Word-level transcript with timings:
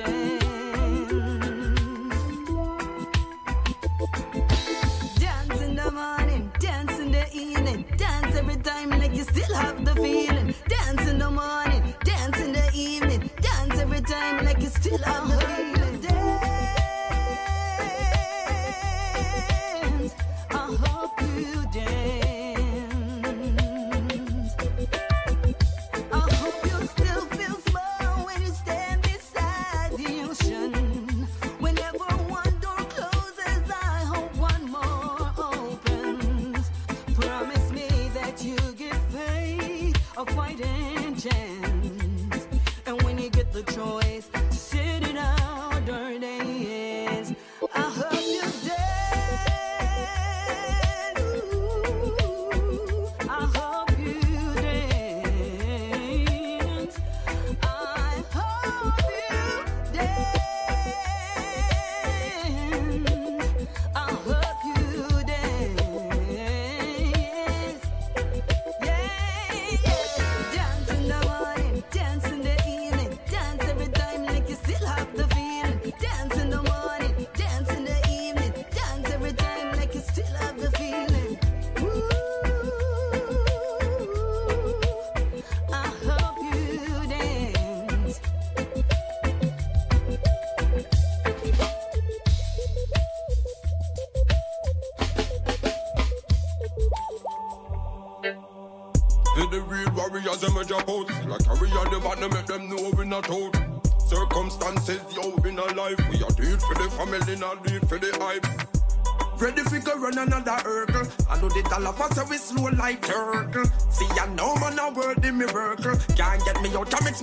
like 0.00 0.27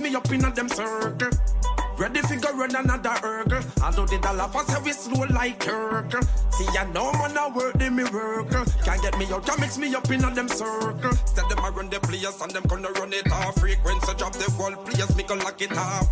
me 0.00 0.16
up 0.16 0.30
in 0.30 0.44
a 0.44 0.50
them 0.50 0.68
circle. 0.68 1.30
Ready 1.98 2.20
fi 2.20 2.36
go 2.36 2.52
run 2.56 2.74
another 2.74 3.10
hurdle. 3.10 3.62
I 3.82 3.90
do 3.90 4.06
the 4.06 4.18
dollar 4.18 4.48
for 4.48 4.82
we 4.82 4.92
slow 4.92 5.24
like 5.30 5.60
turtle. 5.60 6.20
See, 6.50 6.66
I 6.78 6.84
know 6.92 7.12
man 7.12 7.36
a 7.36 7.48
word 7.48 7.78
the 7.78 7.90
miracle. 7.90 8.64
Can't 8.84 9.02
get 9.02 9.18
me 9.18 9.26
out, 9.32 9.46
can't 9.46 9.60
mix 9.60 9.78
me 9.78 9.94
up 9.94 10.10
in 10.10 10.24
a 10.24 10.34
them 10.34 10.48
circle. 10.48 11.10
Instead 11.10 11.48
them 11.48 11.64
a 11.64 11.70
run 11.70 11.88
the 11.88 12.00
place 12.00 12.40
and 12.40 12.50
them 12.50 12.64
gonna 12.68 12.90
run 12.90 13.12
it 13.12 13.30
off. 13.32 13.58
Frequency 13.58 14.14
drop 14.18 14.32
the 14.32 14.50
whole 14.52 14.76
place, 14.84 15.16
me 15.16 15.22
go 15.22 15.34
lock 15.36 15.60
it 15.62 15.72
off. 15.76 16.08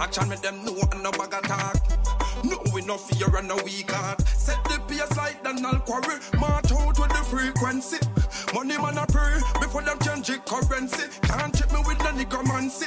Action 0.00 0.28
make 0.28 0.42
them 0.42 0.64
know 0.64 0.76
and 0.92 1.02
no 1.02 1.10
bag 1.12 1.32
attack. 1.32 1.76
No, 2.44 2.58
we 2.74 2.82
no 2.82 2.98
fear 2.98 3.34
and 3.36 3.48
no 3.48 3.56
weak 3.64 3.90
heart. 3.90 4.20
Set 4.28 4.62
the 4.64 4.78
pace 4.86 5.16
like 5.16 5.42
Donald 5.42 5.86
Quarrie. 5.86 6.20
March 6.38 6.72
out 6.72 6.98
with 6.98 7.08
the 7.08 7.24
frequency. 7.24 7.96
Money 8.52 8.76
man 8.76 8.98
a 8.98 9.06
pray 9.06 9.40
before 9.60 9.82
them 9.82 9.98
change 10.00 10.26
the 10.26 10.36
currency. 10.44 11.08
Can't 11.22 11.56
check 11.56 11.72
me 11.72 11.80
with 11.86 11.98
the 11.98 12.12
necromancy. 12.12 12.83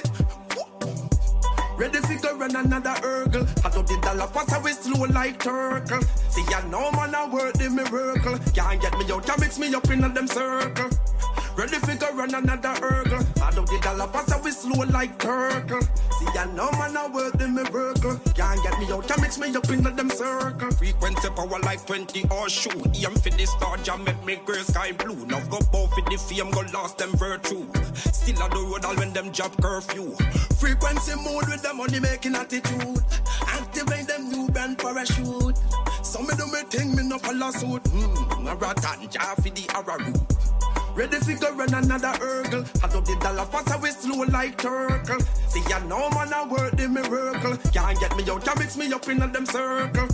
Slow 5.08 5.14
like 5.14 5.40
turtle. 5.40 6.02
See 6.30 6.44
I 6.54 6.62
know 6.70 6.92
man 6.92 7.16
a 7.16 7.28
work 7.28 7.54
the 7.54 7.70
miracle. 7.70 8.38
Can't 8.54 8.82
get 8.82 8.98
me 8.98 9.12
out, 9.12 9.26
can't 9.26 9.40
mix 9.40 9.60
me 9.60 9.74
up 9.74 9.90
in 9.90 10.04
a 10.04 10.10
them 10.10 10.28
circle. 10.28 10.90
Ready 11.56 11.78
fi 11.80 11.96
go 11.96 12.14
run 12.14 12.34
another 12.34 12.70
hurdle. 12.70 13.26
I 13.42 13.52
do 13.52 13.66
the 13.66 13.80
dollar 13.82 14.08
pass 14.08 14.44
we 14.44 14.52
slow 14.52 14.84
like 14.86 15.18
turtle. 15.18 15.82
I 16.38 16.46
know 16.54 16.70
man 16.74 16.96
a 16.96 17.10
work 17.10 17.34
the 17.38 17.48
miracle. 17.48 18.20
Can't 18.36 18.62
get 18.62 18.80
me 18.80 18.92
out, 18.94 19.08
can 19.08 19.22
mix 19.22 19.40
me 19.40 19.56
up 19.56 19.68
in 19.70 19.82
them 19.82 20.10
circle. 20.12 20.70
Frequency 20.72 21.30
power 21.30 21.60
like 21.62 21.84
20 21.88 22.30
or 22.30 22.48
shoe. 22.48 22.70
Aim 22.70 23.16
for 23.16 23.32
the 23.32 23.46
star 23.46 23.76
jam 23.78 24.04
make 24.04 24.24
me 24.24 24.38
gray 24.46 24.62
sky 24.62 24.92
blue. 24.92 25.26
Now 25.26 25.40
go 25.48 25.60
both 25.72 25.94
for 25.96 26.02
the 26.10 26.18
fame, 26.18 26.52
go 26.52 26.62
lost 26.74 27.00
them 27.00 27.12
virtue. 27.18 27.66
Still 28.14 28.44
on 28.44 28.52
the 28.52 28.58
road 28.58 28.86
all 28.86 28.96
when 28.96 29.14
them 29.14 29.32
job 29.32 29.52
curfew. 29.60 30.14
Frequency 30.60 31.16
mode 31.16 31.48
with 31.50 31.64
the 31.64 31.74
money 31.74 32.00
making 32.00 32.36
attitude. 32.36 33.04
Activate 33.48 34.08
them 34.08 34.30
new 34.30 34.48
brand 34.50 34.78
parachute. 34.78 35.58
Some 36.04 36.30
of 36.30 36.38
them 36.38 36.52
me 36.52 36.62
think 36.70 36.94
me 36.94 37.04
no 37.04 37.18
follow 37.18 37.50
suit. 37.50 37.82
Hmm, 37.88 38.48
a 38.48 38.56
rat 38.56 38.86
and 38.86 39.12
for 39.12 39.50
the 39.50 39.66
arrow 39.74 40.37
Ready 40.98 41.18
fi 41.18 41.36
go 41.36 41.54
run 41.54 41.72
another 41.76 42.08
hurdle. 42.18 42.66
I 42.82 42.88
do 42.90 43.02
the 43.02 43.16
dollar 43.22 43.46
fast 43.46 43.72
away 43.72 43.92
slow 43.92 44.24
like 44.34 44.58
turtle. 44.58 45.20
See 45.48 45.62
ya 45.70 45.78
know 45.86 46.10
man 46.10 46.34
I 46.34 46.44
work 46.48 46.76
the 46.76 46.90
miracle. 46.90 47.56
Can't 47.72 48.00
get 48.00 48.18
me 48.18 48.24
out, 48.28 48.44
can 48.44 48.58
mix 48.58 48.76
me 48.76 48.92
up 48.92 49.08
in 49.08 49.22
a 49.22 49.28
them 49.28 49.46
circle. 49.46 50.08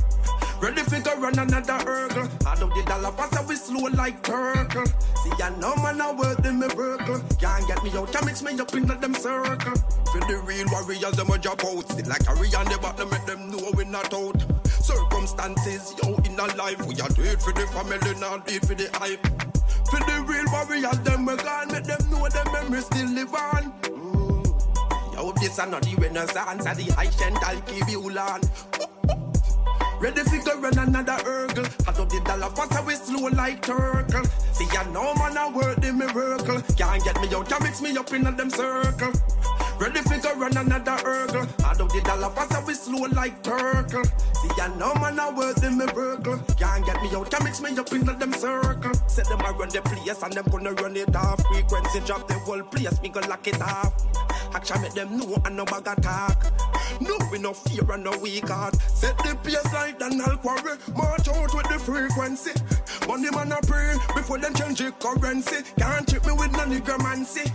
Ready 0.61 0.83
fi 0.83 0.99
go 0.99 1.16
run 1.16 1.39
another 1.39 1.79
hurdle. 1.88 2.27
I 2.45 2.55
do 2.55 2.67
the 2.75 2.83
dollar 2.85 3.13
fast 3.13 3.39
away 3.39 3.55
slow 3.55 3.88
like 3.95 4.21
turtle. 4.23 4.85
See 5.23 5.31
ya 5.39 5.55
know 5.55 5.73
man 5.77 6.01
I 6.01 6.11
work 6.11 6.44
the 6.44 6.51
miracle. 6.51 7.23
Can't 7.39 7.65
get 7.65 7.81
me 7.81 7.89
out, 7.95 8.11
can 8.11 8.25
mix 8.25 8.44
me 8.44 8.59
up 8.59 8.75
in 8.75 8.91
a 8.91 9.00
them 9.00 9.13
circle. 9.13 9.79
For 10.11 10.19
the 10.27 10.44
real 10.44 10.67
warriors, 10.69 11.15
them 11.15 11.29
a 11.29 11.38
drop 11.38 11.63
out. 11.63 11.89
Still 11.89 12.09
like 12.09 12.27
a 12.27 12.31
on 12.59 12.65
the 12.67 12.77
bottom, 12.81 13.09
make 13.09 13.25
them 13.25 13.50
know 13.50 13.71
we 13.77 13.85
not 13.85 14.13
out. 14.13 14.35
Circumstances, 14.67 15.95
yo, 16.03 16.15
in 16.25 16.38
a 16.38 16.45
life, 16.57 16.85
we 16.85 17.00
are 17.00 17.07
do 17.07 17.23
it 17.23 17.41
for 17.41 17.53
the 17.53 17.65
family, 17.71 18.19
not 18.19 18.45
do 18.45 18.55
it 18.55 18.65
for 18.65 18.75
the 18.75 18.89
hype. 19.00 19.25
For 19.94 20.00
the 20.00 20.25
real 20.25 20.45
warriors, 20.51 20.72
them 20.81 21.25
we 21.25 21.35
gone, 21.38 21.72
make 21.72 21.84
them 21.84 22.09
know 22.09 22.28
them 22.29 22.51
memories 22.51 22.85
still 22.85 23.09
live 23.09 23.34
on. 23.34 23.72
Mm. 23.84 25.13
Yo, 25.13 25.31
this 25.34 25.59
are 25.59 25.67
not 25.67 25.84
the 25.84 25.95
renaissance, 25.95 26.66
of 26.66 26.78
the 26.78 26.95
ancient 27.00 27.38
Alkiviulan. 27.38 28.41
Ready 30.01 30.23
to 30.23 30.38
go 30.44 30.59
run 30.59 30.78
another 30.78 31.13
hurdle. 31.23 31.66
Hot 31.85 32.00
up 32.00 32.09
the 32.09 32.22
dollar 32.25 32.50
fast 32.50 32.78
away 32.78 32.95
slow 32.95 33.29
like 33.29 33.62
turtle. 33.62 34.25
See 34.51 34.67
I 34.78 34.83
know 34.91 35.13
man 35.16 35.38
I 35.38 35.50
work 35.50 35.79
the 35.79 35.94
miracle. 35.94 36.62
Can't 36.75 37.03
get 37.03 37.22
me 37.22 37.33
out, 37.33 37.47
can't 37.47 37.63
mix 37.63 37.81
me 37.81 37.95
up 37.95 38.12
in 38.12 38.23
them 38.23 38.50
circle. 38.50 39.13
Ready 39.83 39.99
fi 39.99 40.17
go 40.17 40.33
run 40.35 40.55
another 40.55 40.91
hurdle. 40.91 41.45
Hot 41.59 41.81
up 41.81 41.89
the 41.89 41.99
dollar 42.05 42.29
fast 42.29 42.55
away 42.55 42.73
slow 42.73 43.05
like 43.11 43.44
turtle. 43.44 44.05
See 44.05 44.61
I 44.61 44.73
know 44.79 44.94
man 44.95 45.19
I 45.19 45.29
work 45.29 45.57
the 45.57 45.71
miracle. 45.71 46.39
Can't 46.55 46.85
get 46.85 47.01
me 47.01 47.09
out, 47.13 47.29
can 47.29 47.44
mix 47.44 47.59
me 47.59 47.77
up 47.77 47.91
in 47.91 48.05
them 48.05 48.31
circle. 48.31 48.94
Set 49.09 49.27
them 49.27 49.41
I 49.41 49.49
run 49.51 49.67
the 49.67 49.81
place 49.81 50.23
and 50.23 50.31
them 50.31 50.45
gonna 50.49 50.71
run 50.71 50.95
it 50.95 51.13
off. 51.13 51.44
Frequency 51.51 51.99
drop 52.05 52.29
the 52.29 52.35
whole 52.35 52.63
place, 52.63 53.01
me 53.01 53.09
go 53.09 53.19
lock 53.27 53.45
it 53.45 53.61
off. 53.61 53.91
Action 54.55 54.81
make 54.81 54.94
them 54.94 55.17
know 55.17 55.35
and 55.44 55.57
no 55.57 55.66
bag 55.66 55.85
attack. 55.85 56.41
No, 57.01 57.17
we 57.29 57.39
no 57.39 57.51
fear 57.51 57.83
and 57.91 58.05
no 58.05 58.17
weak 58.19 58.47
heart. 58.47 58.77
Set 58.88 59.18
the 59.18 59.36
pace 59.44 59.74
like 59.74 60.00
Donald 60.00 60.39
Quarrie. 60.41 60.79
March 60.95 61.27
out 61.27 61.53
with 61.53 61.68
the 61.68 61.77
frequency. 61.77 62.51
Money 63.06 63.31
man 63.31 63.51
a 63.51 63.59
pray 63.68 63.97
before 64.15 64.38
them 64.38 64.53
change 64.53 64.79
the 64.79 64.94
currency. 64.94 65.57
Can't 65.77 66.07
trick 66.07 66.25
me 66.25 66.31
with 66.31 66.53
no 66.53 66.63
niggermancy. 66.71 67.51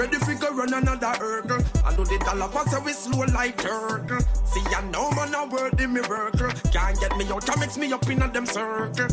Ready 0.00 0.16
fi 0.16 0.32
go 0.32 0.50
run 0.54 0.72
another 0.72 1.08
hurdle. 1.08 1.62
I 1.84 1.94
do 1.94 2.04
the 2.06 2.16
dollar 2.24 2.48
pass 2.48 2.72
we 2.86 2.92
slow 2.94 3.22
like 3.34 3.58
turtle. 3.58 4.18
See 4.46 4.62
I 4.74 4.80
know 4.88 5.10
man 5.10 5.34
a 5.34 5.44
worthy 5.44 5.86
miracle. 5.86 6.48
Can't 6.72 6.98
get 6.98 7.14
me 7.18 7.26
out, 7.30 7.44
can 7.44 7.60
mix 7.60 7.76
me 7.76 7.92
up 7.92 8.08
in 8.08 8.22
a 8.22 8.28
them 8.32 8.46
circle. 8.46 9.08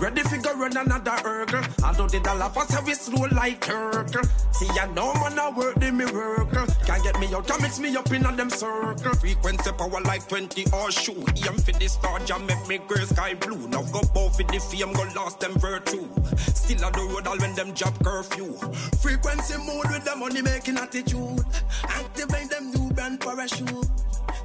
Ready 0.00 0.22
fi 0.22 0.38
go 0.38 0.56
run 0.56 0.74
another 0.78 1.10
hurdle. 1.10 1.62
I 1.84 1.92
do 1.92 2.08
the 2.08 2.20
dollar 2.20 2.48
pass 2.48 2.72
we 2.86 2.94
slow 2.94 3.28
like 3.32 3.60
turtle. 3.60 4.24
See 4.52 4.66
I 4.80 4.86
know 4.94 5.12
man 5.12 5.38
a 5.38 5.50
worthy 5.50 5.90
miracle. 5.90 6.66
Can't 6.86 7.04
get 7.04 7.20
me 7.20 7.26
out, 7.34 7.46
can 7.46 7.60
mix 7.60 7.78
me 7.78 7.94
up 7.94 8.10
in 8.10 8.24
a 8.24 8.32
them 8.34 8.48
circle. 8.48 9.14
Frequency 9.16 9.72
power 9.72 10.00
like 10.00 10.26
20 10.26 10.64
or 10.72 10.90
shoe. 10.90 11.22
Aim 11.44 11.58
for 11.58 11.72
the 11.72 11.86
star 11.86 12.18
jam 12.20 12.46
make 12.46 12.66
me 12.66 12.78
gray 12.88 13.04
sky 13.04 13.34
blue. 13.34 13.68
Now 13.68 13.82
go 13.92 14.00
bow 14.14 14.30
for 14.30 14.44
the 14.44 14.58
fame, 14.58 14.94
go 14.94 15.04
lost 15.14 15.40
them 15.40 15.52
virtue. 15.60 16.08
Still 16.36 16.82
on 16.86 16.92
the 16.92 17.02
road 17.12 17.26
all 17.26 17.36
when 17.36 17.54
them 17.54 17.74
job 17.74 17.92
curfew. 18.02 18.54
Frequency 19.02 19.58
mode 19.58 19.90
with 19.90 20.04
the 20.04 20.13
money 20.16 20.42
making 20.42 20.78
attitude. 20.78 21.44
Activate 21.84 22.50
them 22.50 22.70
new 22.72 22.90
and 23.02 23.20
parachute. 23.20 23.90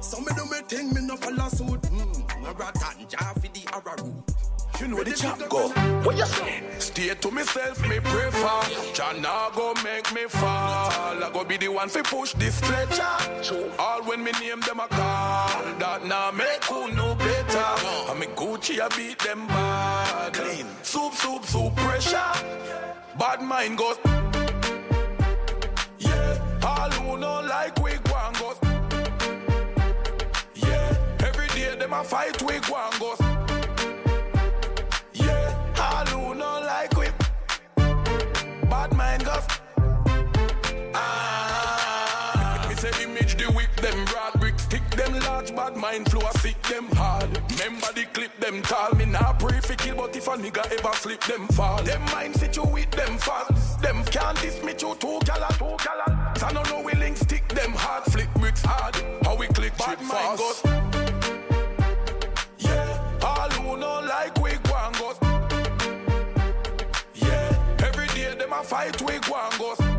Some 0.00 0.24
me 0.24 0.32
do 0.36 0.44
me 0.46 0.60
thing, 0.68 0.94
me 0.94 1.00
no 1.02 1.16
follow 1.16 1.48
suit. 1.48 1.84
Hmm, 1.86 2.46
a 2.46 2.52
ratan, 2.52 3.08
jar 3.08 3.34
for 3.34 3.40
the 3.40 3.62
arrow 3.72 4.24
you 4.80 4.88
know 4.88 5.02
the 5.02 5.12
chap 5.12 5.38
go. 5.48 5.68
What 6.04 6.16
you 6.16 6.24
say? 6.24 6.62
Stay 6.78 7.14
to 7.14 7.30
myself, 7.30 7.86
me 7.86 8.00
pray 8.00 8.30
for. 8.30 8.94
Jana 8.94 9.50
go 9.54 9.74
make 9.84 10.12
me 10.14 10.22
fall. 10.22 11.22
I 11.22 11.30
go 11.32 11.44
be 11.44 11.58
the 11.58 11.68
one 11.68 11.88
fi 11.88 12.00
push 12.02 12.32
this 12.34 12.54
stretcher. 12.54 13.62
All 13.78 14.02
when 14.04 14.24
me 14.24 14.32
name 14.40 14.60
them 14.60 14.80
a 14.80 14.88
call. 14.88 15.64
That 15.78 16.04
now 16.06 16.30
make 16.30 16.64
who 16.64 16.90
know 16.92 17.14
better. 17.14 17.58
I 17.58 18.16
me 18.18 18.26
Gucci, 18.28 18.80
I 18.80 18.88
beat 18.96 19.18
them 19.18 19.46
bad. 19.48 20.32
Clean. 20.32 20.66
Soup, 20.82 21.12
soup, 21.12 21.44
soup, 21.44 21.76
pressure. 21.76 22.32
Bad 23.18 23.42
mind 23.42 23.76
goes. 23.76 23.98
Yeah. 26.60 26.68
All 26.68 26.90
who 26.90 27.18
know 27.18 27.40
like 27.42 27.80
we 27.82 27.92
go 27.92 28.16
and 28.26 28.36
go. 28.38 28.54
Yeah. 30.54 30.96
Every 31.20 31.48
day 31.48 31.76
them 31.76 31.92
a 31.92 32.04
fight 32.04 32.42
we 32.42 32.58
go 32.60 32.76
and 32.76 33.00
go. 33.00 33.30
bad 38.80 38.96
mind 38.96 39.24
goes. 39.24 39.46
Ah, 40.94 42.66
me 42.68 42.74
say 42.76 42.90
image 43.02 43.36
the 43.36 43.44
whip 43.52 43.74
them 43.76 44.04
broad 44.06 44.40
brick 44.40 44.58
stick 44.58 44.88
them 44.90 45.12
large 45.20 45.54
bad 45.54 45.76
mind 45.76 46.10
flow 46.10 46.28
sick 46.36 46.60
them 46.62 46.86
hard. 46.92 47.28
Remember 47.50 47.92
the 47.94 48.04
clip 48.12 48.38
them 48.40 48.62
tall 48.62 48.94
me 48.94 49.04
nah 49.06 49.32
pray 49.34 49.60
for 49.60 49.74
kill 49.74 49.96
but 49.96 50.16
if 50.16 50.26
a 50.28 50.30
nigga 50.30 50.64
ever 50.72 50.94
slip 50.94 51.22
them 51.24 51.46
fall. 51.48 51.82
Them 51.82 52.02
mind 52.12 52.36
sit 52.36 52.56
you 52.56 52.64
with 52.64 52.90
them 52.92 53.18
false. 53.18 53.76
Them 53.76 54.02
can't 54.04 54.40
diss 54.40 54.62
me 54.62 54.72
to 54.74 54.94
two 54.98 55.18
gala 55.26 55.48
two 55.58 55.76
gala. 55.84 56.19
So 56.40 56.48
no 56.48 56.62
know 56.62 56.80
we 56.80 56.94
link 56.94 57.18
stick 57.18 57.46
them 57.48 57.72
hard 57.74 58.04
flip 58.04 58.28
bricks 58.36 58.62
hard. 58.64 58.96
How 59.24 59.36
we 59.36 59.46
click 59.48 59.76
bad 59.76 60.00
mind 60.00 60.38
goes. 60.38 60.62
Yeah, 62.56 63.20
all 63.22 63.50
who 63.50 63.76
know 63.76 64.00
like 64.00 64.40
we 64.40 64.52
go 64.52 64.74
Yeah, 67.12 67.76
every 67.84 68.06
day 68.14 68.34
them 68.38 68.54
a 68.54 68.62
fight, 68.64 69.02
we 69.02 69.18
go 69.58 69.89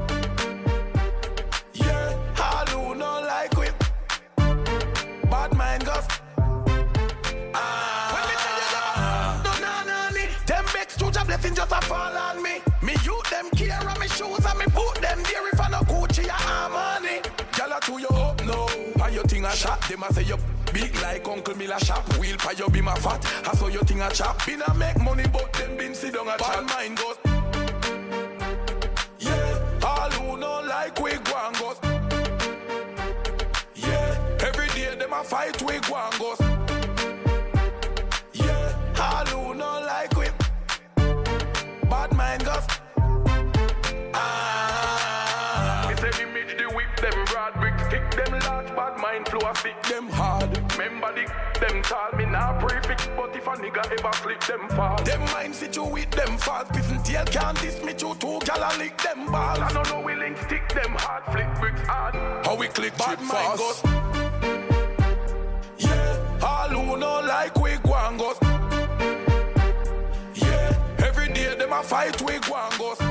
Think 19.31 19.45
I 19.45 19.55
shot? 19.55 19.79
Them 19.87 20.03
a 20.03 20.13
say 20.13 20.23
you 20.23 20.35
big 20.73 20.93
like 21.01 21.25
Uncle 21.25 21.55
Miller 21.55 21.79
shop. 21.79 22.05
Wheel 22.17 22.35
pa 22.35 22.51
you 22.51 22.67
be 22.69 22.81
my 22.81 22.93
fat. 22.95 23.25
I 23.47 23.55
saw 23.55 23.67
you 23.67 23.79
thing 23.79 24.01
I 24.01 24.09
chop. 24.09 24.45
Been 24.45 24.61
a 24.61 24.73
make 24.73 24.99
money 24.99 25.23
but 25.31 25.53
them 25.53 25.77
been 25.77 25.95
sit 25.95 26.15
down 26.15 26.27
a 26.27 26.31
chat. 26.31 26.67
Bad 26.67 26.67
mind 26.67 26.97
goes. 26.97 27.15
Yeah. 29.19 29.79
All 29.85 30.11
who 30.11 30.37
know 30.37 30.61
like 30.67 30.99
we 30.99 31.11
go 31.11 31.47
and 31.47 31.55
go. 31.57 31.73
Yeah, 33.73 34.37
every 34.41 34.67
day 34.75 34.95
them 34.99 35.13
a 35.13 35.23
fight 35.23 35.61
we 35.61 35.79
go 35.79 35.95
and 35.95 36.19
go. 36.19 36.35
Yeah, 38.33 38.99
all 38.99 39.25
who 39.27 39.53
know 39.53 39.79
like 39.79 40.13
we. 40.17 40.27
Bad 41.89 42.13
mind 42.17 42.43
goes. 42.43 42.80
Bad 48.75 48.97
mind 48.97 49.27
flow 49.27 49.49
a 49.49 49.55
stick 49.55 49.81
them 49.83 50.09
hard. 50.09 50.49
Remember 50.73 51.13
the 51.13 51.25
them 51.59 51.81
tall 51.83 52.11
me 52.17 52.25
nah 52.25 52.59
prefix, 52.59 53.07
but 53.15 53.35
if 53.35 53.47
a 53.47 53.51
nigga 53.51 53.83
ever 53.91 54.13
slip 54.17 54.41
them 54.43 54.69
fall. 54.69 54.97
Them 55.03 55.21
mind 55.33 55.55
sit 55.55 55.75
you 55.75 55.85
with 55.85 56.11
them 56.11 56.37
fast, 56.37 56.75
and 56.75 57.05
tail 57.05 57.25
can't 57.25 57.59
diss 57.61 57.83
me 57.83 57.91
you 57.91 58.15
two 58.15 58.39
gal 58.45 58.77
lick 58.77 58.97
them 58.97 59.31
balls. 59.31 59.59
I 59.59 59.71
don't 59.73 59.89
know 59.89 60.01
we 60.01 60.15
link 60.15 60.37
stick 60.37 60.67
them 60.69 60.91
hard, 60.97 61.23
flick 61.31 61.59
bricks 61.59 61.87
hard. 61.87 62.15
How 62.45 62.55
we 62.55 62.67
click 62.67 62.97
bad 62.97 63.19
mind 63.19 63.29
fast. 63.29 63.83
goes. 63.83 63.83
Yeah, 65.77 66.39
all 66.43 66.69
who 66.69 66.97
know 66.97 67.21
like 67.21 67.59
we 67.59 67.71
go 67.77 67.93
and 67.93 68.19
goes. 68.19 68.37
Yeah, 70.35 71.05
every 71.05 71.33
day 71.33 71.55
them 71.55 71.73
a 71.73 71.83
fight 71.83 72.21
we 72.21 72.39
go 72.39 73.10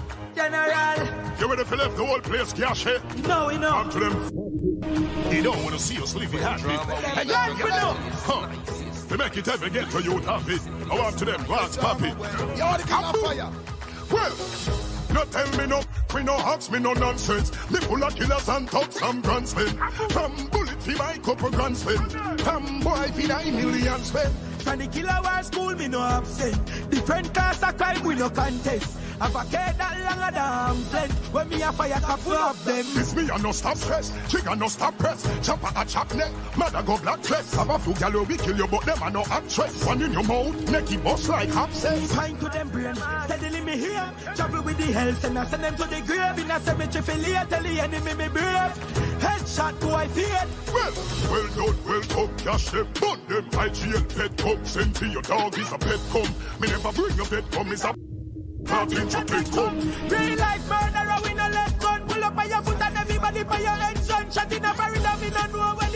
General! 0.41 1.07
You 1.39 1.47
ready 1.47 1.63
for 1.63 1.75
left 1.75 1.97
the 1.97 2.03
whole 2.03 2.19
place, 2.19 2.51
Gashi? 2.53 2.97
No, 3.27 3.47
we 3.47 3.59
know. 3.59 3.69
Come 3.69 3.89
to 3.91 3.99
them. 3.99 5.29
They 5.29 5.43
don't 5.43 5.63
want 5.63 5.75
to 5.75 5.79
see 5.79 6.01
us 6.01 6.15
leave 6.15 6.33
it 6.33 6.41
happy. 6.41 6.69
Hey, 7.09 7.27
yes, 7.27 7.63
we 7.63 7.69
know. 7.69 7.93
Huh. 8.25 8.47
They 9.07 9.17
make 9.17 9.37
it 9.37 9.47
ever 9.47 9.69
get 9.69 9.91
to 9.91 10.01
you 10.01 10.17
happy. 10.17 10.57
I 10.89 10.95
want 10.95 11.19
to 11.19 11.25
them, 11.25 11.43
glass 11.43 11.77
pappy. 11.77 12.07
You're 12.07 12.77
the 12.77 12.85
king 12.87 13.23
fire. 13.23 13.51
Well, 14.09 14.35
no 15.13 15.25
tell 15.25 15.57
me 15.59 15.67
no, 15.67 15.83
we 16.15 16.23
no 16.23 16.33
hawks, 16.33 16.71
me 16.71 16.79
no 16.79 16.93
nonsense. 16.93 17.51
Me 17.69 17.79
full 17.81 18.03
of 18.03 18.15
killers 18.15 18.49
and 18.49 18.67
thugs 18.67 18.99
and 18.99 19.21
grand 19.23 19.47
spend. 19.47 19.77
From 20.11 20.47
bullet 20.47 20.81
fi 20.81 20.95
my 20.95 21.17
couple 21.19 21.51
grand 21.51 21.77
spend. 21.77 22.11
From 22.41 22.79
boy 22.79 23.11
fi 23.13 23.27
nine 23.27 23.55
million 23.55 23.99
spend. 24.03 24.33
From 24.63 24.79
the 24.79 24.87
killer 24.87 25.19
war 25.23 25.43
school, 25.43 25.75
me 25.75 25.87
no 25.87 26.01
absent. 26.01 26.89
Different 26.89 27.31
class 27.31 27.61
of 27.61 27.77
crime, 27.77 28.03
we 28.03 28.15
no 28.15 28.29
contest. 28.29 28.97
Have 29.21 29.35
a 29.35 29.45
care 29.51 29.73
that 29.77 29.95
longer 30.01 30.31
than 30.33 30.91
length. 30.91 31.31
When 31.31 31.47
me 31.49 31.61
a 31.61 31.71
fire 31.71 31.99
cap 31.99 32.19
full 32.19 32.33
of 32.33 32.65
them. 32.65 32.85
This 32.95 33.15
me 33.15 33.29
a 33.29 33.37
no 33.37 33.51
stop 33.51 33.77
stress. 33.77 34.11
Trigger 34.27 34.55
no 34.55 34.67
stop 34.67 34.97
press. 34.97 35.21
Chopper 35.45 35.71
a 35.75 35.85
chop 35.85 36.11
neck. 36.15 36.31
Mother 36.57 36.81
go 36.81 36.97
black 36.97 37.21
dress. 37.21 37.53
Have 37.53 37.69
a 37.69 37.77
few 37.77 37.93
gallo 37.93 38.23
we 38.23 38.35
kill 38.37 38.57
you, 38.57 38.65
but 38.65 38.83
them 38.83 38.97
a 39.03 39.11
no 39.11 39.23
actress. 39.29 39.85
One 39.85 40.01
in 40.01 40.11
your 40.11 40.23
mouth, 40.23 40.55
necky 40.65 41.01
bust 41.03 41.29
like 41.29 41.51
says. 41.71 42.11
Pine 42.15 42.35
to 42.37 42.49
them 42.49 42.69
brain. 42.69 42.95
Steadily 42.95 43.61
me 43.61 43.77
here. 43.77 44.11
Travel 44.35 44.63
with 44.63 44.77
the 44.77 44.91
health 44.91 45.23
and 45.23 45.37
I 45.37 45.45
send 45.45 45.63
them 45.65 45.75
to 45.75 45.83
the 45.83 46.01
grave. 46.01 46.39
In 46.39 46.49
a 46.49 46.59
cemetery 46.59 47.03
for 47.03 47.17
later. 47.17 47.45
Tell 47.47 47.61
the 47.61 47.79
enemy 47.79 48.13
me 48.15 48.27
brave. 48.27 48.73
Headshot 49.21 49.79
boy 49.81 50.07
fear. 50.15 50.47
Well, 50.73 50.93
well 51.29 51.47
done, 51.55 51.77
well 51.85 52.01
done. 52.01 52.37
Cash 52.39 52.71
them, 52.71 52.87
burn 52.99 53.19
them. 53.27 53.45
IGL 53.51 54.17
pet 54.17 54.35
come. 54.37 54.65
Send 54.65 54.95
to 54.95 55.05
your 55.05 55.21
dog 55.21 55.55
is 55.59 55.71
a 55.71 55.77
pet 55.77 55.99
come. 56.09 56.33
Me 56.59 56.67
never 56.69 56.91
bring 56.91 57.19
a 57.19 57.23
pet 57.25 57.51
come. 57.51 57.71
Is 57.71 57.85
a 57.85 57.93
To 58.65 58.85
big 59.25 59.51
gun. 59.51 59.75
Real 60.09 60.37
life 60.37 60.69
murderer, 60.69 61.19
we 61.23 61.33
no 61.33 61.49
let 61.49 61.79
gun. 61.79 62.07
Pull 62.07 62.23
up 62.23 62.35
by 62.35 62.45
your 62.45 62.61
foot 62.61 62.81
and 62.81 62.97
everybody 62.97 63.43
by 63.43 63.59
your 63.59 63.69
head, 63.69 63.97
son. 63.99 64.31
Shot 64.31 64.51
in 64.53 64.63
a 64.63 64.73
barrel, 64.73 65.19
we 65.21 65.29
no 65.29 65.45
know 65.47 65.90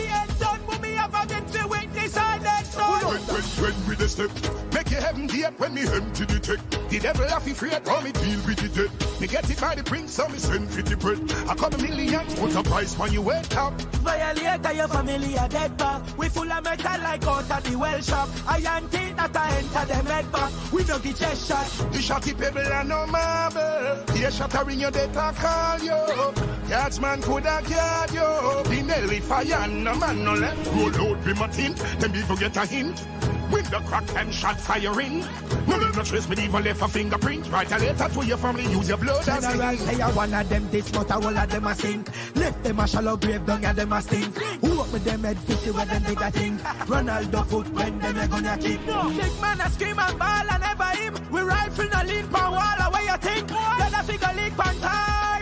When, 2.76 3.20
when, 3.20 3.42
when 3.42 3.88
we 3.88 3.94
the 3.96 4.08
step, 4.08 4.30
make 4.74 4.90
your 4.90 5.00
heaven 5.00 5.26
gate 5.26 5.58
when 5.58 5.74
me 5.74 5.82
empty 5.82 6.24
the 6.24 6.38
tech. 6.40 6.88
The 6.90 6.98
devil 6.98 7.28
have 7.28 7.46
afraid, 7.46 7.86
how 7.86 8.00
me 8.00 8.12
deal 8.12 8.40
with 8.46 8.58
the 8.58 8.68
dead. 8.68 9.20
Me 9.20 9.26
get 9.26 9.48
it 9.50 9.60
by 9.60 9.74
the 9.74 9.82
prince, 9.82 10.14
so 10.14 10.28
me 10.28 10.38
send 10.38 10.70
for 10.70 10.82
the 10.82 10.96
bread. 10.96 11.18
A 11.50 11.54
couple 11.54 11.80
millions, 11.80 12.34
put 12.34 12.54
a 12.54 12.62
price 12.62 12.98
when 12.98 13.12
you 13.12 13.22
wake 13.22 13.56
up. 13.56 13.80
Violator, 13.80 14.72
your 14.72 14.88
family 14.88 15.34
a 15.36 15.48
dead 15.48 15.76
back. 15.76 16.18
We 16.18 16.28
full 16.28 16.50
of 16.50 16.64
metal 16.64 17.00
like 17.02 17.26
out 17.26 17.50
of 17.50 17.64
the 17.64 17.76
well 17.76 18.00
shop. 18.00 18.28
Iron 18.48 18.88
teeth 18.90 19.16
that 19.16 19.36
I 19.36 19.56
enter 19.56 19.84
them 19.86 20.06
head 20.06 20.32
back. 20.32 20.52
We 20.72 20.84
don't 20.84 21.02
get 21.02 21.16
chest 21.16 21.48
shot. 21.48 21.66
The 21.92 21.98
shotty 21.98 22.38
pebble 22.38 22.60
and 22.60 22.88
no 22.88 23.06
marble. 23.06 24.14
Here 24.14 24.30
shattering 24.30 24.80
your 24.80 24.90
death, 24.90 25.16
I 25.16 25.32
call 25.32 25.78
you. 25.82 26.56
Yardsman 26.68 27.22
could 27.22 27.44
have 27.44 27.68
guard 27.68 28.10
you. 28.12 28.70
The 28.70 28.82
Nelly 28.82 29.20
fire, 29.20 29.68
no 29.68 29.94
man 29.94 30.24
no 30.24 30.34
left. 30.34 30.66
Roll 30.74 31.10
out 31.12 31.24
with 31.24 31.38
my 31.38 31.46
tint, 31.48 31.76
then 31.98 32.12
people 32.12 32.36
get 32.36 32.56
a 32.56 32.65
hint. 32.66 33.06
Window 33.50 33.80
crack 33.80 34.04
and 34.16 34.34
shot 34.34 34.60
firing. 34.60 35.20
No 35.68 35.76
leave 35.76 35.96
no 35.96 36.02
trace, 36.02 36.28
me 36.28 36.44
even 36.44 36.64
left 36.64 36.82
a 36.82 36.88
fingerprint. 36.88 37.50
Write 37.50 37.70
a 37.72 37.78
letter 37.78 38.08
to 38.08 38.26
your 38.26 38.36
family, 38.36 38.64
use 38.64 38.88
your 38.88 38.98
blood 38.98 39.28
as 39.28 39.42
General 39.42 39.76
say 39.76 40.00
I 40.00 40.10
one 40.12 40.34
of 40.34 40.48
them 40.48 40.68
this, 40.70 40.90
but 40.90 41.10
a 41.10 41.14
whole 41.14 41.38
of 41.38 41.48
them 41.48 41.66
a 41.66 41.74
sink. 41.74 42.08
Left 42.36 42.62
them 42.62 42.80
a 42.80 42.88
shallow 42.88 43.16
grave 43.16 43.46
down 43.46 43.64
and 43.64 43.78
them 43.78 43.92
a 43.92 44.02
stink. 44.02 44.36
Who 44.36 44.80
up 44.80 44.92
with 44.92 45.04
them 45.04 45.22
head 45.22 45.38
50 45.38 45.70
where 45.70 45.86
them 45.86 46.02
did 46.02 46.20
a 46.20 46.30
think. 46.30 46.60
Ronaldo 46.60 47.46
foot 47.46 47.68
when 47.72 47.98
them 47.98 48.16
a 48.16 48.28
gonna 48.28 48.58
kick. 48.58 48.80
Big 48.84 49.40
man 49.40 49.60
a 49.60 49.70
scream 49.70 49.98
and 49.98 50.18
ball 50.18 50.50
and 50.50 50.62
never 50.62 50.84
him. 50.84 51.14
We 51.30 51.40
rifle 51.40 51.88
a 51.92 52.04
lean 52.04 52.26
pan 52.28 52.50
wall, 52.52 52.86
away 52.86 53.04
you 53.04 53.16
think. 53.18 53.50
Let 53.50 53.92
a 53.92 54.02
figure 54.02 54.32
leak 54.36 54.56
pan 54.56 54.76
tar. 54.80 55.40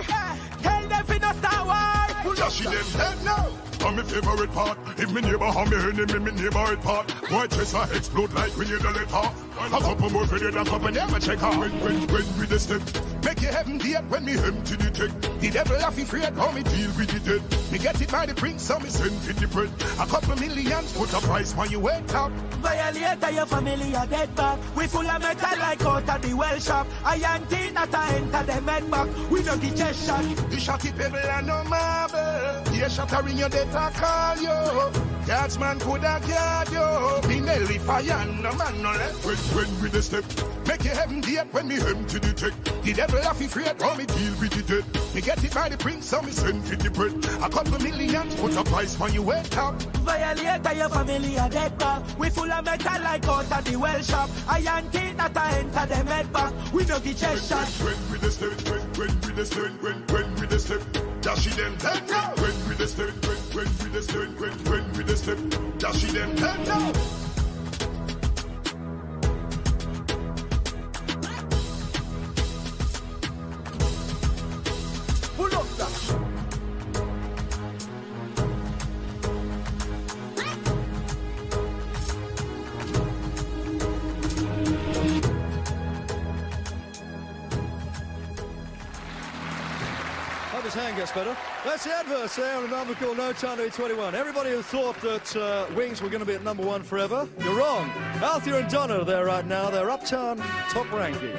Tell 0.63 0.89
them 0.89 1.07
fi 1.07 1.19
no 1.19 1.33
star 1.33 1.65
war. 1.65 2.35
Just 2.35 2.63
them 2.65 3.01
head 3.01 3.25
now. 3.25 3.64
A 3.85 3.93
me 3.93 4.03
favorite 4.03 4.53
part. 4.53 4.79
If 4.99 5.13
me 5.13 5.21
neighbor 5.21 5.45
have 5.45 5.71
me 5.71 5.77
enemy, 5.77 6.19
me 6.19 6.43
neighbor 6.43 6.73
it 6.73 6.81
part. 6.81 7.07
Boy, 7.31 7.47
chest 7.49 7.77
explode 7.95 8.33
like 8.33 8.57
we 8.57 8.65
need 8.65 8.81
a 8.81 8.91
letter. 8.91 9.31
A 9.57 9.69
couple 9.69 10.11
more 10.11 10.25
video, 10.25 10.51
that 10.51 10.67
couple 10.67 10.91
never 10.91 11.21
check 11.21 11.43
out. 11.43 11.59
When, 11.59 11.71
when, 11.81 12.07
when 12.09 12.39
we 12.39 12.47
the 12.47 12.59
step, 12.59 12.83
make 13.25 13.41
you 13.43 13.49
heaven 13.49 13.79
dead 13.79 14.11
when 14.11 14.25
me 14.25 14.33
empty 14.33 14.77
the 14.77 14.91
tech. 14.91 15.41
The 15.41 15.51
devil 15.51 15.79
have 15.79 15.99
afraid 15.99 16.33
how 16.35 16.51
me 16.53 16.63
deal 16.63 16.91
with 16.97 17.09
the 17.09 17.21
dead. 17.21 17.73
Me 17.73 17.79
get 17.79 18.01
it 18.01 18.11
by 18.11 18.27
the 18.27 18.35
prince, 18.35 18.65
so 18.65 18.79
me 18.79 18.89
send 18.89 19.13
it 19.29 19.37
the 19.37 19.47
bread. 19.49 19.71
A 20.01 20.07
couple 20.07 20.37
millions, 20.37 20.93
put 20.97 21.13
a 21.13 21.21
price 21.21 21.55
when 21.55 21.71
you 21.71 21.81
wake 21.81 22.15
up. 22.15 22.33
Violator 22.63 23.31
your 23.31 23.47
family 23.47 23.95
a 23.95 24.07
dead 24.07 24.35
back. 24.35 24.59
We 24.77 24.87
full 24.87 25.07
of 25.07 25.21
metal 25.21 25.59
like 25.59 25.85
out 25.85 26.09
of 26.09 26.23
the 26.23 26.35
well 26.35 26.59
shop. 26.59 26.87
I 27.05 27.17
ain't 27.17 27.51
teen 27.51 27.75
not 27.75 27.93
a 27.93 28.15
enter 28.15 28.43
the 28.43 28.61
med 28.63 28.91
back. 28.91 29.31
We 29.31 29.43
don't 29.43 29.61
get 29.61 29.77
chest 29.77 30.07
shot. 30.07 30.25
You 30.51 30.59
shot 30.59 30.85
it 30.85 30.97
pebble 30.97 31.17
and 31.17 31.47
no 31.47 31.65
marble. 31.65 32.75
Yeah, 32.75 32.89
shattering 32.89 33.37
your 33.37 33.49
death 33.49 33.74
I 33.75 33.91
call 33.91 34.37
you. 34.39 35.05
Guardsman 35.27 35.81
coulda 35.81 36.21
guard 36.29 36.71
you. 36.71 37.29
Me 37.29 37.41
Nelly 37.41 37.79
fire, 37.79 38.27
no 38.27 38.53
man 38.55 38.83
no 38.83 38.93
left. 38.93 39.25
When, 39.25 39.37
when 39.37 39.83
we 39.83 39.89
the 39.89 40.03
step, 40.03 40.25
make 40.67 40.85
you 40.85 40.91
heaven 40.91 41.21
deep 41.21 41.53
when 41.53 41.69
me 41.69 41.77
empty 41.77 42.19
the 42.19 42.33
tech. 42.33 42.83
The 42.83 42.93
devil 42.93 43.23
have 43.23 43.39
to 43.39 43.45
afraid 43.45 43.81
how 43.81 43.95
me 43.95 44.05
deal 44.05 44.35
with 44.39 44.53
the 44.53 44.63
dead. 44.63 45.15
Me 45.15 45.21
get 45.23 45.43
it 45.43 45.55
by 45.55 45.69
the 45.71 45.79
prince, 45.79 46.07
so 46.07 46.21
me 46.21 46.31
send 46.31 46.71
it 46.71 46.81
the 46.81 46.91
bread. 46.91 47.15
A 47.43 47.49
couple 47.49 47.79
millions, 47.79 48.35
put 48.37 48.57
a 48.57 48.65
price 48.65 48.99
when 48.99 49.15
you 49.15 49.23
wake 49.23 49.57
up. 49.57 49.81
Violator 50.05 50.75
your 50.75 50.89
family 50.91 51.37
a 51.37 51.49
dead 51.49 51.79
back. 51.79 52.19
We 52.19 52.29
full 52.29 52.53
of 52.53 52.65
metal 52.65 53.03
like 53.03 53.27
out 53.27 53.51
of 53.51 53.65
the 53.65 53.77
well 53.77 54.03
shop. 54.03 54.29
I 54.47 54.59
ain't 54.59 54.93
teen 54.93 55.17
not 55.17 55.37
a 55.37 55.43
enter 55.57 55.87
the 55.87 56.05
med 56.05 56.33
back. 56.33 56.53
We 56.73 56.85
don't 56.85 57.03
get 57.03 57.17
chest 57.17 57.49
shot. 57.49 57.67
When, 57.67 57.95
when 57.95 58.13
we 58.13 58.19
the 58.19 58.31
step, 58.31 58.51
when, 58.69 58.81
when 58.99 59.21
we 59.23 59.33
the 59.33 59.47
step, 59.47 59.83
when, 59.83 60.07
when 60.09 60.35
we 60.37 60.47
the 60.47 60.59
step. 60.59 60.83
Dashing 61.23 61.57
them 61.57 61.77
dead 61.79 62.07
now. 62.09 62.35
When 62.37 62.69
we 62.69 62.75
the 62.75 62.87
step, 62.87 63.09
when, 63.25 63.39
when 63.55 63.67
we 63.67 63.89
the 63.91 64.03
step, 64.03 64.41
when, 64.41 64.51
when 64.65 64.93
we 64.95 65.05
the 65.05 65.17
step. 65.17 65.39
Dashing 65.79 66.13
them 66.13 66.35
dead 66.35 66.67
now. 66.67 66.93
Pull 75.37 75.55
up 75.55 75.69
that. 75.77 76.34
Gets 90.97 91.11
better. 91.11 91.37
That's 91.65 91.83
the 91.83 91.93
Adverts 91.93 92.37
there 92.37 92.57
on 92.57 92.65
a 92.65 92.69
number 92.69 92.95
called 92.95 93.17
No 93.17 93.33
Time 93.33 93.57
to 93.57 93.65
Be 93.65 93.71
21. 93.71 94.15
Everybody 94.15 94.51
who 94.51 94.63
thought 94.63 94.95
that 95.01 95.35
uh, 95.35 95.67
Wings 95.75 96.01
were 96.01 96.09
going 96.09 96.21
to 96.21 96.27
be 96.27 96.35
at 96.35 96.45
number 96.45 96.63
one 96.63 96.85
forever, 96.85 97.29
you're 97.41 97.59
wrong. 97.59 97.91
Althea 98.23 98.59
and 98.59 98.71
Donna 98.71 99.01
are 99.01 99.05
there 99.05 99.25
right 99.25 99.45
now. 99.45 99.71
They're 99.71 99.91
uptown 99.91 100.39
top 100.71 100.91
ranking. 100.93 101.33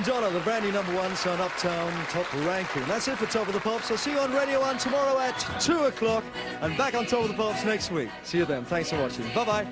Althea 0.00 0.14
and 0.14 0.22
Donna, 0.22 0.38
the 0.38 0.44
brand 0.44 0.64
new 0.64 0.72
number 0.72 0.94
one 0.94 1.10
on 1.10 1.40
Uptown 1.40 1.92
Top 2.06 2.32
Ranking. 2.46 2.84
That's 2.86 3.08
it 3.08 3.18
for 3.18 3.26
Top 3.26 3.48
of 3.48 3.54
the 3.54 3.60
Pops. 3.60 3.90
I'll 3.90 3.96
see 3.96 4.12
you 4.12 4.18
on 4.18 4.32
Radio 4.32 4.60
1 4.60 4.78
tomorrow 4.78 5.18
at 5.18 5.38
2 5.60 5.84
o'clock 5.84 6.24
and 6.60 6.76
back 6.76 6.94
on 6.94 7.06
Top 7.06 7.22
of 7.24 7.28
the 7.28 7.34
Pops 7.34 7.64
next 7.64 7.90
week. 7.90 8.08
See 8.22 8.38
you 8.38 8.44
then. 8.44 8.64
Thanks 8.64 8.90
for 8.90 9.00
watching. 9.00 9.26
Bye-bye. 9.34 9.66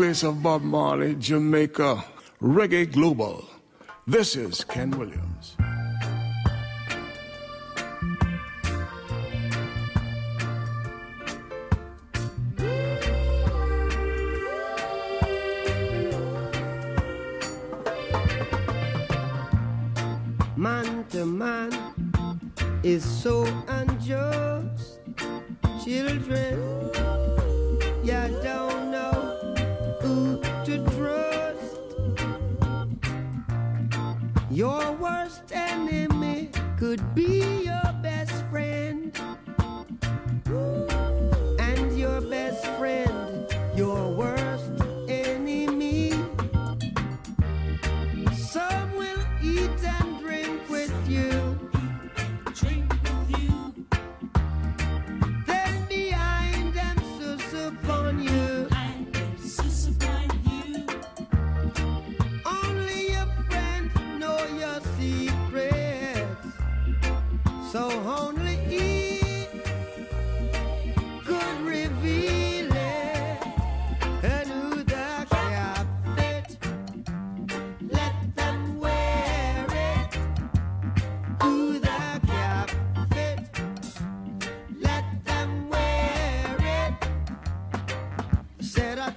place 0.00 0.22
of 0.22 0.42
Bob 0.42 0.62
Marley, 0.62 1.14
Jamaica, 1.16 2.02
Reggae 2.40 2.90
Global. 2.90 3.44
This 4.06 4.34
is 4.34 4.64
Ken 4.64 4.92
Williams. 4.92 5.29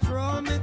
promise. 0.02 0.63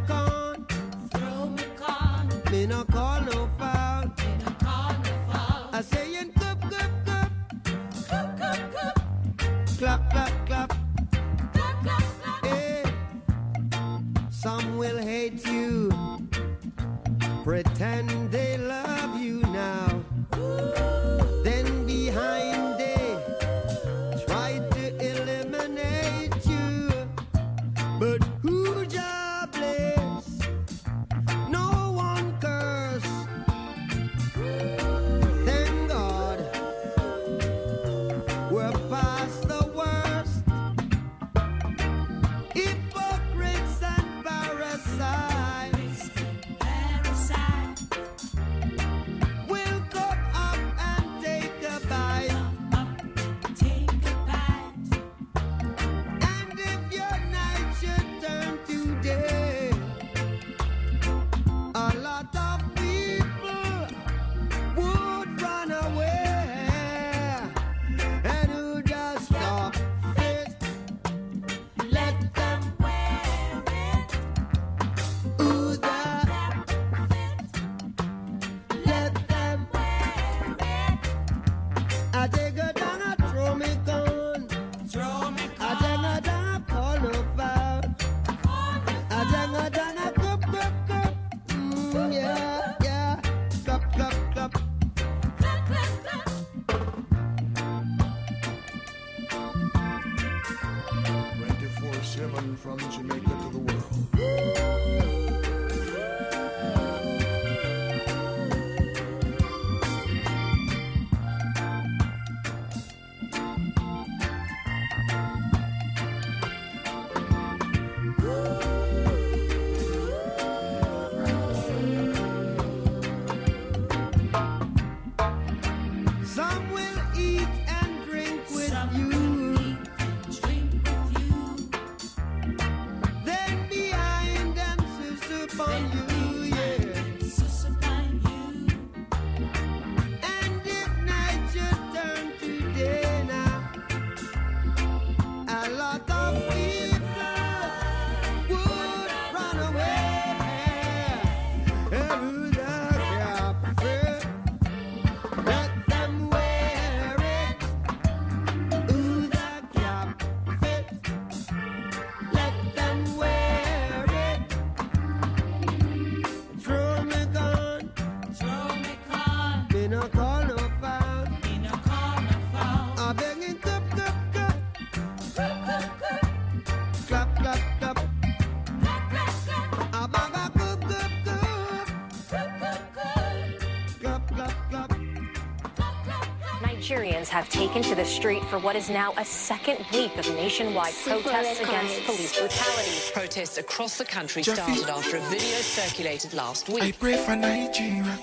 have 187.31 187.49
taken 187.49 187.81
to 187.83 187.95
the 187.95 188.05
street 188.05 188.45
for 188.47 188.59
what 188.59 188.75
is 188.75 188.91
now 188.91 189.13
a 189.17 189.25
second 189.25 189.79
week 189.93 190.17
of 190.19 190.29
nationwide 190.35 190.93
protests 191.05 191.61
against 191.61 192.05
police 192.05 192.39
brutality. 192.39 193.13
Protests 193.15 193.57
across 193.59 193.99
the 193.99 194.05
country 194.05 194.43
started 194.43 194.89
after 194.89 195.17
a 195.17 195.21
video 195.21 195.57
circulated 195.59 196.35
last 196.35 196.69
week. 196.69 196.83
I 196.83 196.91
pray 196.93 197.17
for 197.17 197.37
Nigeria, 197.37 198.19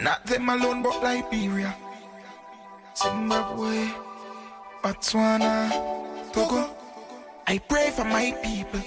not 0.00 0.24
them 0.24 0.48
alone, 0.48 0.82
but 0.82 1.02
Liberia, 1.02 1.74
Zimbabwe, 2.96 3.90
Botswana, 4.84 6.32
Togo. 6.32 6.70
I 7.48 7.58
pray 7.58 7.90
for 7.90 8.04
my 8.04 8.32
people 8.44 8.80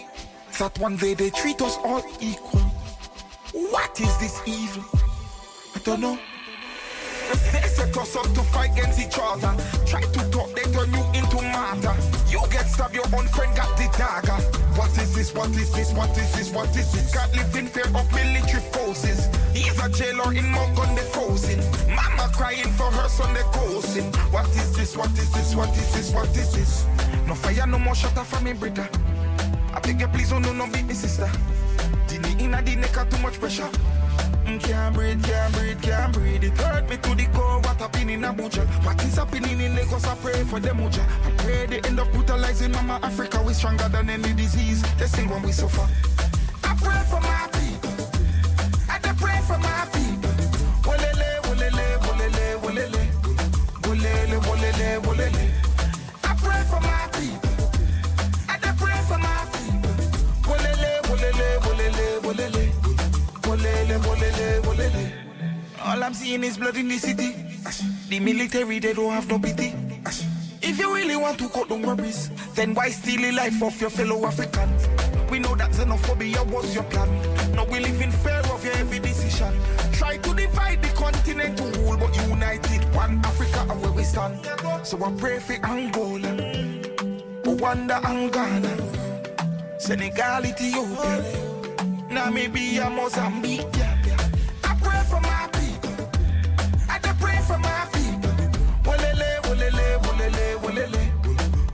that 0.59 0.79
one 0.79 0.95
day 0.95 1.13
they 1.13 1.29
treat 1.29 1.61
us 1.61 1.77
all 1.83 2.03
equal. 2.21 2.61
What 3.51 3.99
is 3.99 4.17
this 4.19 4.41
evil? 4.45 4.85
I 5.75 5.79
don't 5.83 5.99
know. 5.99 6.17
Us 7.97 8.15
up 8.15 8.23
to 8.33 8.41
fight 8.41 8.71
against 8.71 8.99
each 8.99 9.19
other. 9.21 9.53
Try 9.85 10.01
to 10.01 10.31
talk, 10.31 10.49
they 10.55 10.63
turn 10.71 10.91
you 10.93 11.03
into 11.13 11.41
martyr. 11.41 11.93
You 12.29 12.39
get 12.49 12.65
stabbed, 12.67 12.95
your 12.95 13.05
own 13.13 13.27
friend 13.27 13.55
got 13.55 13.77
the 13.77 13.85
dagger. 13.97 14.41
What 14.79 14.89
is 14.97 15.13
this? 15.13 15.33
What 15.35 15.49
is 15.51 15.71
this? 15.73 15.91
What 15.93 16.17
is 16.17 16.31
this? 16.33 16.51
What 16.51 16.69
is 16.69 16.91
this? 16.91 17.13
Can't 17.13 17.35
live 17.35 17.55
in 17.55 17.67
fear 17.67 17.85
of 17.93 18.09
military 18.13 18.63
forces. 18.71 19.27
He's 19.53 19.77
a 19.83 19.89
jailer 19.89 20.33
in 20.33 20.47
Mount 20.49 20.79
on 20.79 20.95
the 20.95 21.01
frozen. 21.01 21.59
Mama 21.93 22.31
crying 22.33 22.71
for 22.73 22.89
her 22.91 23.09
son, 23.09 23.33
they 23.33 23.41
ghosting. 23.41 24.15
What 24.31 24.47
is 24.49 24.75
this? 24.75 24.95
What 24.95 25.11
is 25.11 25.31
this? 25.33 25.53
What 25.53 25.69
is 25.69 25.93
this? 25.93 26.13
What 26.13 26.29
is 26.29 26.53
this? 26.53 26.85
No 27.27 27.35
fire, 27.35 27.67
no 27.67 27.77
more 27.77 27.95
shutter 27.95 28.23
for 28.23 28.41
me, 28.41 28.53
brother. 28.53 28.87
I 29.73 29.79
beg 29.81 29.99
you, 29.99 30.07
please, 30.07 30.29
don't 30.29 30.43
no, 30.43 30.53
no, 30.53 30.65
beat 30.67 30.85
me, 30.85 30.93
sister. 30.93 31.29
The 32.07 32.19
knee 32.19 32.45
in 32.45 32.51
the 32.51 32.61
neck, 32.61 33.09
too 33.09 33.17
much 33.19 33.39
pressure. 33.39 33.69
Can't 34.59 34.93
breathe, 34.95 35.23
can't 35.23 35.53
breathe, 35.53 35.81
can't 35.81 36.13
breathe. 36.13 36.43
It 36.43 36.57
hurt 36.57 36.89
me 36.89 36.97
to 36.97 37.15
the 37.15 37.25
core. 37.33 37.59
What 37.61 37.79
happened 37.79 38.11
in 38.11 38.21
Abuja? 38.21 38.65
What 38.85 39.03
is 39.03 39.15
happening 39.15 39.59
in 39.59 39.75
Lagos? 39.75 40.05
I 40.05 40.15
pray 40.15 40.43
for 40.43 40.59
them, 40.59 40.77
Uja. 40.77 41.03
I 41.25 41.31
pray 41.37 41.65
they 41.67 41.81
end 41.87 41.99
up 41.99 42.11
brutalizing 42.11 42.71
Mama 42.71 42.99
Africa. 43.03 43.41
We 43.45 43.53
stronger 43.53 43.87
than 43.89 44.09
any 44.09 44.33
disease. 44.33 44.81
They 44.97 45.07
say 45.07 45.25
when 45.25 45.41
we 45.43 45.51
suffer. 45.51 45.87
All 66.31 66.35
I'm 66.35 66.43
is 66.45 66.57
blood 66.57 66.77
in 66.77 66.87
the 66.87 66.97
city. 66.97 67.35
The 68.07 68.21
military, 68.21 68.79
they 68.79 68.93
don't 68.93 69.11
have 69.11 69.27
no 69.27 69.37
pity. 69.37 69.73
If 70.61 70.79
you 70.79 70.95
really 70.95 71.17
want 71.17 71.37
to 71.39 71.49
cut 71.49 71.67
down 71.67 71.81
worries, 71.81 72.29
then 72.55 72.73
why 72.73 72.87
steal 72.89 73.19
the 73.21 73.33
life 73.33 73.61
of 73.61 73.81
your 73.81 73.89
fellow 73.89 74.25
Africans? 74.25 74.87
We 75.29 75.39
know 75.39 75.55
that 75.55 75.71
xenophobia 75.71 76.49
was 76.49 76.73
your 76.73 76.85
plan. 76.85 77.09
Now 77.53 77.65
we 77.65 77.81
live 77.81 77.99
in 77.99 78.11
fear 78.11 78.41
of 78.45 78.63
your 78.63 78.73
every 78.75 78.99
decision. 78.99 79.53
Try 79.91 80.17
to 80.19 80.33
divide 80.33 80.81
the 80.81 80.87
continent 80.95 81.57
to 81.57 81.65
rule, 81.81 81.97
but 81.97 82.15
united, 82.25 82.81
one 82.95 83.19
Africa 83.25 83.67
and 83.69 83.81
where 83.81 83.91
we 83.91 84.03
stand. 84.03 84.39
So 84.83 85.03
I 85.03 85.11
pray 85.17 85.39
for 85.39 85.59
Angola, 85.65 86.31
Rwanda 87.43 88.01
and 88.09 88.31
Ghana, 88.31 89.79
Senegal, 89.81 90.45
Ethiopia, 90.45 91.25
Namibia, 92.09 92.89
Mozambique. 92.89 93.90
Wolele. 100.71 101.11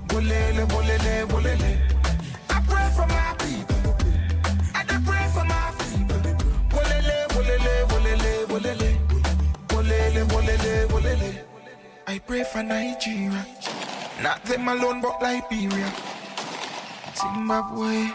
Wolele, 0.09 0.65
wolele, 0.65 1.25
wolele. 1.27 1.79
I 2.49 2.61
pray 2.67 2.89
for 2.95 3.05
my 3.07 3.35
people. 3.37 3.95
I 4.73 4.83
dey 4.83 4.97
pray 5.05 5.27
for 5.33 5.45
my 5.45 5.71
people. 5.77 6.21
Wolele, 6.73 7.27
wolele, 7.33 7.73
wolele, 7.89 8.45
wolele. 8.47 8.99
Wolele, 9.69 10.23
wolele, 10.31 10.87
wolele. 10.89 11.43
I 12.07 12.19
pray 12.19 12.43
for 12.43 12.63
Nigeria. 12.63 13.45
Not 14.21 14.43
them 14.45 14.67
alone, 14.67 15.01
but 15.01 15.21
Liberia. 15.21 15.91
Zimbabwe. 17.15 18.09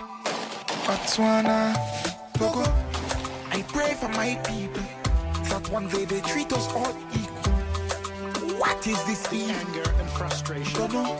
Botswana. 0.87 1.75
Togo. 2.35 2.64
I 3.53 3.62
pray 3.68 3.95
for 3.95 4.09
my 4.09 4.35
people. 4.45 4.83
That 5.49 5.68
one 5.71 5.87
day 5.88 6.05
they 6.07 6.21
treat 6.23 6.53
us 6.53 6.66
all 6.75 6.97
equal. 7.14 7.32
What 8.83 8.99
is 8.99 9.05
this 9.05 9.33
anger 9.33 9.88
and 10.01 10.11
frustration? 10.11 10.75
Don't 10.75 10.92
know. 10.92 11.14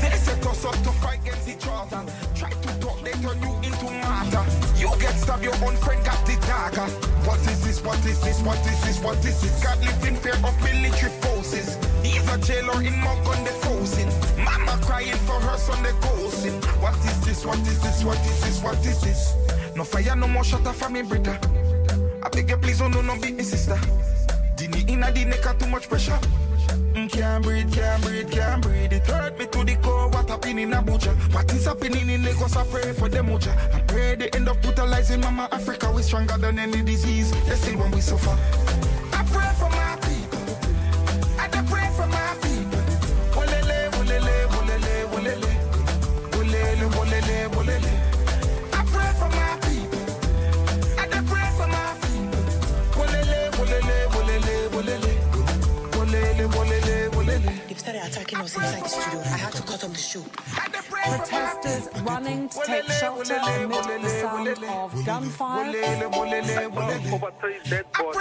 They 0.00 0.16
set 0.16 0.46
us 0.46 0.64
up 0.64 0.72
to 0.72 0.90
fight 1.04 1.20
against 1.20 1.46
each 1.46 1.66
other. 1.68 2.00
Try 2.34 2.48
to 2.48 2.80
talk, 2.80 2.98
they 3.04 3.12
turn 3.20 3.42
you 3.42 3.52
into 3.56 3.84
martyr. 4.00 4.42
You 4.74 4.88
get 4.98 5.12
stabbed, 5.20 5.44
your 5.44 5.52
own 5.56 5.76
friend 5.76 6.02
got 6.02 6.24
the 6.24 6.40
dagger. 6.48 6.88
What 7.28 7.40
is 7.40 7.62
this? 7.62 7.84
What 7.84 7.98
is 8.06 8.22
this? 8.22 8.40
What 8.40 8.56
is 8.66 8.82
this? 8.82 9.02
What 9.04 9.18
is 9.18 9.38
this? 9.42 9.62
Can't 9.62 9.80
live 9.84 10.02
in 10.08 10.16
fear 10.16 10.32
of 10.32 10.56
military 10.64 11.12
forces. 11.20 11.76
He's 12.02 12.26
a 12.32 12.38
jailer 12.38 12.80
in 12.80 12.96
Mount 13.00 13.20
on 13.28 13.44
the 13.44 13.52
frozen. 13.60 14.08
Mama 14.42 14.80
crying 14.82 15.20
for 15.28 15.38
her 15.40 15.58
son, 15.58 15.82
they 15.82 15.90
ghosting. 16.00 16.56
What 16.80 16.96
is 17.04 17.20
this? 17.20 17.44
What 17.44 17.58
is 17.58 17.82
this? 17.82 18.02
What 18.02 18.16
is 18.16 18.40
this? 18.40 18.62
What 18.62 18.78
is 18.86 18.98
this? 19.02 19.34
No 19.76 19.84
fire, 19.84 20.16
no 20.16 20.26
more 20.26 20.44
shutter 20.44 20.72
for 20.72 20.88
me, 20.88 21.02
brother. 21.02 21.38
I 22.22 22.30
beg 22.30 22.48
you, 22.48 22.56
please, 22.56 22.78
don't 22.78 22.92
no, 22.92 23.02
no, 23.02 23.20
beat 23.20 23.34
me, 23.34 23.42
sister. 23.42 23.78
The 24.90 24.96
knee 24.96 25.22
in 25.22 25.30
the 25.30 25.36
neck, 25.36 25.58
too 25.58 25.66
much 25.68 25.88
pressure. 25.88 26.18
Mm, 26.94 27.08
Can't 27.12 27.44
breathe, 27.44 27.72
can't 27.72 28.02
breathe, 28.02 28.28
can't 28.28 28.60
breathe. 28.60 28.92
It 28.92 29.06
hurt 29.06 29.38
me 29.38 29.46
to 29.46 29.64
the 29.64 29.76
core. 29.76 30.08
What 30.08 30.28
happened 30.28 30.58
in 30.58 30.70
Abuja? 30.70 31.14
What 31.32 31.52
is 31.52 31.64
happening 31.64 32.08
in 32.10 32.24
Lagos? 32.24 32.56
I 32.56 32.64
pray 32.66 32.92
for 32.92 33.08
them, 33.08 33.28
Uja. 33.28 33.54
I 33.72 33.80
pray 33.82 34.16
they 34.16 34.30
end 34.30 34.48
up 34.48 34.60
brutalizing 34.62 35.20
Mama 35.20 35.48
Africa. 35.52 35.92
We 35.92 36.02
stronger 36.02 36.36
than 36.38 36.58
any 36.58 36.82
disease. 36.82 37.30
They 37.46 37.54
say 37.54 37.76
when 37.76 37.92
we 37.92 38.00
suffer. 38.00 38.36
Inside. 59.12 59.32
I 59.32 59.36
had 59.38 59.52
to 59.52 59.62
cut 59.62 59.84
off 59.84 59.92
the 59.92 59.98
show. 59.98 60.24
Protesters 60.90 61.88
running 62.02 62.48
to 62.48 62.60
take 62.66 62.84
shelter 62.92 63.34
amid 63.42 63.84
the 64.02 64.08
sound 64.08 64.48
of 64.48 65.04
gunfire. 65.06 65.68
Overturned 65.68 66.46
dead 67.70 67.84
body. 67.92 68.20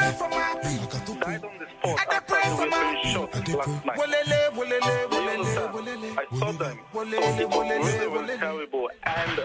Died 1.20 1.44
on 1.44 1.52
the 1.60 1.66
spot 1.80 2.00
after 2.14 2.40
he 2.42 2.50
was 2.52 2.60
being 2.70 3.14
shot 3.14 3.34
last 3.36 3.86
night. 3.86 3.98
Wolele, 3.98 4.40
wolele, 4.54 4.80
Do 4.80 4.90
you 4.90 5.08
wolele, 5.10 5.34
understand? 5.40 5.74
wolele. 5.74 6.10
I 6.18 6.40
saw 6.40 6.52
them. 6.52 6.80
Wolele, 6.94 7.50
wolele, 7.50 7.78
Really, 7.80 8.08
really 8.08 8.10
wolele. 8.10 8.40
terrible. 8.40 8.90
And 9.04 9.40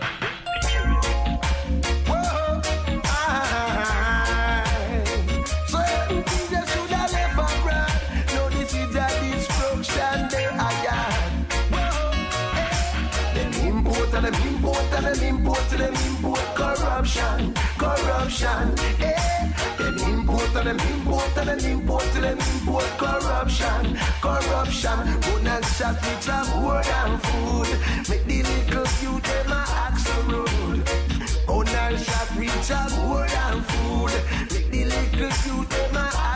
corruption, 17.04 17.52
corruption. 17.76 18.74
Eh. 19.00 19.52
Them 19.76 19.98
import 20.08 20.56
and 20.56 20.66
them 20.66 20.80
import 20.80 21.36
and 21.36 21.48
them 21.48 21.70
import 21.70 22.04
and 22.14 22.24
them 22.24 22.38
import 22.38 22.84
corruption, 22.96 23.98
corruption. 24.22 25.20
Good 25.20 25.46
and 25.46 25.64
shot 25.66 26.00
rich 26.02 26.28
and 26.28 26.48
poor 26.48 26.82
than 26.82 27.18
food. 27.18 27.68
Make 28.08 28.24
the 28.24 28.42
little 28.42 28.86
youth 29.02 29.22
them 29.22 29.52
a 29.52 29.64
axe 29.84 30.08
road. 30.26 30.88
On 31.46 31.68
and 31.68 31.98
shot 32.00 32.30
rich 32.38 32.70
and 32.70 32.92
poor 32.92 33.26
than 33.28 33.62
food. 33.62 34.12
Make 34.52 34.70
the 34.70 34.84
little 34.84 35.32
youth 35.44 35.68
them 35.68 35.96
a 35.96 36.33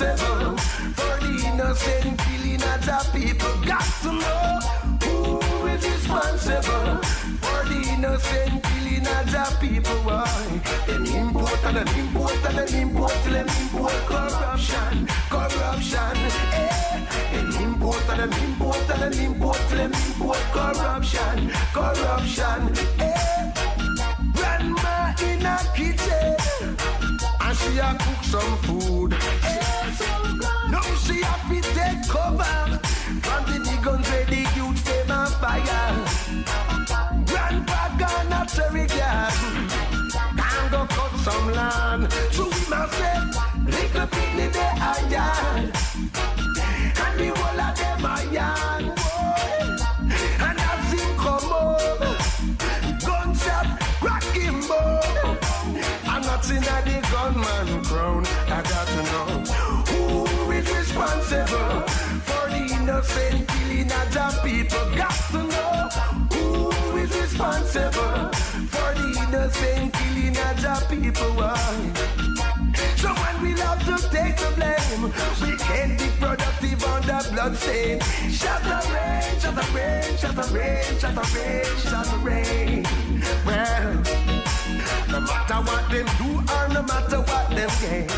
responsible 0.00 0.56
for 0.94 1.20
the 1.20 1.32
innocent 1.46 2.18
killing 2.18 2.62
of 2.62 2.84
the 2.86 3.10
people? 3.12 3.54
Got 3.66 3.84
to 4.02 4.12
know 4.12 4.60
who 5.04 5.66
is 5.66 5.84
responsible 5.84 6.96
for 7.42 7.60
the 7.68 7.80
innocent 7.92 8.62
killing 8.64 9.06
of 9.06 9.30
the 9.30 9.56
people. 9.60 9.96
Why? 10.04 10.60
Them 10.86 11.04
import 11.04 11.64
and 11.64 11.76
them 11.76 11.88
import 11.98 12.32
and 12.46 12.58
them 12.58 12.80
import 12.80 13.12
till 13.24 13.32
them 13.32 13.48
import 13.60 13.92
corruption, 14.06 15.06
corruption. 15.28 16.16
Eh? 16.56 17.06
Them 17.32 17.52
import 17.62 18.08
and 18.08 18.20
them 18.20 18.44
import 18.44 18.90
and 18.90 19.02
them 19.02 19.24
import 19.24 19.58
till 19.68 19.78
them 19.78 19.92
import 19.92 20.38
corruption, 20.52 21.50
corruption. 21.74 22.60
Eh? 23.00 23.52
Grandma 24.32 25.14
in 25.22 25.44
a 25.44 25.58
kitchen 25.76 26.36
and 27.40 27.56
she 27.58 27.78
a 27.78 27.96
cook 27.98 28.24
some 28.24 28.56
food. 28.64 29.39
Shut 80.42 82.06
the 82.06 82.18
rain. 82.22 82.84
Well, 83.44 83.94
no 85.08 85.20
matter 85.20 85.56
what 85.56 85.90
them 85.90 86.06
do 86.18 86.30
or 86.54 86.68
no 86.68 86.82
matter 86.82 87.20
what 87.20 87.50
them 87.50 87.70
gain, 87.80 88.08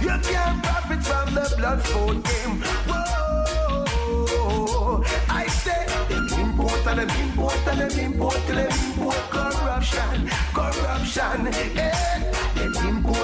you 0.00 0.18
can't 0.22 0.62
profit 0.62 1.02
from 1.02 1.34
the 1.34 1.54
blood 1.56 1.84
sport 1.84 2.22
game. 2.24 2.62
Whoa, 2.86 3.84
I 5.28 5.46
say 5.48 5.86
them 6.08 6.26
import 6.38 6.86
and 6.86 6.98
them 7.00 7.10
import 7.20 7.66
and 7.66 7.80
them 7.80 7.98
import 7.98 8.48
and 8.48 8.58
them 8.58 8.72
import 8.90 9.30
corruption, 9.30 10.30
corruption. 10.54 11.44
Them 11.74 12.33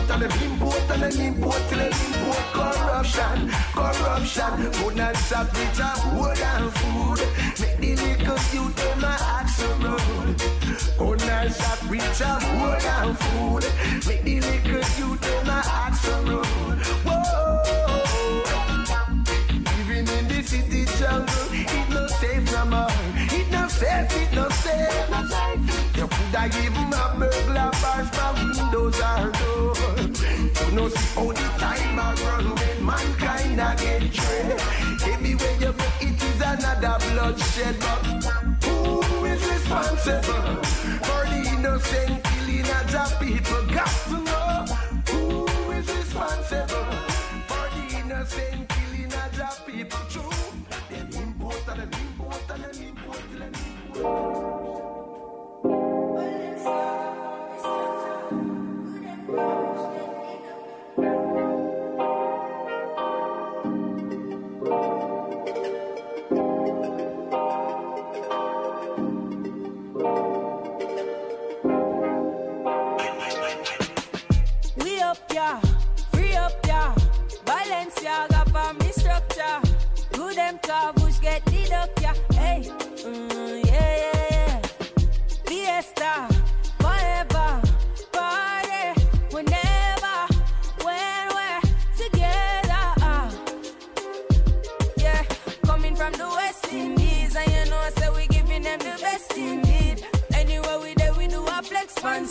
import 0.01 0.23
and 0.23 0.23
them 0.23 0.53
import 0.53 0.91
and 0.91 1.03
them 1.03 1.21
import 1.21 1.73
and 1.73 1.81
them 1.81 1.93
import 1.93 2.47
corruption, 2.53 3.51
corruption. 3.75 4.73
Food 4.73 4.99
and 4.99 5.17
shop 5.17 5.53
with 5.53 5.81
a 5.81 6.17
wood 6.17 6.39
and 6.39 6.73
food. 6.73 7.21
Make 7.61 7.79
the 7.79 7.97
little 7.97 8.39
youth 8.53 8.77
them 8.77 9.05
a 9.05 9.17
act 9.21 9.51
so 9.51 9.69
rude. 9.77 10.41
Food 10.99 11.23
and 11.23 11.55
shop 11.55 11.83
with 11.91 12.21
a 12.21 12.33
wood 12.61 12.85
and 12.85 13.19
food. 13.19 13.65
Make 14.07 14.23
the 14.25 14.41
little 14.41 14.85
youth 14.99 15.21
them 15.21 15.49
a 15.49 15.63
act 15.67 15.97
so 15.97 16.23
rude. 16.23 16.87
Whoa. 17.05 17.63
Living 19.77 20.09
in 20.09 20.29
the 20.29 20.43
city 20.43 20.85
jungle, 20.99 21.49
it 21.53 21.91
no 21.91 22.07
safe 22.07 22.53
no 22.53 22.65
more. 22.67 22.89
It 23.17 23.51
no 23.51 23.69
safe, 23.69 24.17
it 24.17 24.33
no 24.35 24.49
safe. 24.49 24.91
You 25.97 26.07
coulda 26.09 26.49
given 26.49 26.90
You 30.91 30.97
know 30.97 31.03
how 31.15 31.33
the 31.33 31.49
time 31.59 31.99
a 31.99 32.15
run 32.25 32.55
when 32.57 32.85
mankind 32.85 33.61
a 33.61 33.77
get 33.81 34.13
trained. 34.13 34.61
Everywhere 35.07 35.53
you 35.61 35.73
go, 35.73 35.85
it 36.01 36.23
is 36.23 36.41
another 36.41 36.97
bloodshed. 37.07 37.77
But 37.79 38.65
who 38.65 39.25
is 39.25 39.43
responsible 39.49 40.65
for 41.07 41.23
the 41.31 41.41
innocent 41.55 42.25
killing 42.25 42.71
of 42.71 42.91
the 42.91 43.17
people? 43.21 43.63
Got 43.73 43.95
to 44.09 44.19
know 44.25 44.65
who 45.11 45.71
is 45.73 45.89
responsible 45.95 46.91
for 47.47 47.67
the 47.77 47.85
innocent 48.03 48.69
killing 48.69 49.13
of 49.13 49.37
the 49.37 49.49
people. 49.67 50.01
True, 50.09 50.31
them 50.91 51.09
import 51.23 51.63
and 51.69 51.81
them 51.81 52.01
import 52.01 52.51
and 52.51 52.65
them 52.65 52.83
import 52.89 53.23
and 53.33 53.41
them 53.43 53.55
import. 53.95 54.70
Them 80.41 80.59
car 80.61 80.93
get 81.21 81.45
deduct, 81.47 82.01
yeah. 82.01 82.15
Hey, 82.33 82.63
mm, 82.65 83.67
yeah, 83.67 83.97
yeah, 84.05 84.27
yeah. 84.37 84.61
Fiesta, 85.47 86.13
forever, 86.83 87.51
party, 88.17 88.85
whenever, 89.35 90.19
when 90.87 91.25
we're 91.37 91.61
together. 92.03 92.87
ah. 93.11 93.29
Yeah, 94.97 95.23
coming 95.67 95.95
from 95.95 96.13
the 96.13 96.29
West 96.39 96.73
Indies, 96.73 97.37
and 97.37 97.51
you 97.55 97.65
know, 97.71 97.83
say 97.99 98.09
we 98.17 98.27
giving 98.29 98.63
them 98.63 98.79
the 98.79 98.97
best 99.03 99.37
indeed. 99.37 100.07
Anywhere 100.33 100.79
we 100.81 100.95
there, 100.95 101.13
we 101.15 101.27
do 101.27 101.45
a 101.47 101.63
flex 101.63 102.03
on 102.03 102.27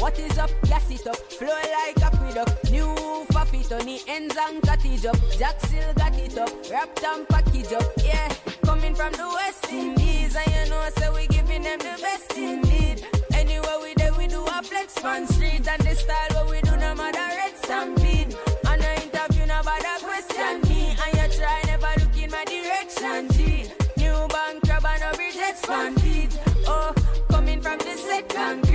What 0.00 0.18
is 0.18 0.38
up? 0.38 0.50
Gas 0.62 0.90
it 0.90 1.06
up. 1.06 1.16
Flow 1.16 1.48
like 1.48 2.00
aqueduct. 2.02 2.70
New 2.70 2.94
faffy 3.34 3.70
on 3.70 3.84
the 3.84 4.00
ends 4.08 4.34
and 4.34 4.62
cottage 4.62 5.04
up. 5.04 5.16
Jack 5.38 5.60
still 5.60 5.92
got 5.92 6.18
it 6.18 6.38
up. 6.38 6.50
Wrapped 6.70 7.04
and 7.04 7.28
package 7.28 7.74
up. 7.74 7.84
Yeah. 8.02 8.32
Coming 8.64 8.94
from 8.94 9.12
the 9.12 9.28
West 9.28 9.70
Indies. 9.70 10.34
And 10.34 10.46
you 10.54 10.70
know, 10.70 10.88
so 10.96 11.14
we 11.14 11.26
giving 11.26 11.62
them 11.62 11.78
the 11.80 11.98
best 12.00 12.32
indeed. 12.34 13.06
Anywhere 13.34 13.78
we 13.82 13.92
there, 13.92 14.14
we 14.14 14.26
do 14.26 14.42
a 14.42 14.62
flex 14.62 15.04
on 15.04 15.26
street. 15.26 15.68
And 15.68 15.82
the 15.82 15.94
style 15.94 16.28
what 16.32 16.50
we 16.50 16.62
do, 16.62 16.76
no 16.78 16.94
matter 16.94 17.18
red 17.36 17.54
stampede. 17.58 18.34
And 18.68 18.82
I 18.82 18.94
interview, 19.04 19.44
no 19.44 19.60
bother 19.62 19.98
question 20.00 20.62
me. 20.62 20.96
And 20.96 21.12
you 21.12 21.38
try 21.38 21.60
never 21.66 21.92
look 22.00 22.16
in 22.16 22.30
my 22.30 22.44
direction. 22.46 23.28
G. 23.32 23.70
New 23.98 24.26
bank 24.28 24.64
crab 24.64 24.86
and 24.86 25.02
a 25.12 25.14
bridge 25.14 25.36
expanded. 25.36 26.40
Oh, 26.66 26.94
coming 27.28 27.60
from 27.60 27.76
the. 27.80 27.90
Yeah. 28.34 28.69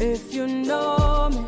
If 0.00 0.32
you 0.32 0.46
know 0.46 1.28
me, 1.28 1.47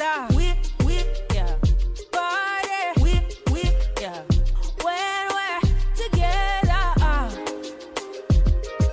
Fiesta, 0.00 0.34
we, 0.34 0.54
we, 0.86 1.04
yeah. 1.34 1.54
Party, 2.10 3.02
we, 3.02 3.20
we, 3.52 3.62
yeah. 4.00 4.22
When 4.82 5.28
we're 5.36 5.60
together, 5.94 6.84
ah. 7.00 7.30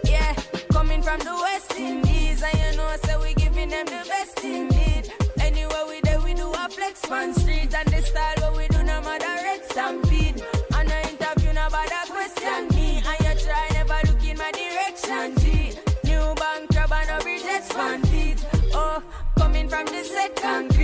Yeah, 0.03 0.35
coming 0.71 1.01
from 1.01 1.19
the 1.19 1.33
West 1.33 1.73
Indies, 1.77 2.43
and 2.43 2.59
you 2.59 2.77
know, 2.77 2.95
so 3.05 3.21
we 3.21 3.33
giving 3.35 3.69
them 3.69 3.85
the 3.85 4.05
best 4.09 4.43
indeed. 4.43 5.13
Anywhere 5.39 5.85
we 5.87 6.01
there, 6.01 6.19
we 6.19 6.33
do 6.33 6.51
a 6.51 6.69
flex 6.69 7.09
on 7.09 7.33
street, 7.33 7.73
and 7.73 7.87
the 7.89 8.01
style 8.01 8.35
what 8.41 8.57
we 8.57 8.67
do, 8.67 8.83
no 8.83 9.01
matter 9.01 9.43
red 9.43 9.63
stampede. 9.69 10.43
And 10.75 10.91
I 10.91 11.01
interview, 11.09 11.53
no 11.53 11.69
bother 11.69 12.11
question 12.11 12.67
me, 12.75 13.01
and 13.07 13.19
you 13.25 13.45
try 13.45 13.69
never 13.71 13.99
look 14.07 14.23
in 14.25 14.37
my 14.37 14.51
direction. 14.51 15.37
G, 15.37 15.79
new 16.03 16.35
bank 16.35 16.69
crab 16.71 16.91
and 16.91 17.09
a 17.09 17.23
bridge 17.23 17.45
expanded. 17.45 18.45
Oh, 18.73 19.01
coming 19.37 19.69
from 19.69 19.85
the 19.85 20.03
yeah. 20.43 20.76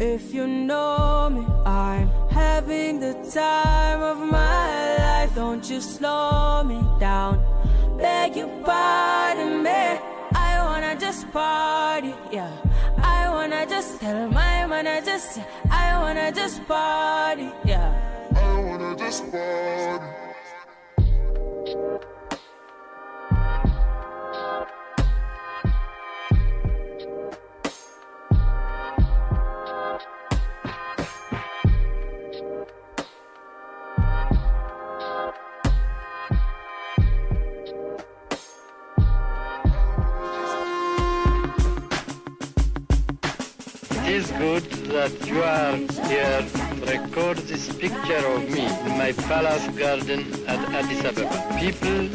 If 0.00 0.32
you 0.32 0.46
know 0.46 1.28
me, 1.28 1.44
I'm 1.66 2.08
having 2.30 3.00
the 3.00 3.14
time 3.34 4.00
of 4.00 4.18
my 4.18 4.96
life. 4.96 5.34
Don't 5.34 5.68
you 5.68 5.80
slow 5.80 6.62
me 6.62 6.80
down. 7.00 7.42
Beg 7.98 8.36
your 8.36 8.48
pardon, 8.64 9.64
me. 9.64 9.98
I 10.34 10.62
wanna 10.62 10.94
just 11.00 11.28
party, 11.32 12.14
yeah. 12.30 12.52
I 12.98 13.28
wanna 13.28 13.66
just 13.66 14.00
tell 14.00 14.28
my 14.28 14.66
manager, 14.66 15.18
say, 15.18 15.44
I 15.68 15.98
wanna 15.98 16.30
just 16.30 16.64
party, 16.68 17.50
yeah. 17.64 17.90
I 18.36 18.62
wanna 18.62 18.94
just 18.96 19.32
party. 19.32 20.18
It 44.18 44.24
is 44.24 44.30
good 44.32 44.64
that 44.90 45.14
you 45.28 45.40
are 45.44 45.76
here 46.08 46.42
to 46.42 46.90
record 46.90 47.36
this 47.46 47.72
picture 47.72 48.26
of 48.26 48.50
me 48.50 48.66
in 48.66 48.98
my 48.98 49.12
palace 49.12 49.68
garden 49.78 50.26
at 50.48 50.58
Addis 50.74 51.04
Ababa. 51.04 51.56
People 51.60 52.08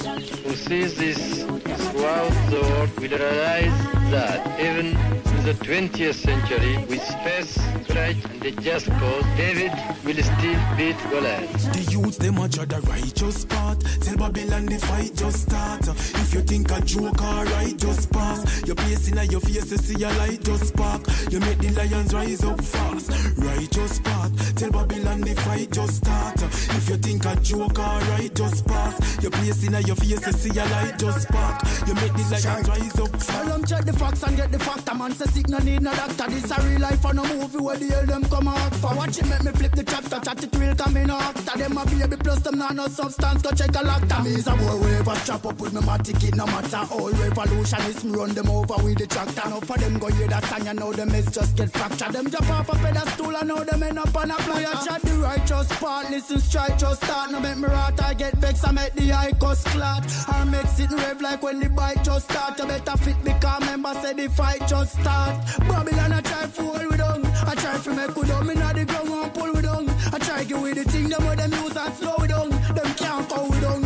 who 0.44 0.54
see 0.54 0.84
this 0.84 1.44
throughout 1.44 2.36
the 2.52 2.60
world 2.60 2.89
will 3.00 3.08
realize 3.08 3.80
that 4.12 4.60
even 4.60 4.98
in 5.43 5.58
the 5.58 5.65
20th 5.65 6.13
century, 6.13 6.77
with 6.88 7.03
space, 7.03 7.58
courage, 7.88 8.23
and 8.25 8.45
a 8.45 8.51
just 8.62 8.88
cause, 8.88 9.25
David 9.36 9.71
will 10.06 10.23
still 10.23 10.60
beat 10.77 10.97
Goliath. 11.10 11.73
The 11.73 11.91
youths 11.91 12.17
them 12.17 12.38
a 12.38 12.47
judge 12.47 12.69
the 12.69 12.79
righteous 12.82 13.45
part. 13.45 13.79
Tell 14.01 14.17
Babylon 14.17 14.65
the 14.65 14.77
fight 14.79 15.15
just 15.15 15.43
start. 15.43 15.88
If 15.88 16.34
you 16.34 16.41
think 16.41 16.71
a 16.71 16.79
joke 16.82 17.21
alright, 17.21 17.77
just 17.77 18.12
pass. 18.12 18.65
Your 18.65 18.75
place 18.75 19.10
in 19.10 19.17
your 19.29 19.41
face, 19.41 19.71
you 19.71 19.77
see 19.77 20.03
a 20.03 20.10
light 20.13 20.43
just 20.43 20.67
spark. 20.67 21.01
You 21.29 21.39
make 21.39 21.58
the 21.58 21.71
lions 21.71 22.13
rise 22.13 22.43
up 22.43 22.62
fast. 22.63 23.12
Righteous 23.38 23.99
part. 23.99 24.32
Tell 24.56 24.71
Babylon 24.71 25.21
the 25.21 25.36
fight 25.41 25.71
just 25.71 25.97
start. 25.97 26.41
If 26.41 26.89
you 26.89 26.97
think 26.97 27.25
a 27.25 27.36
joke 27.41 27.79
alright, 27.79 28.34
just 28.34 28.65
pass. 28.65 29.21
Your 29.21 29.32
place 29.32 29.65
in 29.67 29.73
your 29.86 29.95
face, 29.95 30.25
you 30.25 30.34
see 30.34 30.60
a 30.60 30.65
light 30.65 30.97
just 30.97 31.27
spark. 31.27 31.62
You 31.88 31.95
make 31.95 32.13
the 32.13 32.23
lions 32.32 32.69
rise 32.69 32.99
up 32.99 33.12
fast. 33.12 33.29
Tell 33.29 33.45
them 33.45 33.65
check 33.65 33.86
the 33.86 33.93
facts 33.93 34.23
and 34.23 34.38
get 34.38 34.51
the 34.51 34.60
fact. 34.60 34.88
A 34.89 34.95
man 34.95 35.12
say 35.12 35.33
sick 35.34 35.50
no 35.50 35.58
need 35.60 35.82
no 35.82 35.91
doctor. 35.93 36.28
This 36.30 36.52
a 36.52 36.62
real 36.62 36.80
life 36.80 37.04
and 37.06 37.19
a 37.19 37.24
movie 37.34 37.58
where 37.58 37.78
the 37.78 37.88
hell 37.88 38.06
them 38.06 38.24
come 38.26 38.48
out 38.48 38.76
for. 38.76 38.96
Watch 38.96 39.17
it 39.17 39.28
make 39.28 39.43
me 39.43 39.52
flip 39.52 39.72
the 39.74 39.84
chapter. 39.84 40.19
Chat 40.19 40.43
it 40.43 40.56
real 40.56 40.76
come 40.76 40.98
in 40.98 41.08
no 41.08 41.17
actor. 41.17 41.58
Them 41.58 41.78
a 41.78 41.86
baby 41.86 42.17
plus 42.17 42.39
them 42.41 42.58
nah 42.60 42.69
no 42.69 42.88
substance. 42.88 43.41
Go 43.41 43.52
check 43.52 43.69
a 43.69 43.82
lacta. 43.89 44.24
Me 44.24 44.32
is 44.32 44.48
a 44.48 44.56
boy 44.56 44.78
wherever 44.78 45.15
strap 45.15 45.46
up 45.46 45.60
with 45.60 45.74
me 45.74 45.82
my 45.82 45.98
ticket. 45.98 46.36
No 46.36 46.46
matter 46.46 46.84
all 46.93 47.12
revolutionists 47.12 48.06
run 48.06 48.30
them 48.34 48.50
over 48.50 48.78
with 48.84 48.98
the 49.00 49.08
tractor. 49.08 49.50
Now 49.50 49.60
for 49.60 49.78
them 49.78 49.98
go 50.00 50.08
hear 50.08 50.28
that 50.28 50.46
song 50.46 50.65
you 50.67 50.74
know 50.74 50.93
them 50.93 51.10
is 51.15 51.26
just 51.32 51.56
get 51.58 51.72
fractured. 51.72 52.13
Them 52.13 52.30
jump 52.30 52.50
off 52.50 52.69
a 52.69 52.76
pedestal 52.78 53.36
and 53.36 53.48
now 53.48 53.63
them 53.63 53.84
end 53.84 54.00
up 54.00 54.15
on 54.15 54.32
a 54.32 54.36
player. 54.36 54.74
Chat 54.86 55.02
the 55.02 55.13
righteous 55.17 55.67
part. 55.80 56.10
Listen 56.12 56.39
strike 56.39 56.78
just 56.78 57.04
start. 57.04 57.32
No 57.32 57.39
make 57.39 57.58
me 57.58 57.67
rot. 57.67 58.02
I 58.02 58.13
get 58.13 58.34
vexed. 58.38 58.67
I 58.67 58.72
make 58.72 58.93
the 58.93 59.12
eye 59.12 59.34
cost 59.39 59.65
clot. 59.67 60.06
Or 60.34 60.46
make 60.46 60.65
it 60.78 60.91
rev 60.91 61.22
like 61.22 61.41
when 61.41 61.60
the 61.60 61.69
bike 61.69 62.04
just 62.04 62.30
start. 62.30 62.60
You 62.60 62.67
better 62.67 62.98
fit 62.98 63.17
because 63.24 63.65
member 63.65 63.93
say 63.96 64.13
the 64.13 64.30
fight 64.30 64.67
just 64.67 65.00
start. 65.00 65.22
Babylon 65.67 66.13
I 66.13 66.21
try 66.21 66.47
hold 66.57 66.91
we 66.91 66.97
down. 66.97 67.25
I 67.25 67.55
try 67.55 67.77
to 67.77 67.93
make 67.93 68.27
down. 68.27 68.47
Me 68.47 68.53
not 68.55 68.75
the 68.75 68.86
ground 68.86 69.09
and 69.09 69.33
pull 69.33 69.53
we 69.53 69.62
down. 69.62 69.89
I 70.13 70.17
try 70.19 70.43
to 70.43 70.62
with 70.62 70.75
the 70.75 70.83
thing 70.91 71.09
them 71.09 71.25
with 71.25 71.38
them 71.38 71.51
use 71.51 71.77
and 71.77 71.93
slow 71.95 72.15
we 72.19 72.27
down. 72.27 72.49
Them 72.49 72.93
can't 72.95 73.29
go 73.29 73.47
even 73.47 73.63
if 73.63 73.83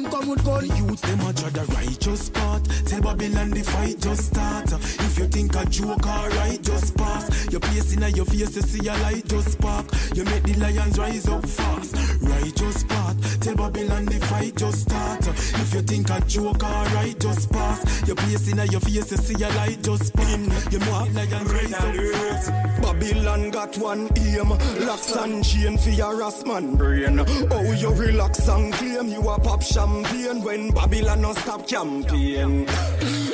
them 0.00 0.10
come 0.10 0.28
with 0.28 0.44
gun. 0.44 0.66
The 0.66 0.76
youths 0.76 1.02
them 1.02 1.20
a 1.20 1.32
judge 1.32 1.52
the 1.52 1.64
righteous 1.74 2.30
part. 2.30 2.64
Tell 2.86 3.00
Babylon 3.00 3.50
the 3.50 3.62
fight 3.62 4.00
just 4.00 4.26
start. 4.26 4.72
If 4.72 5.18
you 5.18 5.26
think 5.26 5.54
a 5.56 5.64
joke 5.66 6.06
alright, 6.06 6.62
just 6.62 6.96
pass. 6.96 7.50
Your 7.50 7.60
place 7.60 7.92
in 7.94 8.02
your 8.14 8.24
face, 8.24 8.56
you 8.56 8.62
see 8.62 8.88
a 8.88 8.94
light 8.98 9.26
just 9.26 9.52
spark. 9.52 9.86
You 10.14 10.24
make 10.24 10.42
the 10.44 10.54
lions 10.54 10.98
rise 10.98 11.28
up 11.28 11.46
fast. 11.46 11.96
Righteous 12.22 12.84
part. 12.84 13.16
Tell 13.40 13.56
Babylon 13.56 14.04
the 14.06 14.18
fight 14.26 14.56
just 14.56 14.82
start. 14.82 15.26
If 15.26 15.74
you 15.74 15.82
think 15.82 16.10
a 16.10 16.20
joke 16.26 16.62
alright, 16.62 17.18
just 17.18 17.50
pass. 17.50 18.06
Your 18.06 18.16
place 18.16 18.50
in 18.50 18.58
your 18.70 18.80
face, 18.80 19.10
you 19.10 19.16
see 19.16 19.42
a 19.42 19.48
light 19.50 19.82
just 19.82 20.06
spark. 20.06 20.28
You 20.72 20.78
make 20.78 21.12
the 21.12 21.14
lions 21.14 21.52
rise 21.52 21.72
up 21.72 21.94
fast. 21.94 22.78
Babylon 22.82 23.50
got 23.50 23.76
one 23.78 24.08
aim 24.16 24.48
Locks 24.86 25.14
and 25.16 25.44
chain 25.44 25.76
for 25.78 25.90
your 25.90 26.22
ass 26.22 26.44
man 26.44 26.76
brain 26.76 27.20
Oh 27.50 27.72
you 27.72 27.90
relax 27.90 28.48
and 28.48 28.72
claim 28.72 29.08
you 29.08 29.28
a 29.28 29.38
pop 29.38 29.62
champagne 29.88 30.42
When 30.42 30.70
Babylon 30.70 31.22
no 31.22 31.32
stop 31.34 31.66
campaign. 31.66 32.66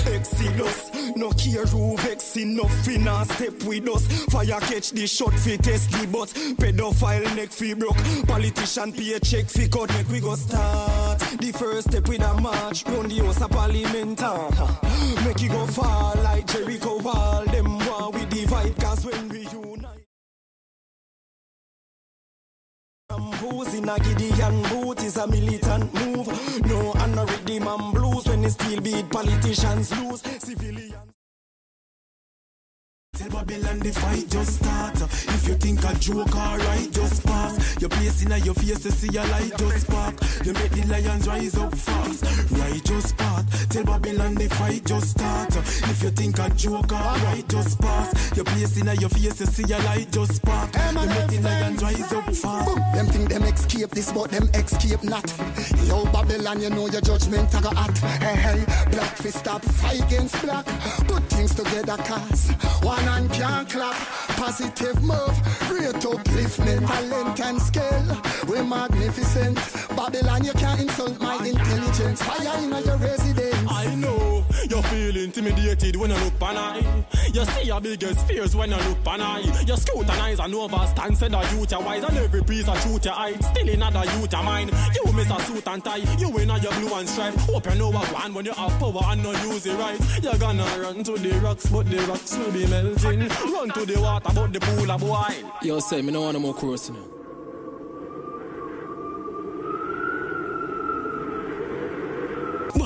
Exodus 0.06 0.90
No 1.16 1.30
care 1.30 1.66
who 1.66 1.96
vex 1.98 2.36
enough 2.36 2.88
in 2.88 3.08
a 3.08 3.24
step 3.24 3.62
with 3.64 3.88
us. 3.88 4.06
Fire 4.26 4.60
catch 4.60 4.90
the 4.90 5.06
shot 5.06 5.34
fi 5.34 5.56
test 5.56 5.90
the 5.90 6.06
butt 6.06 6.28
Pedophile 6.58 7.36
neck 7.36 7.50
fi 7.50 7.74
broke 7.74 7.96
Politician 8.26 8.92
pay 8.92 9.18
check 9.20 9.46
fi 9.46 9.68
cut. 9.68 9.88
Neck 9.90 10.08
we 10.08 10.20
go 10.20 10.34
start 10.34 11.18
The 11.40 11.52
first 11.52 11.90
step 11.90 12.08
with 12.08 12.22
a 12.22 12.40
march 12.40 12.84
Round 12.86 13.10
the 13.10 13.24
house 13.24 13.42
of 13.42 13.50
parliament. 13.50 14.20
Make 15.24 15.42
it 15.42 15.50
go 15.50 15.66
far 15.66 16.14
like 16.16 16.46
Jericho 16.46 16.98
wall 17.00 17.44
Them 17.46 17.78
war 17.86 18.10
we 18.12 18.24
divide 18.26 18.76
cause 18.76 19.04
when 19.04 19.28
we 19.28 19.40
unite. 19.40 19.90
Who's 23.40 23.74
in 23.74 23.88
a 23.88 23.98
Gideon 23.98 24.62
boot 24.62 25.02
is 25.04 25.16
a 25.16 25.26
militant 25.26 25.43
still 28.50 28.80
beat 28.80 29.08
politicians 29.10 29.90
lose. 29.98 30.43
Babylon 33.46 33.78
the 33.80 33.92
fight 33.92 34.30
just 34.30 34.56
start. 34.56 35.00
If 35.02 35.48
you 35.48 35.54
think 35.56 35.84
a 35.84 35.94
joke 35.98 36.34
alright, 36.34 36.90
just 36.90 37.24
pass. 37.26 37.80
Your 37.80 37.90
place 37.90 38.22
in 38.22 38.44
your 38.44 38.54
face, 38.54 38.84
you 38.84 38.90
see 38.90 39.16
a 39.18 39.22
light 39.24 39.52
just 39.58 39.86
spark. 39.86 40.14
You 40.44 40.52
make 40.54 40.70
the 40.70 40.86
lions 40.86 41.28
rise 41.28 41.56
up 41.56 41.74
fast. 41.74 42.24
Righteous 42.52 43.12
part. 43.12 43.44
Tell 43.68 43.84
Babylon 43.84 44.34
the 44.36 44.48
fight 44.48 44.84
just 44.86 45.10
start. 45.10 45.54
If 45.56 46.02
you 46.02 46.10
think 46.10 46.38
a 46.38 46.48
joke 46.50 46.92
alright, 46.92 47.46
just 47.48 47.78
pass. 47.80 48.34
Your 48.34 48.46
place 48.46 48.80
in 48.80 48.86
your 48.98 49.10
face, 49.10 49.40
you 49.40 49.46
see 49.46 49.72
a 49.72 49.78
light 49.80 50.10
just 50.10 50.36
spark. 50.36 50.74
You 50.74 51.06
make 51.06 51.28
the 51.28 51.40
lions 51.42 51.82
rise 51.82 52.12
up 52.12 52.24
fast. 52.34 52.94
Them 52.94 53.06
think 53.06 53.28
them 53.28 53.42
escape 53.42 53.90
this, 53.90 54.10
but 54.10 54.30
them 54.30 54.48
escape 54.54 55.02
not. 55.02 55.26
Yo, 55.84 56.04
Babylon, 56.06 56.62
you 56.62 56.70
know 56.70 56.88
your 56.88 57.02
judgment 57.02 57.54
I 57.54 57.60
got 57.60 57.76
hot. 57.76 57.98
Hey, 57.98 58.36
hey, 58.36 58.64
black 58.90 59.16
fist 59.16 59.38
stop, 59.40 59.62
fight 59.62 60.00
against 60.00 60.40
black. 60.40 60.64
Put 61.06 61.22
things 61.24 61.54
together, 61.54 61.98
cause 61.98 62.50
one 62.82 63.04
hand 63.04 63.33
can't 63.38 63.68
clap. 63.68 63.96
Positive 64.36 65.02
move, 65.02 65.36
great 65.68 65.94
upliftment, 65.94 66.86
talent 66.86 67.40
and 67.40 67.60
skill. 67.60 68.04
We're 68.46 68.64
magnificent. 68.64 69.56
Babylon, 69.96 70.44
you 70.44 70.52
can't 70.52 70.80
insult 70.80 71.20
my 71.20 71.36
intelligence. 71.44 72.22
Fire 72.22 72.58
in 72.62 72.70
your 72.70 72.96
residence. 72.98 73.43
I 73.86 73.94
know 73.96 74.44
you 74.70 74.82
feel 74.82 75.16
intimidated 75.16 75.96
when 75.96 76.10
you 76.10 76.16
look 76.16 76.38
pan 76.38 76.56
I. 76.56 77.04
You 77.32 77.44
see 77.44 77.66
your 77.66 77.80
biggest 77.80 78.26
fears 78.26 78.56
when 78.56 78.70
you 78.70 78.76
look 78.76 79.04
pan 79.04 79.20
I. 79.20 79.40
You 79.40 79.76
scrutinize 79.76 80.38
and 80.40 80.54
overstand, 80.54 81.16
said 81.16 81.32
that 81.32 81.52
youth 81.52 81.72
wise 81.72 82.04
and 82.04 82.16
every 82.16 82.42
piece 82.42 82.68
of 82.68 82.80
truth 82.80 83.04
you 83.04 83.10
hide. 83.10 83.44
Still 83.44 83.68
in 83.68 83.82
other 83.82 84.04
youth 84.18 84.32
your 84.32 84.42
mind. 84.42 84.70
You 84.94 85.12
miss 85.12 85.30
a 85.30 85.38
suit 85.40 85.66
and 85.68 85.84
tie. 85.84 85.96
You 86.18 86.30
win 86.30 86.48
your 86.48 86.72
blue 86.72 86.94
and 86.94 87.08
stripe. 87.08 87.34
Hope 87.34 87.66
you 87.66 87.74
know 87.74 87.90
what 87.90 88.12
one 88.12 88.34
when 88.34 88.44
you 88.46 88.52
have 88.52 88.78
power 88.78 89.02
and 89.04 89.22
not 89.22 89.42
use 89.44 89.66
it 89.66 89.78
right. 89.78 90.00
You're 90.22 90.38
gonna 90.38 90.64
run 90.80 91.04
to 91.04 91.18
the 91.18 91.30
rocks, 91.40 91.66
but 91.66 91.90
the 91.90 91.98
rocks 92.06 92.36
will 92.36 92.52
be 92.52 92.66
melting. 92.66 93.20
Run 93.52 93.70
to 93.70 93.84
the 93.84 94.00
water, 94.00 94.30
but 94.34 94.52
the 94.52 94.60
pool 94.60 94.90
a 94.90 94.98
boil. 94.98 95.52
Yo, 95.62 95.80
say, 95.80 96.02
me 96.02 96.12
no 96.12 96.22
want 96.22 96.34
no 96.34 96.40
more 96.40 96.54
chorus 96.54 96.90
now. 96.90 97.14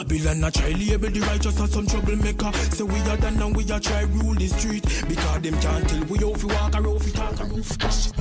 Babylon 0.09 0.43
a 0.43 0.51
try 0.51 0.71
label 0.71 1.11
the 1.11 1.21
righteous 1.21 1.61
as 1.61 1.71
some 1.71 1.87
troublemaker. 1.87 2.51
Say 2.73 2.85
we 2.85 2.99
are 3.01 3.17
done 3.19 3.43
and 3.43 3.55
we 3.55 3.71
are 3.71 3.79
try 3.79 4.03
rule 4.05 4.35
the 4.35 4.49
street. 4.49 4.85
Because 5.07 5.43
them 5.43 5.61
can't 5.61 5.87
tell 5.87 6.05
we 6.05 6.19
how 6.19 6.33
fi 6.33 6.47
walk 6.47 6.75
or 6.77 6.83
how 6.83 6.99
fi 6.99 7.11
talk 7.11 7.41
or 7.43 7.61
just. 7.61 8.15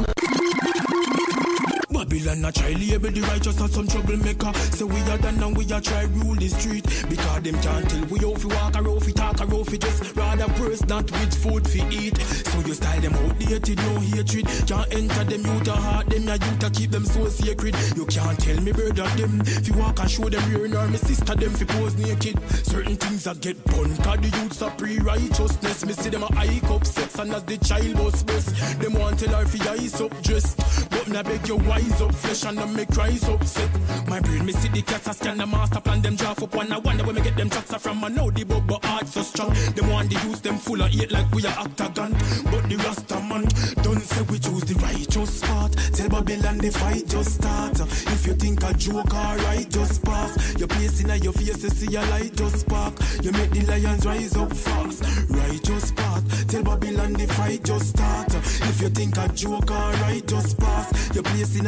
Babylon 1.97 2.45
a 2.45 2.51
try 2.51 2.73
label 2.73 3.09
the 3.09 3.21
righteous 3.21 3.59
as 3.59 3.73
some 3.73 3.87
troublemaker. 3.87 4.53
Say 4.53 4.85
we 4.85 5.01
are 5.09 5.17
done 5.17 5.41
and 5.41 5.57
we 5.57 5.65
are 5.73 5.81
try 5.81 6.03
rule 6.03 6.35
the 6.35 6.47
street. 6.47 6.85
Because 7.09 7.41
them 7.41 7.59
can't 7.59 7.89
tell 7.89 8.05
we 8.05 8.19
how 8.19 8.35
fi 8.35 8.47
walk 8.53 8.77
or 8.77 8.83
how 8.83 8.99
fi 8.99 9.11
talk 9.11 9.41
or 9.41 9.47
how 9.47 9.63
fi 9.63 9.77
just. 9.77 10.15
Rather 10.15 10.47
purse 10.53 10.85
not 10.85 11.09
with 11.09 11.33
food 11.33 11.67
fi 11.67 11.81
eat. 11.89 12.17
So 12.21 12.59
you 12.67 12.75
style 12.75 13.01
them 13.01 13.15
outdated, 13.15 13.77
no 13.77 13.99
hatred. 13.99 14.45
Can't 14.67 14.93
enter 14.93 15.23
them 15.23 15.41
youth 15.41 15.67
a 15.67 15.71
heart, 15.71 16.09
them 16.09 16.27
ya 16.27 16.33
youth 16.33 16.63
a 16.63 16.69
keep 16.69 16.91
them 16.91 17.05
so 17.05 17.27
sacred. 17.29 17.75
You 17.95 18.05
can't 18.05 18.37
tell 18.37 18.61
me 18.61 18.71
brother 18.71 19.09
them. 19.17 19.43
Fi 19.43 19.71
walk 19.73 19.99
and 19.99 20.11
show 20.11 20.29
them 20.29 20.53
rear 20.53 20.67
nor 20.67 20.87
me 20.87 20.97
sister 20.97 21.33
them 21.33 21.53
fi 21.53 21.65
pose 21.65 21.97
naked. 21.97 22.37
Certain 22.61 22.95
things 22.95 23.23
that 23.23 23.41
get 23.41 23.57
bun, 23.65 23.97
cause 23.97 24.19
the 24.21 24.29
youths 24.37 24.61
are 24.61 24.71
pre-righteousness. 24.77 25.85
Me 25.85 25.93
see 25.93 26.09
them 26.09 26.21
a 26.21 26.27
hike 26.35 26.69
up 26.69 26.85
sex 26.85 27.17
and 27.17 27.33
as 27.33 27.43
the 27.43 27.57
child 27.57 27.93
bust 27.95 28.27
breast. 28.27 28.53
Them 28.79 28.93
want 28.93 29.17
tell 29.19 29.33
her 29.33 29.45
fi 29.47 29.71
ice 29.71 29.99
up 29.99 30.13
dressed. 30.21 30.57
But 30.91 31.07
me 31.07 31.17
I 31.17 31.23
beg 31.23 31.47
you 31.47 31.57
rise 31.87 32.01
up 32.01 32.15
flesh 32.15 32.45
and 32.45 32.57
them 32.57 32.75
make 32.75 32.89
rise 32.95 33.23
up 33.29 33.43
sick. 33.43 33.69
My 34.07 34.19
brain 34.19 34.45
me 34.45 34.53
see 34.53 34.67
the 34.69 34.81
cats 34.81 35.07
a 35.07 35.13
scan 35.13 35.37
the 35.37 35.45
master 35.45 35.79
plan 35.79 36.01
them 36.01 36.15
draft 36.15 36.41
up 36.41 36.53
one. 36.55 36.71
I 36.71 36.77
wonder 36.79 37.03
where 37.03 37.13
me 37.13 37.21
get 37.21 37.35
them 37.35 37.49
tracks 37.49 37.73
from. 37.75 38.03
I 38.03 38.09
know 38.09 38.29
the 38.31 38.43
bubble 38.43 38.79
heart 38.83 39.07
so 39.07 39.21
strong. 39.21 39.53
Them 39.75 39.89
want 39.89 40.11
to 40.11 40.27
use 40.27 40.41
them 40.41 40.57
full 40.57 40.81
of 40.81 40.89
hate 40.89 41.11
like 41.11 41.31
we 41.31 41.45
are 41.45 41.59
octagon. 41.59 42.11
But 42.45 42.69
the 42.69 42.77
Rasta 42.83 43.19
man 43.21 43.47
don't 43.83 44.01
say 44.01 44.21
we 44.23 44.39
choose 44.39 44.63
the 44.63 44.75
righteous 44.81 45.41
part. 45.41 45.73
Tell 45.93 46.09
Babylon 46.09 46.57
the 46.57 46.71
fight 46.71 47.07
just 47.07 47.35
start. 47.35 47.79
If 47.79 48.27
you 48.27 48.33
think 48.33 48.63
a 48.63 48.73
joke 48.73 49.13
alright 49.13 49.69
just 49.69 50.03
pass. 50.03 50.57
Your 50.57 50.67
place 50.67 51.01
in 51.01 51.23
your 51.23 51.33
face 51.33 51.63
you 51.63 51.69
see 51.69 51.95
a 51.95 52.01
light 52.01 52.35
just 52.35 52.61
spark. 52.61 52.93
You 53.23 53.31
make 53.31 53.51
the 53.51 53.65
lions 53.65 54.05
rise 54.05 54.35
up 54.35 54.53
fast. 54.53 55.03
Righteous 55.29 55.91
path. 55.91 56.47
Tell 56.47 56.63
Babylon 56.63 57.13
the 57.13 57.27
fight 57.27 57.63
just 57.63 57.89
start. 57.89 58.33
If 58.33 58.81
you 58.81 58.89
think 58.89 59.17
a 59.17 59.27
joke 59.29 59.71
alright 59.71 60.25
just 60.27 60.57
pass. 60.59 61.15
Your 61.15 61.23
place 61.23 61.57
in 61.59 61.67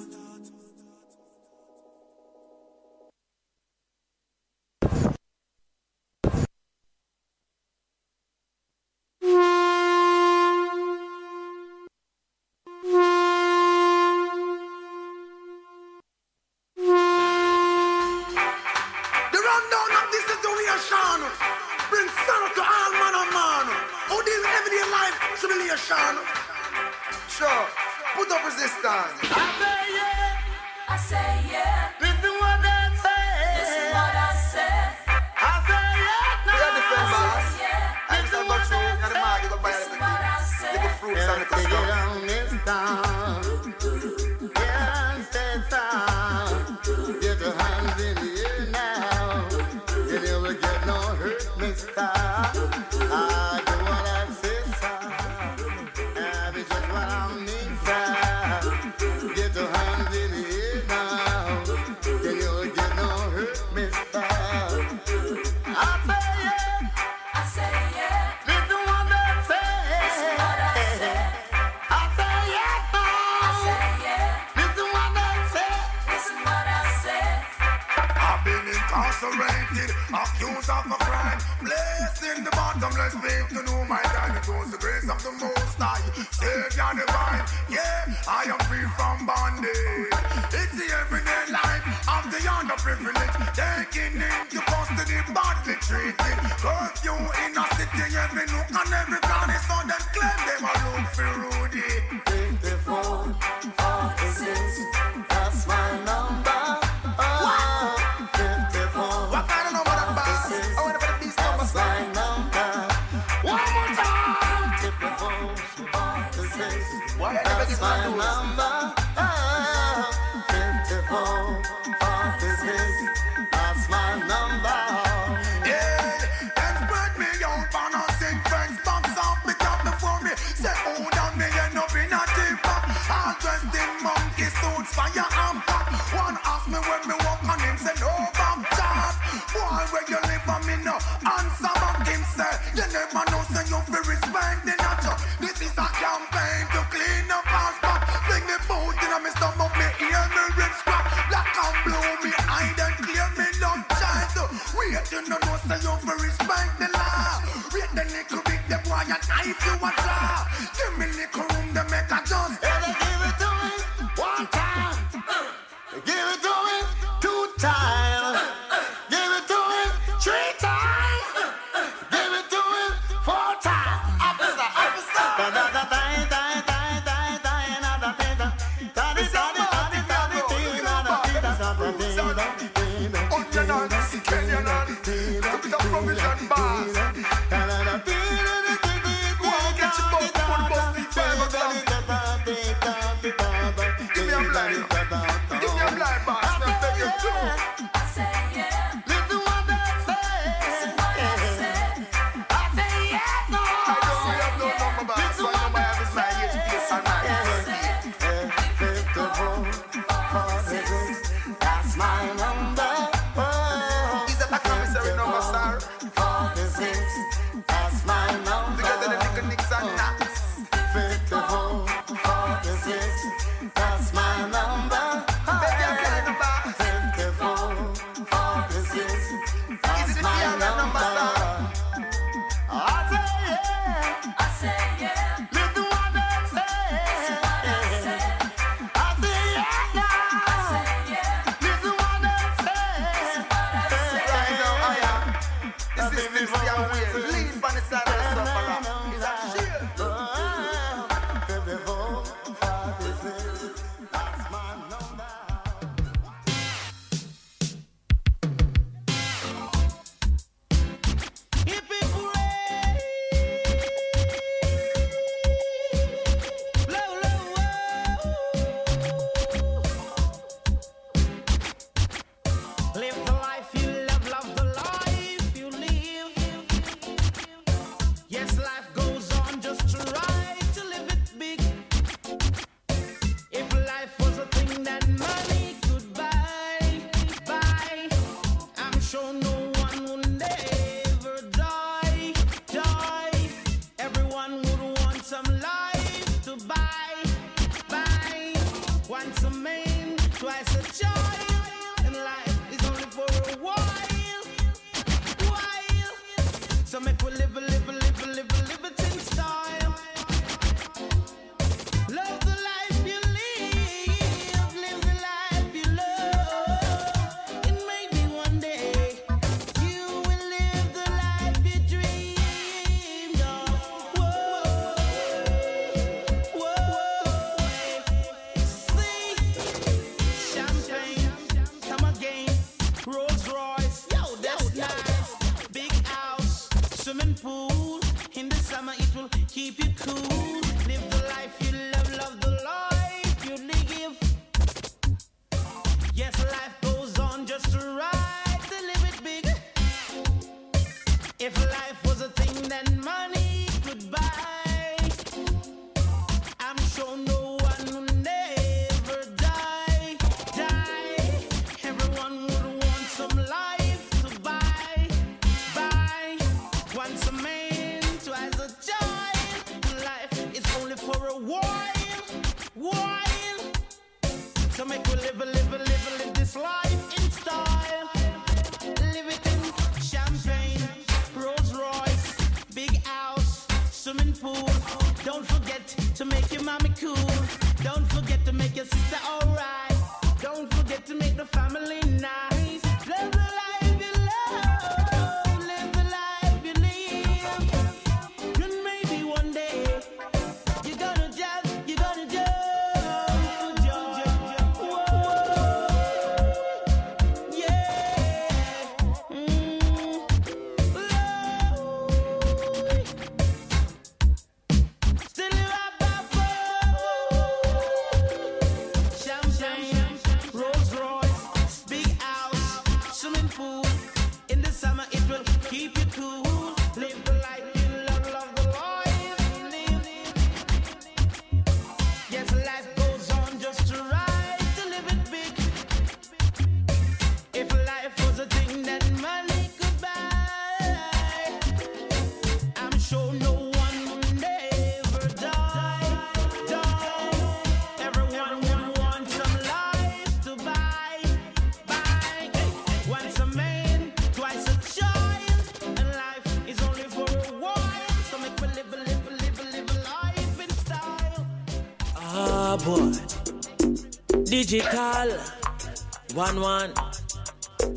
one 466.41 466.59
one, 466.59 466.93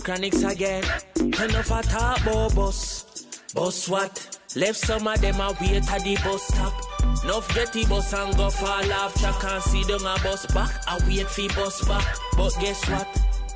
chronics 0.00 0.42
again. 0.44 0.84
Enough 1.16 1.70
a 1.70 1.82
talk 1.82 2.20
about 2.20 2.52
oh, 2.52 2.54
bus, 2.54 3.26
bus 3.54 3.88
what? 3.88 4.38
Left 4.54 4.76
some 4.76 5.08
of 5.08 5.18
them 5.22 5.40
a 5.40 5.56
wait 5.62 5.90
at 5.90 6.04
the 6.04 6.14
bus 6.22 6.42
stop. 6.48 6.74
Nuff 7.24 7.48
get 7.54 7.72
the 7.72 7.86
bus 7.86 8.12
and 8.12 8.36
go 8.36 8.50
fall 8.50 8.92
off 8.92 9.14
track 9.18 9.42
and 9.44 9.62
see 9.62 9.82
them 9.84 10.04
a 10.04 10.18
bus 10.22 10.44
back. 10.52 10.70
I 10.86 10.98
wait 11.08 11.26
for 11.26 11.48
bus 11.54 11.88
back, 11.88 12.18
but 12.36 12.54
guess 12.60 12.86
what? 12.90 13.08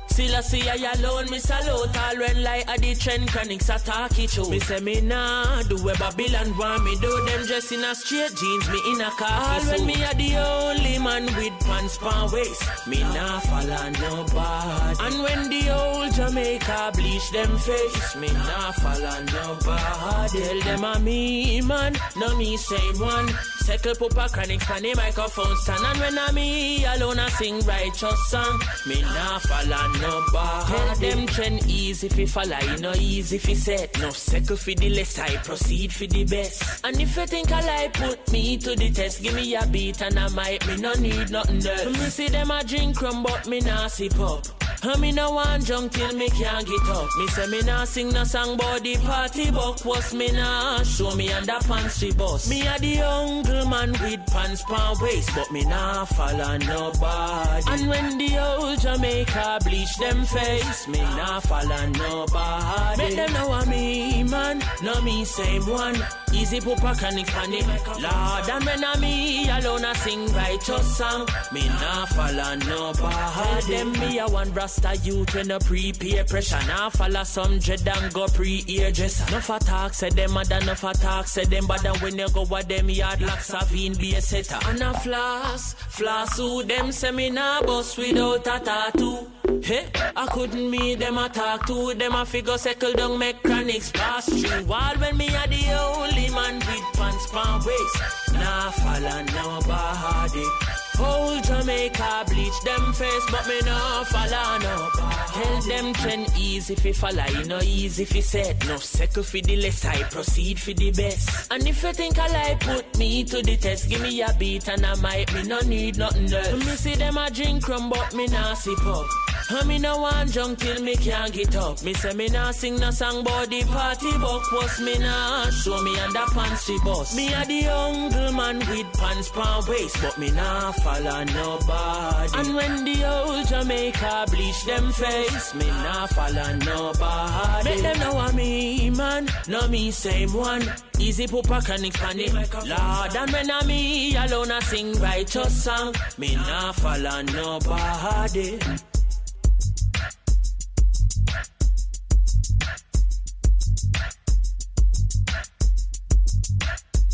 Still 0.09 0.35
I 0.35 0.41
see 0.41 0.67
I 0.67 0.75
alone, 0.93 1.29
me 1.29 1.39
salute 1.39 1.95
all 1.95 2.17
when 2.17 2.43
like 2.43 2.67
a 2.67 2.77
the 2.81 2.95
trend 2.95 3.29
chronics 3.29 3.69
attack 3.69 4.17
it 4.17 4.31
show. 4.31 4.49
Me 4.49 4.59
say 4.59 4.79
me 4.79 5.01
nah 5.01 5.61
do 5.63 5.77
where 5.83 5.95
Babylon 5.95 6.57
want 6.57 6.83
me 6.83 6.97
do 6.99 7.25
them 7.25 7.45
dress 7.45 7.71
in 7.71 7.83
a 7.83 7.93
straight 7.93 8.35
jeans, 8.35 8.69
me 8.69 8.79
in 8.91 9.01
a 9.01 9.11
khaki 9.11 9.65
suit. 9.65 9.77
when 9.77 9.85
me 9.85 10.03
a 10.03 10.13
the 10.15 10.35
only 10.35 10.97
man 10.97 11.25
with 11.37 11.53
pants 11.61 11.97
pan 11.99 12.29
waist, 12.31 12.63
me 12.89 13.01
nah 13.01 13.39
follow 13.39 13.89
nobody. 14.01 14.95
And 15.05 15.23
when 15.23 15.49
the 15.49 15.69
old 15.69 16.13
Jamaica 16.13 16.91
bleach 16.95 17.31
them 17.31 17.57
face, 17.57 18.15
me 18.15 18.27
nah 18.33 18.71
follow 18.71 19.23
nobody. 19.23 20.39
Tell 20.39 20.59
them 20.61 20.83
a 20.83 20.99
me 20.99 21.61
man, 21.61 21.95
no 22.17 22.35
me 22.35 22.57
same 22.57 22.99
one. 22.99 23.29
Settle 23.59 23.95
pupa 23.95 24.27
chronic 24.31 24.61
pan 24.61 24.81
the 24.81 24.95
microphone 24.95 25.55
stand 25.57 25.85
and 25.85 25.99
when 25.99 26.17
I 26.17 26.31
me 26.31 26.85
alone 26.85 27.19
I 27.19 27.29
sing 27.29 27.59
righteous 27.59 28.29
song, 28.29 28.59
me 28.87 29.01
nah 29.01 29.37
follow 29.39 29.87
nobody. 30.01 30.73
Tell 30.73 30.95
them 30.95 31.27
trend 31.27 31.69
easy 31.69 32.09
fi 32.09 32.25
follow, 32.25 32.57
you 32.59 32.77
know 32.77 32.93
easy 32.95 33.37
fi 33.37 33.53
set. 33.53 33.99
No 33.99 34.09
settle 34.09 34.57
for 34.57 34.73
the 34.73 34.89
less, 34.89 35.19
I 35.19 35.35
proceed 35.37 35.93
for 35.93 36.07
the 36.07 36.23
best. 36.23 36.83
And 36.83 36.99
if 36.99 37.15
you 37.15 37.25
think 37.27 37.51
I 37.51 37.61
lie, 37.61 37.89
put 37.93 38.31
me 38.31 38.57
to 38.57 38.75
the 38.75 38.89
test. 38.89 39.21
Give 39.21 39.35
me 39.35 39.55
a 39.55 39.65
beat 39.67 40.01
and 40.01 40.17
I 40.17 40.27
might 40.29 40.65
me 40.67 40.77
no 40.77 40.93
need 40.93 41.29
nothing 41.29 41.65
else. 41.65 41.85
Me 41.85 42.09
see 42.09 42.29
them 42.29 42.51
a 42.51 42.63
drink 42.79 43.01
rum, 43.01 43.23
but 43.23 43.45
me 43.47 43.59
nah 43.59 43.87
sip 43.87 44.17
up. 44.19 44.68
And 44.81 45.01
me 45.01 45.11
no 45.11 45.31
want 45.31 45.65
junk 45.65 45.91
till 45.91 46.15
me 46.15 46.29
can't 46.29 46.65
get 46.65 46.87
up. 46.87 47.07
Me 47.17 47.27
say 47.27 47.47
me 47.47 47.61
nah 47.61 47.83
sing 47.83 48.09
no 48.09 48.23
song 48.23 48.53
about 48.53 48.81
the 48.81 48.95
party 48.97 49.51
buck 49.51 49.83
was 49.83 50.13
me 50.13 50.31
nah 50.31 50.81
show 50.83 51.13
me 51.15 51.31
under 51.33 51.59
pants 51.67 52.01
we 52.01 52.13
bust. 52.13 52.49
Me 52.49 52.65
a 52.65 52.79
the 52.79 53.01
uncle 53.01 53.65
man 53.65 53.91
with 53.91 54.25
pants 54.27 54.63
pan 54.63 54.95
waist, 55.01 55.31
but 55.35 55.51
me 55.51 55.65
nah 55.65 56.05
follow 56.05 56.57
nobody. 56.57 57.63
And 57.67 57.89
when 57.89 58.17
the 58.17 58.37
old 58.39 58.79
Jamaica 58.79 59.59
bleach 59.65 59.97
them 59.97 60.23
face, 60.23 60.87
me 60.87 60.99
nah 61.01 61.41
follow 61.41 61.85
nobody. 61.87 63.03
Make 63.03 63.15
them 63.17 63.33
know 63.33 63.51
a 63.51 63.65
me 63.65 64.23
man, 64.23 64.63
no 64.81 65.01
me 65.01 65.25
same 65.25 65.67
one. 65.67 65.97
Easy 66.33 66.61
put 66.61 66.77
a 66.83 66.93
chronic 66.95 67.27
panic. 67.27 67.65
Lord, 67.87 68.49
and 68.49 68.65
when 68.65 68.83
I 68.85 68.97
me 68.99 69.49
alone, 69.49 69.83
I 69.83 69.93
sing 69.93 70.31
righteous 70.31 70.97
song. 70.97 71.27
Me 71.51 71.67
nah 71.67 72.05
follow 72.05 72.55
no 72.55 72.93
bad. 72.93 73.63
Them 73.63 73.91
me 73.93 74.19
a 74.19 74.27
one 74.27 74.51
rasta 74.69 74.95
youth 75.03 75.33
when 75.33 75.51
a 75.51 75.59
prepare 75.59 76.23
pressure. 76.23 76.59
Nah 76.67 76.89
follow 76.89 77.23
some 77.23 77.59
dread 77.59 77.87
and 77.87 78.13
go 78.13 78.27
pre-ear 78.27 78.91
dress. 78.91 79.31
No 79.31 79.39
for 79.39 79.59
talk, 79.59 79.93
say 79.93 80.09
them 80.09 80.33
mother, 80.33 80.59
no 80.65 80.75
for 80.75 80.93
talk, 80.93 81.27
say 81.27 81.45
them 81.45 81.65
bad. 81.67 81.85
And 81.85 81.97
when 81.97 82.17
you 82.17 82.29
go 82.29 82.43
with 82.43 82.67
them 82.67 82.89
yard 82.89 83.21
like 83.21 83.39
Savine 83.39 83.97
be 83.99 84.15
a 84.15 84.21
setter. 84.21 84.59
And 84.67 84.81
a 84.81 84.93
floss, 84.99 85.73
floss 85.73 86.37
who 86.37 86.63
them 86.63 86.91
nah 87.33 87.61
bust 87.61 87.97
without 87.97 88.47
a 88.47 88.63
tattoo. 88.63 89.31
Hey, 89.63 89.87
I 90.15 90.27
couldn't 90.27 90.69
meet 90.69 90.99
them, 90.99 91.17
I 91.17 91.27
talk 91.27 91.65
to 91.67 91.93
them, 91.95 92.15
I 92.15 92.25
figure 92.25 92.57
settle 92.57 92.93
down, 92.93 93.17
make 93.17 93.41
chronics 93.41 93.91
pass 93.91 94.25
through. 94.29 94.65
While 94.65 94.95
when 94.97 95.17
me 95.17 95.27
are 95.35 95.47
the 95.47 95.63
only 95.79 96.29
man 96.29 96.55
with 96.55 96.93
pants 96.93 97.31
pan 97.31 97.61
waist, 97.65 98.33
nah 98.33 98.69
follow 98.71 99.23
nobody. 99.23 100.78
Whole 100.99 101.39
Jamaica 101.41 102.25
bleach 102.27 102.59
them 102.65 102.93
face, 102.93 103.25
but 103.31 103.47
me 103.47 103.59
nah 103.65 104.03
follow 104.03 104.57
nobody. 104.59 105.19
Tell 105.31 105.61
them 105.61 105.93
trend 105.93 106.27
easy 106.37 106.75
fi 106.75 106.91
follow, 106.91 107.25
you 107.37 107.45
know 107.45 107.61
easy 107.61 108.05
fi 108.05 108.19
set. 108.19 108.67
No 108.67 108.77
second 108.77 109.25
fi 109.25 109.41
the 109.41 109.55
less, 109.55 109.85
I 109.85 110.03
proceed 110.03 110.59
fi 110.59 110.73
the 110.73 110.91
best. 110.91 111.51
And 111.51 111.65
if 111.67 111.81
you 111.83 111.93
think 111.93 112.19
I 112.19 112.27
like 112.27 112.59
put 112.59 112.97
me 112.97 113.23
to 113.23 113.41
the 113.41 113.55
test, 113.55 113.89
give 113.89 114.01
me 114.01 114.21
a 114.21 114.33
beat 114.37 114.67
and 114.67 114.85
I 114.85 114.95
might 114.95 115.33
me 115.33 115.43
no 115.43 115.59
need 115.61 115.97
nothing 115.97 116.33
else. 116.33 116.65
Me 116.65 116.75
see 116.75 116.95
them 116.95 117.17
a 117.17 117.29
drink 117.31 117.67
rum, 117.67 117.89
but 117.89 118.13
me 118.13 118.27
nah 118.27 118.53
sip 118.53 118.85
up. 118.85 119.05
And 119.51 119.67
me 119.67 119.79
no 119.79 119.97
want 119.99 120.31
drunk 120.33 120.59
till 120.59 120.81
me 120.83 120.95
can't 120.95 121.33
get 121.33 121.55
up. 121.55 121.81
Me 121.81 121.93
say 121.93 122.13
me 122.13 122.27
nah 122.27 122.51
sing 122.51 122.75
no 122.77 122.91
song 122.91 123.23
but 123.23 123.49
the 123.49 123.63
party 123.63 124.11
buck 124.19 124.51
was 124.51 124.79
me 124.81 124.97
nah 124.99 125.49
show 125.49 125.81
me 125.81 125.97
under 125.99 126.25
pants 126.33 126.65
she 126.65 126.77
bust. 126.83 127.15
Me 127.15 127.33
a 127.33 127.45
the 127.45 127.53
young 127.53 128.35
man 128.35 128.59
with 128.59 128.93
pants 128.93 129.29
pan 129.29 129.63
waist, 129.67 129.97
but 130.01 130.17
me 130.19 130.29
nah 130.31 130.71
nobody. 130.97 132.37
And 132.37 132.55
when 132.55 132.83
the 132.85 133.05
old 133.05 133.47
Jamaica 133.47 134.25
bleach 134.29 134.65
them 134.65 134.91
face, 134.91 135.53
me 135.55 135.67
nah 135.67 136.07
follow 136.07 136.55
nobody. 136.65 137.69
Make 137.69 137.81
them 137.81 137.99
know 137.99 138.17
I'm 138.17 138.35
me 138.35 138.89
man, 138.89 139.29
no 139.47 139.67
me 139.67 139.91
same 139.91 140.33
one. 140.33 140.63
Easy 140.97 141.27
put 141.27 141.49
a 141.49 141.61
chronic 141.61 141.93
panic. 141.93 142.33
Lord, 142.33 143.15
and 143.15 143.31
when 143.31 143.51
I'm 143.51 143.67
me 143.67 144.15
alone, 144.15 144.51
I 144.51 144.59
sing 144.61 144.93
righteous 144.99 145.63
song. 145.63 145.95
Me 146.17 146.35
nah 146.35 146.71
follow 146.73 147.21
nobody. 147.21 148.59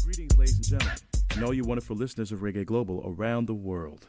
Greetings, 0.04 0.38
ladies 0.38 0.58
and 0.58 0.66
gentlemen, 0.66 1.05
and 1.36 1.44
all 1.44 1.54
you 1.54 1.66
wonderful 1.66 1.98
listeners 1.98 2.32
of 2.32 2.40
Reggae 2.40 2.66
Global 2.66 3.04
around 3.06 3.48
the 3.48 3.54
world. 3.54 4.08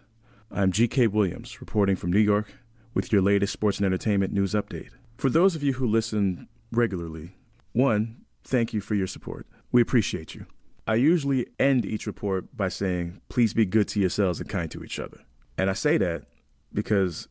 I'm 0.49 0.71
GK 0.71 1.09
Williams, 1.09 1.61
reporting 1.61 1.97
from 1.97 2.13
New 2.13 2.21
York 2.21 2.53
with 2.95 3.13
your 3.13 3.21
latest 3.21 3.53
sports 3.53 3.79
and 3.79 3.87
entertainment 3.87 4.33
news 4.33 4.53
update. 4.53 4.91
For 5.19 5.29
those 5.29 5.57
of 5.57 5.63
you 5.65 5.73
who 5.73 5.89
listen 5.89 6.47
regularly, 6.71 7.35
one, 7.73 8.19
thank 8.45 8.73
you 8.73 8.81
for 8.81 8.95
your 8.95 9.09
support. 9.09 9.49
We 9.73 9.83
appreciate 9.83 10.37
you. 10.37 10.47
I 10.87 10.95
usually 10.95 11.49
end 11.59 11.85
each 11.85 12.07
report 12.07 12.57
by 12.57 12.69
saying, 12.69 13.21
please 13.29 13.53
be 13.53 13.67
good 13.67 13.89
to 13.89 14.01
yourselves 14.01 14.39
and 14.39 14.49
kind 14.49 14.71
to 14.71 14.85
each 14.85 15.01
other. 15.01 15.19
And 15.59 15.69
I 15.69 15.73
say 15.73 15.99
that 15.99 16.27
because 16.73 17.27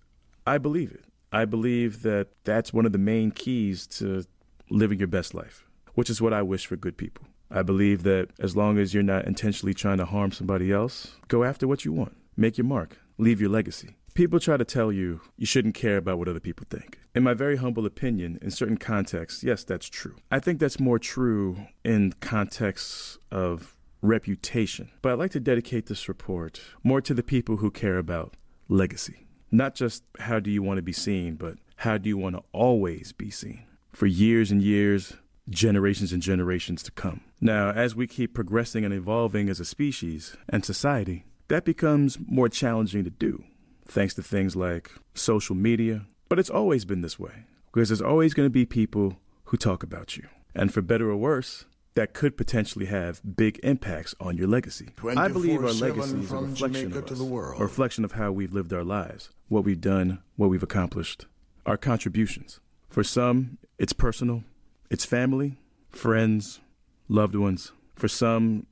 I 0.45 0.57
believe 0.57 0.91
it. 0.91 1.05
I 1.31 1.45
believe 1.45 2.01
that 2.01 2.27
that's 2.43 2.73
one 2.73 2.85
of 2.85 2.91
the 2.91 2.97
main 2.97 3.31
keys 3.31 3.87
to 3.87 4.25
living 4.69 4.99
your 4.99 5.07
best 5.07 5.33
life, 5.33 5.65
which 5.93 6.09
is 6.09 6.21
what 6.21 6.33
I 6.33 6.41
wish 6.41 6.65
for 6.65 6.75
good 6.75 6.97
people. 6.97 7.27
I 7.51 7.61
believe 7.61 8.03
that 8.03 8.29
as 8.39 8.55
long 8.55 8.77
as 8.77 8.93
you're 8.93 9.03
not 9.03 9.25
intentionally 9.25 9.73
trying 9.73 9.97
to 9.97 10.05
harm 10.05 10.31
somebody 10.31 10.71
else, 10.71 11.15
go 11.27 11.43
after 11.43 11.67
what 11.67 11.85
you 11.85 11.93
want, 11.93 12.15
make 12.35 12.57
your 12.57 12.65
mark, 12.65 12.97
leave 13.17 13.39
your 13.39 13.49
legacy. 13.49 13.95
People 14.13 14.39
try 14.39 14.55
to 14.55 14.65
tell 14.65 14.91
you 14.91 15.21
you 15.37 15.45
shouldn't 15.45 15.75
care 15.75 15.97
about 15.97 16.17
what 16.17 16.27
other 16.27 16.39
people 16.39 16.65
think. 16.69 16.99
In 17.13 17.23
my 17.23 17.33
very 17.33 17.57
humble 17.57 17.85
opinion, 17.85 18.39
in 18.41 18.49
certain 18.49 18.77
contexts, 18.77 19.43
yes, 19.43 19.63
that's 19.63 19.87
true. 19.87 20.15
I 20.31 20.39
think 20.39 20.59
that's 20.59 20.79
more 20.79 20.99
true 20.99 21.57
in 21.83 22.13
contexts 22.21 23.17
of 23.31 23.75
reputation. 24.01 24.91
But 25.01 25.13
I'd 25.13 25.19
like 25.19 25.31
to 25.31 25.39
dedicate 25.39 25.87
this 25.87 26.07
report 26.07 26.61
more 26.83 27.01
to 27.01 27.13
the 27.13 27.23
people 27.23 27.57
who 27.57 27.71
care 27.71 27.97
about 27.97 28.35
legacy. 28.69 29.27
Not 29.51 29.75
just 29.75 30.03
how 30.19 30.39
do 30.39 30.49
you 30.49 30.63
want 30.63 30.77
to 30.77 30.81
be 30.81 30.93
seen, 30.93 31.35
but 31.35 31.57
how 31.77 31.97
do 31.97 32.07
you 32.07 32.17
want 32.17 32.35
to 32.35 32.43
always 32.53 33.11
be 33.11 33.29
seen 33.29 33.65
for 33.91 34.05
years 34.05 34.51
and 34.51 34.61
years, 34.61 35.13
generations 35.49 36.11
and 36.11 36.21
generations 36.21 36.83
to 36.83 36.91
come. 36.91 37.21
Now, 37.41 37.71
as 37.71 37.95
we 37.95 38.07
keep 38.07 38.33
progressing 38.33 38.85
and 38.85 38.93
evolving 38.93 39.49
as 39.49 39.59
a 39.59 39.65
species 39.65 40.35
and 40.49 40.63
society, 40.63 41.25
that 41.47 41.65
becomes 41.65 42.17
more 42.25 42.49
challenging 42.49 43.03
to 43.03 43.09
do 43.09 43.43
thanks 43.87 44.13
to 44.15 44.23
things 44.23 44.55
like 44.55 44.91
social 45.13 45.55
media. 45.55 46.07
But 46.27 46.39
it's 46.39 46.49
always 46.49 46.85
been 46.85 47.01
this 47.01 47.19
way 47.19 47.45
because 47.71 47.89
there's 47.89 48.01
always 48.01 48.33
going 48.33 48.47
to 48.47 48.51
be 48.51 48.65
people 48.65 49.19
who 49.45 49.57
talk 49.57 49.83
about 49.83 50.17
you. 50.17 50.27
And 50.55 50.73
for 50.73 50.81
better 50.81 51.09
or 51.09 51.17
worse, 51.17 51.65
that 51.93 52.13
could 52.13 52.35
potentially 52.35 52.87
have 52.87 53.21
big 53.35 53.59
impacts 53.63 54.15
on 54.19 54.37
your 54.37 54.47
legacy. 54.47 54.89
I 55.15 55.27
believe 55.27 55.63
our 55.63 55.69
24/7 55.69 55.79
legacy 55.81 56.19
is 56.19 56.31
a 56.31 56.37
reflection 56.37 56.55
Jamaica 56.55 56.97
of 56.99 57.05
to 57.05 57.13
us, 57.13 57.19
the 57.19 57.25
world. 57.25 57.61
a 57.61 57.63
reflection 57.63 58.03
of 58.03 58.13
how 58.13 58.31
we've 58.31 58.53
lived 58.53 58.73
our 58.73 58.83
lives, 58.83 59.29
what 59.49 59.63
we've 59.63 59.79
done, 59.79 60.19
what 60.35 60.49
we've 60.49 60.63
accomplished, 60.63 61.25
our 61.65 61.77
contributions. 61.77 62.59
For 62.89 63.03
some, 63.03 63.59
it's 63.77 63.93
personal, 63.93 64.43
it's 64.89 65.05
family, 65.05 65.57
friends, 65.89 66.59
loved 67.07 67.35
ones. 67.35 67.71
For 67.95 68.07
some, 68.07 68.67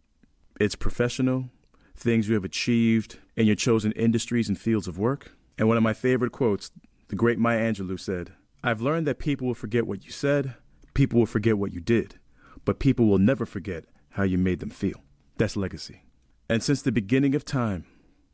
it's 0.60 0.76
professional, 0.76 1.50
things 1.96 2.28
you 2.28 2.36
have 2.36 2.46
achieved 2.46 3.20
in 3.36 3.46
your 3.46 3.56
chosen 3.56 3.92
industries 3.94 4.50
and 4.50 4.58
fields 4.58 4.88
of 4.88 4.98
work. 4.98 5.32
And 5.58 5.68
one 5.68 5.78
of 5.78 5.84
my 5.84 5.94
favorite 5.94 6.32
quotes, 6.32 6.72
the 7.10 7.16
great 7.16 7.40
Maya 7.40 7.60
Angelou 7.60 8.00
said, 8.00 8.34
I've 8.64 8.82
learned 8.82 9.08
that 9.08 9.20
people 9.20 9.48
will 9.48 9.54
forget 9.54 9.86
what 9.86 10.06
you 10.06 10.12
said, 10.12 10.56
people 10.94 11.20
will 11.20 11.26
forget 11.26 11.58
what 11.58 11.74
you 11.74 11.82
did, 11.82 12.20
but 12.66 12.80
people 12.80 13.08
will 13.08 13.18
never 13.18 13.46
forget 13.46 13.86
how 14.12 14.24
you 14.24 14.38
made 14.38 14.60
them 14.60 14.70
feel. 14.70 15.02
That's 15.38 15.58
legacy. 15.58 16.04
And 16.50 16.64
since 16.64 16.82
the 16.82 16.92
beginning 16.92 17.36
of 17.36 17.46
time, 17.46 17.86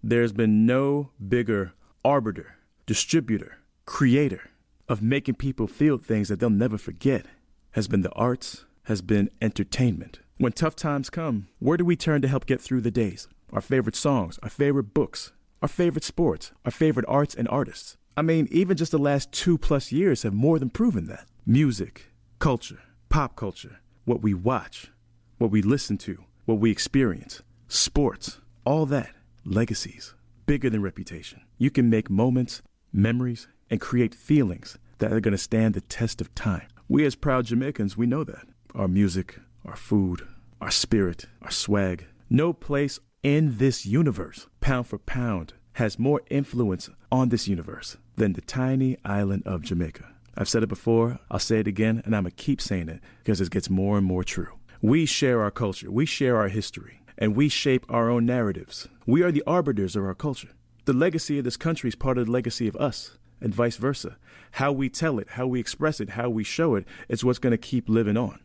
there's 0.04 0.32
been 0.32 0.66
no 0.66 1.12
bigger 1.26 1.74
arbiter, 2.04 2.56
distributor, 2.86 3.58
creator 3.86 4.50
of 4.88 5.02
making 5.02 5.36
people 5.36 5.68
feel 5.68 5.98
things 5.98 6.30
that 6.30 6.40
they'll 6.40 6.50
never 6.50 6.78
forget 6.78 7.26
has 7.72 7.88
been 7.88 8.02
the 8.02 8.12
arts, 8.14 8.66
has 8.90 9.02
been 9.04 9.30
entertainment. 9.40 10.20
When 10.40 10.52
tough 10.52 10.76
times 10.76 11.12
come, 11.12 11.48
where 11.60 11.78
do 11.78 11.86
we 11.86 11.96
turn 11.96 12.24
to 12.24 12.28
help 12.28 12.48
get 12.48 12.60
through 12.60 12.82
the 12.82 12.90
days? 12.90 13.28
Our 13.54 13.62
favorite 13.62 13.96
songs, 13.96 14.40
our 14.42 14.50
favorite 14.50 14.96
books, 14.96 15.32
our 15.62 15.68
favorite 15.68 16.04
sports, 16.04 16.52
our 16.66 16.72
favorite 16.72 17.06
arts 17.08 17.36
and 17.36 17.48
artists. 17.50 17.98
I 18.18 18.24
mean, 18.24 18.48
even 18.50 18.76
just 18.76 18.92
the 18.92 18.98
last 18.98 19.32
two 19.32 19.60
plus 19.60 19.92
years 19.92 20.24
have 20.24 20.34
more 20.34 20.58
than 20.58 20.72
proven 20.72 21.06
that. 21.06 21.26
Music, 21.46 22.08
culture, 22.40 22.80
pop 23.10 23.36
culture, 23.36 23.80
what 24.06 24.24
we 24.24 24.34
watch, 24.34 24.92
what 25.38 25.52
we 25.52 25.62
listen 25.62 26.00
to, 26.00 26.24
what 26.46 26.58
we 26.60 26.72
experience, 26.72 27.44
sports, 27.68 28.42
all 28.66 28.88
that, 28.88 29.14
legacies, 29.46 30.16
bigger 30.48 30.70
than 30.70 30.82
reputation. 30.82 31.42
You 31.60 31.70
can 31.70 31.92
make 31.92 32.10
moments, 32.10 32.64
memories, 32.92 33.48
and 33.70 33.80
create 33.80 34.16
feelings 34.16 34.80
that 34.98 35.14
are 35.14 35.20
going 35.20 35.34
to 35.34 35.38
stand 35.38 35.76
the 35.76 35.82
test 35.82 36.22
of 36.22 36.34
time. 36.34 36.68
We 36.88 37.06
as 37.06 37.14
proud 37.14 37.46
Jamaicans, 37.46 37.96
we 37.96 38.08
know 38.08 38.24
that. 38.24 38.48
Our 38.76 38.88
music, 38.88 39.40
our 39.66 39.76
food, 39.76 40.28
our 40.62 40.70
spirit, 40.70 41.26
our 41.42 41.50
swag. 41.50 42.06
No 42.30 42.54
place 42.54 43.00
in 43.24 43.58
this 43.58 43.86
universe, 43.86 44.48
pound 44.62 44.88
for 44.88 45.00
pound, 45.00 45.54
has 45.74 45.98
more 45.98 46.22
influence 46.30 46.90
on 47.12 47.30
this 47.30 47.48
universe 47.48 47.98
than 48.16 48.34
the 48.34 48.42
tiny 48.42 48.98
island 49.04 49.44
of 49.46 49.64
Jamaica. 49.64 50.14
I've 50.38 50.48
said 50.48 50.62
it 50.62 50.70
before, 50.70 51.20
I'll 51.32 51.40
say 51.40 51.60
it 51.60 51.68
again, 51.68 52.04
and 52.06 52.16
I'm 52.16 52.24
going 52.24 52.32
to 52.32 52.44
keep 52.44 52.62
saying 52.62 52.90
it 52.90 53.02
because 53.24 53.42
it 53.42 53.50
gets 53.50 53.70
more 53.70 53.98
and 53.98 54.06
more 54.06 54.24
true. 54.24 54.60
We 54.82 55.06
share 55.06 55.42
our 55.42 55.52
culture, 55.52 55.92
we 55.92 56.06
share 56.06 56.38
our 56.38 56.48
history, 56.48 57.02
and 57.18 57.36
we 57.36 57.50
shape 57.50 57.86
our 57.90 58.10
own 58.10 58.26
narratives. 58.26 58.88
We 59.08 59.24
are 59.24 59.32
the 59.32 59.44
arbiters 59.48 59.96
of 59.96 60.06
our 60.06 60.16
culture. 60.16 60.50
The 60.86 60.94
legacy 60.94 61.40
of 61.40 61.44
this 61.44 61.58
country 61.58 61.88
is 61.88 61.96
part 61.96 62.18
of 62.20 62.28
the 62.28 62.32
legacy 62.32 62.68
of 62.68 62.76
us, 62.76 63.18
and 63.42 63.54
vice 63.54 63.78
versa. 63.78 64.18
How 64.54 64.72
we 64.72 64.90
tell 64.90 65.18
it, 65.18 65.30
how 65.32 65.48
we 65.48 65.60
express 65.60 66.00
it, 66.00 66.12
how 66.12 66.30
we 66.30 66.44
show 66.44 66.76
it 66.76 66.86
is 67.08 67.24
what's 67.26 67.40
going 67.40 67.52
to 67.52 67.58
keep 67.58 67.90
living 67.90 68.16
on. 68.18 68.40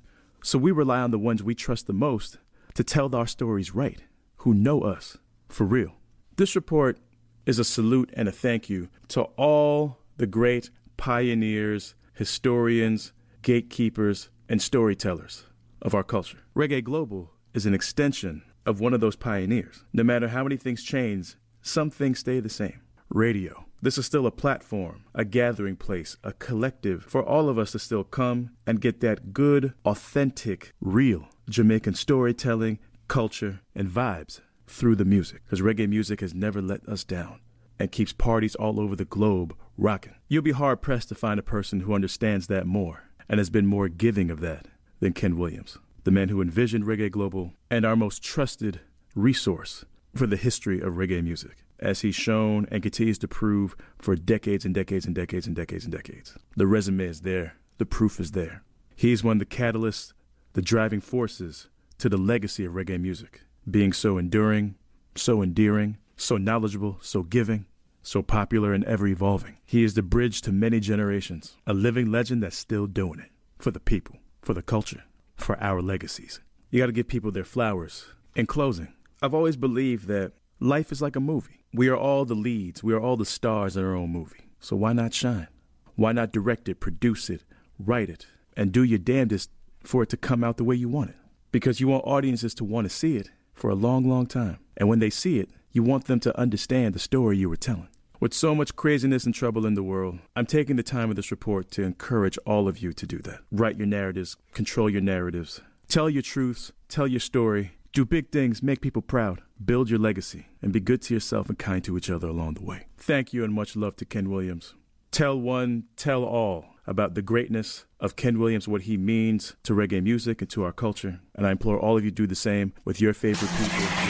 So 0.44 0.58
we 0.58 0.72
rely 0.72 1.00
on 1.00 1.10
the 1.10 1.18
ones 1.18 1.42
we 1.42 1.54
trust 1.54 1.86
the 1.86 1.94
most 1.94 2.36
to 2.74 2.84
tell 2.84 3.16
our 3.16 3.26
stories 3.26 3.74
right, 3.74 4.02
who 4.36 4.52
know 4.52 4.82
us 4.82 5.16
for 5.48 5.64
real. 5.64 5.94
This 6.36 6.54
report 6.54 6.98
is 7.46 7.58
a 7.58 7.64
salute 7.64 8.10
and 8.12 8.28
a 8.28 8.32
thank 8.32 8.68
you 8.68 8.90
to 9.08 9.22
all 9.38 10.00
the 10.18 10.26
great 10.26 10.68
pioneers, 10.98 11.94
historians, 12.12 13.14
gatekeepers, 13.40 14.28
and 14.46 14.60
storytellers 14.60 15.44
of 15.80 15.94
our 15.94 16.04
culture. 16.04 16.40
Reggae 16.54 16.84
Global 16.84 17.30
is 17.54 17.64
an 17.64 17.72
extension 17.72 18.42
of 18.66 18.80
one 18.80 18.92
of 18.92 19.00
those 19.00 19.16
pioneers. 19.16 19.84
No 19.94 20.04
matter 20.04 20.28
how 20.28 20.42
many 20.42 20.58
things 20.58 20.82
change, 20.82 21.36
some 21.62 21.88
things 21.88 22.18
stay 22.18 22.40
the 22.40 22.50
same. 22.50 22.82
Radio, 23.08 23.64
This 23.84 23.98
is 23.98 24.06
still 24.06 24.26
a 24.26 24.30
platform, 24.30 25.04
a 25.14 25.26
gathering 25.26 25.76
place, 25.76 26.16
a 26.24 26.32
collective 26.32 27.04
for 27.04 27.22
all 27.22 27.50
of 27.50 27.58
us 27.58 27.72
to 27.72 27.78
still 27.78 28.02
come 28.02 28.52
and 28.66 28.80
get 28.80 29.00
that 29.00 29.34
good, 29.34 29.74
authentic, 29.84 30.72
real 30.80 31.28
Jamaican 31.50 31.92
storytelling, 31.92 32.78
culture, 33.08 33.60
and 33.74 33.90
vibes 33.90 34.40
through 34.66 34.96
the 34.96 35.04
music. 35.04 35.42
Because 35.44 35.60
reggae 35.60 35.86
music 35.86 36.22
has 36.22 36.32
never 36.32 36.62
let 36.62 36.88
us 36.88 37.04
down 37.04 37.40
and 37.78 37.92
keeps 37.92 38.14
parties 38.14 38.54
all 38.54 38.80
over 38.80 38.96
the 38.96 39.04
globe 39.04 39.54
rocking. 39.76 40.14
You'll 40.28 40.40
be 40.40 40.52
hard 40.52 40.80
pressed 40.80 41.10
to 41.10 41.14
find 41.14 41.38
a 41.38 41.42
person 41.42 41.80
who 41.80 41.92
understands 41.92 42.46
that 42.46 42.66
more 42.66 43.02
and 43.28 43.36
has 43.36 43.50
been 43.50 43.66
more 43.66 43.90
giving 43.90 44.30
of 44.30 44.40
that 44.40 44.66
than 45.00 45.12
Ken 45.12 45.36
Williams, 45.36 45.76
the 46.04 46.10
man 46.10 46.30
who 46.30 46.40
envisioned 46.40 46.86
Reggae 46.86 47.10
Global 47.10 47.52
and 47.70 47.84
our 47.84 47.96
most 47.96 48.22
trusted 48.24 48.80
resource 49.14 49.84
for 50.14 50.26
the 50.26 50.38
history 50.38 50.80
of 50.80 50.94
reggae 50.94 51.22
music, 51.22 51.64
as 51.84 52.00
he's 52.00 52.14
shown 52.14 52.66
and 52.70 52.82
continues 52.82 53.18
to 53.18 53.28
prove 53.28 53.76
for 53.98 54.16
decades 54.16 54.64
and 54.64 54.74
decades 54.74 55.06
and 55.06 55.14
decades 55.14 55.46
and 55.46 55.54
decades 55.54 55.84
and 55.84 55.92
decades. 55.92 56.36
The 56.56 56.66
resume 56.66 57.04
is 57.04 57.20
there, 57.20 57.56
the 57.78 57.86
proof 57.86 58.18
is 58.18 58.32
there. 58.32 58.62
He's 58.96 59.22
one 59.22 59.40
of 59.40 59.40
the 59.40 59.56
catalysts, 59.56 60.12
the 60.54 60.62
driving 60.62 61.00
forces 61.00 61.68
to 61.98 62.08
the 62.08 62.16
legacy 62.16 62.64
of 62.64 62.72
reggae 62.72 63.00
music, 63.00 63.42
being 63.70 63.92
so 63.92 64.18
enduring, 64.18 64.76
so 65.14 65.42
endearing, 65.42 65.98
so 66.16 66.36
knowledgeable, 66.36 66.98
so 67.00 67.22
giving, 67.22 67.66
so 68.02 68.22
popular 68.22 68.72
and 68.72 68.84
ever 68.84 69.06
evolving. 69.06 69.56
He 69.64 69.82
is 69.82 69.94
the 69.94 70.02
bridge 70.02 70.42
to 70.42 70.52
many 70.52 70.80
generations, 70.80 71.56
a 71.66 71.74
living 71.74 72.10
legend 72.10 72.42
that's 72.42 72.56
still 72.56 72.86
doing 72.86 73.20
it 73.20 73.30
for 73.58 73.70
the 73.70 73.80
people, 73.80 74.18
for 74.42 74.54
the 74.54 74.62
culture, 74.62 75.04
for 75.36 75.60
our 75.62 75.80
legacies. 75.80 76.40
You 76.70 76.80
got 76.80 76.86
to 76.86 76.92
give 76.92 77.08
people 77.08 77.30
their 77.30 77.44
flowers. 77.44 78.06
In 78.36 78.46
closing, 78.46 78.92
I've 79.22 79.34
always 79.34 79.56
believed 79.56 80.06
that 80.08 80.32
life 80.60 80.92
is 80.92 81.00
like 81.00 81.16
a 81.16 81.20
movie. 81.20 81.63
We 81.76 81.88
are 81.88 81.96
all 81.96 82.24
the 82.24 82.36
leads, 82.36 82.84
we 82.84 82.94
are 82.94 83.00
all 83.00 83.16
the 83.16 83.24
stars 83.24 83.76
in 83.76 83.84
our 83.84 83.96
own 83.96 84.10
movie. 84.10 84.46
So 84.60 84.76
why 84.76 84.92
not 84.92 85.12
shine? 85.12 85.48
Why 85.96 86.12
not 86.12 86.30
direct 86.30 86.68
it, 86.68 86.78
produce 86.78 87.28
it, 87.28 87.42
write 87.80 88.08
it, 88.08 88.28
and 88.56 88.70
do 88.70 88.84
your 88.84 89.00
damnedest 89.00 89.50
for 89.82 90.04
it 90.04 90.08
to 90.10 90.16
come 90.16 90.44
out 90.44 90.56
the 90.56 90.62
way 90.62 90.76
you 90.76 90.88
want 90.88 91.10
it? 91.10 91.16
Because 91.50 91.80
you 91.80 91.88
want 91.88 92.06
audiences 92.06 92.54
to 92.54 92.64
want 92.64 92.88
to 92.88 92.94
see 92.94 93.16
it 93.16 93.32
for 93.54 93.70
a 93.70 93.74
long, 93.74 94.08
long 94.08 94.26
time. 94.26 94.60
And 94.76 94.88
when 94.88 95.00
they 95.00 95.10
see 95.10 95.40
it, 95.40 95.50
you 95.72 95.82
want 95.82 96.04
them 96.04 96.20
to 96.20 96.38
understand 96.38 96.94
the 96.94 97.00
story 97.00 97.38
you 97.38 97.48
were 97.48 97.56
telling. 97.56 97.88
With 98.20 98.34
so 98.34 98.54
much 98.54 98.76
craziness 98.76 99.26
and 99.26 99.34
trouble 99.34 99.66
in 99.66 99.74
the 99.74 99.82
world, 99.82 100.20
I'm 100.36 100.46
taking 100.46 100.76
the 100.76 100.84
time 100.84 101.10
of 101.10 101.16
this 101.16 101.32
report 101.32 101.72
to 101.72 101.82
encourage 101.82 102.38
all 102.46 102.68
of 102.68 102.78
you 102.78 102.92
to 102.92 103.04
do 103.04 103.18
that. 103.18 103.40
Write 103.50 103.78
your 103.78 103.88
narratives, 103.88 104.36
control 104.52 104.88
your 104.88 105.00
narratives, 105.00 105.60
tell 105.88 106.08
your 106.08 106.22
truths, 106.22 106.70
tell 106.88 107.08
your 107.08 107.18
story, 107.18 107.72
do 107.92 108.04
big 108.04 108.30
things, 108.30 108.62
make 108.62 108.80
people 108.80 109.02
proud, 109.02 109.42
build 109.64 109.90
your 109.90 109.98
legacy, 109.98 110.46
and 110.62 110.72
be 110.72 110.80
good 110.80 111.02
to 111.02 111.14
yourself 111.14 111.48
and 111.48 111.58
kind 111.58 111.82
to 111.84 111.96
each 111.96 112.10
other 112.10 112.28
along 112.28 112.54
the 112.54 112.64
way. 112.64 112.86
Thank 112.96 113.32
you 113.32 113.44
and 113.44 113.52
much 113.52 113.76
love 113.76 113.96
to 113.96 114.04
Ken 114.04 114.30
Williams. 114.30 114.74
Tell 115.10 115.38
one, 115.38 115.84
tell 115.96 116.24
all 116.24 116.66
about 116.86 117.14
the 117.14 117.22
greatness 117.22 117.86
of 118.00 118.16
Ken 118.16 118.38
Williams, 118.38 118.68
what 118.68 118.82
he 118.82 118.96
means 118.96 119.56
to 119.62 119.72
reggae 119.72 120.02
music 120.02 120.42
and 120.42 120.50
to 120.50 120.64
our 120.64 120.72
culture. 120.72 121.20
And 121.34 121.46
I 121.46 121.52
implore 121.52 121.78
all 121.78 121.96
of 121.96 122.04
you 122.04 122.10
do 122.10 122.26
the 122.26 122.34
same 122.34 122.72
with 122.84 123.00
your 123.00 123.14
favorite 123.14 123.50
people. 123.58 124.04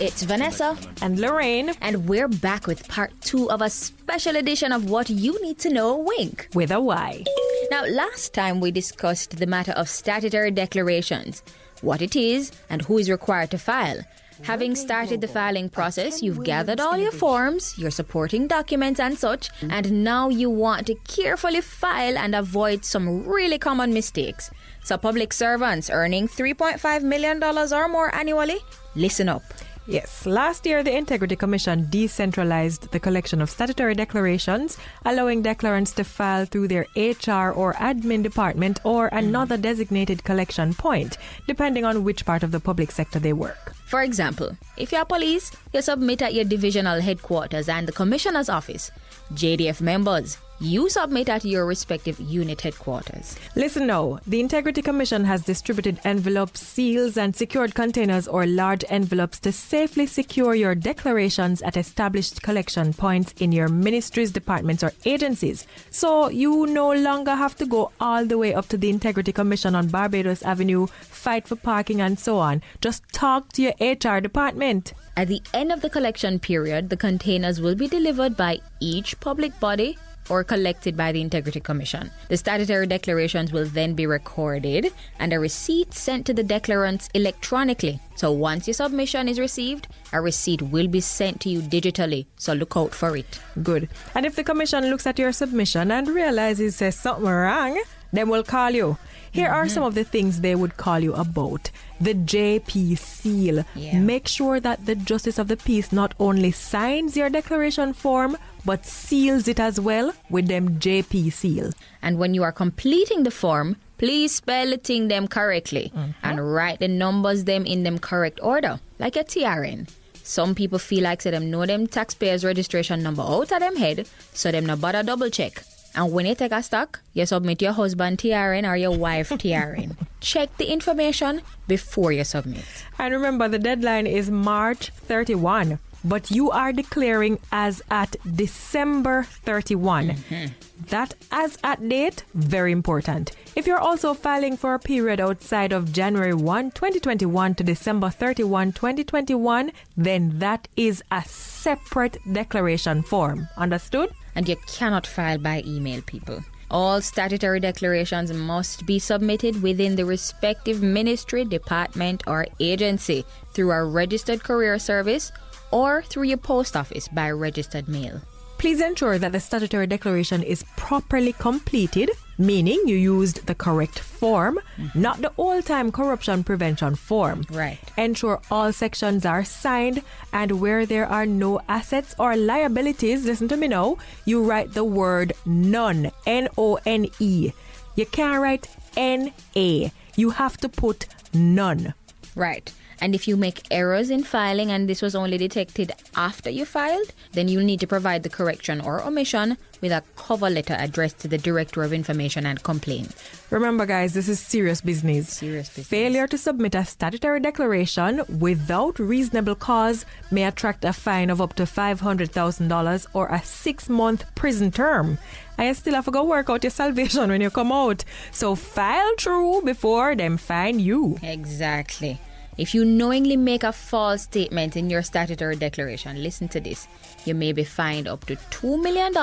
It's 0.00 0.22
Vanessa 0.22 0.76
and 1.00 1.20
Lorraine, 1.20 1.74
and 1.80 2.08
we're 2.08 2.26
back 2.26 2.66
with 2.66 2.88
part 2.88 3.12
two 3.20 3.48
of 3.50 3.62
a 3.62 3.70
special 3.70 4.34
edition 4.34 4.72
of 4.72 4.90
What 4.90 5.08
You 5.10 5.40
Need 5.42 5.58
to 5.60 5.70
Know 5.70 5.96
Wink. 5.98 6.48
with 6.54 6.72
a 6.72 6.80
Y. 6.80 7.22
Now, 7.70 7.84
last 7.84 8.34
time 8.34 8.58
we 8.58 8.72
discussed 8.72 9.36
the 9.38 9.46
matter 9.46 9.72
of 9.72 9.88
statutory 9.88 10.50
declarations, 10.50 11.42
what 11.82 12.02
it 12.02 12.16
is, 12.16 12.50
and 12.68 12.82
who 12.82 12.98
is 12.98 13.10
required 13.10 13.50
to 13.52 13.58
file. 13.58 14.02
Having 14.42 14.74
started 14.74 15.20
the 15.20 15.28
filing 15.28 15.68
process, 15.68 16.20
you've 16.20 16.42
gathered 16.42 16.80
all 16.80 16.98
your 16.98 17.12
forms, 17.12 17.78
your 17.78 17.92
supporting 17.92 18.48
documents, 18.48 18.98
and 18.98 19.16
such, 19.16 19.50
and 19.62 20.04
now 20.04 20.28
you 20.28 20.50
want 20.50 20.88
to 20.88 20.96
carefully 21.06 21.60
file 21.60 22.18
and 22.18 22.34
avoid 22.34 22.84
some 22.84 23.26
really 23.26 23.58
common 23.58 23.92
mistakes. 23.92 24.50
So, 24.82 24.98
public 24.98 25.32
servants 25.32 25.90
earning 25.90 26.26
$3.5 26.26 27.02
million 27.02 27.42
or 27.42 27.88
more 27.88 28.14
annually, 28.14 28.58
listen 28.96 29.28
up. 29.28 29.42
Yes, 29.86 30.26
last 30.26 30.64
year 30.64 30.84
the 30.84 30.96
Integrity 30.96 31.34
Commission 31.34 31.88
decentralized 31.90 32.92
the 32.92 33.00
collection 33.00 33.42
of 33.42 33.50
statutory 33.50 33.94
declarations, 33.94 34.78
allowing 35.04 35.42
declarants 35.42 35.92
to 35.96 36.04
file 36.04 36.46
through 36.46 36.68
their 36.68 36.86
HR 36.94 37.50
or 37.50 37.74
admin 37.74 38.22
department 38.22 38.78
or 38.84 39.08
another 39.08 39.56
designated 39.56 40.22
collection 40.22 40.72
point, 40.72 41.18
depending 41.48 41.84
on 41.84 42.04
which 42.04 42.24
part 42.24 42.44
of 42.44 42.52
the 42.52 42.60
public 42.60 42.92
sector 42.92 43.18
they 43.18 43.32
work. 43.32 43.71
For 43.92 44.00
example, 44.00 44.56
if 44.78 44.90
you're 44.90 45.04
police, 45.04 45.52
you 45.74 45.82
submit 45.82 46.22
at 46.22 46.32
your 46.32 46.46
divisional 46.46 47.02
headquarters 47.02 47.68
and 47.68 47.86
the 47.86 47.92
commissioner's 47.92 48.48
office. 48.48 48.90
JDF 49.34 49.82
members, 49.82 50.38
you 50.62 50.88
submit 50.88 51.28
at 51.28 51.44
your 51.44 51.66
respective 51.66 52.20
unit 52.20 52.60
headquarters. 52.60 53.36
Listen 53.56 53.86
now, 53.86 54.20
the 54.26 54.38
Integrity 54.38 54.80
Commission 54.80 55.24
has 55.24 55.42
distributed 55.42 55.98
envelopes, 56.04 56.60
seals, 56.60 57.16
and 57.16 57.34
secured 57.34 57.74
containers 57.74 58.28
or 58.28 58.46
large 58.46 58.84
envelopes 58.88 59.40
to 59.40 59.50
safely 59.50 60.06
secure 60.06 60.54
your 60.54 60.76
declarations 60.76 61.62
at 61.62 61.76
established 61.76 62.42
collection 62.42 62.92
points 62.92 63.34
in 63.38 63.50
your 63.50 63.68
ministries, 63.68 64.30
departments, 64.30 64.84
or 64.84 64.92
agencies. 65.04 65.66
So 65.90 66.28
you 66.28 66.66
no 66.66 66.92
longer 66.92 67.34
have 67.34 67.56
to 67.56 67.66
go 67.66 67.90
all 68.00 68.24
the 68.24 68.38
way 68.38 68.54
up 68.54 68.68
to 68.68 68.76
the 68.76 68.90
Integrity 68.90 69.32
Commission 69.32 69.74
on 69.74 69.88
Barbados 69.88 70.42
Avenue, 70.42 70.86
fight 70.86 71.48
for 71.48 71.56
parking, 71.56 72.00
and 72.00 72.18
so 72.18 72.38
on. 72.38 72.62
Just 72.80 73.02
talk 73.12 73.52
to 73.54 73.62
your 73.62 73.74
HR 73.80 74.20
department. 74.20 74.92
At 75.16 75.28
the 75.28 75.42
end 75.52 75.72
of 75.72 75.80
the 75.82 75.90
collection 75.90 76.38
period, 76.38 76.88
the 76.88 76.96
containers 76.96 77.60
will 77.60 77.74
be 77.74 77.88
delivered 77.88 78.36
by 78.36 78.60
each 78.80 79.18
public 79.20 79.58
body 79.60 79.98
or 80.32 80.42
collected 80.42 80.96
by 80.96 81.12
the 81.12 81.20
Integrity 81.20 81.60
Commission. 81.60 82.10
The 82.28 82.38
statutory 82.38 82.86
declarations 82.86 83.52
will 83.52 83.66
then 83.66 83.92
be 83.92 84.06
recorded 84.06 84.90
and 85.18 85.30
a 85.30 85.38
receipt 85.38 85.92
sent 85.92 86.24
to 86.24 86.32
the 86.32 86.42
declarants 86.42 87.10
electronically. 87.12 88.00
So 88.16 88.32
once 88.32 88.66
your 88.66 88.72
submission 88.72 89.28
is 89.28 89.38
received, 89.38 89.88
a 90.10 90.22
receipt 90.22 90.62
will 90.62 90.88
be 90.88 91.00
sent 91.00 91.42
to 91.42 91.50
you 91.50 91.60
digitally. 91.60 92.24
So 92.38 92.54
look 92.54 92.78
out 92.78 92.94
for 92.94 93.14
it. 93.14 93.40
Good. 93.62 93.90
And 94.14 94.24
if 94.24 94.34
the 94.34 94.44
commission 94.44 94.88
looks 94.88 95.06
at 95.06 95.18
your 95.18 95.32
submission 95.32 95.90
and 95.90 96.08
realizes 96.08 96.78
there's 96.78 96.96
something 96.96 97.26
wrong, 97.26 97.82
then 98.14 98.30
we'll 98.30 98.42
call 98.42 98.70
you. 98.70 98.96
Here 99.32 99.48
are 99.48 99.64
mm-hmm. 99.64 99.74
some 99.74 99.82
of 99.82 99.94
the 99.94 100.04
things 100.04 100.40
they 100.40 100.54
would 100.54 100.76
call 100.76 101.00
you 101.00 101.14
about. 101.14 101.70
The 102.00 102.14
JP 102.14 102.98
seal. 102.98 103.64
Yeah. 103.74 103.98
Make 103.98 104.28
sure 104.28 104.60
that 104.60 104.84
the 104.84 104.94
Justice 104.94 105.38
of 105.38 105.48
the 105.48 105.56
Peace 105.56 105.90
not 105.90 106.14
only 106.20 106.52
signs 106.52 107.16
your 107.16 107.30
declaration 107.30 107.94
form, 107.94 108.36
but 108.64 108.86
seals 108.86 109.48
it 109.48 109.60
as 109.60 109.80
well 109.80 110.12
with 110.30 110.48
them 110.48 110.78
JP 110.78 111.32
seal. 111.32 111.72
And 112.00 112.18
when 112.18 112.34
you 112.34 112.42
are 112.42 112.52
completing 112.52 113.22
the 113.22 113.30
form, 113.30 113.76
please 113.98 114.36
spell 114.36 114.70
the 114.70 114.76
thing 114.76 115.08
them 115.08 115.28
correctly 115.28 115.92
mm-hmm. 115.94 116.10
and 116.22 116.52
write 116.52 116.78
the 116.80 116.88
numbers 116.88 117.44
them 117.44 117.64
in 117.64 117.82
them 117.82 117.98
correct 117.98 118.40
order, 118.42 118.80
like 118.98 119.16
a 119.16 119.24
TRN. 119.24 119.88
Some 120.24 120.54
people 120.54 120.78
feel 120.78 121.04
like 121.04 121.22
say 121.22 121.30
them 121.30 121.50
know 121.50 121.66
them 121.66 121.86
taxpayers 121.86 122.44
registration 122.44 123.02
number 123.02 123.22
out 123.22 123.50
of 123.50 123.60
them 123.60 123.76
head, 123.76 124.08
so 124.32 124.50
them 124.52 124.66
no 124.66 124.76
bother 124.76 125.02
double 125.02 125.30
check. 125.30 125.64
And 125.94 126.12
when 126.12 126.26
you 126.26 126.34
take 126.34 126.52
a 126.52 126.62
stock, 126.62 127.00
you 127.12 127.26
submit 127.26 127.60
your 127.60 127.72
husband 127.72 128.18
TRN 128.18 128.68
or 128.68 128.76
your 128.76 128.96
wife 128.96 129.28
TRN. 129.30 129.96
Check 130.20 130.56
the 130.56 130.72
information 130.72 131.42
before 131.66 132.12
you 132.12 132.24
submit. 132.24 132.64
And 132.98 133.12
remember, 133.12 133.48
the 133.48 133.58
deadline 133.58 134.06
is 134.06 134.30
March 134.30 134.90
31, 134.90 135.78
but 136.04 136.30
you 136.30 136.50
are 136.50 136.72
declaring 136.72 137.38
as 137.50 137.82
at 137.90 138.16
December 138.34 139.24
31. 139.24 140.08
Mm-hmm. 140.08 140.46
That 140.88 141.14
as 141.30 141.58
at 141.62 141.88
date, 141.88 142.24
very 142.34 142.72
important. 142.72 143.32
If 143.54 143.66
you're 143.66 143.78
also 143.78 144.14
filing 144.14 144.56
for 144.56 144.74
a 144.74 144.78
period 144.78 145.20
outside 145.20 145.72
of 145.72 145.92
January 145.92 146.34
1, 146.34 146.72
2021 146.72 147.54
to 147.56 147.64
December 147.64 148.10
31, 148.10 148.72
2021, 148.72 149.72
then 149.96 150.38
that 150.38 150.68
is 150.76 151.02
a 151.10 151.22
separate 151.24 152.18
declaration 152.32 153.02
form. 153.02 153.48
Understood? 153.56 154.10
And 154.34 154.48
you 154.48 154.56
cannot 154.66 155.06
file 155.06 155.38
by 155.38 155.62
email, 155.66 156.00
people. 156.02 156.42
All 156.70 157.02
statutory 157.02 157.60
declarations 157.60 158.32
must 158.32 158.86
be 158.86 158.98
submitted 158.98 159.62
within 159.62 159.94
the 159.94 160.06
respective 160.06 160.82
ministry, 160.82 161.44
department, 161.44 162.22
or 162.26 162.46
agency 162.60 163.26
through 163.52 163.72
a 163.72 163.84
registered 163.84 164.42
courier 164.42 164.78
service 164.78 165.32
or 165.72 166.02
through 166.02 166.24
your 166.24 166.38
post 166.38 166.76
office 166.76 167.08
by 167.08 167.30
registered 167.30 167.88
mail. 167.88 168.20
Please 168.58 168.80
ensure 168.80 169.18
that 169.18 169.32
the 169.32 169.40
statutory 169.40 169.88
declaration 169.88 170.40
is 170.40 170.64
properly 170.76 171.32
completed, 171.32 172.12
meaning 172.38 172.80
you 172.86 172.94
used 172.94 173.44
the 173.48 173.56
correct 173.56 173.98
form, 173.98 174.60
not 174.94 175.20
the 175.20 175.32
old 175.36 175.66
time 175.66 175.90
corruption 175.90 176.44
prevention 176.44 176.94
form. 176.94 177.44
Right. 177.50 177.80
Ensure 177.98 178.40
all 178.52 178.72
sections 178.72 179.26
are 179.26 179.42
signed, 179.42 180.02
and 180.32 180.60
where 180.60 180.86
there 180.86 181.06
are 181.06 181.26
no 181.26 181.60
assets 181.68 182.14
or 182.20 182.36
liabilities, 182.36 183.24
listen 183.24 183.48
to 183.48 183.56
me 183.56 183.66
now, 183.66 183.96
you 184.26 184.44
write 184.44 184.74
the 184.74 184.84
word 184.84 185.32
none, 185.44 186.12
N 186.24 186.46
O 186.56 186.78
N 186.86 187.08
E. 187.18 187.50
You 187.96 188.06
can't 188.06 188.40
write 188.40 188.68
N 188.96 189.32
A. 189.56 189.90
You 190.14 190.30
have 190.30 190.56
to 190.58 190.68
put 190.68 191.08
none. 191.34 191.94
Right. 192.36 192.72
And 193.02 193.16
if 193.16 193.26
you 193.26 193.36
make 193.36 193.66
errors 193.72 194.10
in 194.10 194.22
filing 194.22 194.70
and 194.70 194.88
this 194.88 195.02
was 195.02 195.16
only 195.16 195.36
detected 195.36 195.90
after 196.14 196.48
you 196.48 196.64
filed, 196.64 197.12
then 197.32 197.48
you'll 197.48 197.64
need 197.64 197.80
to 197.80 197.86
provide 197.88 198.22
the 198.22 198.28
correction 198.28 198.80
or 198.80 199.02
omission 199.02 199.58
with 199.80 199.90
a 199.90 200.04
cover 200.14 200.48
letter 200.48 200.76
addressed 200.78 201.18
to 201.18 201.26
the 201.26 201.36
Director 201.36 201.82
of 201.82 201.92
Information 201.92 202.46
and 202.46 202.62
Complaints. 202.62 203.12
Remember, 203.50 203.86
guys, 203.86 204.14
this 204.14 204.28
is 204.28 204.38
serious 204.38 204.80
business. 204.80 205.30
Serious 205.30 205.68
business. 205.68 205.88
Failure 205.88 206.28
to 206.28 206.38
submit 206.38 206.76
a 206.76 206.84
statutory 206.84 207.40
declaration 207.40 208.22
without 208.38 209.00
reasonable 209.00 209.56
cause 209.56 210.06
may 210.30 210.44
attract 210.44 210.84
a 210.84 210.92
fine 210.92 211.28
of 211.28 211.40
up 211.40 211.54
to 211.54 211.64
$500,000 211.64 213.06
or 213.14 213.26
a 213.30 213.42
six 213.42 213.88
month 213.88 214.32
prison 214.36 214.70
term. 214.70 215.18
I 215.58 215.72
still 215.72 215.94
have 215.94 216.04
to 216.04 216.12
go 216.12 216.22
work 216.22 216.50
out 216.50 216.62
your 216.62 216.70
salvation 216.70 217.30
when 217.30 217.40
you 217.40 217.50
come 217.50 217.72
out. 217.72 218.04
So 218.30 218.54
file 218.54 219.16
true 219.16 219.60
before 219.62 220.14
them 220.14 220.36
fine 220.36 220.78
you. 220.78 221.18
Exactly. 221.20 222.20
If 222.58 222.74
you 222.74 222.84
knowingly 222.84 223.36
make 223.36 223.64
a 223.64 223.72
false 223.72 224.22
statement 224.22 224.76
in 224.76 224.90
your 224.90 225.02
statutory 225.02 225.56
declaration, 225.56 226.22
listen 226.22 226.48
to 226.48 226.60
this. 226.60 226.86
You 227.24 227.34
may 227.34 227.52
be 227.52 227.64
fined 227.64 228.08
up 228.08 228.26
to 228.26 228.36
$2 228.36 228.82
million 228.82 229.14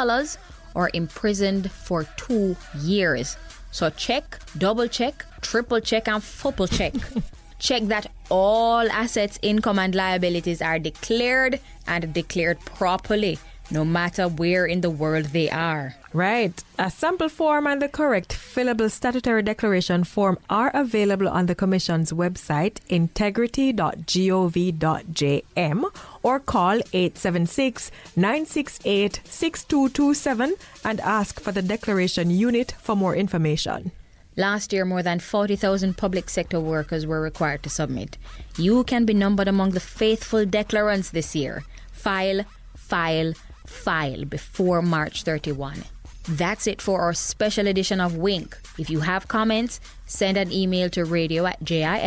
or 0.74 0.90
imprisoned 0.94 1.72
for 1.72 2.06
two 2.18 2.56
years. 2.80 3.38
So 3.72 3.92
check, 3.92 4.40
double 4.58 4.88
check, 4.88 5.26
triple 5.42 5.80
check, 5.80 6.08
and 6.08 6.24
triple 6.24 6.68
check. 6.68 6.94
check 7.60 7.84
that 7.84 8.08
all 8.30 8.90
assets, 8.90 9.38
income, 9.44 9.78
and 9.78 9.94
liabilities 9.94 10.62
are 10.62 10.80
declared 10.80 11.60
and 11.88 12.12
declared 12.12 12.60
properly, 12.62 13.38
no 13.72 13.86
matter 13.86 14.28
where 14.28 14.66
in 14.66 14.82
the 14.82 14.90
world 14.90 15.26
they 15.26 15.48
are. 15.50 15.96
Right. 16.14 16.64
A 16.78 16.90
sample 16.90 17.30
form 17.30 17.68
and 17.68 17.82
the 17.82 17.88
correct 17.88 18.34
fillable 18.34 18.90
statutory 18.90 19.44
declaration 19.44 20.04
form 20.04 20.40
are 20.50 20.72
available 20.74 21.30
on 21.30 21.46
the 21.46 21.56
Commission's 21.56 22.12
website, 22.12 22.80
integrity.gov.jm, 22.90 25.86
or 26.24 26.40
call 26.40 26.80
876 26.94 27.92
968 28.16 29.22
6227 29.24 30.56
and 30.84 31.00
ask 31.02 31.40
for 31.40 31.52
the 31.52 31.62
declaration 31.62 32.32
unit 32.32 32.74
for 32.80 32.96
more 32.96 33.16
information. 33.16 33.92
Last 34.36 34.72
year, 34.72 34.86
more 34.86 35.04
than 35.04 35.20
40,000 35.20 35.98
public 35.98 36.30
sector 36.30 36.62
workers 36.62 37.06
were 37.06 37.22
required 37.22 37.62
to 37.64 37.70
submit. 37.70 38.18
You 38.58 38.84
can 38.86 39.06
be 39.06 39.14
numbered 39.14 39.50
among 39.50 39.72
the 39.72 39.82
faithful 39.82 40.46
declarants 40.46 41.12
this 41.12 41.36
year. 41.36 41.66
File, 41.92 42.46
file, 42.74 43.34
file 43.70 44.26
before 44.26 44.82
March 44.82 45.24
31. 45.24 45.84
That's 46.28 46.68
it 46.68 46.82
for 46.82 47.02
our 47.02 47.14
special 47.14 47.66
edition 47.68 48.00
of 48.00 48.16
Wink. 48.16 48.56
If 48.78 48.90
you 48.90 49.00
have 49.00 49.28
comments, 49.28 49.80
send 50.06 50.38
an 50.38 50.52
email 50.52 50.88
to 50.92 51.04
radio 51.04 51.48
at 51.48 51.64
jis.gov.jm. 51.64 52.06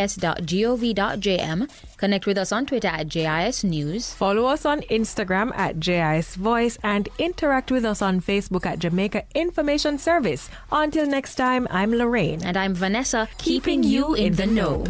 Connect 1.97 2.25
with 2.25 2.37
us 2.37 2.53
on 2.53 2.65
Twitter 2.65 2.87
at 2.87 3.09
JIS 3.09 3.65
News. 3.65 4.13
Follow 4.13 4.45
us 4.45 4.65
on 4.65 4.79
Instagram 4.83 5.51
at 5.57 5.79
JIS 5.79 6.35
Voice 6.35 6.77
and 6.83 7.09
interact 7.17 7.69
with 7.69 7.83
us 7.83 8.01
on 8.01 8.21
Facebook 8.21 8.65
at 8.65 8.79
Jamaica 8.79 9.23
Information 9.35 9.97
Service. 9.97 10.49
Until 10.71 11.05
next 11.05 11.35
time, 11.35 11.67
I'm 11.69 11.91
Lorraine. 11.93 12.41
And 12.43 12.55
I'm 12.55 12.73
Vanessa, 12.73 13.27
keeping 13.37 13.83
you 13.83 14.13
in 14.13 14.35
the 14.35 14.45
know. 14.45 14.85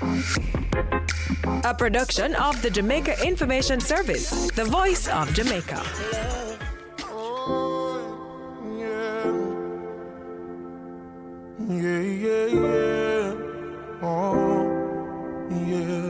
A 0.00 1.74
production 1.76 2.34
of 2.36 2.62
the 2.62 2.70
Jamaica 2.70 3.26
Information 3.26 3.80
Service, 3.80 4.48
the 4.52 4.64
voice 4.64 5.08
of 5.08 5.32
Jamaica. 5.34 5.82
Yeah, 11.68 12.00
yeah, 12.00 12.46
yeah. 12.46 13.34
Oh, 14.02 14.62
yeah. 15.66 16.06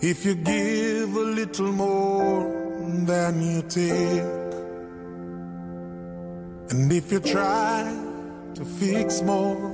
If 0.00 0.24
you 0.24 0.34
give 0.36 1.16
a 1.16 1.26
little 1.40 1.72
more 1.72 2.44
than 3.04 3.42
you 3.42 3.62
take, 3.62 4.22
and 6.70 6.92
if 6.92 7.10
you 7.10 7.18
try 7.18 7.82
to 8.54 8.64
fix 8.64 9.22
more 9.22 9.73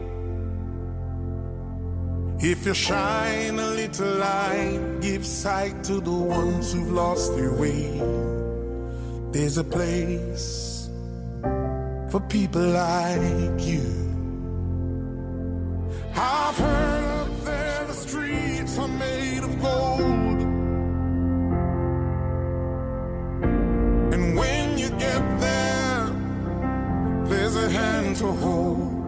If 2.43 2.65
you 2.65 2.73
shine 2.73 3.59
a 3.59 3.69
little 3.69 4.15
light, 4.15 4.97
give 4.99 5.23
sight 5.23 5.83
to 5.83 6.01
the 6.01 6.11
ones 6.11 6.73
who've 6.73 6.91
lost 6.91 7.35
their 7.35 7.53
way. 7.53 8.01
There's 9.31 9.59
a 9.59 9.63
place 9.63 10.89
for 12.09 12.19
people 12.29 12.65
like 12.65 13.61
you. 13.63 13.85
I've 16.15 16.57
heard 16.57 17.03
up 17.21 17.45
there 17.45 17.85
the 17.85 17.93
streets 17.93 18.75
are 18.79 18.87
made 18.87 19.43
of 19.43 19.61
gold. 19.61 20.41
And 24.13 24.35
when 24.35 24.79
you 24.79 24.89
get 24.89 25.23
there, 25.39 26.09
there's 27.29 27.55
a 27.55 27.69
hand 27.69 28.15
to 28.15 28.31
hold. 28.31 29.00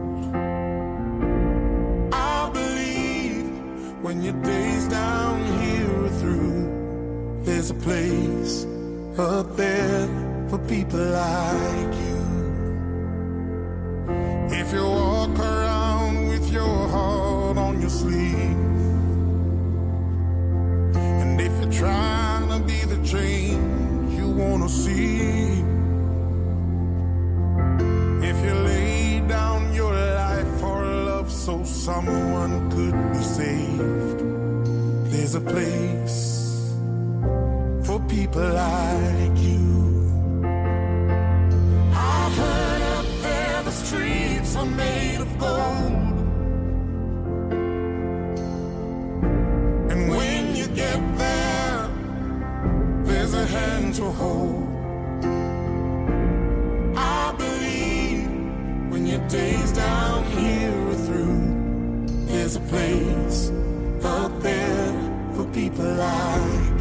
When 4.04 4.22
your 4.22 4.34
days 4.44 4.86
down 4.90 5.42
here 5.62 6.04
are 6.04 6.10
through, 6.20 7.42
there's 7.46 7.70
a 7.70 7.74
place 7.74 8.66
up 9.18 9.56
there 9.56 10.08
for 10.50 10.58
people 10.68 11.00
like 11.00 11.94
you. 12.06 12.20
If 14.60 14.74
you 14.74 14.84
walk 14.84 15.40
around 15.40 16.28
with 16.28 16.52
your 16.52 16.88
heart 16.90 17.58
on 17.58 17.80
your 17.80 17.90
sleeve, 17.90 18.60
and 21.22 21.40
if 21.40 21.54
you're 21.62 21.72
trying 21.72 22.50
to 22.50 22.60
be 22.60 22.82
the 22.94 23.00
change 23.08 24.14
you 24.20 24.28
wanna 24.28 24.68
see, 24.68 25.64
if 28.30 28.38
you 28.46 28.54
lay 28.54 29.22
down 29.30 29.74
your 29.74 29.94
life 29.94 30.13
so 31.46 31.62
someone 31.66 32.72
could 32.72 32.96
be 33.12 33.22
saved, 33.22 34.20
there's 35.12 35.36
a 35.36 35.42
place 35.42 36.74
for 37.84 38.00
people 38.08 38.48
like 38.48 39.38
you. 39.50 40.10
I've 41.92 42.38
heard 42.38 42.82
up 42.98 43.06
there 43.24 43.64
the 43.64 43.72
streets 43.72 44.56
are 44.56 44.66
made 44.66 45.20
of 45.20 45.38
gold. 45.38 46.16
And 49.92 50.10
when 50.10 50.56
you 50.56 50.68
get 50.68 51.02
there, 51.18 51.90
there's 53.04 53.34
a 53.34 53.46
hand 53.46 53.96
to 53.96 54.06
hold. 54.06 54.73
Your 59.14 59.28
days 59.28 59.72
down 59.74 60.24
here 60.32 60.90
are 60.90 60.96
through, 61.06 62.06
there's 62.26 62.56
a 62.56 62.60
place 62.62 63.52
up 64.04 64.42
there 64.42 64.92
for 65.36 65.46
people 65.54 65.86
like 65.86 66.73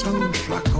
the 0.00 0.71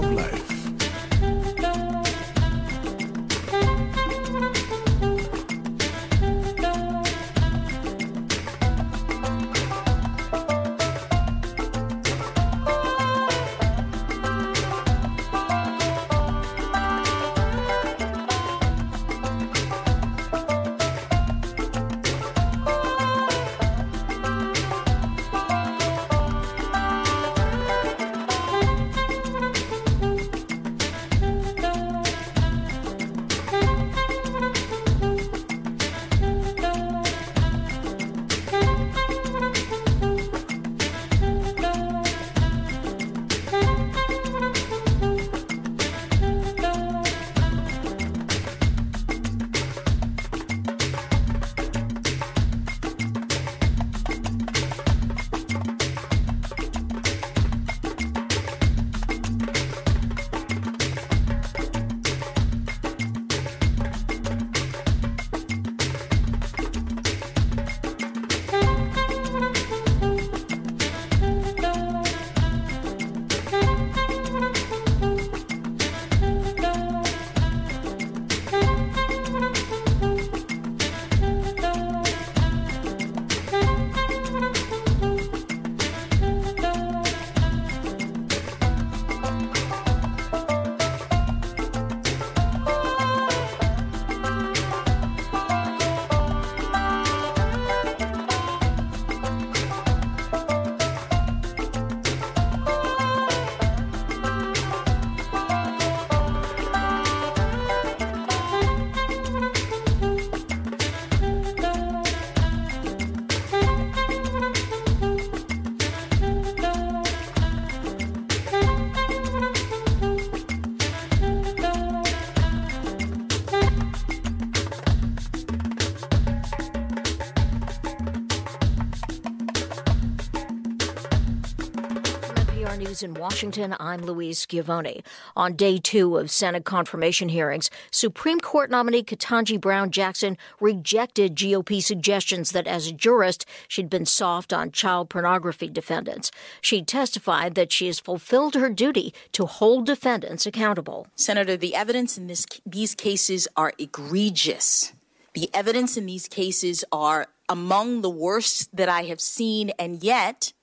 In 133.01 133.15
Washington, 133.15 133.75
I'm 133.79 134.01
Louise 134.01 134.37
Schiavone. 134.37 135.03
On 135.35 135.55
day 135.55 135.79
two 135.79 136.17
of 136.17 136.29
Senate 136.29 136.63
confirmation 136.63 137.29
hearings, 137.29 137.71
Supreme 137.89 138.39
Court 138.39 138.69
nominee 138.69 139.01
Ketanji 139.01 139.59
Brown 139.59 139.89
Jackson 139.89 140.37
rejected 140.59 141.35
GOP 141.35 141.81
suggestions 141.81 142.51
that 142.51 142.67
as 142.67 142.87
a 142.87 142.91
jurist, 142.91 143.47
she'd 143.67 143.89
been 143.89 144.05
soft 144.05 144.53
on 144.53 144.71
child 144.71 145.09
pornography 145.09 145.69
defendants. 145.69 146.29
She 146.61 146.83
testified 146.83 147.55
that 147.55 147.71
she 147.71 147.87
has 147.87 147.99
fulfilled 147.99 148.53
her 148.53 148.69
duty 148.69 149.11
to 149.31 149.47
hold 149.47 149.87
defendants 149.87 150.45
accountable. 150.45 151.07
Senator, 151.15 151.57
the 151.57 151.73
evidence 151.73 152.15
in 152.15 152.27
this, 152.27 152.45
these 152.63 152.93
cases 152.93 153.47
are 153.57 153.73
egregious. 153.79 154.93
The 155.33 155.49
evidence 155.51 155.97
in 155.97 156.05
these 156.05 156.27
cases 156.27 156.85
are 156.91 157.27
among 157.49 158.01
the 158.01 158.09
worst 158.09 158.75
that 158.75 158.87
I 158.87 159.03
have 159.05 159.19
seen, 159.19 159.71
and 159.79 160.03
yet, 160.03 160.53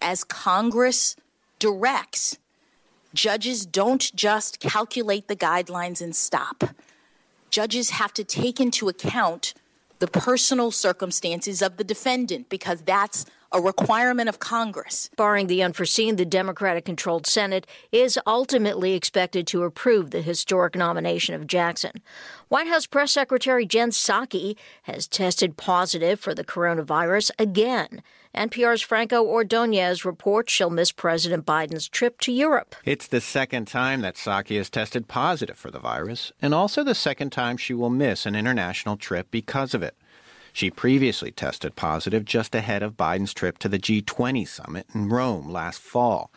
as 0.00 0.24
Congress 0.24 1.14
directs, 1.58 2.38
judges 3.14 3.66
don't 3.66 4.14
just 4.14 4.60
calculate 4.60 5.28
the 5.28 5.36
guidelines 5.36 6.00
and 6.00 6.14
stop. 6.14 6.64
Judges 7.50 7.90
have 7.90 8.12
to 8.14 8.24
take 8.24 8.60
into 8.60 8.88
account 8.88 9.54
the 9.98 10.06
personal 10.06 10.70
circumstances 10.70 11.62
of 11.62 11.76
the 11.76 11.84
defendant 11.84 12.48
because 12.48 12.82
that's 12.82 13.24
a 13.52 13.60
requirement 13.60 14.28
of 14.28 14.38
Congress. 14.38 15.08
Barring 15.16 15.46
the 15.46 15.62
unforeseen, 15.62 16.16
the 16.16 16.24
Democratic 16.24 16.84
controlled 16.84 17.26
Senate 17.26 17.66
is 17.92 18.18
ultimately 18.26 18.92
expected 18.92 19.46
to 19.46 19.62
approve 19.62 20.10
the 20.10 20.20
historic 20.20 20.74
nomination 20.74 21.34
of 21.34 21.46
Jackson. 21.46 21.92
White 22.48 22.66
House 22.66 22.86
Press 22.86 23.12
Secretary 23.12 23.64
Jen 23.64 23.90
Psaki 23.90 24.56
has 24.82 25.08
tested 25.08 25.56
positive 25.56 26.20
for 26.20 26.34
the 26.34 26.44
coronavirus 26.44 27.30
again. 27.38 28.02
NPR's 28.36 28.82
Franco 28.82 29.24
Ordonez 29.24 30.04
reports 30.04 30.52
she'll 30.52 30.68
miss 30.68 30.92
President 30.92 31.46
Biden's 31.46 31.88
trip 31.88 32.20
to 32.20 32.30
Europe. 32.30 32.74
It's 32.84 33.06
the 33.06 33.22
second 33.22 33.66
time 33.66 34.02
that 34.02 34.16
Psaki 34.16 34.58
has 34.58 34.68
tested 34.68 35.08
positive 35.08 35.56
for 35.56 35.70
the 35.70 35.78
virus, 35.78 36.32
and 36.42 36.52
also 36.52 36.84
the 36.84 36.94
second 36.94 37.30
time 37.30 37.56
she 37.56 37.72
will 37.72 37.88
miss 37.88 38.26
an 38.26 38.36
international 38.36 38.98
trip 38.98 39.28
because 39.30 39.72
of 39.72 39.82
it. 39.82 39.96
She 40.52 40.70
previously 40.70 41.30
tested 41.30 41.76
positive 41.76 42.24
just 42.24 42.54
ahead 42.54 42.82
of 42.82 42.96
Biden's 42.96 43.34
trip 43.34 43.58
to 43.58 43.68
the 43.68 43.78
G20 43.78 44.48
summit 44.48 44.86
in 44.94 45.10
Rome 45.10 45.50
last 45.50 45.80
fall. 45.80 46.30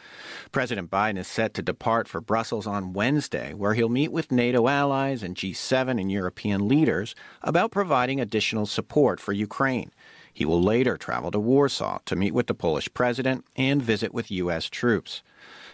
President 0.52 0.92
Biden 0.92 1.18
is 1.18 1.28
set 1.28 1.54
to 1.54 1.62
depart 1.62 2.10
for 2.10 2.20
Brussels 2.20 2.68
on 2.68 2.92
Wednesday, 2.92 3.54
where 3.54 3.76
he'll 3.76 3.88
meet 3.88 4.12
with 4.12 4.30
NATO 4.30 4.68
allies 4.68 5.24
and 5.24 5.36
G7 5.36 6.02
and 6.02 6.12
European 6.12 6.68
leaders 6.68 7.16
about 7.42 7.72
providing 7.72 8.20
additional 8.20 8.66
support 8.66 9.22
for 9.22 9.32
Ukraine. 9.32 9.92
He 10.34 10.46
will 10.46 10.62
later 10.62 10.98
travel 10.98 11.32
to 11.32 11.40
Warsaw 11.40 12.00
to 12.06 12.16
meet 12.16 12.34
with 12.34 12.48
the 12.48 12.54
Polish 12.54 12.90
president 12.94 13.46
and 13.56 13.82
visit 13.82 14.14
with 14.14 14.32
U.S. 14.32 14.70
troops. 14.70 15.22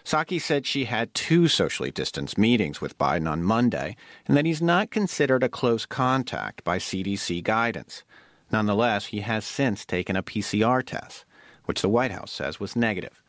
Psaki 0.04 0.40
said 0.40 0.66
she 0.66 0.84
had 0.84 1.12
two 1.14 1.48
socially 1.48 1.90
distanced 1.90 2.38
meetings 2.38 2.80
with 2.80 2.96
Biden 2.96 3.28
on 3.28 3.42
Monday 3.42 3.96
and 4.26 4.36
that 4.36 4.46
he's 4.46 4.62
not 4.62 4.90
considered 4.90 5.42
a 5.42 5.48
close 5.48 5.84
contact 5.84 6.62
by 6.62 6.78
CDC 6.78 7.42
guidance. 7.42 8.04
Nonetheless, 8.52 9.06
he 9.06 9.20
has 9.20 9.44
since 9.44 9.84
taken 9.84 10.14
a 10.14 10.22
PCR 10.22 10.84
test, 10.84 11.24
which 11.64 11.82
the 11.82 11.88
White 11.88 12.12
House 12.12 12.30
says 12.30 12.60
was 12.60 12.76
negative. 12.76 13.20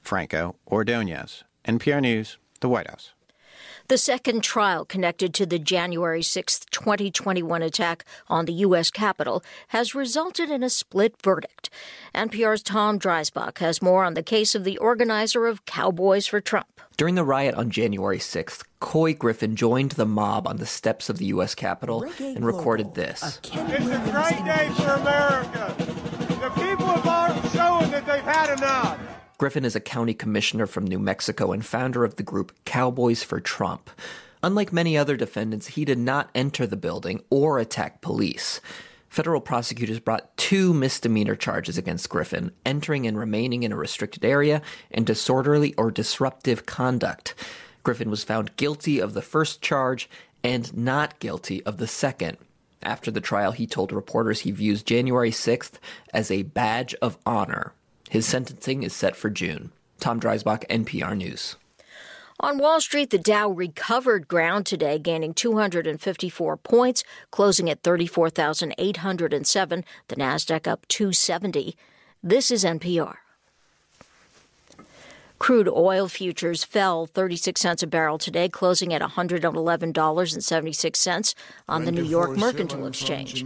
Franco 0.00 0.56
Ordonez, 0.66 1.44
NPR 1.66 2.00
News, 2.00 2.38
the 2.60 2.68
White 2.68 2.88
House. 2.88 3.12
The 3.92 3.98
second 3.98 4.42
trial 4.42 4.86
connected 4.86 5.34
to 5.34 5.44
the 5.44 5.58
January 5.58 6.22
6, 6.22 6.60
2021 6.70 7.60
attack 7.60 8.06
on 8.26 8.46
the 8.46 8.54
U.S. 8.64 8.90
Capitol 8.90 9.42
has 9.68 9.94
resulted 9.94 10.48
in 10.48 10.62
a 10.62 10.70
split 10.70 11.20
verdict. 11.22 11.68
NPR's 12.14 12.62
Tom 12.62 12.98
Dreisbach 12.98 13.58
has 13.58 13.82
more 13.82 14.02
on 14.02 14.14
the 14.14 14.22
case 14.22 14.54
of 14.54 14.64
the 14.64 14.78
organizer 14.78 15.46
of 15.46 15.66
Cowboys 15.66 16.26
for 16.26 16.40
Trump. 16.40 16.80
During 16.96 17.16
the 17.16 17.22
riot 17.22 17.54
on 17.54 17.68
January 17.68 18.16
6th, 18.16 18.64
Coy 18.80 19.12
Griffin 19.12 19.56
joined 19.56 19.90
the 19.90 20.06
mob 20.06 20.48
on 20.48 20.56
the 20.56 20.64
steps 20.64 21.10
of 21.10 21.18
the 21.18 21.26
U.S. 21.26 21.54
Capitol 21.54 22.10
and 22.18 22.46
recorded 22.46 22.94
this. 22.94 23.40
It's 23.44 23.50
a 23.50 23.52
great 23.52 24.42
day 24.46 24.70
for 24.74 24.92
America. 24.92 25.74
The 26.40 26.50
people 26.54 27.10
are 27.10 27.28
showing 27.50 27.90
that 27.90 28.06
they've 28.06 28.22
had 28.22 28.56
enough. 28.56 29.11
Griffin 29.42 29.64
is 29.64 29.74
a 29.74 29.80
county 29.80 30.14
commissioner 30.14 30.68
from 30.68 30.86
New 30.86 31.00
Mexico 31.00 31.50
and 31.50 31.66
founder 31.66 32.04
of 32.04 32.14
the 32.14 32.22
group 32.22 32.52
Cowboys 32.64 33.24
for 33.24 33.40
Trump. 33.40 33.90
Unlike 34.40 34.72
many 34.72 34.96
other 34.96 35.16
defendants, 35.16 35.66
he 35.66 35.84
did 35.84 35.98
not 35.98 36.30
enter 36.32 36.64
the 36.64 36.76
building 36.76 37.24
or 37.28 37.58
attack 37.58 38.00
police. 38.02 38.60
Federal 39.08 39.40
prosecutors 39.40 39.98
brought 39.98 40.36
two 40.36 40.72
misdemeanor 40.72 41.34
charges 41.34 41.76
against 41.76 42.08
Griffin 42.08 42.52
entering 42.64 43.04
and 43.04 43.18
remaining 43.18 43.64
in 43.64 43.72
a 43.72 43.76
restricted 43.76 44.24
area 44.24 44.62
and 44.92 45.04
disorderly 45.04 45.74
or 45.74 45.90
disruptive 45.90 46.64
conduct. 46.64 47.34
Griffin 47.82 48.10
was 48.10 48.22
found 48.22 48.56
guilty 48.56 49.00
of 49.00 49.12
the 49.12 49.22
first 49.22 49.60
charge 49.60 50.08
and 50.44 50.72
not 50.76 51.18
guilty 51.18 51.64
of 51.64 51.78
the 51.78 51.88
second. 51.88 52.38
After 52.80 53.10
the 53.10 53.20
trial, 53.20 53.50
he 53.50 53.66
told 53.66 53.90
reporters 53.90 54.38
he 54.38 54.52
views 54.52 54.84
January 54.84 55.32
6th 55.32 55.80
as 56.14 56.30
a 56.30 56.44
badge 56.44 56.94
of 57.02 57.18
honor. 57.26 57.72
His 58.12 58.26
sentencing 58.26 58.82
is 58.82 58.92
set 58.92 59.16
for 59.16 59.30
June. 59.30 59.72
Tom 59.98 60.20
Dreisbach, 60.20 60.68
NPR 60.68 61.16
News. 61.16 61.56
On 62.40 62.58
Wall 62.58 62.78
Street, 62.78 63.08
the 63.08 63.16
Dow 63.16 63.48
recovered 63.48 64.28
ground 64.28 64.66
today, 64.66 64.98
gaining 64.98 65.32
254 65.32 66.58
points, 66.58 67.04
closing 67.30 67.70
at 67.70 67.82
34,807. 67.82 69.84
The 70.08 70.16
Nasdaq 70.16 70.66
up 70.66 70.86
270. 70.88 71.74
This 72.22 72.50
is 72.50 72.64
NPR. 72.64 73.14
Crude 75.42 75.68
oil 75.68 76.06
futures 76.06 76.62
fell 76.62 77.04
36 77.04 77.60
cents 77.60 77.82
a 77.82 77.88
barrel 77.88 78.16
today, 78.16 78.48
closing 78.48 78.94
at 78.94 79.02
$111.76 79.02 81.34
on 81.68 81.84
the 81.84 81.90
New 81.90 82.04
York 82.04 82.36
Mercantile 82.36 82.86
Exchange. 82.86 83.44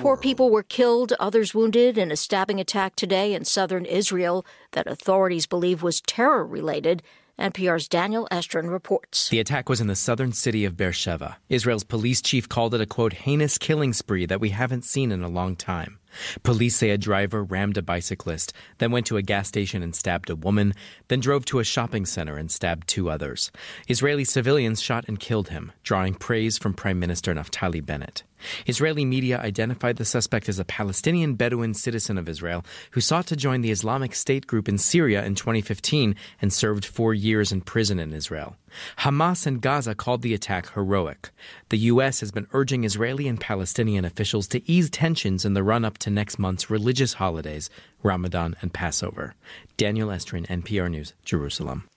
Four 0.00 0.16
people 0.16 0.50
were 0.50 0.62
killed, 0.62 1.14
others 1.18 1.52
wounded 1.52 1.98
in 1.98 2.12
a 2.12 2.16
stabbing 2.16 2.60
attack 2.60 2.94
today 2.94 3.34
in 3.34 3.44
southern 3.44 3.84
Israel 3.86 4.46
that 4.70 4.86
authorities 4.86 5.46
believe 5.46 5.82
was 5.82 6.00
terror 6.02 6.46
related. 6.46 7.02
NPR's 7.40 7.88
Daniel 7.88 8.28
Estrin 8.30 8.70
reports. 8.70 9.28
The 9.28 9.40
attack 9.40 9.68
was 9.68 9.80
in 9.80 9.88
the 9.88 9.96
southern 9.96 10.30
city 10.30 10.64
of 10.64 10.76
Beersheba. 10.76 11.38
Israel's 11.48 11.82
police 11.82 12.22
chief 12.22 12.48
called 12.48 12.72
it 12.72 12.80
a 12.80 12.86
quote 12.86 13.14
heinous 13.14 13.58
killing 13.58 13.92
spree 13.92 14.26
that 14.26 14.40
we 14.40 14.50
haven't 14.50 14.84
seen 14.84 15.10
in 15.10 15.24
a 15.24 15.28
long 15.28 15.56
time. 15.56 15.98
Police 16.42 16.76
say 16.76 16.90
a 16.90 16.98
driver 16.98 17.42
rammed 17.42 17.76
a 17.76 17.82
bicyclist, 17.82 18.52
then 18.78 18.90
went 18.90 19.06
to 19.06 19.16
a 19.16 19.22
gas 19.22 19.48
station 19.48 19.82
and 19.82 19.94
stabbed 19.94 20.30
a 20.30 20.36
woman, 20.36 20.74
then 21.08 21.20
drove 21.20 21.44
to 21.46 21.58
a 21.58 21.64
shopping 21.64 22.06
center 22.06 22.36
and 22.36 22.50
stabbed 22.50 22.88
two 22.88 23.10
others. 23.10 23.50
Israeli 23.88 24.24
civilians 24.24 24.80
shot 24.80 25.04
and 25.08 25.20
killed 25.20 25.48
him, 25.48 25.72
drawing 25.82 26.14
praise 26.14 26.58
from 26.58 26.74
Prime 26.74 26.98
Minister 26.98 27.34
Naftali 27.34 27.84
Bennett. 27.84 28.22
Israeli 28.66 29.04
media 29.04 29.38
identified 29.38 29.96
the 29.96 30.04
suspect 30.04 30.48
as 30.48 30.58
a 30.58 30.64
Palestinian 30.64 31.34
Bedouin 31.34 31.74
citizen 31.74 32.18
of 32.18 32.28
Israel 32.28 32.64
who 32.92 33.00
sought 33.00 33.26
to 33.26 33.36
join 33.36 33.60
the 33.60 33.70
Islamic 33.70 34.14
State 34.14 34.46
group 34.46 34.68
in 34.68 34.78
Syria 34.78 35.24
in 35.24 35.34
2015 35.34 36.14
and 36.40 36.52
served 36.52 36.84
four 36.84 37.14
years 37.14 37.52
in 37.52 37.60
prison 37.60 37.98
in 37.98 38.12
Israel. 38.12 38.56
Hamas 38.98 39.46
and 39.46 39.60
Gaza 39.60 39.94
called 39.94 40.22
the 40.22 40.34
attack 40.34 40.72
heroic. 40.72 41.30
The 41.68 41.78
U.S. 41.78 42.20
has 42.20 42.32
been 42.32 42.46
urging 42.52 42.84
Israeli 42.84 43.28
and 43.28 43.40
Palestinian 43.40 44.04
officials 44.04 44.48
to 44.48 44.70
ease 44.70 44.90
tensions 44.90 45.44
in 45.44 45.54
the 45.54 45.62
run 45.62 45.84
up 45.84 45.98
to 45.98 46.10
next 46.10 46.38
month's 46.38 46.70
religious 46.70 47.14
holidays, 47.14 47.70
Ramadan 48.02 48.56
and 48.60 48.72
Passover. 48.72 49.34
Daniel 49.76 50.08
Estrin, 50.08 50.46
NPR 50.46 50.90
News, 50.90 51.14
Jerusalem. 51.24 51.88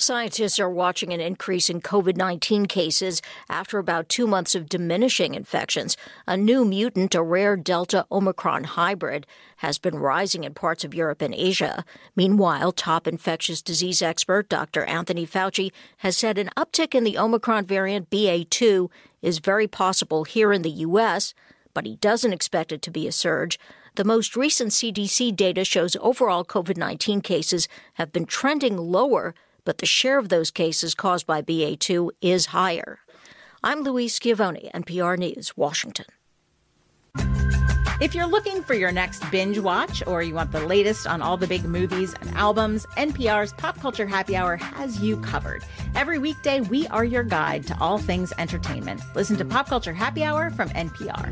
Scientists 0.00 0.60
are 0.60 0.70
watching 0.70 1.12
an 1.12 1.20
increase 1.20 1.68
in 1.68 1.80
COVID 1.80 2.16
19 2.16 2.66
cases 2.66 3.20
after 3.50 3.78
about 3.78 4.08
two 4.08 4.28
months 4.28 4.54
of 4.54 4.68
diminishing 4.68 5.34
infections. 5.34 5.96
A 6.24 6.36
new 6.36 6.64
mutant, 6.64 7.16
a 7.16 7.22
rare 7.22 7.56
Delta 7.56 8.06
Omicron 8.12 8.62
hybrid, 8.62 9.26
has 9.56 9.76
been 9.78 9.98
rising 9.98 10.44
in 10.44 10.54
parts 10.54 10.84
of 10.84 10.94
Europe 10.94 11.20
and 11.20 11.34
Asia. 11.34 11.84
Meanwhile, 12.14 12.70
top 12.72 13.08
infectious 13.08 13.60
disease 13.60 14.00
expert 14.00 14.48
Dr. 14.48 14.84
Anthony 14.84 15.26
Fauci 15.26 15.72
has 15.96 16.16
said 16.16 16.38
an 16.38 16.50
uptick 16.56 16.94
in 16.94 17.02
the 17.02 17.18
Omicron 17.18 17.66
variant 17.66 18.08
BA2 18.08 18.88
is 19.20 19.40
very 19.40 19.66
possible 19.66 20.22
here 20.22 20.52
in 20.52 20.62
the 20.62 20.70
U.S., 20.70 21.34
but 21.74 21.86
he 21.86 21.96
doesn't 21.96 22.32
expect 22.32 22.70
it 22.70 22.82
to 22.82 22.92
be 22.92 23.08
a 23.08 23.12
surge. 23.12 23.58
The 23.96 24.04
most 24.04 24.36
recent 24.36 24.70
CDC 24.70 25.34
data 25.34 25.64
shows 25.64 25.96
overall 26.00 26.44
COVID 26.44 26.76
19 26.76 27.20
cases 27.20 27.66
have 27.94 28.12
been 28.12 28.26
trending 28.26 28.76
lower 28.76 29.34
but 29.68 29.78
the 29.78 29.86
share 29.86 30.18
of 30.18 30.30
those 30.30 30.50
cases 30.50 30.94
caused 30.94 31.26
by 31.26 31.42
BA2 31.42 32.08
is 32.22 32.46
higher. 32.46 33.00
I'm 33.62 33.82
Louise 33.82 34.14
Schiavone, 34.14 34.70
NPR 34.74 35.18
News, 35.18 35.58
Washington. 35.58 36.06
If 38.00 38.14
you're 38.14 38.24
looking 38.24 38.62
for 38.62 38.72
your 38.72 38.92
next 38.92 39.30
binge 39.30 39.58
watch 39.58 40.02
or 40.06 40.22
you 40.22 40.32
want 40.32 40.52
the 40.52 40.66
latest 40.66 41.06
on 41.06 41.20
all 41.20 41.36
the 41.36 41.46
big 41.46 41.64
movies 41.64 42.14
and 42.18 42.30
albums, 42.30 42.86
NPR's 42.96 43.52
Pop 43.52 43.78
Culture 43.78 44.06
Happy 44.06 44.36
Hour 44.36 44.56
has 44.56 45.02
you 45.02 45.18
covered. 45.18 45.62
Every 45.94 46.18
weekday, 46.18 46.62
we 46.62 46.86
are 46.86 47.04
your 47.04 47.22
guide 47.22 47.66
to 47.66 47.76
all 47.78 47.98
things 47.98 48.32
entertainment. 48.38 49.02
Listen 49.14 49.36
to 49.36 49.44
Pop 49.44 49.68
Culture 49.68 49.92
Happy 49.92 50.24
Hour 50.24 50.48
from 50.48 50.70
NPR. 50.70 51.28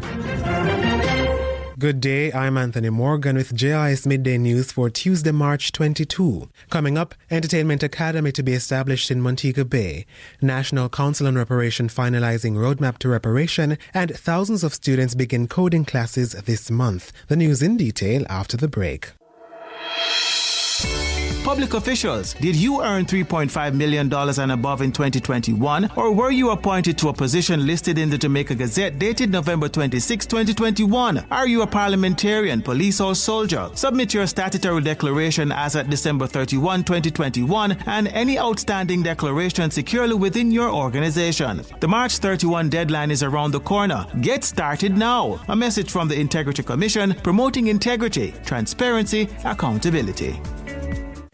Good 1.79 2.01
day, 2.01 2.33
I'm 2.33 2.57
Anthony 2.57 2.89
Morgan 2.89 3.37
with 3.37 3.55
JIS 3.55 4.07
Midday 4.07 4.39
News 4.39 4.73
for 4.73 4.89
Tuesday, 4.89 5.31
March 5.31 5.73
22. 5.73 6.49
Coming 6.71 6.97
up, 6.97 7.15
Entertainment 7.31 7.83
Academy 7.83 8.33
to 8.33 8.43
be 8.43 8.55
established 8.55 9.11
in 9.11 9.21
Montego 9.21 9.63
Bay, 9.63 10.07
National 10.41 10.89
Council 10.89 11.27
on 11.27 11.35
Reparation 11.35 11.89
finalizing 11.89 12.55
roadmap 12.55 12.97
to 13.01 13.11
reparation, 13.11 13.77
and 13.93 14.17
thousands 14.17 14.65
of 14.65 14.73
students 14.73 15.15
begin 15.15 15.49
coding 15.49 15.85
classes 15.85 16.33
this 16.33 16.71
month. 16.71 17.13
The 17.29 17.37
news 17.37 17.61
in 17.61 17.77
detail 17.77 18.25
after 18.31 18.57
the 18.57 18.69
break. 18.69 19.13
Public 21.47 21.75
officials, 21.75 22.35
did 22.35 22.57
you 22.57 22.83
earn 22.83 23.05
$3.5 23.05 23.73
million 23.73 24.13
and 24.13 24.51
above 24.51 24.83
in 24.83 24.91
2021? 24.91 25.93
Or 25.95 26.13
were 26.13 26.33
you 26.33 26.51
appointed 26.51 26.99
to 26.99 27.09
a 27.11 27.13
position 27.13 27.65
listed 27.65 27.99
in 27.99 28.11
the 28.11 28.19
Jamaica 28.19 28.57
Gazette 28.57 28.99
dated 28.99 29.31
November 29.31 29.69
26, 29.69 30.27
2021? 30.27 31.25
Are 31.31 31.47
you 31.47 31.63
a 31.63 31.67
parliamentarian, 31.67 32.61
police, 32.63 33.01
or 33.01 33.15
soldier? 33.15 33.71
Submit 33.75 34.13
your 34.13 34.27
statutory 34.27 34.83
declaration 34.83 35.53
as 35.53 35.77
at 35.77 35.89
December 35.89 36.27
31, 36.27 36.83
2021, 36.83 37.79
and 37.87 38.09
any 38.09 38.41
outstanding 38.41 39.05
declaration 39.05 39.71
securely 39.71 40.15
within 40.15 40.51
your 40.51 40.71
organization. 40.71 41.63
The 41.79 41.87
March 41.87 42.19
31 42.19 42.71
deadline 42.71 43.13
is 43.13 43.23
around 43.23 43.53
the 43.53 43.61
corner. 43.61 44.05
Get 44.21 44.43
started 44.43 44.99
now. 44.99 45.39
A 45.47 45.55
message 45.55 45.93
from 45.93 46.09
the 46.09 46.19
Integrity 46.19 46.65
Commission 46.65 47.15
promoting 47.23 47.69
integrity, 47.69 48.35
transparency, 48.45 49.29
accountability. 49.45 50.41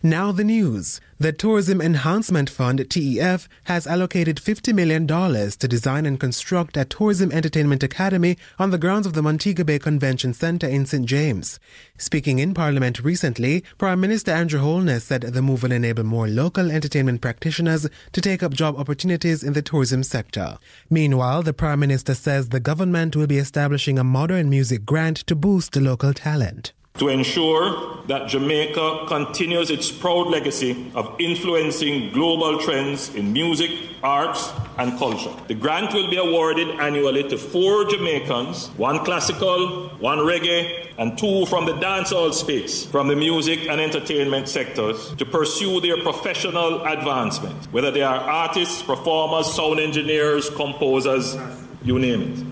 Now 0.05 0.33
the 0.33 0.43
news. 0.43 1.01
The 1.21 1.33
Tourism 1.33 1.81
Enhancement 1.81 2.51
Fund, 2.51 2.81
TEF, 2.81 3.47
has 3.65 3.87
allocated 3.87 4.39
$50 4.39 4.75
million 4.75 5.07
to 5.07 5.69
design 5.69 6.07
and 6.07 6.19
construct 6.19 6.77
a 6.77 6.85
tourism 6.85 7.31
entertainment 7.31 7.85
academy 7.85 8.37
on 8.59 8.73
the 8.73 8.79
grounds 8.79 9.07
of 9.07 9.13
the 9.13 9.23
Montego 9.23 9.63
Bay 9.63 9.79
Convention 9.79 10.35
Centre 10.35 10.67
in 10.67 10.87
St. 10.87 11.07
James. 11.07 11.61
Speaking 11.99 12.41
in 12.41 12.53
Parliament 12.53 13.05
recently, 13.05 13.63
Prime 13.79 14.01
Minister 14.01 14.33
Andrew 14.33 14.59
Holness 14.59 15.05
said 15.05 15.23
the 15.23 15.41
move 15.41 15.63
will 15.63 15.71
enable 15.71 16.03
more 16.03 16.27
local 16.27 16.73
entertainment 16.73 17.21
practitioners 17.21 17.87
to 18.11 18.21
take 18.21 18.43
up 18.43 18.55
job 18.55 18.77
opportunities 18.77 19.45
in 19.45 19.53
the 19.53 19.63
tourism 19.63 20.03
sector. 20.03 20.59
Meanwhile, 20.91 21.45
the 21.45 21.53
Prime 21.53 21.79
Minister 21.79 22.15
says 22.15 22.49
the 22.49 22.59
government 22.59 23.15
will 23.15 23.29
be 23.29 23.39
establishing 23.39 24.01
a 24.01 24.05
modern 24.05 24.51
music 24.51 24.85
grant 24.85 25.19
to 25.29 25.37
boost 25.37 25.77
local 25.77 26.13
talent 26.13 26.73
to 26.99 27.09
ensure 27.09 28.03
that 28.07 28.29
Jamaica 28.29 29.07
continues 29.09 29.71
its 29.71 29.91
proud 29.91 30.29
legacy 30.29 30.93
of 30.95 31.17
influencing 31.19 32.13
global 32.13 32.59
trends 32.59 33.15
in 33.15 33.33
music, 33.33 33.71
arts, 34.03 34.53
and 34.79 34.99
culture. 34.99 35.33
The 35.49 35.55
grant 35.55 35.95
will 35.95 36.11
be 36.11 36.17
awarded 36.17 36.69
annually 36.81 37.29
to 37.29 37.39
four 37.39 37.85
Jamaicans 37.87 38.69
one 38.77 39.05
classical, 39.05 39.89
one 40.01 40.19
reggae, 40.19 40.93
and 40.99 41.17
two 41.17 41.47
from 41.47 41.65
the 41.65 41.73
dancehall 41.73 42.35
space, 42.35 42.85
from 42.85 43.09
the 43.09 43.17
music 43.17 43.69
and 43.69 43.81
entertainment 43.81 44.49
sectors, 44.49 45.15
to 45.15 45.25
pursue 45.25 45.81
their 45.81 46.01
professional 46.03 46.85
advancement, 46.85 47.73
whether 47.73 47.91
they 47.91 48.03
are 48.03 48.19
artists, 48.19 48.83
performers, 48.83 49.53
sound 49.53 49.81
engineers, 49.81 50.51
composers, 50.51 51.37
you 51.83 51.99
name 51.99 52.23
it. 52.23 52.52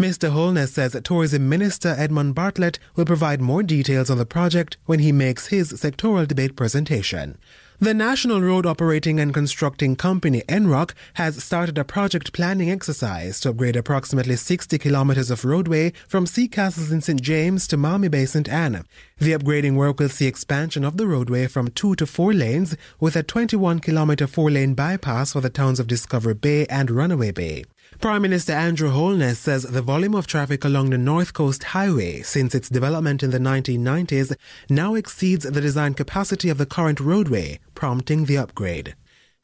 Mr. 0.00 0.30
Holness 0.30 0.72
says 0.72 0.98
Tourism 1.04 1.46
Minister 1.46 1.94
Edmund 1.98 2.34
Bartlett 2.34 2.78
will 2.96 3.04
provide 3.04 3.42
more 3.42 3.62
details 3.62 4.08
on 4.08 4.16
the 4.16 4.24
project 4.24 4.78
when 4.86 5.00
he 5.00 5.12
makes 5.12 5.48
his 5.48 5.74
sectoral 5.74 6.26
debate 6.26 6.56
presentation. 6.56 7.36
The 7.80 7.92
National 7.92 8.40
Road 8.40 8.64
Operating 8.64 9.20
and 9.20 9.34
Constructing 9.34 9.96
Company, 9.96 10.40
NROC, 10.48 10.94
has 11.14 11.44
started 11.44 11.76
a 11.76 11.84
project 11.84 12.32
planning 12.32 12.70
exercise 12.70 13.40
to 13.40 13.50
upgrade 13.50 13.76
approximately 13.76 14.36
60 14.36 14.78
kilometers 14.78 15.30
of 15.30 15.44
roadway 15.44 15.92
from 16.08 16.26
Sea 16.26 16.48
Castles 16.48 16.90
in 16.90 17.02
St. 17.02 17.20
James 17.20 17.66
to 17.66 17.76
Mammee 17.76 18.08
Bay 18.08 18.24
St. 18.24 18.48
Ann. 18.48 18.86
The 19.18 19.32
upgrading 19.32 19.74
work 19.74 20.00
will 20.00 20.08
see 20.08 20.26
expansion 20.26 20.82
of 20.82 20.96
the 20.96 21.06
roadway 21.06 21.46
from 21.46 21.68
two 21.68 21.94
to 21.96 22.06
four 22.06 22.32
lanes 22.32 22.74
with 23.00 23.16
a 23.16 23.22
21 23.22 23.80
kilometer 23.80 24.26
four 24.26 24.50
lane 24.50 24.72
bypass 24.72 25.34
for 25.34 25.42
the 25.42 25.50
towns 25.50 25.78
of 25.78 25.86
Discovery 25.86 26.32
Bay 26.32 26.64
and 26.68 26.90
Runaway 26.90 27.32
Bay. 27.32 27.64
Prime 28.00 28.22
Minister 28.22 28.54
Andrew 28.54 28.88
Holness 28.88 29.38
says 29.38 29.64
the 29.64 29.82
volume 29.82 30.14
of 30.14 30.26
traffic 30.26 30.64
along 30.64 30.88
the 30.88 30.96
North 30.96 31.34
Coast 31.34 31.62
Highway 31.62 32.22
since 32.22 32.54
its 32.54 32.70
development 32.70 33.22
in 33.22 33.30
the 33.30 33.38
1990s 33.38 34.34
now 34.70 34.94
exceeds 34.94 35.44
the 35.44 35.60
design 35.60 35.92
capacity 35.92 36.48
of 36.48 36.56
the 36.56 36.64
current 36.64 36.98
roadway, 36.98 37.60
prompting 37.74 38.24
the 38.24 38.38
upgrade. 38.38 38.94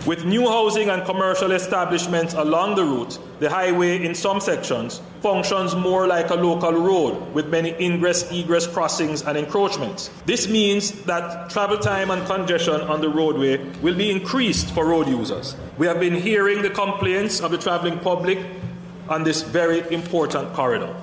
With 0.06 0.24
new 0.24 0.46
housing 0.46 0.88
and 0.88 1.04
commercial 1.04 1.50
establishments 1.50 2.32
along 2.34 2.76
the 2.76 2.84
route, 2.84 3.18
the 3.40 3.50
highway 3.50 4.04
in 4.04 4.14
some 4.14 4.38
sections 4.38 5.00
functions 5.20 5.74
more 5.74 6.06
like 6.06 6.30
a 6.30 6.36
local 6.36 6.74
road 6.74 7.34
with 7.34 7.48
many 7.48 7.74
ingress 7.80 8.30
egress 8.30 8.68
crossings 8.68 9.22
and 9.22 9.36
encroachments. 9.36 10.10
This 10.24 10.48
means 10.48 10.92
that 11.06 11.50
travel 11.50 11.76
time 11.76 12.12
and 12.12 12.24
congestion 12.24 12.82
on 12.82 13.00
the 13.00 13.08
roadway 13.08 13.56
will 13.82 13.96
be 13.96 14.12
increased 14.12 14.70
for 14.70 14.86
road 14.86 15.08
users. 15.08 15.56
We 15.76 15.88
have 15.88 15.98
been 15.98 16.14
hearing 16.14 16.62
the 16.62 16.70
complaints 16.70 17.40
of 17.40 17.50
the 17.50 17.58
traveling 17.58 17.98
public 17.98 18.38
on 19.08 19.24
this 19.24 19.42
very 19.42 19.80
important 19.92 20.52
corridor. 20.52 20.94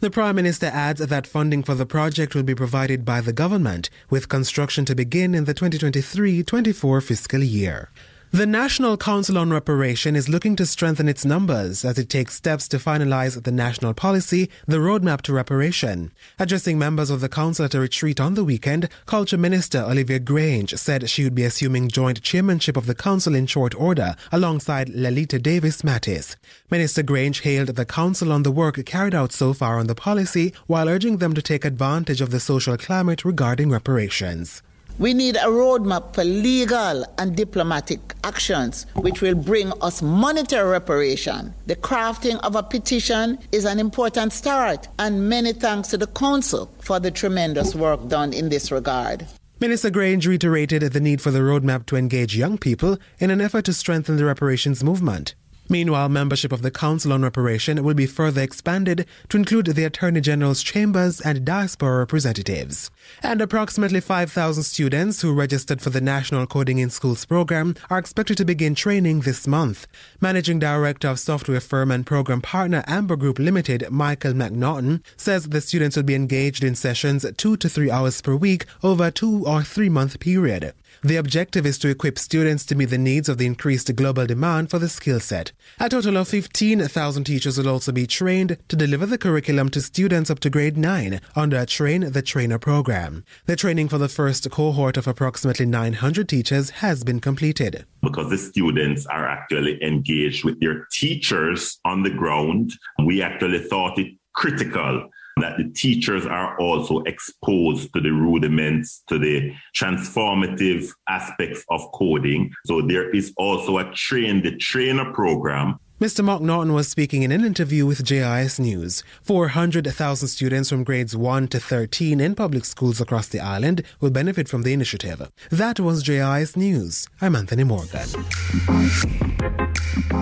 The 0.00 0.10
Prime 0.10 0.36
Minister 0.36 0.66
adds 0.66 1.00
that 1.00 1.26
funding 1.26 1.62
for 1.62 1.74
the 1.74 1.86
project 1.86 2.34
will 2.34 2.42
be 2.42 2.54
provided 2.54 3.06
by 3.06 3.22
the 3.22 3.32
government, 3.32 3.88
with 4.10 4.28
construction 4.28 4.84
to 4.84 4.94
begin 4.94 5.34
in 5.34 5.46
the 5.46 5.54
2023 5.54 6.42
24 6.42 7.00
fiscal 7.00 7.42
year. 7.42 7.88
The 8.34 8.46
National 8.46 8.96
Council 8.96 9.38
on 9.38 9.52
Reparation 9.52 10.16
is 10.16 10.28
looking 10.28 10.56
to 10.56 10.66
strengthen 10.66 11.08
its 11.08 11.24
numbers 11.24 11.84
as 11.84 12.00
it 12.00 12.08
takes 12.08 12.34
steps 12.34 12.66
to 12.66 12.78
finalize 12.78 13.40
the 13.40 13.52
national 13.52 13.94
policy, 13.94 14.50
the 14.66 14.78
Roadmap 14.78 15.22
to 15.22 15.32
Reparation. 15.32 16.10
Addressing 16.40 16.76
members 16.76 17.10
of 17.10 17.20
the 17.20 17.28
council 17.28 17.64
at 17.64 17.76
a 17.76 17.78
retreat 17.78 18.18
on 18.18 18.34
the 18.34 18.42
weekend, 18.42 18.88
Culture 19.06 19.38
Minister 19.38 19.82
Olivia 19.82 20.18
Grange 20.18 20.74
said 20.74 21.08
she 21.08 21.22
would 21.22 21.36
be 21.36 21.44
assuming 21.44 21.86
joint 21.86 22.22
chairmanship 22.22 22.76
of 22.76 22.86
the 22.86 22.94
council 22.96 23.36
in 23.36 23.46
short 23.46 23.72
order 23.76 24.16
alongside 24.32 24.88
Laleta 24.88 25.40
Davis 25.40 25.82
Mattis. 25.82 26.34
Minister 26.72 27.04
Grange 27.04 27.42
hailed 27.42 27.68
the 27.68 27.86
council 27.86 28.32
on 28.32 28.42
the 28.42 28.50
work 28.50 28.84
carried 28.84 29.14
out 29.14 29.30
so 29.30 29.54
far 29.54 29.78
on 29.78 29.86
the 29.86 29.94
policy 29.94 30.52
while 30.66 30.88
urging 30.88 31.18
them 31.18 31.34
to 31.34 31.40
take 31.40 31.64
advantage 31.64 32.20
of 32.20 32.32
the 32.32 32.40
social 32.40 32.76
climate 32.76 33.24
regarding 33.24 33.70
reparations. 33.70 34.60
We 34.96 35.12
need 35.12 35.34
a 35.34 35.46
roadmap 35.46 36.14
for 36.14 36.22
legal 36.22 37.04
and 37.18 37.36
diplomatic 37.36 38.14
actions 38.22 38.86
which 38.94 39.20
will 39.20 39.34
bring 39.34 39.72
us 39.82 40.00
monetary 40.02 40.70
reparation. 40.70 41.52
The 41.66 41.74
crafting 41.74 42.38
of 42.44 42.54
a 42.54 42.62
petition 42.62 43.38
is 43.50 43.64
an 43.64 43.80
important 43.80 44.32
start, 44.32 44.86
and 45.00 45.28
many 45.28 45.52
thanks 45.52 45.88
to 45.88 45.98
the 45.98 46.06
Council 46.06 46.70
for 46.80 47.00
the 47.00 47.10
tremendous 47.10 47.74
work 47.74 48.06
done 48.08 48.32
in 48.32 48.50
this 48.50 48.70
regard. 48.70 49.26
Minister 49.60 49.90
Grange 49.90 50.28
reiterated 50.28 50.82
the 50.92 51.00
need 51.00 51.20
for 51.20 51.32
the 51.32 51.40
roadmap 51.40 51.86
to 51.86 51.96
engage 51.96 52.36
young 52.36 52.56
people 52.56 52.98
in 53.18 53.30
an 53.30 53.40
effort 53.40 53.64
to 53.64 53.72
strengthen 53.72 54.16
the 54.16 54.24
reparations 54.24 54.84
movement. 54.84 55.34
Meanwhile, 55.68 56.10
membership 56.10 56.52
of 56.52 56.62
the 56.62 56.70
Council 56.70 57.12
on 57.12 57.22
Reparation 57.22 57.82
will 57.82 57.94
be 57.94 58.06
further 58.06 58.42
expanded 58.42 59.06
to 59.30 59.36
include 59.36 59.66
the 59.66 59.84
Attorney 59.84 60.20
General's 60.20 60.62
chambers 60.62 61.20
and 61.20 61.44
diaspora 61.44 61.98
representatives. 61.98 62.90
And 63.22 63.40
approximately 63.40 64.00
5,000 64.00 64.62
students 64.62 65.22
who 65.22 65.32
registered 65.32 65.80
for 65.80 65.90
the 65.90 66.00
National 66.00 66.46
Coding 66.46 66.78
in 66.78 66.90
Schools 66.90 67.24
program 67.24 67.76
are 67.88 67.98
expected 67.98 68.36
to 68.38 68.44
begin 68.44 68.74
training 68.74 69.20
this 69.20 69.46
month. 69.46 69.86
Managing 70.20 70.58
Director 70.58 71.08
of 71.08 71.18
software 71.18 71.60
firm 71.60 71.90
and 71.90 72.04
program 72.04 72.42
partner 72.42 72.84
Amber 72.86 73.16
Group 73.16 73.38
Limited, 73.38 73.86
Michael 73.90 74.34
McNaughton, 74.34 75.02
says 75.16 75.48
the 75.48 75.60
students 75.60 75.96
will 75.96 76.02
be 76.02 76.14
engaged 76.14 76.62
in 76.62 76.74
sessions 76.74 77.24
two 77.38 77.56
to 77.56 77.68
three 77.68 77.90
hours 77.90 78.20
per 78.20 78.36
week 78.36 78.66
over 78.82 79.06
a 79.06 79.10
two 79.10 79.46
or 79.46 79.62
three 79.62 79.88
month 79.88 80.20
period. 80.20 80.74
The 81.04 81.16
objective 81.16 81.66
is 81.66 81.76
to 81.80 81.90
equip 81.90 82.18
students 82.18 82.64
to 82.64 82.74
meet 82.74 82.86
the 82.86 82.96
needs 82.96 83.28
of 83.28 83.36
the 83.36 83.44
increased 83.44 83.94
global 83.94 84.24
demand 84.24 84.70
for 84.70 84.78
the 84.78 84.88
skill 84.88 85.20
set. 85.20 85.52
A 85.78 85.90
total 85.90 86.16
of 86.16 86.28
15,000 86.28 87.24
teachers 87.24 87.58
will 87.58 87.68
also 87.68 87.92
be 87.92 88.06
trained 88.06 88.56
to 88.68 88.74
deliver 88.74 89.04
the 89.04 89.18
curriculum 89.18 89.68
to 89.68 89.82
students 89.82 90.30
up 90.30 90.40
to 90.40 90.48
grade 90.48 90.78
9 90.78 91.20
under 91.36 91.58
a 91.58 91.66
Train 91.66 92.10
the 92.12 92.22
Trainer 92.22 92.58
program. 92.58 93.22
The 93.44 93.54
training 93.54 93.90
for 93.90 93.98
the 93.98 94.08
first 94.08 94.50
cohort 94.50 94.96
of 94.96 95.06
approximately 95.06 95.66
900 95.66 96.26
teachers 96.26 96.70
has 96.70 97.04
been 97.04 97.20
completed. 97.20 97.84
Because 98.00 98.30
the 98.30 98.38
students 98.38 99.04
are 99.04 99.28
actually 99.28 99.84
engaged 99.84 100.42
with 100.42 100.58
their 100.60 100.86
teachers 100.90 101.78
on 101.84 102.02
the 102.02 102.14
ground, 102.16 102.72
we 103.04 103.20
actually 103.20 103.58
thought 103.58 103.98
it 103.98 104.14
critical 104.34 105.10
that 105.38 105.56
the 105.56 105.70
teachers 105.74 106.26
are 106.26 106.58
also 106.58 107.00
exposed 107.02 107.92
to 107.94 108.00
the 108.00 108.10
rudiments, 108.10 109.02
to 109.08 109.18
the 109.18 109.52
transformative 109.76 110.88
aspects 111.08 111.64
of 111.70 111.80
coding. 111.92 112.52
So 112.66 112.82
there 112.82 113.10
is 113.10 113.32
also 113.36 113.78
a 113.78 113.92
train 113.92 114.42
the 114.42 114.56
trainer 114.56 115.12
program 115.12 115.78
Mr. 116.00 116.24
McNaughton 116.24 116.74
was 116.74 116.88
speaking 116.88 117.22
in 117.22 117.30
an 117.30 117.44
interview 117.44 117.86
with 117.86 118.04
JIS 118.04 118.58
News. 118.58 119.04
400,000 119.22 120.26
students 120.26 120.68
from 120.68 120.82
grades 120.82 121.16
1 121.16 121.48
to 121.48 121.60
13 121.60 122.20
in 122.20 122.34
public 122.34 122.64
schools 122.64 123.00
across 123.00 123.28
the 123.28 123.38
island 123.38 123.82
will 124.00 124.10
benefit 124.10 124.48
from 124.48 124.64
the 124.64 124.72
initiative. 124.72 125.30
That 125.50 125.78
was 125.78 126.02
JIS 126.02 126.56
News. 126.56 127.06
I'm 127.20 127.36
Anthony 127.36 127.62
Morgan. 127.62 128.08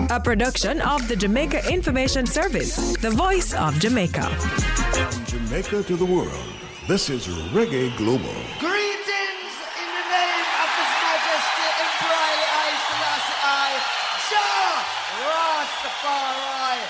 A 0.09 0.19
production 0.19 0.81
of 0.81 1.07
the 1.07 1.15
Jamaica 1.15 1.67
Information 1.71 2.27
Service, 2.27 2.95
the 2.97 3.09
voice 3.09 3.53
of 3.53 3.73
Jamaica. 3.79 4.21
From 4.21 5.25
Jamaica 5.25 5.81
to 5.83 5.95
the 5.95 6.05
world, 6.05 6.45
this 6.87 7.09
is 7.09 7.25
Reggae 7.49 7.89
Global. 7.97 8.37
Greetings 8.61 9.53
in 9.81 9.89
the 9.89 10.05
name 10.13 10.47
of 10.61 10.69
His 10.77 10.91
Majesty 11.01 11.67
Emperor 11.81 12.21
I, 12.53 12.69
Selassie 12.85 13.39
I, 13.41 13.69
Jah 14.29 14.77
Rastafari, 15.25 16.81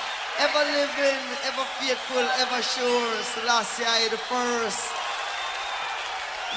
ever 0.43 0.63
living, 0.75 1.23
ever 1.47 1.65
faithful, 1.79 2.27
ever 2.43 2.61
sure, 2.61 3.15
Selassie 3.31 3.85
I 3.87 4.09
the 4.11 4.17
first. 4.17 4.91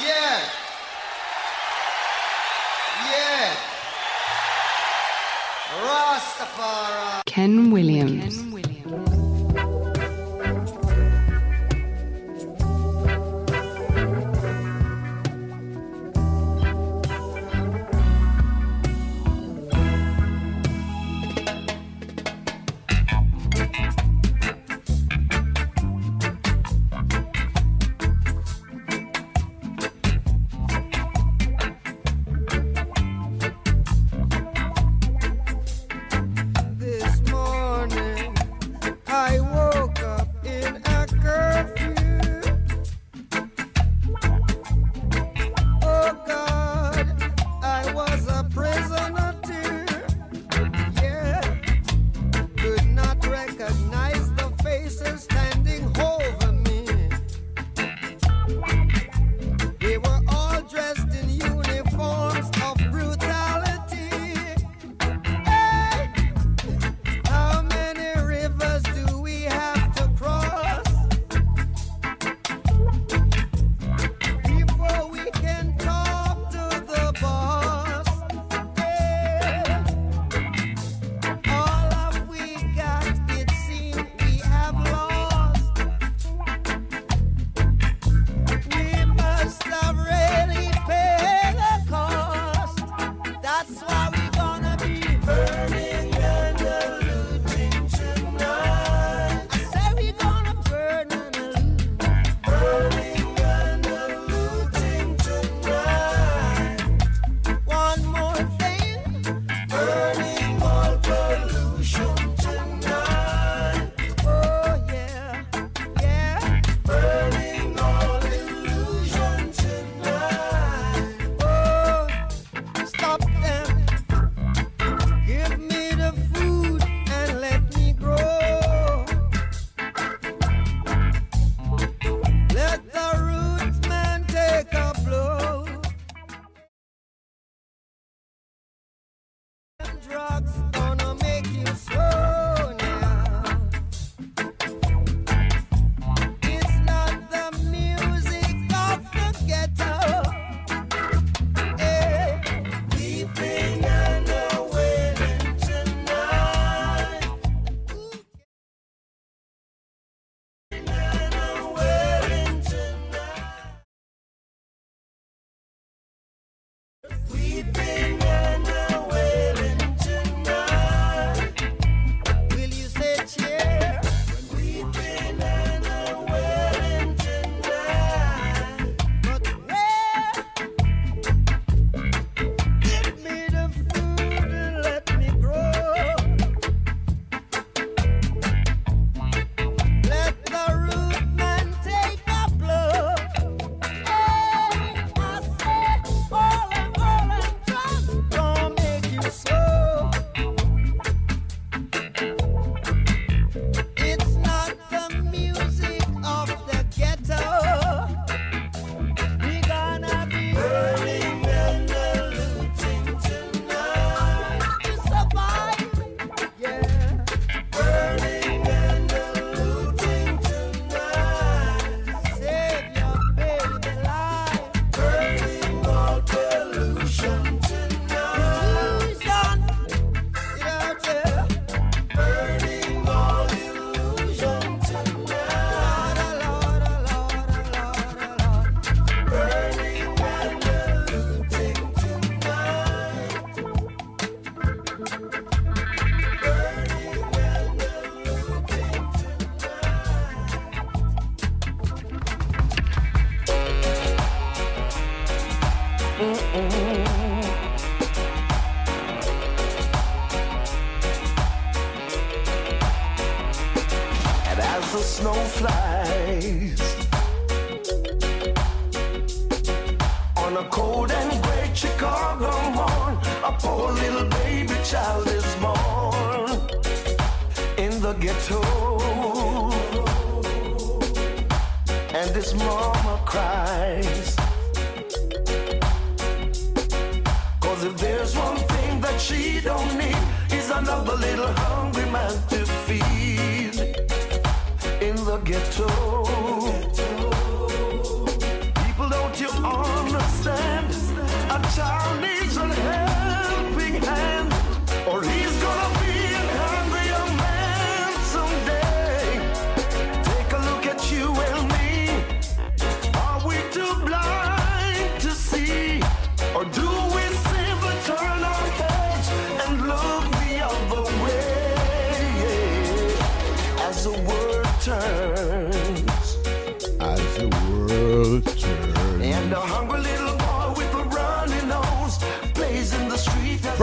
Yeah. 0.03 0.43
Yeah. 3.15 3.76
Rastafari. 5.67 7.23
Ken 7.27 7.71
Williams. 7.73 8.16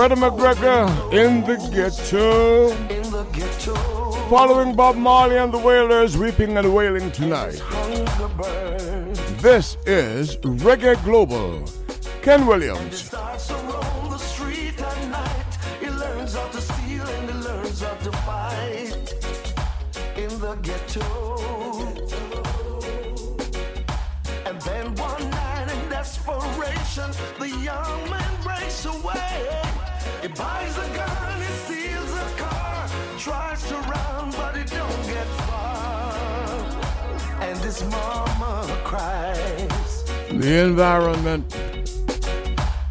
Freddie 0.03 0.19
McGregor 0.19 1.13
in 1.13 1.45
the 1.45 1.55
ghetto. 1.71 2.67
in 2.89 3.09
the 3.09 3.23
ghetto. 3.31 3.73
Following 4.29 4.75
Bob 4.75 4.97
Marley 4.97 5.37
and 5.37 5.53
the 5.53 5.57
Wailers 5.57 6.17
weeping 6.17 6.57
and 6.57 6.75
wailing 6.75 7.09
tonight. 7.13 7.61
This 9.41 9.77
is 9.85 10.35
Reggae 10.35 11.01
Global. 11.05 11.63
Ken 12.21 12.45
Williams. 12.45 13.02
Environment. 40.73 41.45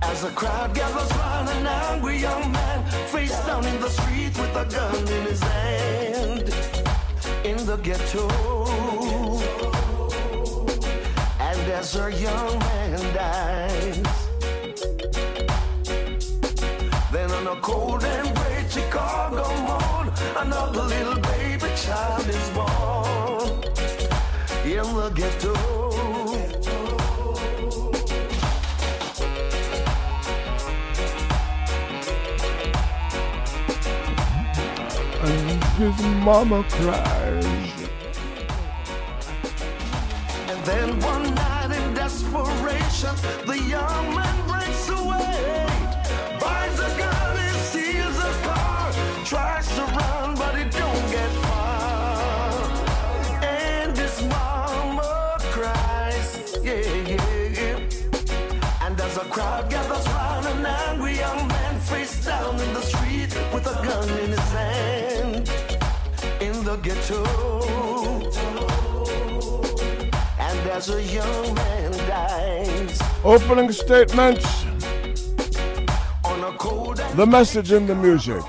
As 0.02 0.22
crowd 0.36 0.72
gathers 0.72 1.10
round 1.18 1.48
an 1.48 1.66
angry 1.66 2.16
young 2.16 2.52
man, 2.52 2.78
face 3.09 3.36
down 3.44 3.64
in 3.66 3.80
the 3.80 3.90
street 3.90 4.32
with 4.40 4.54
a 4.64 4.66
gun 4.76 5.00
in 5.16 5.22
his 5.30 5.42
hand, 5.42 6.46
in 7.50 7.59
the 7.66 7.76
ghetto. 7.86 8.26
And 11.48 11.64
as 11.80 11.96
a 11.96 12.09
young 12.26 12.52
man 12.68 12.98
dies, 13.18 13.98
then 17.10 17.28
on 17.38 17.46
a 17.56 17.60
cold 17.68 18.04
and 18.04 18.28
gray 18.36 18.64
Chicago 18.76 19.44
morn, 19.66 20.06
another 20.44 20.84
little 20.94 21.20
baby 21.32 21.70
child 21.84 22.28
is 22.28 22.48
born 22.56 23.50
in 24.64 24.86
the 25.00 25.10
ghetto. 25.16 25.71
His 35.90 36.00
mama 36.24 36.64
cries. 36.70 37.74
And 40.50 40.64
then 40.64 41.00
one 41.00 41.34
night 41.34 41.72
in 41.72 41.94
desperation, 41.94 43.14
the 43.46 43.59
young 43.59 44.14
man 44.14 44.36
breaks 44.46 44.88
away. 44.88 45.66
Buys 46.38 46.78
a 46.78 46.90
gun 46.98 47.36
and 47.36 47.56
steals 47.68 48.16
a 48.16 48.32
car. 48.46 48.92
Tries 49.24 49.66
to 49.74 49.82
run, 49.98 50.36
but 50.36 50.54
he 50.56 50.64
don't 50.70 51.06
get 51.10 51.30
far. 51.46 52.52
And 53.42 53.96
his 53.96 54.22
mama 54.22 55.36
cries, 55.54 56.60
yeah, 56.62 56.86
yeah, 57.10 57.59
yeah. 57.59 58.86
And 58.86 59.00
as 59.00 59.16
a 59.16 59.24
crowd 59.34 59.68
gathers 59.68 60.06
round, 60.06 60.46
an 60.46 60.64
angry 60.64 61.16
young 61.16 61.48
man 61.48 61.80
face 61.80 62.24
down 62.24 62.60
in 62.60 62.72
the 62.72 62.82
street 62.82 63.34
with 63.52 63.66
a 63.66 63.74
gun 63.84 64.09
in 64.20 64.30
his 64.30 64.48
hand. 64.52 65.11
The 66.72 66.78
ghetto. 66.78 67.22
And 70.38 70.70
as 70.70 70.88
a 70.88 71.02
young 71.02 71.54
man 71.54 71.90
dies 72.08 72.98
Opening 73.24 73.70
statements. 73.72 74.64
on 76.24 76.42
a 76.42 76.56
cold 76.56 76.98
and 76.98 77.18
The 77.18 77.26
message 77.26 77.72
in 77.72 77.86
the 77.86 77.94
music. 77.94 78.42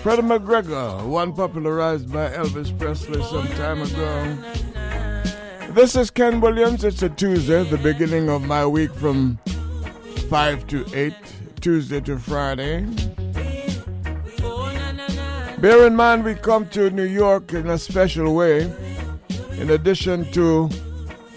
Freddie 0.00 0.22
McGregor, 0.22 1.04
one 1.04 1.34
popularized 1.34 2.10
by 2.10 2.30
Elvis 2.30 2.72
Presley 2.78 3.22
some 3.24 3.48
time 3.48 3.82
ago. 3.82 4.38
This 5.74 5.94
is 5.94 6.10
Ken 6.10 6.40
Williams. 6.40 6.84
It's 6.84 7.02
a 7.02 7.10
Tuesday, 7.10 7.64
the 7.64 7.76
beginning 7.76 8.30
of 8.30 8.46
my 8.46 8.64
week 8.64 8.94
from 8.94 9.38
5 10.30 10.66
to 10.68 10.86
8, 10.94 11.12
Tuesday 11.60 12.00
to 12.00 12.18
Friday. 12.18 12.86
Bear 15.60 15.88
in 15.88 15.96
mind, 15.96 16.24
we 16.24 16.36
come 16.36 16.68
to 16.68 16.88
New 16.90 17.02
York 17.02 17.52
in 17.52 17.66
a 17.66 17.78
special 17.78 18.32
way. 18.32 18.70
In 19.58 19.70
addition 19.70 20.30
to 20.30 20.70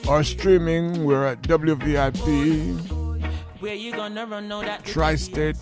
our 0.07 0.23
streaming, 0.23 1.05
we're 1.05 1.25
at 1.25 1.41
WVIP, 1.41 2.77
Where 3.59 3.73
you 3.73 3.91
gonna 3.93 4.27
run 4.27 4.47
now 4.47 4.61
that 4.61 4.85
Tri 4.85 5.15
State, 5.15 5.57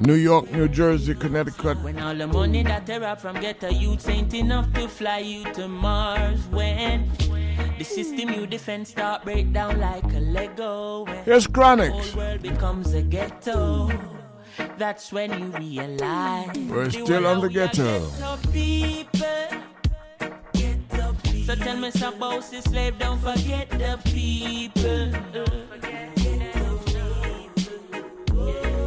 New 0.00 0.14
York, 0.14 0.52
New 0.52 0.68
Jersey, 0.68 1.14
Connecticut. 1.14 1.82
When 1.82 1.98
all 2.00 2.14
the 2.14 2.26
money 2.26 2.64
that 2.64 2.84
they 2.84 2.98
rob 2.98 3.18
from 3.18 3.40
get 3.40 3.62
a 3.64 3.72
youth 3.72 4.06
ain't 4.10 4.34
enough 4.34 4.70
to 4.74 4.86
fly 4.86 5.20
you 5.20 5.44
to 5.54 5.68
Mars. 5.68 6.46
When 6.50 7.10
the 7.78 7.84
system 7.84 8.28
you 8.28 8.46
defend 8.46 8.86
start 8.86 9.24
break 9.24 9.54
down 9.54 9.80
like 9.80 10.04
a 10.04 10.20
Lego. 10.20 11.06
Here's 11.24 11.46
Chronic. 11.46 11.92
The 11.92 11.98
whole 11.98 12.16
world 12.18 12.42
becomes 12.42 12.92
a 12.92 13.00
ghetto. 13.00 13.88
That's 14.78 15.12
when 15.12 15.30
you 15.38 15.46
realize 15.58 16.56
We're 16.68 16.90
still 16.90 17.26
on 17.26 17.40
the 17.40 17.48
ghetto. 17.48 18.00
So 21.46 21.54
tell 21.56 21.76
me 21.76 21.90
some 21.90 22.18
boss 22.18 22.50
the 22.50 22.62
slave, 22.62 22.98
don't 22.98 23.20
forget 23.20 23.68
the 23.70 23.98
people. 24.04 25.10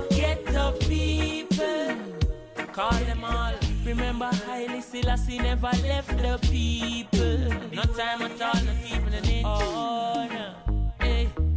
Get 0.10 0.46
the 0.46 0.72
people. 0.88 1.98
Call 2.74 2.92
them 2.92 3.24
all. 3.24 3.54
Remember 3.86 4.32
Haile 4.48 4.82
Selassie 4.82 5.38
never 5.38 5.72
left 5.84 6.18
the 6.18 6.40
people. 6.42 7.38
No 7.72 7.84
time 7.84 8.22
at 8.24 8.42
all, 8.42 8.65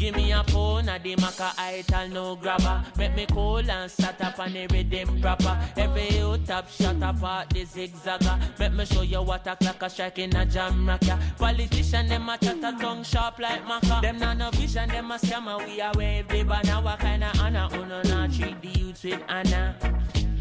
give 0.08 0.16
me 0.16 0.32
a 0.32 0.42
phone, 0.44 0.88
a 0.88 0.98
the 0.98 1.14
maca 1.16 1.52
ital 1.58 2.08
no 2.08 2.36
grabber. 2.36 2.82
Make 2.96 3.14
me 3.14 3.26
cool 3.26 3.70
and 3.70 3.90
start 3.90 4.20
up 4.22 4.38
on 4.38 4.52
the 4.52 4.66
rhythm 4.68 5.20
proper. 5.20 5.58
Every 5.76 6.08
you 6.16 6.38
top 6.46 6.68
shot 6.70 6.96
apart 7.02 7.50
the 7.50 7.64
zigzagger. 7.64 8.58
Make 8.58 8.72
me 8.72 8.84
show 8.86 9.02
you 9.02 9.22
what 9.22 9.46
a 9.46 9.56
clock 9.56 9.82
a 9.82 10.22
in 10.22 10.34
a 10.34 10.46
jam 10.46 10.88
rocker. 10.88 11.18
Politician 11.36 12.08
them 12.08 12.28
a 12.28 12.38
chat 12.38 12.64
a 12.64 12.72
tongue 12.78 13.04
sharp 13.04 13.38
like 13.38 13.62
maca. 13.64 14.00
Them 14.00 14.18
not 14.18 14.38
no 14.38 14.50
vision, 14.50 14.88
them 14.88 15.10
a 15.10 15.18
scammer. 15.18 15.58
We 15.66 15.80
a 15.80 15.92
wave 15.94 16.28
the 16.28 16.42
banner. 16.42 16.82
What 16.82 17.00
kind 17.00 17.24
of 17.24 17.40
honor? 17.40 17.68
Uno 17.74 18.02
not 18.04 18.32
treat 18.32 18.60
the 18.62 18.68
youths 18.68 19.04
with 19.04 19.22
honor. 19.28 19.76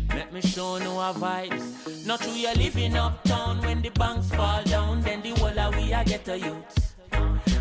Let 0.09 0.31
me 0.31 0.41
show 0.41 0.77
no 0.77 0.95
vibes. 1.13 2.05
Not 2.05 2.21
true 2.21 2.31
you 2.31 2.53
living 2.53 2.95
uptown 2.95 3.59
when 3.61 3.81
the 3.81 3.89
banks 3.89 4.29
fall 4.29 4.63
down, 4.63 5.01
then 5.01 5.21
the 5.21 5.31
whole 5.31 5.59
of 5.59 5.75
we 5.75 5.91
a 5.91 6.03
get 6.05 6.27
a 6.29 6.39
youth. 6.39 6.86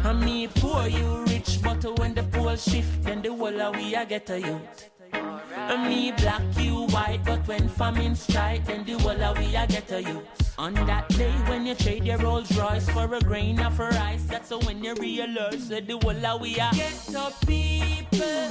And 0.06 0.20
me 0.20 0.46
poor, 0.46 0.86
you 0.86 1.24
rich, 1.24 1.58
but 1.64 1.82
when 1.98 2.14
the 2.14 2.22
pool 2.22 2.54
shift, 2.54 3.02
then 3.02 3.22
the 3.22 3.34
whole 3.34 3.60
of 3.60 3.74
we 3.74 3.92
a 3.96 4.06
get 4.06 4.30
a 4.30 4.38
youth. 4.38 4.90
And 5.12 5.88
me 5.88 6.12
black, 6.12 6.42
you 6.60 6.86
white, 6.94 7.22
but 7.24 7.44
when 7.48 7.68
famine 7.68 8.14
strike, 8.14 8.64
then 8.66 8.84
the 8.84 8.92
whole 9.00 9.20
of 9.20 9.36
we 9.36 9.56
a 9.56 9.66
get 9.66 9.90
a 9.90 10.00
youth. 10.00 10.54
On 10.58 10.74
that 10.74 11.08
day 11.08 11.32
when 11.48 11.66
you 11.66 11.74
trade 11.74 12.04
your 12.04 12.18
Rolls 12.18 12.56
Royce 12.56 12.88
for 12.88 13.12
a 13.12 13.18
grain 13.18 13.58
of 13.58 13.80
rice, 13.80 14.22
that's 14.26 14.50
when 14.64 14.84
you 14.84 14.94
realize 14.94 15.68
that 15.70 15.88
the 15.88 15.98
whole 15.98 16.24
of 16.24 16.40
we 16.40 16.54
a 16.54 16.70
get 16.72 17.16
up 17.16 17.34
people. 17.44 18.48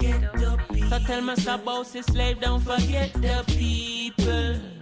Get 0.00 0.44
up, 0.44 0.68
people. 0.68 0.90
So 0.90 0.98
tell 0.98 1.20
me 1.20 1.34
about 1.46 1.86
the 1.92 2.02
slave, 2.02 2.40
don't 2.40 2.60
forget 2.60 3.12
the 3.12 3.44
people. 3.46 4.79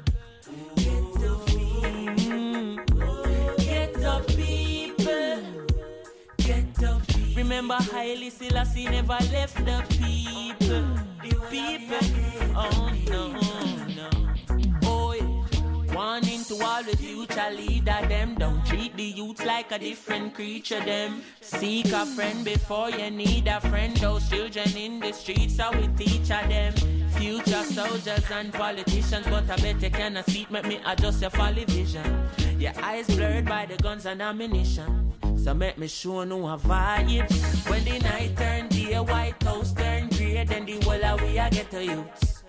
Remember, 7.48 7.76
Haile 7.76 8.30
Selassie 8.30 8.84
never 8.84 9.16
left 9.32 9.56
the 9.64 9.82
people. 9.88 10.84
The 11.22 11.34
people. 11.48 12.52
Oh 12.54 12.92
no, 13.08 13.32
no. 13.32 14.10
Yeah. 14.58 15.94
warning 15.94 16.44
to 16.44 16.62
all 16.62 16.82
the 16.82 16.94
future 16.94 17.50
leader 17.50 18.06
them. 18.06 18.34
Don't 18.34 18.62
treat 18.66 18.94
the 18.98 19.02
youths 19.02 19.46
like 19.46 19.72
a 19.72 19.78
different 19.78 20.34
creature 20.34 20.80
them. 20.80 21.22
Seek 21.40 21.86
a 21.86 22.04
friend 22.04 22.44
before 22.44 22.90
you 22.90 23.10
need 23.10 23.48
a 23.48 23.62
friend. 23.62 23.96
Those 23.96 24.28
children 24.28 24.76
in 24.76 25.00
the 25.00 25.12
streets 25.12 25.58
are 25.58 25.72
we 25.72 25.88
teach 25.96 26.28
a 26.28 26.46
them. 26.46 26.74
Future 27.16 27.64
soldiers 27.64 28.24
and 28.30 28.52
politicians, 28.52 29.26
but 29.28 29.50
I 29.50 29.56
bet 29.56 29.82
you 29.82 29.90
cannot 29.90 30.26
see 30.26 30.42
it. 30.42 30.50
Make 30.50 30.66
me 30.66 30.80
adjust 30.86 31.20
your 31.20 31.30
folly 31.30 31.64
vision. 31.64 32.28
Your 32.58 32.72
eyes 32.82 33.06
blurred 33.06 33.46
by 33.46 33.66
the 33.66 33.76
guns 33.76 34.06
and 34.06 34.20
ammunition. 34.22 35.12
So 35.36 35.54
make 35.54 35.78
me 35.78 35.88
show 35.88 36.24
no 36.24 36.46
a 36.48 36.58
vibe. 36.58 37.70
When 37.70 37.84
the 37.84 37.98
night 38.00 38.36
turn 38.36 38.68
day, 38.68 38.98
White 38.98 39.42
House 39.42 39.72
turn 39.72 40.08
grey, 40.10 40.44
then 40.44 40.66
the 40.66 40.80
whole 40.84 41.04
of 41.04 41.22
we 41.22 41.38
a 41.38 41.48
get 41.50 41.70
to 41.70 41.84
youths. 41.84 42.44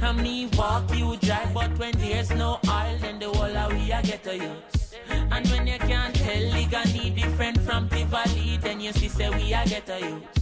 And 0.00 0.22
me 0.22 0.46
walk, 0.56 0.94
you 0.94 1.16
drive, 1.16 1.52
but 1.52 1.76
when 1.78 1.92
there's 1.98 2.30
no 2.30 2.60
oil, 2.68 2.98
then 3.00 3.18
the 3.18 3.28
whole 3.28 3.56
of 3.56 3.72
we 3.72 3.90
a 3.90 4.02
get 4.02 4.22
to 4.24 4.36
youths. 4.36 4.94
And 5.10 5.46
when 5.48 5.66
you 5.66 5.78
can't 5.78 6.14
tell 6.14 6.42
Liguanea 6.52 7.14
different 7.14 7.60
from 7.62 7.88
Tivoli, 7.88 8.58
then 8.58 8.80
you 8.80 8.92
see 8.92 9.08
say 9.08 9.30
we 9.30 9.52
a 9.52 9.64
get 9.66 9.86
to 9.86 9.98
youths. 9.98 10.37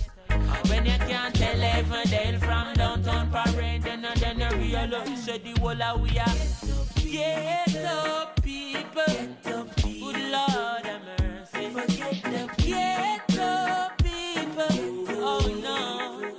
When 0.69 0.87
you 0.87 0.99
can't 0.99 1.35
tell 1.35 1.57
Everdale 1.57 2.39
from 2.41 2.75
downtown 2.75 3.31
parade, 3.31 3.83
then 3.83 4.05
uh, 4.05 4.15
then 4.17 4.41
you 4.41 4.49
realize 4.59 5.25
say 5.25 5.39
the 5.39 5.59
whole 5.61 5.83
of 5.83 6.01
we 6.01 6.19
a 6.19 6.25
get 7.11 7.77
up 7.85 8.43
people. 8.43 9.15
Good 9.83 10.21
Lord 10.35 10.85
have 10.85 11.03
mercy. 11.19 11.71
Forget 11.71 12.57
Get 12.59 13.39
up 13.39 13.99
people. 13.99 14.77
Oh 15.33 15.47
no. 15.67 16.33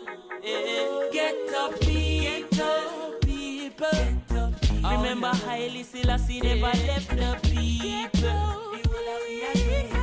Eh, 0.43 1.09
Get 1.11 1.53
up 1.55 1.79
people. 1.79 3.19
people. 3.21 4.53
Remember 4.83 5.27
Haile 5.45 5.83
Selassie 5.83 6.41
never 6.41 6.77
left 6.87 7.09
the 7.09 7.37
people. 7.43 8.71
We 8.73 9.96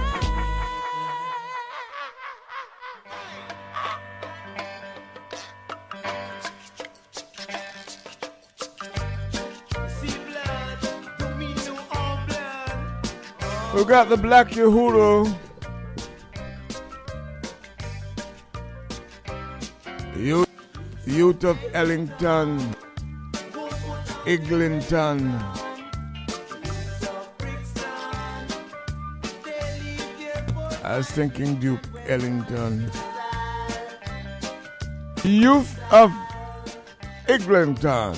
got 13.83 14.09
the 14.09 14.17
Black 14.17 14.51
Uhuru. 14.51 15.27
Youth, 20.17 20.49
youth 21.05 21.43
of 21.43 21.59
Ellington, 21.75 22.77
Eglinton. 24.29 25.35
I 30.85 30.99
was 30.99 31.11
thinking 31.11 31.59
Duke 31.59 31.83
Ellington. 32.07 32.89
Youth 35.25 35.81
of 35.91 36.13
Eglinton. 37.27 38.15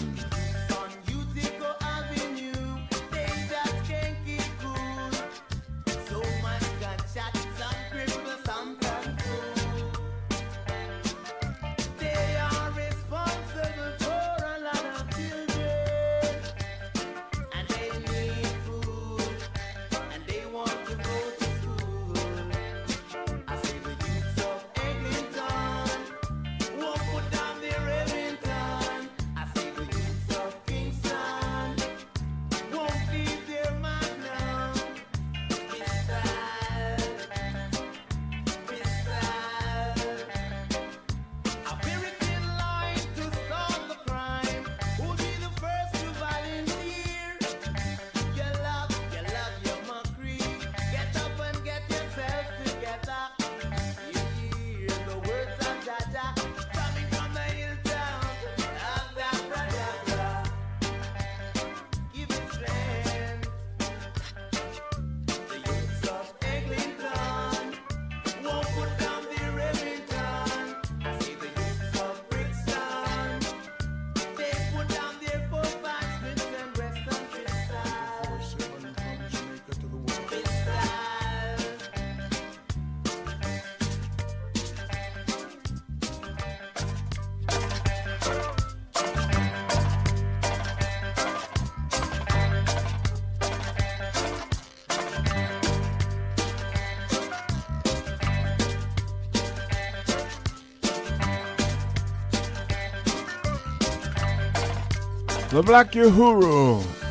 The 105.57 105.62
Black 105.62 105.93
Uhuru. 105.93 107.06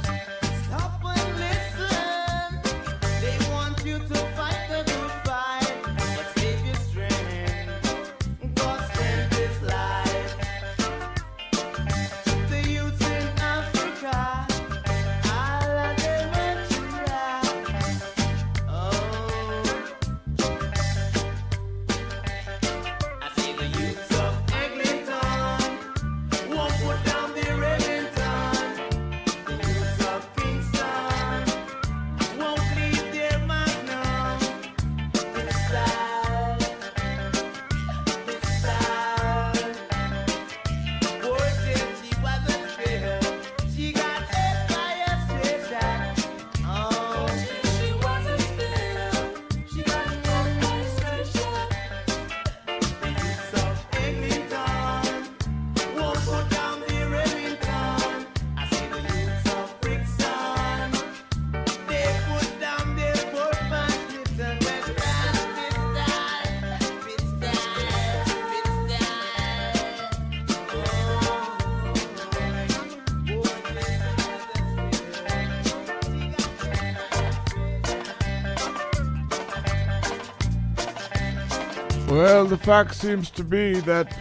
Well, 82.45 82.55
the 82.55 82.63
fact 82.63 82.93
seems 82.93 83.31
to 83.31 83.43
be 83.43 83.79
that 83.79 84.15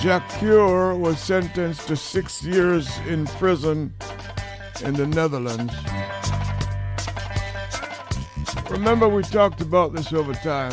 Jah 0.00 0.24
Cure 0.38 0.94
was 0.94 1.20
sentenced 1.20 1.88
to 1.88 1.94
six 1.94 2.42
years 2.42 2.88
in 3.00 3.26
prison 3.26 3.92
in 4.82 4.94
the 4.94 5.06
Netherlands. 5.06 5.74
Remember, 8.70 9.10
we 9.10 9.22
talked 9.24 9.60
about 9.60 9.92
this 9.92 10.10
over 10.14 10.32
time. 10.32 10.72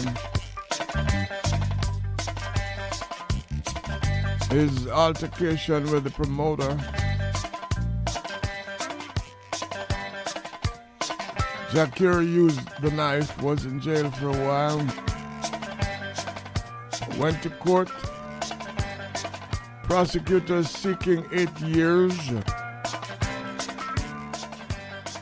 His 4.49 4.87
altercation 4.87 5.91
with 5.91 6.05
the 6.05 6.11
promoter. 6.11 6.77
Jah 11.73 11.91
Cure 11.93 12.21
used 12.21 12.61
the 12.81 12.91
knife, 12.91 13.41
was 13.41 13.65
in 13.65 13.81
jail 13.81 14.09
for 14.11 14.29
a 14.29 14.45
while, 14.47 15.06
went 17.17 17.41
to 17.43 17.49
court. 17.49 17.89
Prosecutors 19.83 20.69
seeking 20.69 21.25
eight 21.31 21.59
years. 21.61 22.13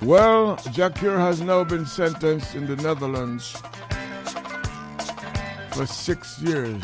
Well, 0.02 0.58
Jah 0.72 0.90
Cure 0.90 1.18
has 1.18 1.42
now 1.42 1.64
been 1.64 1.86
sentenced 1.86 2.56
in 2.56 2.68
the 2.68 2.76
Netherlands 2.78 3.56
for 5.72 5.86
six 5.86 6.42
years. 6.42 6.82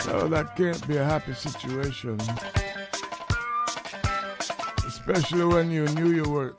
So 0.00 0.28
that 0.28 0.56
can't 0.56 0.86
be 0.88 0.96
a 0.96 1.04
happy 1.04 1.34
situation. 1.34 2.18
Especially 4.86 5.44
when 5.44 5.70
you 5.70 5.86
knew 5.88 6.12
you 6.12 6.28
were 6.28 6.54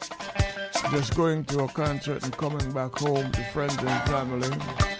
just 0.91 1.15
going 1.15 1.45
to 1.45 1.63
a 1.63 1.67
concert 1.67 2.23
and 2.23 2.35
coming 2.37 2.71
back 2.71 2.97
home 2.97 3.31
to 3.31 3.43
friends 3.45 3.77
and 3.77 4.09
family. 4.09 4.90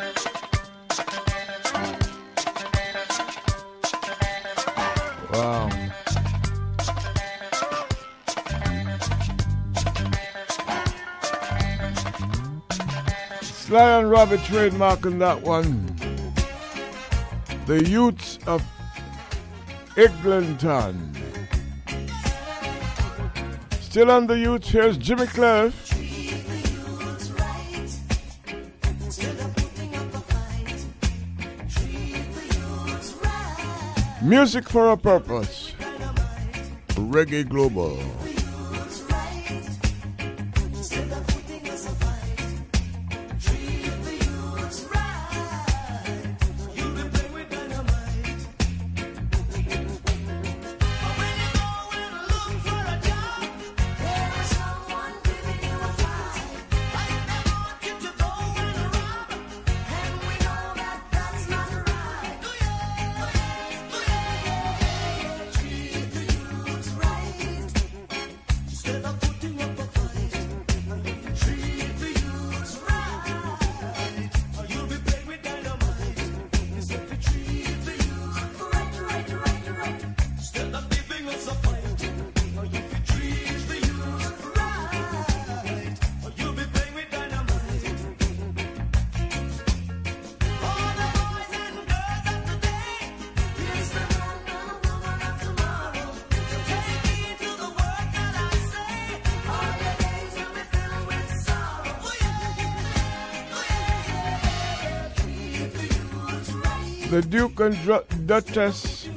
Sly 13.71 13.99
and 13.99 14.11
Robbie 14.11 14.35
trademarking 14.35 15.19
that 15.19 15.43
one. 15.43 15.95
The 17.67 17.81
Youths 17.89 18.37
of 18.45 18.61
Eglinton. 19.95 21.15
Still 23.79 24.11
on 24.11 24.27
the 24.27 24.37
Youths, 24.37 24.67
here's 24.67 24.97
Jimmy 24.97 25.25
Cliff. 25.25 25.73
Music 34.21 34.67
for 34.67 34.89
a 34.89 34.97
purpose. 34.97 35.71
Reggae 36.89 37.47
Global. 37.47 38.20
The 107.21 107.27
Duke 107.29 107.59
and 107.59 107.75
Dr- 107.83 108.25
Duchess 108.25 109.07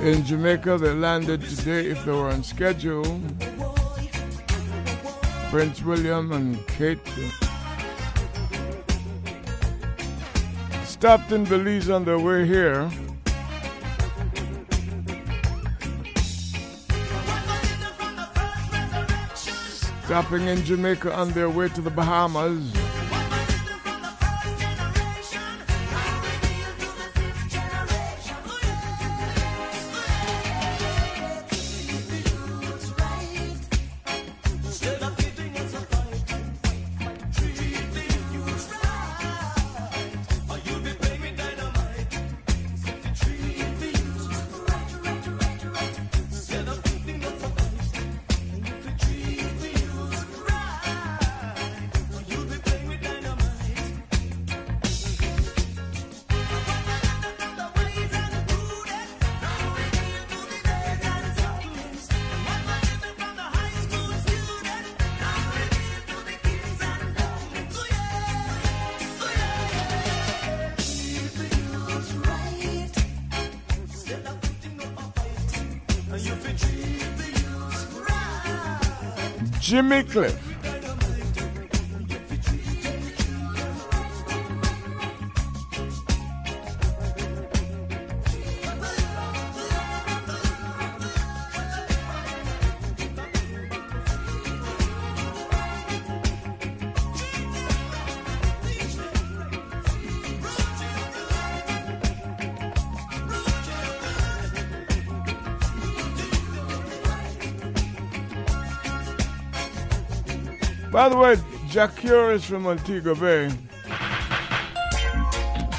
in 0.00 0.24
Jamaica. 0.24 0.78
They 0.78 0.94
landed 0.94 1.42
today 1.42 1.90
if 1.90 2.04
they 2.04 2.12
were 2.12 2.28
on 2.28 2.42
schedule. 2.42 3.20
Prince 5.50 5.82
William 5.82 6.32
and 6.32 6.66
Kate 6.66 6.98
stopped 10.84 11.32
in 11.32 11.44
Belize 11.44 11.90
on 11.90 12.04
their 12.04 12.18
way 12.18 12.46
here. 12.46 12.90
Stopping 20.04 20.48
in 20.48 20.64
Jamaica 20.64 21.14
on 21.14 21.30
their 21.30 21.48
way 21.48 21.68
to 21.68 21.80
the 21.80 21.90
Bahamas. 21.90 22.79
Jimmy 79.70 80.02
Cliff. 80.02 80.49
By 111.00 111.08
the 111.08 111.16
way, 111.16 111.36
Jah 111.70 111.88
Cure 111.96 112.32
is 112.32 112.44
from 112.44 112.64
Montego 112.64 113.14
Bay. 113.14 113.50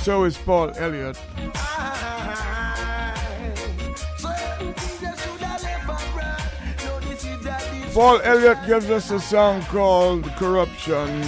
So 0.02 0.24
is 0.24 0.36
Paul 0.36 0.72
Elliott. 0.78 1.16
Paul 7.94 8.20
Elliott 8.24 8.58
gives 8.66 8.90
us 8.90 9.12
a 9.12 9.20
song 9.20 9.62
called 9.66 10.24
Corruption. 10.38 11.22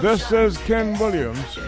This 0.00 0.32
is 0.32 0.56
Ken 0.56 0.98
Williams. 0.98 1.67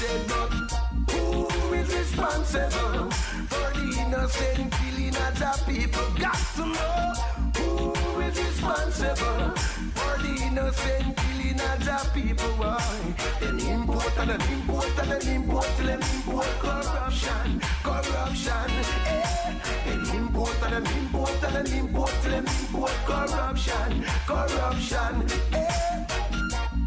bloodshed. 0.00 0.28
But 0.28 1.12
who 1.12 1.74
is 1.74 1.94
responsible 1.94 3.10
for 3.10 3.70
the 3.74 3.96
innocent 4.00 4.72
killing 4.72 5.16
of 5.16 5.38
the 5.38 5.62
people? 5.66 6.10
Got 6.18 6.40
to 6.56 6.66
know 6.66 7.12
who 7.56 8.20
is 8.20 8.38
responsible 8.38 9.54
for 9.94 10.18
the 10.22 10.42
innocent 10.46 11.16
killing 11.16 11.60
of 11.60 11.84
the 11.84 12.10
people. 12.14 12.48
Why? 12.56 13.14
Them 13.40 13.58
import 13.58 14.12
and 14.18 14.30
them 14.30 14.40
import 14.52 14.98
and 14.98 15.10
them 15.10 15.36
import 15.36 15.66
till 15.76 15.86
them 15.86 16.00
import 16.14 16.46
corruption, 16.60 17.60
corruption. 17.82 18.70
Eh? 19.06 19.54
Them 19.86 20.04
import 20.16 20.56
and 20.62 20.72
them 20.72 20.98
import 20.98 21.42
and 21.42 21.66
them 21.66 21.78
import 21.78 22.22
them 22.22 22.46
import 22.46 22.96
corruption, 23.06 24.04
corruption. 24.26 25.26
Eh? 25.52 26.06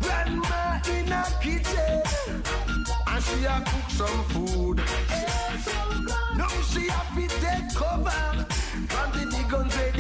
Grandma 0.02 0.80
in 0.90 1.12
a 1.12 1.24
kitchen 1.42 1.84
and 1.88 2.03
she 3.34 3.46
a 3.46 3.62
cook 3.66 3.90
some 3.90 4.24
food. 4.26 4.82
Oh 4.86 6.34
now 6.38 6.48
she 6.72 6.88
a 6.88 7.00
fit 7.16 7.32
take 7.42 7.74
cover 7.74 8.46
from 8.90 9.12
the 9.12 9.26
big 9.32 9.50
guns 9.50 9.93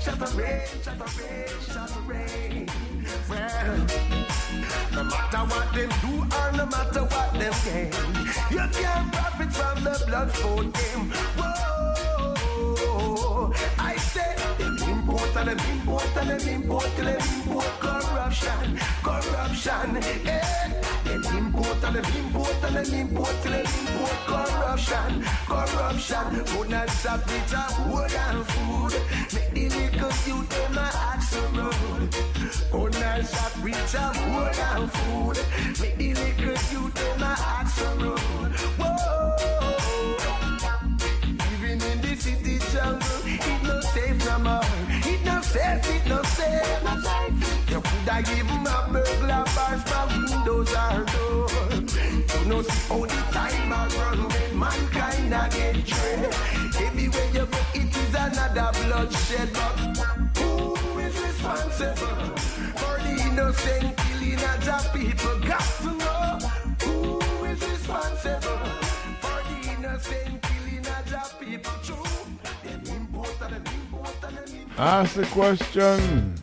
shut 0.00 0.18
the 0.18 0.26
rain. 2.06 2.66
Well, 3.28 3.76
no 4.94 5.04
matter 5.04 5.38
what 5.38 5.72
them 5.74 5.90
do 6.00 6.22
or 6.36 6.52
no 6.52 6.64
matter 6.66 7.02
what 7.04 7.32
them 7.34 7.52
gain, 7.64 7.92
you 8.50 8.68
can't 8.72 9.12
profit 9.12 9.52
from 9.52 9.84
the 9.84 10.02
blood 10.06 10.34
sport 10.34 10.72
game. 10.72 11.12
Whoa, 11.36 13.52
I 13.78 13.96
say 13.96 14.34
them 14.58 14.69
import 15.10 15.36
and 15.36 15.48
them 15.48 15.70
import 15.70 16.16
and 16.16 16.30
them 16.30 16.48
import 16.48 16.98
and 16.98 17.06
them 17.06 17.20
import 17.38 17.64
corruption, 17.80 18.78
corruption. 19.02 19.96
Eh? 20.26 20.82
Them 21.04 21.24
import 21.36 21.84
and 21.84 21.96
them 21.96 22.04
import 22.16 22.56
and 22.62 22.76
them 22.76 22.94
import 22.94 23.44
and 23.44 23.54
them 23.54 23.66
import 23.66 24.18
corruption, 24.26 25.24
corruption. 25.46 26.44
Food 26.46 26.90
shop 26.90 27.26
with 27.26 27.52
a 27.52 27.90
wood 27.90 28.12
and 28.12 28.46
food. 28.46 28.92
Make 29.34 29.52
the 29.52 29.68
little 29.68 30.12
youth 30.26 30.48
them 30.48 30.78
a 30.78 30.90
act 30.94 31.22
so 31.24 31.40
rude. 31.48 32.14
Food 32.70 32.94
shop 32.94 33.52
with 33.62 33.94
a 33.94 34.06
wood 34.30 34.58
and 34.70 34.92
food. 34.92 35.38
Make 35.80 35.96
the 35.98 36.14
little 36.14 36.56
youth 36.72 36.94
them 36.94 37.22
a 37.22 37.34
act 37.38 37.70
so. 37.70 38.79
Coulda 48.20 48.34
give 48.34 48.50
'em 48.50 48.66
a 48.66 48.88
burglar 48.92 49.44
bars 49.54 49.82
from 49.88 50.08
windows 50.24 50.74
or 50.74 51.04
doors. 51.04 51.94
You 52.34 52.44
know 52.46 52.62
see 52.62 52.92
all 52.92 53.02
the 53.02 53.22
time 53.32 53.72
I 53.72 53.86
run 53.96 54.20
mankind 54.58 55.32
a 55.32 55.48
get 55.48 55.84
dread. 55.86 56.34
Everywhere 56.86 57.30
you 57.32 57.46
go, 57.46 57.58
it 57.74 57.96
is 57.96 58.14
another 58.14 58.70
bloodshed. 58.78 59.48
But 59.52 60.38
who 60.38 60.98
is 60.98 61.16
responsible 61.20 62.36
for 62.80 62.94
the 63.04 63.14
innocent 63.26 63.96
killing 63.96 64.42
of 64.52 64.58
the 64.66 64.78
people? 64.92 65.38
Got 65.40 65.66
to 65.82 65.90
know 66.02 66.38
who 66.82 67.44
is 67.46 67.60
responsible 67.72 68.60
for 69.22 69.38
the 69.48 69.58
innocent 69.72 70.42
killing 70.42 70.86
of 70.96 71.02
the 71.10 71.22
people. 71.40 71.72
True. 71.82 72.04
Ask 74.78 75.14
the 75.14 75.26
question. 75.26 76.34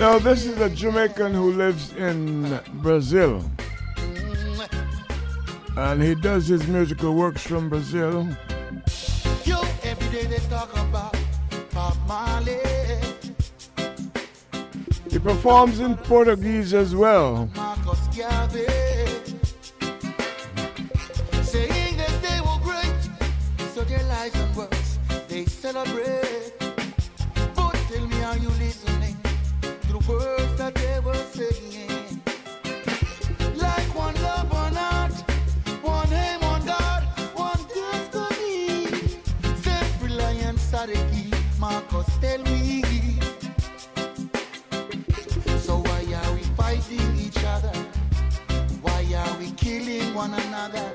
Now, 0.00 0.18
this 0.18 0.46
is 0.46 0.58
a 0.62 0.70
Jamaican 0.70 1.34
who 1.34 1.52
lives 1.52 1.92
in 1.92 2.58
Brazil. 2.80 3.44
And 5.76 6.02
he 6.02 6.14
does 6.14 6.46
his 6.46 6.66
musical 6.66 7.14
works 7.14 7.42
from 7.42 7.68
Brazil. 7.68 8.26
Yo, 9.44 9.60
every 9.82 10.08
day 10.08 10.24
they 10.24 10.38
talk 10.48 10.72
about 10.72 11.14
Bob 11.74 11.98
Marley, 12.08 12.60
He 15.10 15.18
performs 15.18 15.80
in 15.80 15.94
Portuguese 15.98 16.72
as 16.72 16.96
well. 16.96 17.50
Saying 21.42 21.96
that 21.98 22.16
they 22.22 22.40
were 22.40 22.60
great, 22.62 23.00
so 23.74 23.84
their 23.84 24.02
lives 24.04 24.34
and 24.34 24.56
works 24.56 24.98
they 25.28 25.44
celebrate. 25.44 26.54
But 27.54 27.74
tell 27.90 28.06
me, 28.06 28.22
are 28.22 28.38
you 28.38 28.48
the 28.48 28.99
words 30.10 30.54
that 30.56 30.74
they 30.74 30.98
were 31.00 31.24
saying? 31.36 32.22
Like 33.56 33.94
one 33.94 34.14
love, 34.22 34.50
one 34.52 34.74
heart, 34.74 35.12
one 35.82 36.12
aim, 36.12 36.40
one 36.40 36.64
God, 36.66 37.02
one 37.34 37.62
destiny. 37.74 38.86
Self-reliance 39.62 40.74
are 40.74 40.86
the. 40.86 41.20
Marcus, 41.60 42.08
tell 42.20 42.42
me. 42.44 42.82
So 45.58 45.76
why 45.86 46.02
are 46.20 46.32
we 46.34 46.42
fighting 46.56 47.18
each 47.18 47.44
other? 47.44 47.76
Why 48.80 49.04
are 49.14 49.38
we 49.38 49.50
killing 49.52 50.14
one 50.14 50.32
another? 50.32 50.86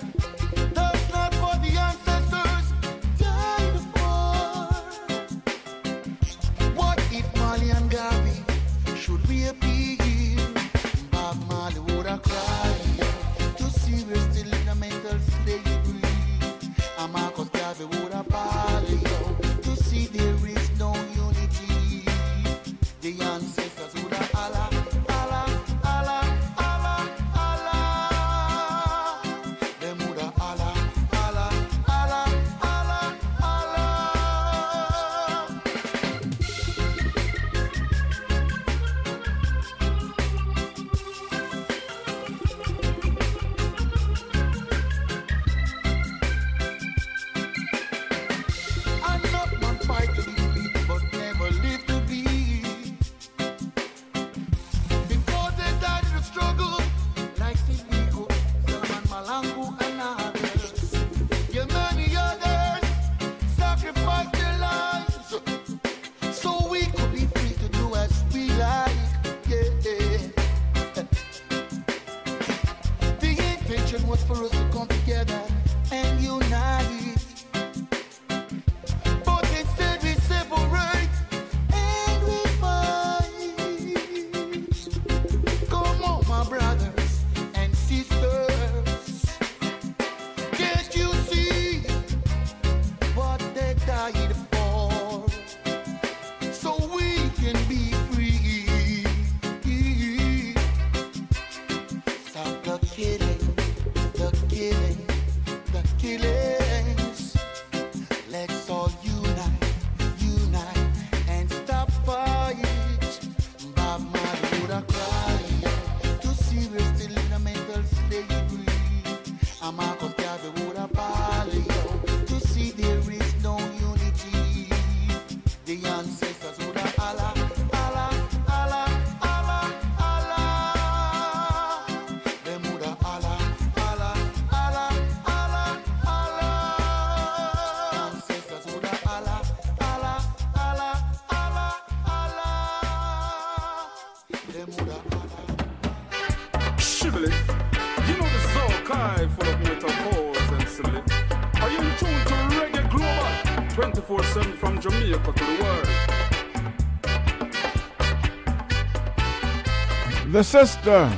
the 160.35 160.43
sister. 160.43 161.09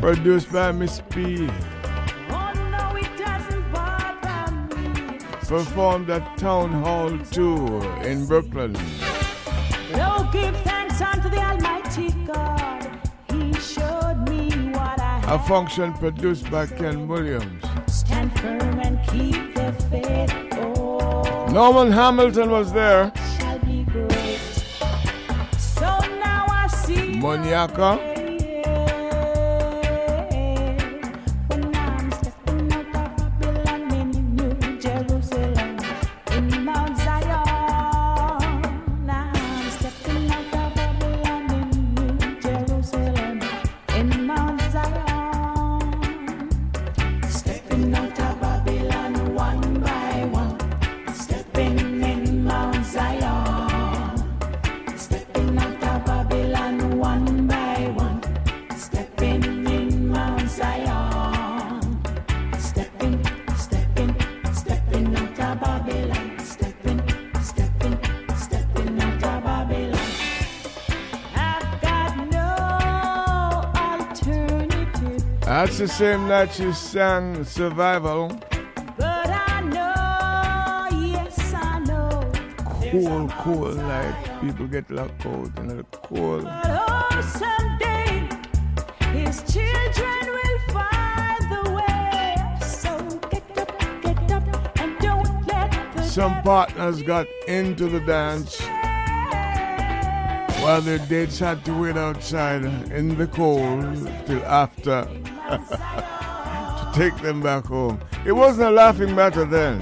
Produced 0.00 0.52
by 0.52 0.70
Miss 0.72 1.00
P. 1.08 1.48
Oh, 2.28 2.52
no, 2.70 2.84
Performed 5.48 6.10
at 6.10 6.36
Town 6.36 6.70
Hall 6.70 7.18
2 7.30 7.80
in 8.02 8.26
Brooklyn. 8.26 8.76
Oh, 9.94 10.28
give 10.30 10.54
thanks 10.60 11.00
unto 11.00 11.30
the 11.30 11.38
Almighty 11.38 12.10
God. 12.26 12.86
He 13.30 13.54
showed 13.54 14.28
me 14.28 14.50
what 14.72 15.00
I. 15.00 15.22
A 15.26 15.38
function 15.38 15.94
produced 15.94 16.50
by 16.50 16.66
Ken 16.66 17.08
Williams. 17.08 17.64
Stand 17.86 18.38
firm 18.38 18.78
and 18.80 18.98
keep 19.08 19.54
the 19.54 19.72
faith. 19.90 20.37
Norman 21.52 21.90
Hamilton 21.92 22.50
was 22.50 22.72
there. 22.72 23.10
Moniaka. 27.20 28.07
That's 75.78 75.92
the 75.92 75.96
same 75.96 76.26
night 76.26 76.58
you 76.58 76.72
sang 76.72 77.44
Survival. 77.44 78.36
But 78.96 79.30
I 79.30 79.60
know, 79.60 81.06
yes, 81.06 81.54
I 81.54 81.78
know. 81.78 82.32
Cool, 82.90 83.28
cool, 83.38 83.74
like 83.74 84.40
people 84.40 84.66
get 84.66 84.90
locked 84.90 85.24
out 85.24 85.56
and 85.56 85.70
they're 85.70 85.84
cool. 85.92 86.42
But 86.42 86.66
oh, 86.66 87.20
someday 87.20 88.28
his 89.12 89.40
children 89.44 90.18
will 90.26 90.58
find 90.74 91.42
the 91.54 91.70
way. 91.70 92.34
So 92.60 92.98
get 93.30 93.58
up, 93.58 94.02
get 94.02 94.32
up, 94.32 94.78
and 94.80 94.98
don't 94.98 95.46
let 95.46 96.04
Some 96.06 96.42
partners 96.42 97.02
got 97.02 97.28
into 97.46 97.86
the 97.86 98.00
dance 98.00 98.60
while 100.60 100.80
their 100.80 100.98
dates 101.06 101.38
had 101.38 101.64
to 101.64 101.72
wait 101.72 101.96
outside 101.96 102.64
in 102.90 103.16
the 103.16 103.28
cold 103.28 103.80
till 104.26 104.44
after 104.44 105.08
take 106.98 107.16
them 107.22 107.40
back 107.40 107.64
home. 107.64 108.00
It 108.26 108.32
wasn't 108.32 108.66
a 108.66 108.70
laughing 108.72 109.14
matter 109.14 109.44
then. 109.44 109.78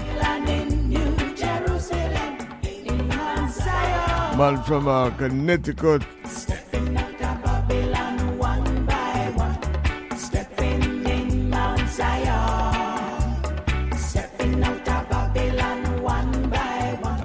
Man 4.36 4.62
from 4.64 4.86
uh, 4.86 5.09
Connecticut 5.16 6.02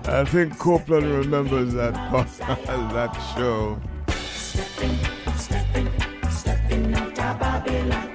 I 0.07 0.26
think 0.26 0.57
Copeland 0.57 1.11
remembers 1.11 1.73
that 1.73 1.93
part, 2.09 2.27
that 2.38 3.13
show. 3.35 3.81
Stepping, 4.07 4.97
stepping, 5.35 5.89
stepping 6.30 6.93
out 6.93 7.19
of 7.19 7.39
Babylon. 7.39 8.11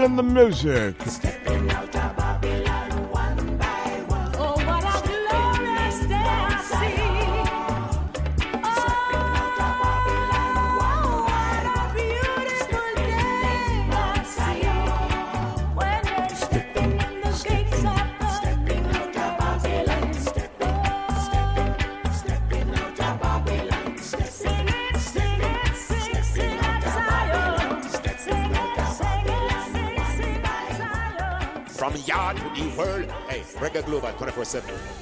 in 0.00 0.16
the 0.16 0.22
music. 0.22 0.94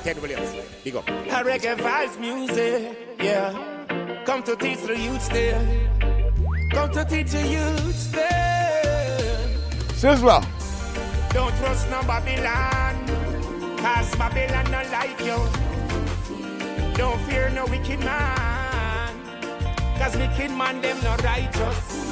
7. 0.03 0.05
Ken 0.05 0.23
Williams, 0.23 0.55
big 0.85 0.97
up. 0.97 1.09
A 1.09 1.45
reggae 1.45 1.77
vibes 1.77 2.19
music, 2.19 2.97
yeah. 3.21 3.53
Come 4.25 4.43
to 4.45 4.57
teach 4.57 4.83
the 4.83 4.99
youths 4.99 5.29
there. 5.29 5.61
Come 6.73 6.91
to 6.93 7.05
teach 7.05 7.31
the 7.33 7.47
youths 7.47 8.07
there. 8.09 9.49
Sizzla. 9.93 10.45
Don't 11.33 11.55
trust 11.59 11.89
no 11.91 12.03
Babylon, 12.03 13.07
cause 13.79 14.15
Babylon 14.17 14.71
not 14.71 14.91
like 14.91 15.21
you. 15.21 15.39
Don't 16.97 17.21
fear 17.23 17.51
no 17.51 17.67
wicked 17.67 18.01
man, 18.01 19.15
cause 19.99 20.17
wicked 20.17 20.51
man 20.51 20.81
them 20.81 21.01
not 21.05 21.23
righteous. 21.23 22.07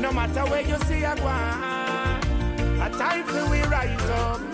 No 0.00 0.12
matter 0.12 0.44
where 0.50 0.62
you 0.62 0.76
see 0.86 1.02
a 1.04 1.14
one, 1.16 2.80
a 2.80 2.90
time 2.98 3.24
for 3.24 3.48
we 3.50 3.62
rise 3.62 4.10
up. 4.10 4.49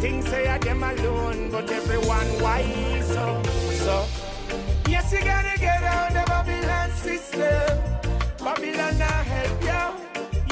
Things 0.00 0.28
say 0.28 0.46
are 0.46 0.58
them 0.58 0.82
alone, 0.82 1.50
but 1.50 1.70
everyone 1.70 2.42
wise 2.42 3.16
up. 3.16 3.46
So, 3.46 4.06
yes, 4.88 5.12
you 5.12 5.22
gotta 5.24 5.58
get 5.58 5.82
out 5.82 6.10
the 6.12 6.22
Babylon 6.26 6.90
system. 6.90 7.82
Babylon 8.38 8.98
not 8.98 9.24
help 9.34 9.62
you. 9.62 9.84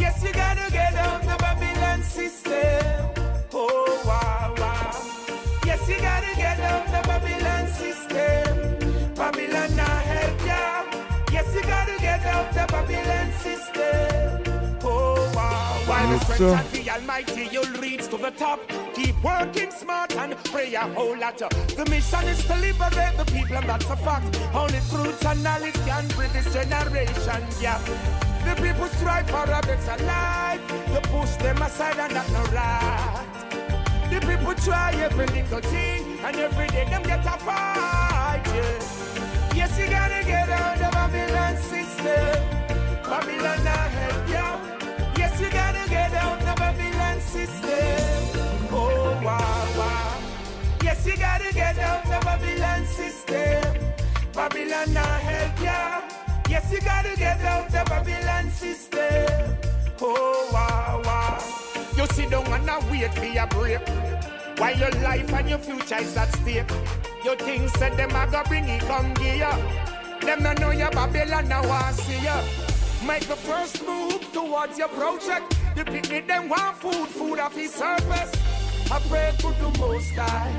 Yes, 0.01 0.23
you 0.25 0.33
gotta 0.33 0.71
get 0.73 0.95
out 0.95 1.21
the 1.23 1.37
Babylon 1.39 2.03
system. 2.03 3.11
Oh, 3.53 4.03
wow, 4.07 4.55
wow. 4.59 4.97
Yes, 5.67 5.89
you 5.89 5.99
gotta 6.01 6.35
get 6.37 6.59
out 6.61 6.87
the 6.87 7.01
Babylon 7.09 7.67
system. 7.69 9.15
Babylon 9.15 9.77
not 9.77 10.03
help 10.13 10.41
you. 10.41 11.35
Yes, 11.35 11.55
you 11.55 11.63
gotta 11.63 11.97
get 12.01 12.25
out 12.25 12.53
the 12.53 12.67
Babylon 12.73 13.33
system. 13.45 14.81
Oh, 14.83 15.31
wow, 15.37 15.83
wow. 15.87 16.19
The 16.73 16.91
Almighty, 16.91 17.49
you'll 17.53 17.73
reach 17.81 18.09
to 18.09 18.17
top. 18.37 18.61
Keep 18.95 19.23
working 19.23 19.71
smart 19.71 20.15
and 20.17 20.37
pray 20.45 20.75
a 20.75 20.81
whole 20.81 21.17
lot. 21.19 21.39
The 21.39 21.87
mission 21.91 22.25
is 22.29 22.45
to 22.47 22.55
liberate 22.57 23.17
the 23.17 23.25
people, 23.27 23.57
and 23.57 23.69
that's 23.69 23.89
a 23.91 23.97
fact. 23.97 24.39
Only 24.55 24.81
truth 24.91 25.25
and 25.27 25.43
knowledge 25.43 25.75
can 25.87 26.07
bridge 26.09 26.33
this 26.33 26.53
generation 26.53 27.43
gap. 27.61 27.81
The 28.45 28.55
people 28.61 28.87
strive 28.87 29.29
for 29.29 29.45
a 29.45 29.61
better 29.63 30.05
life. 30.05 30.61
You 30.93 31.01
push 31.11 31.35
them 31.37 31.63
aside, 31.63 31.99
and 31.99 32.13
that's 32.13 32.31
not 32.31 32.53
right. 32.53 33.27
The 34.11 34.21
people 34.21 34.55
try 34.55 34.93
every 34.95 35.27
little 35.27 35.61
thing, 35.61 36.19
and 36.25 36.37
every 36.37 36.67
day 36.69 36.85
them 36.85 37.03
get 37.03 37.25
a 37.27 37.39
fight. 37.39 38.43
Yeah. 38.47 39.05
Yes, 39.55 39.79
you 39.79 39.87
gotta 39.89 40.25
get 40.25 40.49
out 40.51 40.81
of 40.81 40.93
Babylon 40.93 41.57
system. 41.63 42.43
Babylon 43.03 43.65
system. 47.35 48.69
Oh, 48.71 49.21
wow, 49.25 49.67
wow. 49.79 50.19
Yes, 50.85 51.05
you 51.05 51.17
gotta 51.17 51.53
get 51.53 51.77
out 51.79 52.07
of 52.07 52.23
Babylon 52.23 52.87
system. 52.87 53.63
Babylon 54.33 54.93
not 54.95 55.21
help 55.29 55.59
you. 55.59 56.53
Yes, 56.53 56.71
you 56.73 56.81
gotta 56.81 57.17
get 57.17 57.41
out 57.41 57.75
of 57.75 57.87
Babylon 57.87 58.51
system. 58.51 59.57
Oh, 60.01 60.49
wow, 60.53 61.03
wow. 61.05 61.39
You 61.97 62.07
sit 62.15 62.31
down 62.31 62.47
and 62.53 62.67
now 62.67 62.81
wait 62.89 63.13
for 63.15 63.25
your 63.25 63.49
break. 63.49 63.83
While 64.59 64.79
your 64.79 64.95
life 65.03 65.33
and 65.33 65.49
your 65.51 65.59
future 65.59 65.99
is 65.99 66.17
at 66.17 66.31
stake. 66.37 66.71
You 67.25 67.35
think 67.37 67.69
said 67.79 67.97
them 67.97 68.15
I 68.15 68.25
a 68.25 68.31
go 68.31 68.43
bring 68.45 68.69
it 68.69 68.83
come 68.83 69.13
gear. 69.15 69.51
Them 70.21 70.43
no 70.45 70.53
know 70.53 70.71
your 70.71 70.91
Babylon 70.93 71.49
now 71.49 71.67
want 71.67 71.97
see 71.97 72.23
ya. 72.23 72.37
Make 73.05 73.27
the 73.27 73.37
first 73.37 73.85
move 73.85 74.23
towards 74.33 74.79
your 74.79 74.89
project. 74.89 75.64
The 75.75 75.85
picnic 75.85 76.29
them 76.29 76.49
want 76.49 76.77
food, 76.77 77.09
food 77.09 77.39
off 77.41 77.55
his 77.57 77.75
surface. 77.75 78.33
I 78.93 79.01
pray 79.09 79.35
to 79.39 79.49
the 79.49 79.79
most 79.81 80.15
high. 80.15 80.53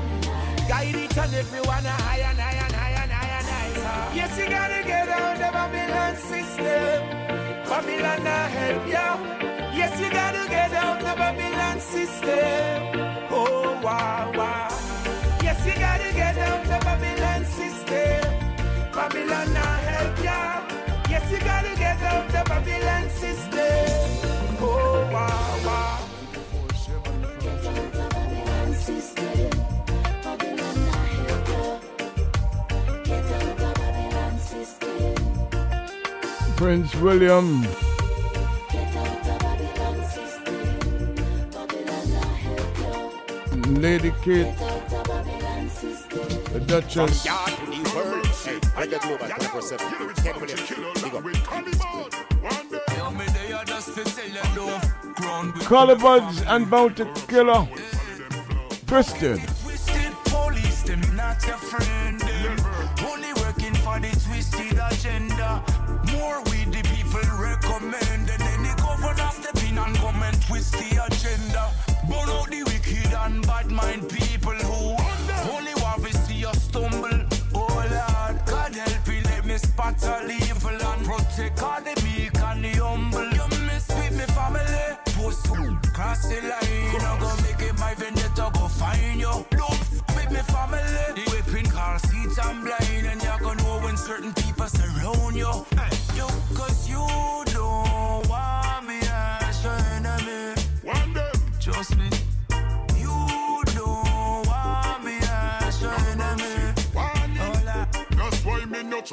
Guide 0.68 0.94
each 0.94 1.16
and 1.16 1.34
everyone 1.34 1.84
high 1.84 2.18
and 2.18 2.38
high 2.38 2.64
and 2.64 2.72
high 2.72 3.02
and 3.02 3.10
high 3.10 3.38
and 3.38 3.46
high. 3.82 4.14
Yes, 4.14 4.38
you 4.38 4.46
gotta 4.50 4.82
get 4.84 5.08
out 5.08 5.36
the 5.38 5.50
Babylon 5.56 6.16
system. 6.16 6.96
Babylon 7.64 8.24
not 8.24 8.50
help 8.50 8.86
you. 8.86 9.08
Yes, 9.78 10.00
you 10.00 10.10
gotta 10.10 10.48
get 10.50 10.72
out 10.74 10.98
the 11.00 11.14
Babylon 11.16 11.80
system. 11.80 13.26
Oh, 13.30 13.80
wow, 13.82 14.32
wow. 14.36 14.68
Yes, 15.42 15.64
you 15.66 15.74
gotta 15.80 16.12
get 16.12 16.36
out 16.36 16.62
the 16.64 16.78
Babylon 16.84 17.44
system. 17.56 18.92
Babylon 18.92 19.54
not 19.54 19.80
help 19.88 20.18
you. 20.18 21.10
Yes, 21.10 21.30
you 21.32 21.38
gotta 21.38 21.74
get 21.76 22.02
out 22.02 22.28
the 22.28 22.42
Babylon 22.50 23.08
system. 23.10 23.55
Prince 36.56 36.94
William. 36.96 37.62
Lady 43.74 44.10
Kate. 44.22 44.56
The 46.52 46.60
Duchess. 46.66 47.26
From 47.26 47.30
yard 47.30 47.50
to 47.50 47.66
the 47.66 47.76
world. 47.94 48.26
Hey, 48.26 48.58
Reggae 48.74 49.00
Global 49.02 49.26
24 49.26 49.62
7. 49.62 49.86
Ken 50.14 50.40
Williams, 50.40 50.70
big 51.02 51.14
up. 51.14 51.24
Collarbuds 55.68 56.44
and 56.46 56.70
Bounty 56.70 57.04
Killer. 57.28 57.68
Twisted. 58.86 59.40
Twisted 59.62 60.12
police, 60.24 60.82
them 60.84 61.02
not 61.16 61.46
your 61.46 61.58
friend. 61.58 62.15
In 69.76 69.82
and 69.82 69.96
come 69.96 70.22
and 70.22 70.42
twist 70.42 70.72
the 70.72 71.04
agenda. 71.06 71.70
Burn 72.08 72.28
out 72.28 72.50
the 72.50 72.62
wicked 72.64 73.12
and 73.12 73.46
bad 73.46 73.70
mind 73.70 74.08
people 74.08 74.52
who 74.52 74.96
only 75.52 75.74
want 75.82 76.04
to 76.04 76.16
see 76.18 76.44
us 76.44 76.62
stumble. 76.62 77.18
Oh 77.54 77.66
Lord, 77.68 78.46
God 78.46 78.74
help 78.74 79.08
me, 79.08 79.20
let 79.22 79.44
me 79.44 79.58
spot 79.58 80.02
all 80.06 80.30
evil 80.30 80.70
and 80.70 81.04
protect 81.04 81.62
all 81.62 81.80
the 81.80 81.94
meek 82.04 82.38
and 82.38 82.64
the 82.64 82.72
humble. 82.82 83.30
You 83.38 83.46
miss 83.66 83.88
with 83.88 84.16
me 84.18 84.26
family, 84.34 84.96
post 85.16 85.46
cross 85.92 86.28
the 86.28 86.40
line. 86.42 87.00
I'm 87.00 87.20
gonna 87.20 87.42
make 87.42 87.62
it 87.62 87.78
my 87.78 87.94
vendetta, 87.94 88.50
go 88.54 88.68
find 88.68 89.20
you. 89.20 89.46
Don't 89.50 89.80
with 90.14 90.30
me 90.30 90.42
family. 90.54 91.06
The 91.16 91.24
whipping 91.30 91.70
car 91.70 91.98
seats 91.98 92.38
I'm 92.38 92.62
blind, 92.62 93.06
and 93.06 93.22
you're 93.22 93.38
gonna 93.38 93.62
know 93.62 93.80
when 93.80 93.96
certain 93.96 94.32
people 94.34 94.66
surround 94.68 95.36
you, 95.36 95.52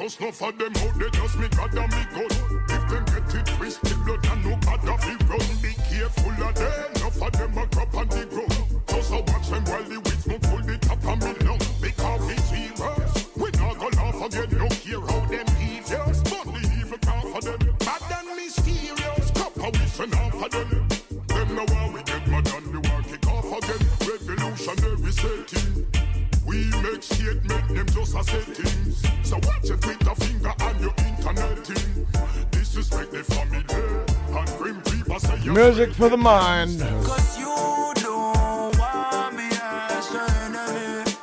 trust 0.04 0.20
no 0.20 0.32
for 0.32 0.52
them 0.52 0.72
out 0.76 0.98
they 0.98 1.10
just 1.10 1.38
me 1.38 1.48
God 1.48 1.74
and 1.74 1.90
me 1.92 2.04
gun. 2.12 2.28
If 2.68 2.88
them 2.90 3.04
get 3.04 3.34
it 3.34 3.46
twisted, 3.56 4.04
blood 4.04 4.26
and 4.26 4.44
no 4.44 4.56
God 4.56 4.88
of 4.88 5.04
it 5.08 5.28
run. 5.28 5.56
Be 5.62 5.72
careful 5.88 6.44
of 6.44 6.54
them, 6.54 6.92
no 7.00 7.10
for 7.10 7.30
them 7.30 7.56
a 7.56 7.66
crop 7.68 7.94
on 7.94 8.08
the 8.08 8.26
ground. 8.26 8.82
Just 8.86 9.12
a 9.12 9.16
watch 9.16 9.48
them 9.48 9.64
while 9.64 9.84
the 9.84 9.96
weeds 10.00 10.26
no 10.26 10.38
pull 10.38 10.60
the 10.60 10.76
top 10.78 11.04
of 11.04 11.18
me 11.24 11.32
lung. 11.46 11.58
Because 11.80 12.30
it's 12.30 12.44
serious. 12.50 13.28
We 13.36 13.50
not 13.56 13.78
go 13.78 13.88
laugh 13.96 14.20
again, 14.26 14.50
no 14.58 14.68
care 14.68 15.00
how 15.00 15.20
them 15.26 15.46
devious. 15.56 16.20
But 16.28 16.44
the 16.52 16.60
evil 16.78 16.98
can't 16.98 17.28
for 17.32 17.40
them. 17.40 17.76
Bad 17.78 18.02
and 18.12 18.36
mysterious. 18.36 19.30
Cup 19.30 19.56
a 19.56 19.70
wishing 19.72 20.14
off 20.20 20.32
for 20.36 20.48
them. 20.50 20.88
Them 21.28 21.54
no 21.56 21.64
one 21.72 21.92
we 21.94 22.02
get 22.02 22.26
mad 22.28 22.48
and 22.52 22.66
the 22.74 22.80
war 22.88 23.00
kick 23.08 23.26
off 23.28 23.52
again. 23.56 23.82
Revolutionary 24.04 25.12
setting. 25.12 25.73
We 26.84 26.90
make 26.90 27.02
statement, 27.02 27.68
them 27.68 27.86
just 27.86 28.14
a 28.14 28.24
settings. 28.24 29.02
So 29.22 29.36
watch 29.36 29.64
your 29.64 29.78
Twitter 29.78 30.14
finger 30.16 30.52
and 30.60 30.80
your 30.80 30.94
internet 30.98 31.66
thing. 31.66 32.06
Disrespect 32.50 33.10
the 33.10 33.24
family 33.24 33.64
and 34.36 34.58
grim 34.58 34.82
people 34.82 35.18
say 35.18 35.38
you 35.40 35.52
Music 35.52 35.94
for 35.94 36.10
the 36.10 36.18
mind. 36.18 36.80
Cause 37.04 37.38
you 37.38 37.92
don't 37.94 38.78
want 38.78 39.34
me 39.34 39.48
as 39.62 40.12
your 40.12 40.30
enemy. 40.42 41.16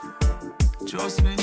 Trust 0.88 1.24
me. 1.24 1.41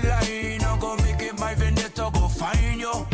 Cross 0.00 0.02
the 0.02 0.08
line, 0.08 0.64
I 0.64 0.78
go 0.78 0.96
make 0.96 1.22
it 1.22 1.38
my 1.38 1.54
vendetta, 1.54 2.10
go 2.12 2.28
find 2.28 2.80
you. 2.80 3.13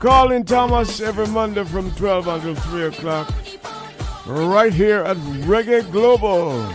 Colin 0.00 0.44
Thomas 0.46 1.02
every 1.02 1.26
Monday 1.26 1.62
from 1.62 1.90
12 1.90 2.26
until 2.26 2.54
3 2.54 2.84
o'clock. 2.84 3.30
Right 4.26 4.72
here 4.72 5.00
at 5.00 5.18
Reggae 5.44 5.84
Global. 5.92 6.66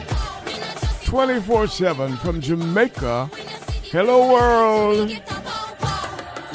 24 1.05 1.65
7 1.65 2.17
from 2.17 2.39
Jamaica. 2.39 3.27
Hello, 3.89 4.31
world. 4.31 5.09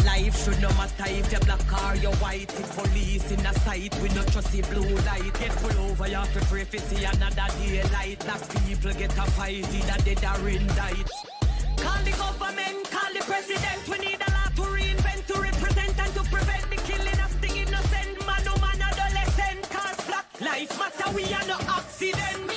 Life 0.06 0.44
should 0.44 0.62
no 0.62 0.68
matter 0.78 1.06
if 1.08 1.32
you're 1.32 1.40
black 1.40 1.90
or 1.90 1.96
you're 1.96 2.14
white. 2.22 2.54
If 2.54 2.76
police 2.76 3.32
in 3.32 3.42
sight, 3.64 3.92
we 4.00 4.08
not 4.10 4.28
trust 4.28 4.52
the 4.52 4.62
blue 4.62 4.94
light. 5.06 5.34
Get 5.40 5.64
over, 5.64 6.06
you 6.06 6.14
have 6.14 6.32
to 6.34 6.46
pray 6.46 6.62
for 6.62 6.78
see 6.78 7.02
another 7.04 7.48
daylight. 7.58 8.20
People 8.68 8.92
get 8.92 9.18
a 9.18 9.26
fight, 9.32 9.66
either 9.74 10.02
dead 10.04 10.24
or. 10.24 11.10
Call 11.78 12.04
the 12.04 12.12
government, 12.12 12.88
call 12.92 13.12
the 13.12 13.24
president. 13.26 13.88
We 13.88 13.98
need 14.06 14.20
a 14.20 14.29
life 20.40 20.78
matter, 20.78 21.14
we 21.14 21.24
are 21.34 21.46
no 21.46 21.56
accident. 21.68 22.49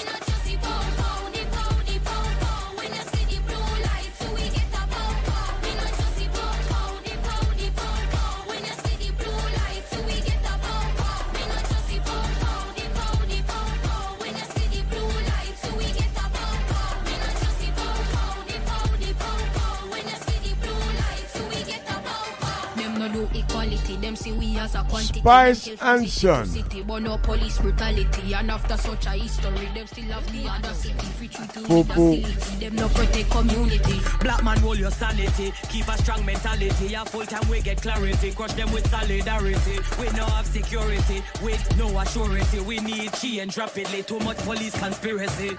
Equality, 23.44 23.96
them 23.98 24.16
see 24.16 24.32
we 24.32 24.58
as 24.58 24.76
a 24.76 24.84
quantity. 24.84 25.20
Spice 25.20 25.70
and 25.82 26.10
Son. 26.10 26.46
city, 26.46 26.82
but 26.84 27.02
no 27.02 27.18
police 27.18 27.58
brutality. 27.60 28.34
And 28.34 28.52
after 28.52 28.78
such 28.78 29.06
a 29.06 29.12
history, 29.12 29.68
them 29.74 29.88
still 29.88 30.06
have 30.06 30.32
the 30.32 30.50
other 30.50 30.74
city. 30.74 31.06
Free 31.18 31.28
treat 31.28 31.50
to 31.54 31.62
Poo, 31.62 31.78
with 31.80 31.90
poo. 31.90 32.16
hostility. 32.22 32.66
Them 32.66 32.76
no 32.76 32.88
protect 32.90 33.30
community. 33.32 34.00
Black 34.22 34.44
man, 34.44 34.58
hold 34.60 34.78
your 34.80 34.92
sanity. 34.92 35.54
Keep 35.70 35.88
a 35.88 35.98
strong 35.98 36.26
mentality. 36.26 36.94
A 36.94 37.06
full 37.06 37.26
time 37.26 37.48
we 37.50 37.62
get 37.62 37.82
clarity. 37.82 38.32
Crush 38.32 38.54
them 38.54 38.72
with 38.72 38.90
solidarity. 38.90 39.80
We 40.00 40.06
no 40.18 40.26
have 40.26 40.46
security. 40.46 41.24
With 41.42 41.78
no 41.78 41.98
assurance. 42.00 42.54
We 42.62 42.80
need 42.80 43.14
change 43.14 43.58
rapidly. 43.58 44.04
Too 44.04 44.20
much 44.20 44.38
police 44.40 44.78
conspiracy. 44.78 45.58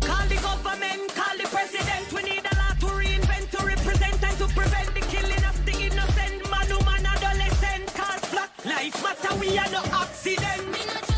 Call 0.00 0.26
the 0.28 0.34
government, 0.36 0.89
life 8.82 9.02
matter, 9.02 9.34
we 9.38 9.58
are 9.58 9.70
no 9.70 9.82
accident. 9.92 11.09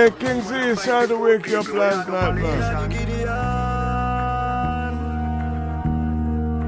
Hey, 0.00 0.08
King 0.18 0.40
Z, 0.40 0.76
sorry 0.76 1.08
to 1.08 1.16
wake 1.18 1.46
you 1.46 1.58
up 1.58 1.68
last 1.74 2.08
night, 2.08 2.34
man. 2.36 2.90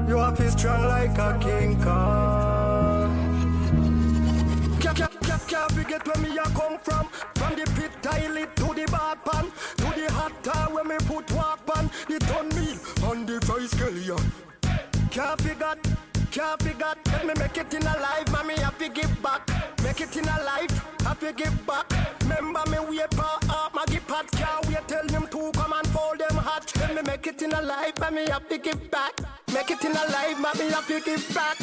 You 0.07 0.19
are 0.19 0.35
strong 0.51 0.85
like 0.85 1.17
a 1.17 1.39
king 1.41 1.81
Kong. 1.81 3.09
Can't, 4.79 5.71
forget 5.71 6.05
where 6.05 6.17
me 6.17 6.37
a 6.37 6.43
come 6.43 6.77
from. 6.77 7.07
From 7.33 7.55
the 7.55 7.65
pit 7.75 7.91
toilet 8.03 8.55
to 8.57 8.71
the 8.75 8.85
bad 8.91 9.25
pan, 9.25 9.51
to 9.77 9.87
the 9.99 10.11
hot 10.13 10.43
tub 10.43 10.71
where 10.71 10.83
me 10.83 10.97
put 11.07 11.31
walk 11.31 11.65
pan, 11.65 11.89
the 12.07 12.19
ton 12.19 12.49
meal 12.49 12.77
on 13.09 13.25
the 13.25 13.41
fry 13.47 13.65
scallion. 13.65 14.23
Can't 15.09 15.41
forget, 15.41 15.79
can't 16.29 16.61
forget. 16.61 16.97
Let 17.07 17.25
me 17.25 17.33
make 17.39 17.57
it 17.57 17.73
in 17.73 17.81
a 17.81 17.97
life, 17.99 18.31
mommy 18.31 18.53
I 18.57 18.65
have 18.65 18.77
to 18.77 18.89
give 18.89 19.23
back. 19.23 19.49
Make 19.81 20.01
it 20.01 20.15
in 20.17 20.25
a 20.25 20.43
life, 20.43 20.85
I 20.99 21.03
have 21.09 21.19
to 21.21 21.33
give 21.33 21.65
back. 21.65 21.91
Remember 22.35 22.63
me 22.69 22.99
for 23.11 23.37
up, 23.49 23.75
Maggie 23.75 23.99
Pat 24.07 24.31
can't 24.31 24.67
wait. 24.67 24.87
Tell 24.87 25.05
them 25.07 25.27
to 25.27 25.51
come 25.51 25.73
and 25.73 25.87
fold 25.87 26.19
them 26.19 26.37
hot. 26.37 26.71
Let 26.77 26.95
me 26.95 27.01
make 27.01 27.27
it 27.27 27.41
in 27.41 27.53
a 27.53 27.61
life, 27.61 27.99
mommy 27.99 28.29
have 28.29 28.47
to 28.49 28.57
give 28.57 28.91
back. 28.91 29.19
Make 29.53 29.71
it 29.71 29.83
in 29.85 29.91
a 29.91 30.05
life, 30.11 30.39
mommy 30.39 30.69
have 30.71 30.87
to 30.87 30.99
give 31.01 31.33
back. 31.33 31.57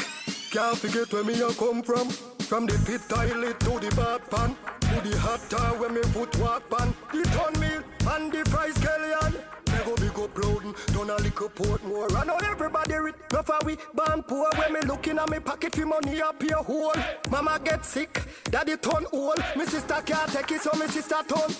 Can't 0.51 0.76
forget 0.76 1.12
where 1.12 1.24
me 1.24 1.40
a 1.40 1.52
come 1.52 1.82
from. 1.82 2.09
From 2.51 2.66
the 2.66 2.76
pit 2.84 3.02
toilet 3.09 3.60
to 3.60 3.78
the 3.78 3.94
bad 3.94 4.28
pan, 4.30 4.56
to 4.80 5.09
the 5.09 5.16
hot 5.18 5.40
tub 5.48 5.78
where 5.80 5.90
me 5.90 6.01
put 6.12 6.36
walk 6.38 6.68
pan, 6.68 6.94
the 7.12 7.22
ton 7.30 7.60
meal 7.60 7.82
and 8.12 8.32
the 8.32 8.48
fry 8.51 8.70
scallion. 8.70 9.60
Me 9.81 9.86
go 9.86 9.97
big 9.97 10.19
up 10.19 10.36
loading, 10.36 10.74
done 10.93 11.09
a 11.09 11.16
little 11.16 11.48
port 11.48 11.82
more. 11.85 12.15
I 12.15 12.24
know 12.27 12.36
everybody 12.43 12.94
rich, 12.97 13.15
no 13.32 13.43
for 13.43 13.59
we 13.65 13.78
born 13.94 14.23
poor. 14.24 14.51
When 14.57 14.74
me 14.74 14.81
looking 14.81 15.16
at 15.19 15.31
me 15.31 15.39
pocket 15.40 15.74
for 15.74 15.86
money 15.86 16.20
up 16.20 16.43
your 16.43 16.62
hole. 16.62 16.93
Mama 17.31 17.59
get 17.65 17.86
sick, 17.86 18.20
daddy 18.44 18.77
turn 18.77 19.07
old. 19.11 19.43
Me 19.57 19.65
sister 19.65 20.02
can't 20.05 20.31
take 20.31 20.51
it, 20.51 20.61
so 20.61 20.70
me 20.78 20.86
sister 20.89 21.23
turn. 21.27 21.51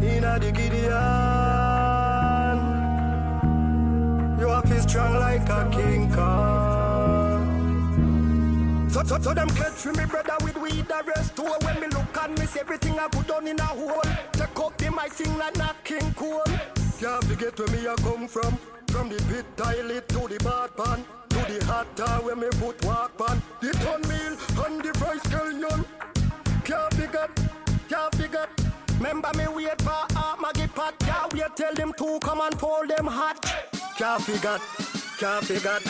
Inna 0.00 0.38
the 0.38 0.52
Gideon, 0.52 0.90
you 4.38 4.48
are 4.48 4.62
feel 4.62 4.80
strong 4.82 5.14
like 5.14 5.48
a 5.48 5.68
king 5.72 6.12
Kong. 6.12 7.50
So, 8.90 9.02
so, 9.02 9.18
so 9.18 9.34
them 9.34 9.48
catch 9.50 9.86
me 9.86 10.04
brother 10.04 10.36
with 10.44 10.56
weed 10.56 10.86
the 10.86 11.02
rest 11.04 11.34
too. 11.34 11.52
When 11.62 11.80
me 11.80 11.88
look 11.88 12.16
at 12.16 12.30
me, 12.30 12.46
everything 12.60 12.96
I 12.98 13.08
put 13.08 13.28
on 13.32 13.48
in 13.48 13.58
a 13.58 13.64
hole. 13.64 14.02
Take 14.32 14.60
up 14.60 14.76
the 14.78 14.90
mic, 14.92 15.12
sing 15.12 15.36
like 15.36 15.56
Nat 15.56 15.74
King 15.82 16.14
Cole. 16.14 16.44
Can't 17.00 17.24
forget 17.24 17.58
where 17.58 17.68
me 17.68 17.86
a 17.86 17.96
come 17.96 18.28
from. 18.28 18.58
From 18.88 19.08
the 19.08 19.16
pit 19.22 19.46
toilet 19.56 20.06
to 20.10 20.28
the 20.28 20.38
bad 20.44 20.76
pan, 20.76 21.02
to 21.30 21.38
the 21.50 21.64
hot 21.64 21.86
tub 21.96 22.26
where 22.26 22.36
me 22.36 22.48
put 22.60 22.84
walk 22.84 23.16
pan. 23.16 23.40
The 23.62 23.72
ton 23.72 24.02
meal 24.02 24.36
and 24.66 24.84
the 24.84 24.92
fry 24.98 25.16
scallion. 25.16 25.86
Can't 26.62 26.92
forget, 26.92 27.30
can't 27.88 28.14
forget. 28.14 28.48
Remember 28.98 29.30
me 29.34 29.48
wait 29.48 29.80
for 29.80 30.04
a 30.14 30.36
Maggie 30.42 30.66
Pat. 30.74 30.98
Can't 30.98 31.32
wait 31.32 31.56
tell 31.56 31.72
them 31.74 31.94
to 31.96 32.18
come 32.22 32.42
and 32.42 32.60
fold 32.60 32.90
them 32.90 33.06
hot. 33.06 33.46
Can't 33.96 34.22
forget, 34.22 34.60
can't 35.16 35.44
forget. 35.46 35.82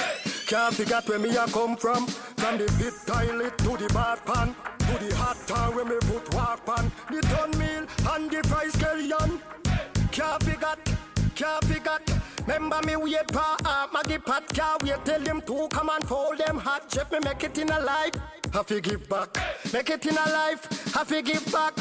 Can't 0.47 0.75
forget 0.77 1.09
where 1.09 1.19
me 1.19 1.37
a 1.37 1.45
come 1.49 1.77
from. 1.77 2.07
From 2.07 2.57
the 2.57 2.67
pit 2.79 2.95
toilet 3.05 3.59
to 3.59 3.77
the 3.77 3.93
bad 3.93 4.25
pan, 4.25 4.55
to 4.79 5.05
the 5.05 5.17
hot 5.17 5.37
tub 5.49 5.75
where 5.75 5.85
me 5.85 5.97
put 6.03 6.33
walk 6.35 6.65
pan. 6.65 6.93
The 7.11 7.21
ton 7.23 7.51
meal 7.59 7.85
and 8.13 8.31
the 8.31 8.47
fry 8.47 8.67
scallion. 8.67 9.41
Can't 10.13 10.43
forget, 10.43 10.79
can't 11.41 11.65
forget. 11.65 12.03
Remember 12.47 12.81
me 12.87 12.97
wait 12.97 13.31
for 13.33 13.39
a 13.39 13.69
uh, 13.69 13.87
Maggie 13.95 14.19
Pat. 14.19 14.47
Can't 14.49 14.83
wait 14.83 15.05
tell 15.07 15.21
them 15.21 15.41
to 15.43 15.69
come 15.69 15.89
and 15.89 16.05
fold 16.07 16.39
them 16.39 16.59
hot. 16.59 16.89
Check 16.91 17.11
me 17.13 17.19
make 17.25 17.43
it 17.43 17.57
in 17.57 17.71
a 17.71 17.81
life. 17.81 18.15
Have 18.53 18.67
to 18.67 18.81
give 18.81 19.09
back. 19.09 19.29
Make 19.73 19.89
it 19.89 20.05
in 20.05 20.17
a 20.19 20.29
life. 20.31 20.93
Have 20.95 21.09
to 21.09 21.23
give 21.23 21.51
back. 21.51 21.75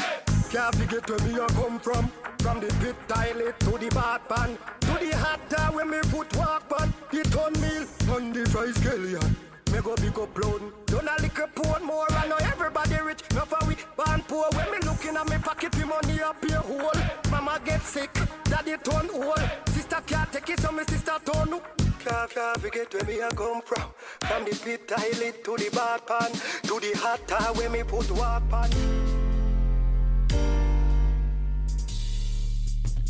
Can't 0.50 0.74
forget 0.74 1.10
where 1.10 1.18
me 1.20 1.38
a 1.38 1.46
come 1.48 1.78
from. 1.78 2.10
From 2.38 2.60
the 2.60 2.68
pit 2.80 2.96
toilet 3.06 3.60
to 3.60 3.72
the 3.76 3.90
bad 3.94 4.26
pan, 4.30 4.56
to 4.80 5.04
the 5.04 5.14
hot 5.14 5.40
uh, 5.52 5.56
tub 5.56 5.74
where 5.74 5.84
me 5.84 5.98
put 6.04 6.34
walk 6.38 6.66
pan. 6.70 6.94
The 7.10 7.22
ton 7.24 7.52
meal 7.60 8.16
and 8.16 8.34
the 8.34 8.48
fry 8.48 8.68
scallion. 8.68 9.49
Me 9.72 9.80
go 9.80 9.94
big 9.96 10.18
up 10.18 10.36
a 10.36 11.22
liquor 11.22 11.48
pour 11.54 11.80
more. 11.80 12.06
I 12.10 12.26
know 12.28 12.36
everybody 12.36 12.96
rich. 13.02 13.22
No 13.34 13.42
for 13.42 13.66
we 13.66 13.76
born 13.96 14.22
poor. 14.28 14.46
When 14.52 14.70
me 14.72 14.78
looking 14.86 15.16
at 15.16 15.28
me 15.28 15.38
pocket, 15.38 15.76
me 15.76 15.84
money 15.84 16.20
up 16.20 16.44
hole. 16.44 17.00
Mama 17.30 17.60
get 17.64 17.82
sick, 17.82 18.12
daddy 18.44 18.76
turn 18.78 19.08
old. 19.14 19.50
Sister 19.68 20.00
can't 20.06 20.32
take 20.32 20.50
it, 20.50 20.60
so 20.60 20.72
me 20.72 20.84
sister 20.84 21.16
turn 21.24 21.54
up. 21.54 21.80
Can't 22.04 22.60
forget 22.60 22.92
where 22.92 23.04
me 23.04 23.18
come 23.36 23.62
from. 23.62 23.90
From 24.26 24.44
the 24.44 24.58
pit 24.64 24.88
toilet 24.88 25.44
to 25.44 25.56
the 25.56 25.70
pan, 26.06 26.32
to 26.62 26.80
the 26.80 26.98
hot 26.98 27.26
tub 27.26 27.56
where 27.56 27.70
me 27.70 27.82
put. 27.82 28.10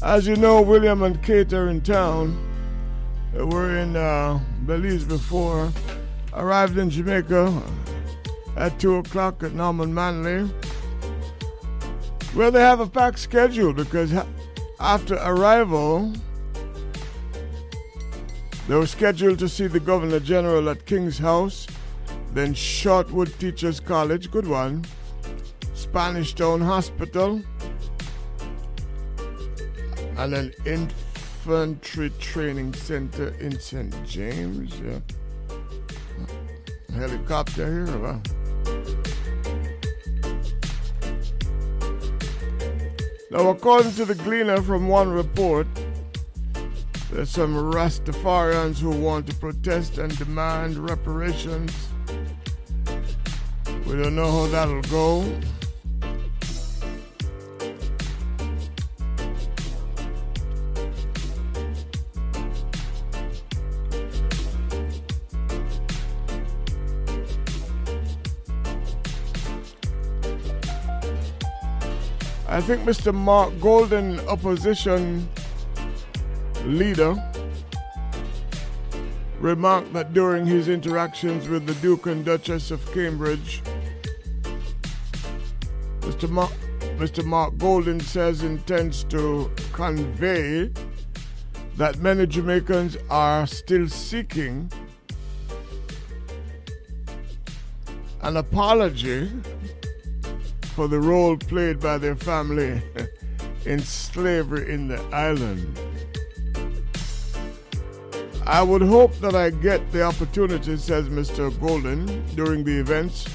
As 0.02 0.26
you 0.26 0.36
know, 0.36 0.62
William 0.62 1.02
and 1.02 1.22
Kate 1.22 1.52
are 1.52 1.68
in 1.68 1.82
town. 1.82 2.36
They 3.34 3.42
were 3.42 3.76
in 3.76 3.96
uh, 3.96 4.40
Belize 4.66 5.04
before. 5.04 5.70
Arrived 6.32 6.78
in 6.78 6.90
Jamaica 6.90 7.62
at 8.56 8.78
2 8.78 8.96
o'clock 8.96 9.42
at 9.42 9.52
Norman 9.52 9.92
Manley. 9.92 10.48
Well, 12.34 12.50
they 12.50 12.60
have 12.60 12.80
a 12.80 12.86
packed 12.86 13.18
schedule 13.18 13.72
because 13.72 14.12
after 14.78 15.16
arrival, 15.16 16.12
they 18.68 18.76
were 18.76 18.86
scheduled 18.86 19.40
to 19.40 19.48
see 19.48 19.66
the 19.66 19.80
Governor 19.80 20.20
General 20.20 20.68
at 20.70 20.86
King's 20.86 21.18
House, 21.18 21.66
then 22.32 22.54
Shortwood 22.54 23.36
Teachers 23.38 23.80
College, 23.80 24.30
good 24.30 24.46
one, 24.46 24.84
Spanish 25.74 26.34
Town 26.34 26.60
Hospital, 26.60 27.42
and 30.16 30.34
an 30.34 30.52
infantry 30.64 32.10
training 32.20 32.74
center 32.74 33.34
in 33.40 33.58
St. 33.58 33.92
James. 34.06 34.78
Yeah. 34.78 35.00
Helicopter 36.94 37.86
here. 37.86 38.20
Now, 43.30 43.48
according 43.48 43.92
to 43.92 44.04
the 44.04 44.16
Gleaner 44.16 44.60
from 44.60 44.88
one 44.88 45.10
report, 45.10 45.66
there's 47.12 47.30
some 47.30 47.54
Rastafarians 47.54 48.78
who 48.78 48.90
want 48.90 49.26
to 49.28 49.34
protest 49.34 49.98
and 49.98 50.16
demand 50.18 50.76
reparations. 50.76 51.72
We 53.86 53.96
don't 53.96 54.16
know 54.16 54.30
how 54.30 54.46
that'll 54.46 54.82
go. 54.82 55.24
I 72.50 72.60
think 72.60 72.82
Mr. 72.82 73.14
Mark 73.14 73.52
Golding, 73.60 74.18
opposition 74.26 75.28
leader, 76.64 77.14
remarked 79.38 79.92
that 79.92 80.12
during 80.12 80.44
his 80.44 80.68
interactions 80.68 81.46
with 81.46 81.64
the 81.64 81.74
Duke 81.74 82.06
and 82.06 82.24
Duchess 82.24 82.72
of 82.72 82.84
Cambridge, 82.92 83.62
Mr. 86.00 86.28
Mark, 86.28 86.50
Mr. 86.98 87.24
Mark 87.24 87.56
Golding 87.56 88.00
says 88.00 88.42
intends 88.42 89.04
to 89.04 89.48
convey 89.72 90.72
that 91.76 91.98
many 91.98 92.26
Jamaicans 92.26 92.96
are 93.10 93.46
still 93.46 93.88
seeking 93.88 94.72
an 98.22 98.36
apology 98.36 99.30
for 100.80 100.88
the 100.88 100.98
role 100.98 101.36
played 101.36 101.78
by 101.78 101.98
their 101.98 102.16
family 102.16 102.80
in 103.66 103.78
slavery 103.78 104.72
in 104.72 104.88
the 104.88 104.98
island. 105.12 105.78
I 108.46 108.62
would 108.62 108.80
hope 108.80 109.14
that 109.16 109.34
I 109.34 109.50
get 109.50 109.92
the 109.92 110.02
opportunity, 110.04 110.78
says 110.78 111.10
Mr. 111.10 111.52
Golding, 111.60 112.06
during 112.34 112.64
the 112.64 112.80
events 112.80 113.28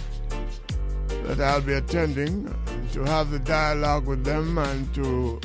that 1.26 1.39
I'll 1.39 1.61
be 1.61 1.73
attending, 1.73 2.51
to 2.93 3.03
have 3.03 3.30
the 3.30 3.38
dialogue 3.38 4.07
with 4.07 4.23
them 4.23 4.57
and 4.57 4.91
to 4.95 5.39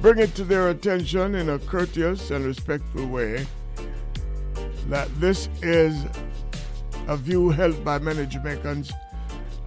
bring 0.00 0.20
it 0.20 0.34
to 0.36 0.44
their 0.44 0.70
attention 0.70 1.34
in 1.34 1.50
a 1.50 1.58
courteous 1.58 2.30
and 2.30 2.46
respectful 2.46 3.06
way 3.06 3.46
that 4.88 5.10
this 5.20 5.50
is 5.60 6.06
a 7.06 7.18
view 7.18 7.50
held 7.50 7.84
by 7.84 7.98
many 7.98 8.24
Jamaicans 8.24 8.90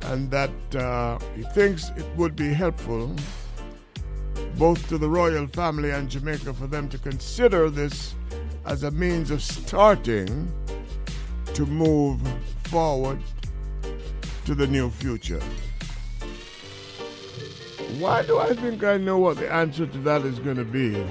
and 0.07 0.31
that 0.31 0.75
uh, 0.75 1.19
he 1.35 1.43
thinks 1.53 1.89
it 1.97 2.05
would 2.15 2.35
be 2.35 2.53
helpful 2.53 3.13
both 4.57 4.87
to 4.89 4.97
the 4.97 5.07
royal 5.07 5.47
family 5.47 5.91
and 5.91 6.09
Jamaica 6.09 6.53
for 6.53 6.67
them 6.67 6.89
to 6.89 6.97
consider 6.97 7.69
this 7.69 8.15
as 8.65 8.83
a 8.83 8.91
means 8.91 9.31
of 9.31 9.41
starting 9.41 10.51
to 11.53 11.65
move 11.65 12.19
forward 12.63 13.19
to 14.45 14.55
the 14.55 14.67
new 14.67 14.89
future. 14.89 15.41
Why 17.99 18.23
do 18.23 18.39
I 18.39 18.53
think 18.55 18.83
I 18.83 18.97
know 18.97 19.17
what 19.17 19.37
the 19.37 19.51
answer 19.51 19.85
to 19.85 19.97
that 19.99 20.21
is 20.21 20.39
going 20.39 20.57
to 20.57 20.65
be? 20.65 21.05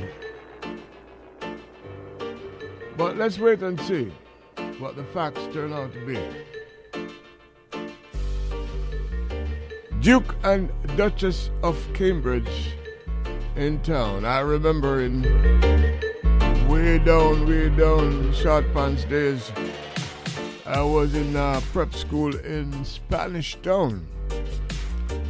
But 2.97 3.17
let's 3.17 3.39
wait 3.39 3.63
and 3.63 3.81
see 3.83 4.13
what 4.79 4.97
the 4.97 5.05
facts 5.05 5.41
turn 5.53 5.73
out 5.73 5.93
to 5.93 6.07
be. 6.07 6.19
Duke 10.07 10.37
and 10.45 10.71
Duchess 10.97 11.51
of 11.65 11.77
Cambridge 11.93 12.77
in 13.57 13.81
town. 13.81 14.25
I 14.25 14.39
remember 14.39 15.01
in 15.01 15.23
way 16.69 17.01
down, 17.01 17.45
way 17.45 17.71
down 17.71 18.33
short 18.33 18.73
pants 18.73 19.03
days, 19.03 19.51
I 20.65 20.81
was 20.81 21.17
in 21.17 21.35
uh, 21.35 21.61
prep 21.73 21.93
school 21.93 22.37
in 22.37 22.85
Spanish 22.85 23.57
Town. 23.63 24.07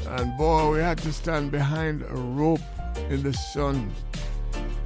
And 0.09 0.37
boy, 0.37 0.73
we 0.73 0.81
had 0.81 0.99
to 0.99 1.13
stand 1.15 1.51
behind 1.51 2.03
a 2.03 2.15
rope 2.15 2.61
in 3.09 3.23
the 3.23 3.33
sun 3.33 3.91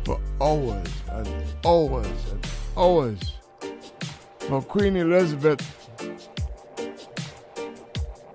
for 0.04 0.20
hours 0.40 0.86
and 1.08 1.26
hours 1.66 2.06
and 2.30 2.46
hours 2.76 3.18
for 4.38 4.62
Queen 4.62 4.94
Elizabeth 4.94 5.79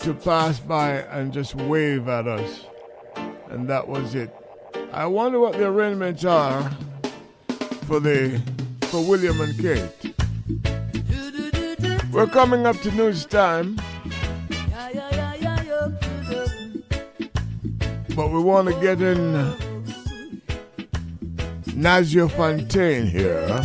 to 0.06 0.14
pass 0.14 0.60
by 0.60 0.98
and 1.10 1.34
just 1.34 1.56
wave 1.56 2.07
at 2.07 2.27
us. 2.27 2.65
And 3.49 3.68
that 3.68 3.88
was 3.88 4.14
it. 4.14 4.32
I 4.94 5.07
wonder 5.07 5.40
what 5.40 5.53
the 5.53 5.65
arrangements 5.65 6.23
are 6.23 6.69
for 7.88 7.99
the 7.99 8.40
for 8.82 9.03
William 9.03 9.41
and 9.41 9.57
Kate. 9.57 10.14
We're 12.11 12.27
coming 12.27 12.68
up 12.68 12.76
to 12.82 12.91
news 12.91 13.26
time. 13.26 13.77
But 18.15 18.30
we 18.30 18.40
want 18.44 18.68
to 18.68 18.80
get 18.80 19.02
in 19.02 19.34
Nazio 21.73 22.30
Fontaine 22.30 23.07
here. 23.07 23.64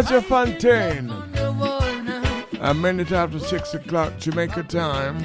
Nadia 0.00 0.22
Fontaine. 0.22 1.10
A 2.62 2.72
minute 2.72 3.12
after 3.12 3.38
six 3.38 3.74
o'clock 3.74 4.16
Jamaica 4.16 4.62
time. 4.62 5.18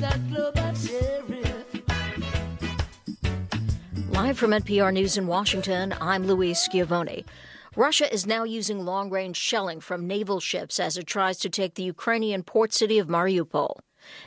Live 0.00 0.12
from 4.38 4.52
NPR 4.52 4.94
News 4.94 5.18
in 5.18 5.26
Washington, 5.26 5.94
I'm 6.00 6.26
Louise 6.26 6.58
Schiavone. 6.58 7.26
Russia 7.76 8.10
is 8.10 8.26
now 8.26 8.44
using 8.44 8.86
long 8.86 9.10
range 9.10 9.36
shelling 9.36 9.80
from 9.80 10.06
naval 10.06 10.40
ships 10.40 10.80
as 10.80 10.96
it 10.96 11.06
tries 11.06 11.36
to 11.40 11.50
take 11.50 11.74
the 11.74 11.82
Ukrainian 11.82 12.42
port 12.42 12.72
city 12.72 12.98
of 12.98 13.08
Mariupol. 13.08 13.80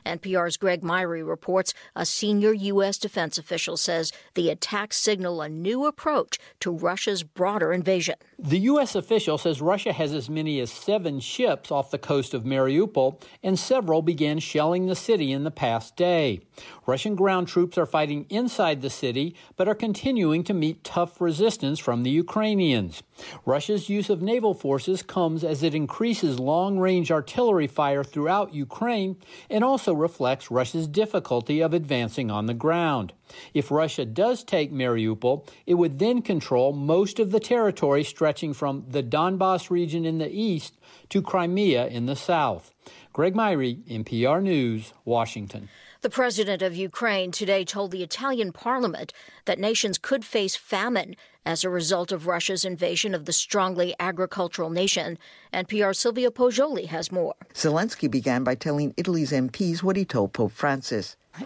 NPR's 0.05 0.57
Greg 0.57 0.83
Myre 0.83 1.23
reports 1.23 1.73
a 1.95 2.05
senior 2.05 2.53
U.S. 2.53 2.97
defense 2.97 3.37
official 3.37 3.77
says 3.77 4.11
the 4.33 4.49
attacks 4.49 4.97
signal 4.97 5.41
a 5.41 5.49
new 5.49 5.85
approach 5.85 6.39
to 6.59 6.71
Russia's 6.71 7.23
broader 7.23 7.73
invasion. 7.73 8.15
The 8.37 8.59
U.S. 8.59 8.95
official 8.95 9.37
says 9.37 9.61
Russia 9.61 9.93
has 9.93 10.13
as 10.13 10.29
many 10.29 10.59
as 10.59 10.71
seven 10.71 11.19
ships 11.19 11.71
off 11.71 11.91
the 11.91 11.97
coast 11.97 12.33
of 12.33 12.43
Mariupol, 12.43 13.21
and 13.41 13.57
several 13.57 14.01
began 14.01 14.39
shelling 14.39 14.87
the 14.87 14.95
city 14.95 15.31
in 15.31 15.43
the 15.43 15.51
past 15.51 15.95
day. 15.95 16.41
Russian 16.85 17.15
ground 17.15 17.47
troops 17.47 17.77
are 17.77 17.85
fighting 17.85 18.25
inside 18.29 18.81
the 18.81 18.89
city, 18.89 19.35
but 19.55 19.67
are 19.67 19.75
continuing 19.75 20.43
to 20.43 20.53
meet 20.53 20.83
tough 20.83 21.21
resistance 21.21 21.79
from 21.79 22.03
the 22.03 22.09
Ukrainians. 22.09 23.03
Russia's 23.45 23.89
use 23.89 24.09
of 24.09 24.21
naval 24.21 24.53
forces 24.53 25.01
comes 25.01 25.43
as 25.43 25.63
it 25.63 25.73
increases 25.73 26.39
long 26.39 26.77
range 26.77 27.11
artillery 27.11 27.67
fire 27.67 28.03
throughout 28.03 28.53
Ukraine 28.53 29.15
and 29.49 29.63
also 29.63 29.93
reflects 29.93 30.51
Russia's 30.51 30.87
difficulty 30.87 31.61
of 31.61 31.73
advancing 31.73 32.29
on 32.29 32.47
the 32.47 32.53
ground. 32.53 33.13
If 33.53 33.71
Russia 33.71 34.05
does 34.05 34.43
take 34.43 34.71
Mariupol, 34.71 35.47
it 35.65 35.75
would 35.75 35.99
then 35.99 36.21
control 36.21 36.73
most 36.73 37.19
of 37.19 37.31
the 37.31 37.39
territory 37.39 38.03
stretching 38.03 38.53
from 38.53 38.85
the 38.89 39.03
Donbass 39.03 39.69
region 39.69 40.05
in 40.05 40.17
the 40.17 40.29
east 40.29 40.77
to 41.09 41.21
Crimea 41.21 41.87
in 41.87 42.05
the 42.05 42.15
south. 42.15 42.73
Greg 43.13 43.35
Myre, 43.35 43.75
NPR 43.87 44.41
News, 44.41 44.93
Washington. 45.05 45.69
The 46.03 46.09
president 46.09 46.61
of 46.61 46.75
Ukraine 46.75 47.31
today 47.31 47.63
told 47.63 47.91
the 47.91 48.03
Italian 48.03 48.51
parliament 48.51 49.13
that 49.45 49.57
nations 49.57 49.97
could 49.97 50.25
face 50.25 50.53
famine 50.53 51.15
as 51.45 51.63
a 51.63 51.69
result 51.69 52.11
of 52.11 52.27
Russia's 52.27 52.65
invasion 52.65 53.15
of 53.15 53.23
the 53.23 53.31
strongly 53.31 53.95
agricultural 54.01 54.69
nation. 54.69 55.17
NPR 55.53 55.95
Silvia 55.95 56.29
Poggioli 56.29 56.87
has 56.87 57.09
more. 57.09 57.35
Zelensky 57.53 58.11
began 58.11 58.43
by 58.43 58.53
telling 58.53 58.93
Italy's 58.97 59.31
MPs 59.31 59.81
what 59.81 59.95
he 59.95 60.03
told 60.03 60.33
Pope 60.33 60.51
Francis. 60.51 61.15
Our 61.39 61.45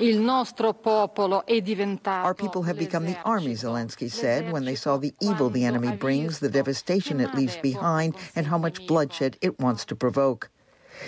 people 2.34 2.64
have 2.64 2.80
become 2.80 3.06
the 3.06 3.20
army, 3.24 3.54
Zelensky 3.54 4.10
said, 4.10 4.52
when 4.52 4.66
they 4.66 4.74
saw 4.74 4.98
the 4.98 5.14
evil 5.22 5.52
the 5.52 5.66
enemy 5.66 5.96
brings, 5.96 6.40
the 6.40 6.50
devastation 6.50 7.20
it 7.20 7.36
leaves 7.36 7.58
behind, 7.58 8.16
and 8.36 8.48
how 8.48 8.58
much 8.58 8.88
bloodshed 8.88 9.38
it 9.40 9.60
wants 9.60 9.86
to 9.86 9.96
provoke. 9.96 10.50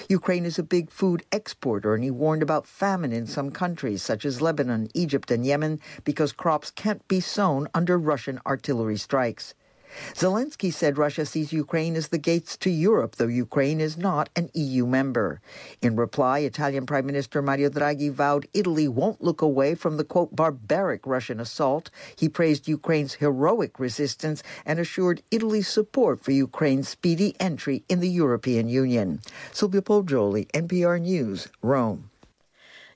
Ukraine 0.07 0.45
is 0.45 0.59
a 0.59 0.63
big 0.63 0.91
food 0.91 1.23
exporter, 1.31 1.93
and 1.93 2.03
he 2.03 2.11
warned 2.11 2.43
about 2.43 2.67
famine 2.67 3.11
in 3.11 3.25
some 3.25 3.51
countries, 3.51 4.01
such 4.01 4.25
as 4.25 4.41
Lebanon, 4.41 4.89
Egypt, 4.93 5.31
and 5.31 5.45
Yemen, 5.45 5.79
because 6.03 6.31
crops 6.31 6.71
can't 6.71 7.07
be 7.07 7.19
sown 7.19 7.67
under 7.73 7.97
Russian 7.97 8.39
artillery 8.45 8.97
strikes. 8.97 9.53
Zelensky 10.13 10.73
said 10.73 10.97
Russia 10.97 11.25
sees 11.25 11.51
Ukraine 11.51 11.95
as 11.95 12.09
the 12.09 12.17
gates 12.17 12.55
to 12.57 12.69
Europe, 12.69 13.15
though 13.15 13.27
Ukraine 13.27 13.81
is 13.81 13.97
not 13.97 14.29
an 14.35 14.49
EU 14.53 14.85
member. 14.85 15.41
In 15.81 15.95
reply, 15.95 16.39
Italian 16.39 16.85
Prime 16.85 17.05
Minister 17.05 17.41
Mario 17.41 17.69
Draghi 17.69 18.11
vowed 18.11 18.47
Italy 18.53 18.87
won't 18.87 19.23
look 19.23 19.41
away 19.41 19.75
from 19.75 19.97
the, 19.97 20.03
quote, 20.03 20.35
barbaric 20.35 21.05
Russian 21.07 21.39
assault. 21.39 21.89
He 22.15 22.29
praised 22.29 22.67
Ukraine's 22.67 23.15
heroic 23.15 23.79
resistance 23.79 24.43
and 24.65 24.79
assured 24.79 25.23
Italy's 25.31 25.67
support 25.67 26.21
for 26.21 26.31
Ukraine's 26.31 26.89
speedy 26.89 27.35
entry 27.39 27.83
in 27.89 27.99
the 27.99 28.09
European 28.09 28.69
Union. 28.69 29.19
Silvia 29.51 29.81
Poggioli, 29.81 30.47
NPR 30.51 31.01
News, 31.01 31.47
Rome. 31.61 32.08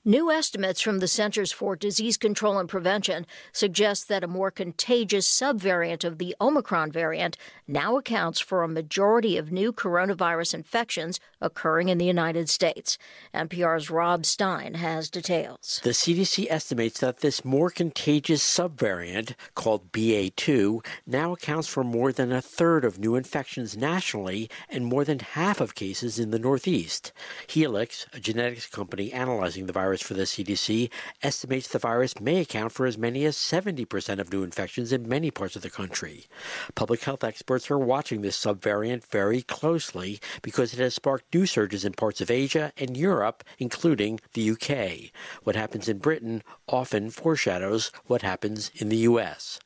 New 0.05 0.29
estimates 0.29 0.81
from 0.81 0.99
the 0.99 1.07
Centers 1.07 1.53
for 1.53 1.77
Disease 1.77 2.17
Control 2.17 2.57
and 2.57 2.67
Prevention 2.67 3.25
suggest 3.53 4.09
that 4.09 4.21
a 4.21 4.27
more 4.27 4.51
contagious 4.51 5.25
subvariant 5.25 6.03
of 6.03 6.17
the 6.17 6.35
Omicron 6.41 6.91
variant 6.91 7.37
now 7.69 7.95
accounts 7.95 8.37
for 8.41 8.63
a 8.63 8.67
majority 8.67 9.37
of 9.37 9.49
new 9.49 9.71
coronavirus 9.71 10.55
infections 10.55 11.21
occurring 11.39 11.87
in 11.87 11.99
the 11.99 12.05
United 12.05 12.49
States. 12.49 12.97
NPR's 13.33 13.89
Rob 13.89 14.25
Stein 14.25 14.73
has 14.73 15.09
details. 15.09 15.79
The 15.85 15.91
CDC 15.91 16.47
estimates 16.49 16.99
that 16.99 17.19
this 17.19 17.45
more 17.45 17.69
contagious 17.69 18.43
subvariant, 18.43 19.35
called 19.55 19.93
BA2, 19.93 20.85
now 21.07 21.31
accounts 21.31 21.69
for 21.69 21.85
more 21.85 22.11
than 22.11 22.33
a 22.33 22.41
third 22.41 22.83
of 22.83 22.99
new 22.99 23.15
infections 23.15 23.77
nationally 23.77 24.49
and 24.69 24.85
more 24.85 25.05
than 25.05 25.19
half 25.19 25.61
of 25.61 25.75
cases 25.75 26.19
in 26.19 26.31
the 26.31 26.39
Northeast. 26.39 27.13
Helix, 27.47 28.05
a 28.11 28.19
genetics 28.19 28.67
company 28.67 29.13
analyzing 29.13 29.65
the 29.65 29.71
virus 29.71 29.92
for 30.01 30.13
the 30.13 30.23
CDC, 30.23 30.89
estimates 31.21 31.67
the 31.67 31.77
virus 31.77 32.19
may 32.19 32.39
account 32.39 32.71
for 32.71 32.85
as 32.85 32.97
many 32.97 33.25
as 33.25 33.35
70% 33.35 34.19
of 34.19 34.31
new 34.31 34.43
infections 34.43 34.91
in 34.91 35.07
many 35.07 35.29
parts 35.29 35.55
of 35.55 35.61
the 35.61 35.69
country. 35.69 36.25
Public 36.73 37.03
health 37.03 37.23
experts 37.23 37.69
are 37.69 37.77
watching 37.77 38.21
this 38.21 38.37
subvariant 38.37 39.05
very 39.05 39.41
closely 39.41 40.19
because 40.41 40.73
it 40.73 40.79
has 40.79 40.95
sparked 40.95 41.33
new 41.33 41.45
surges 41.45 41.85
in 41.85 41.93
parts 41.93 42.21
of 42.21 42.31
Asia 42.31 42.71
and 42.77 42.95
Europe, 42.95 43.43
including 43.59 44.19
the 44.33 44.51
UK. 44.51 45.11
What 45.43 45.55
happens 45.55 45.87
in 45.89 45.97
Britain 45.97 46.41
often 46.67 47.09
foreshadows 47.09 47.91
what 48.07 48.21
happens 48.21 48.71
in 48.75 48.89
the 48.89 48.97
US. 48.97 49.59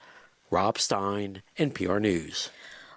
Rob 0.49 0.77
Stein, 0.77 1.43
NPR 1.57 2.01
News. 2.01 2.49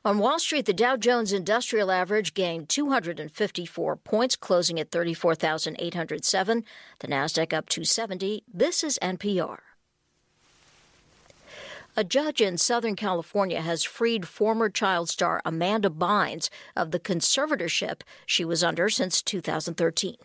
On 0.03 0.19
Wall 0.19 0.39
Street, 0.39 0.65
the 0.65 0.73
Dow 0.73 0.97
Jones 0.97 1.31
Industrial 1.31 1.91
Average 1.91 2.33
gained 2.33 2.71
254 2.71 3.97
points, 3.97 4.35
closing 4.35 4.81
at 4.81 4.91
34,807. 4.91 6.65
The 7.01 7.07
Nasdaq 7.07 7.53
up 7.53 7.69
270. 7.69 8.43
This 8.51 8.83
is 8.83 8.99
NPR. 9.03 9.59
A 12.01 12.05
judge 12.05 12.41
in 12.41 12.57
Southern 12.57 12.97
California 12.97 13.61
has 13.61 13.85
freed 13.85 14.27
former 14.27 14.71
child 14.71 15.11
star 15.11 15.43
Amanda 15.45 15.91
Bynes 15.91 16.49
of 16.75 16.93
the 16.93 16.99
conservatorship 16.99 18.01
she 18.25 18.43
was 18.43 18.65
under 18.65 18.89
since 18.89 19.21
2013. 19.21 20.17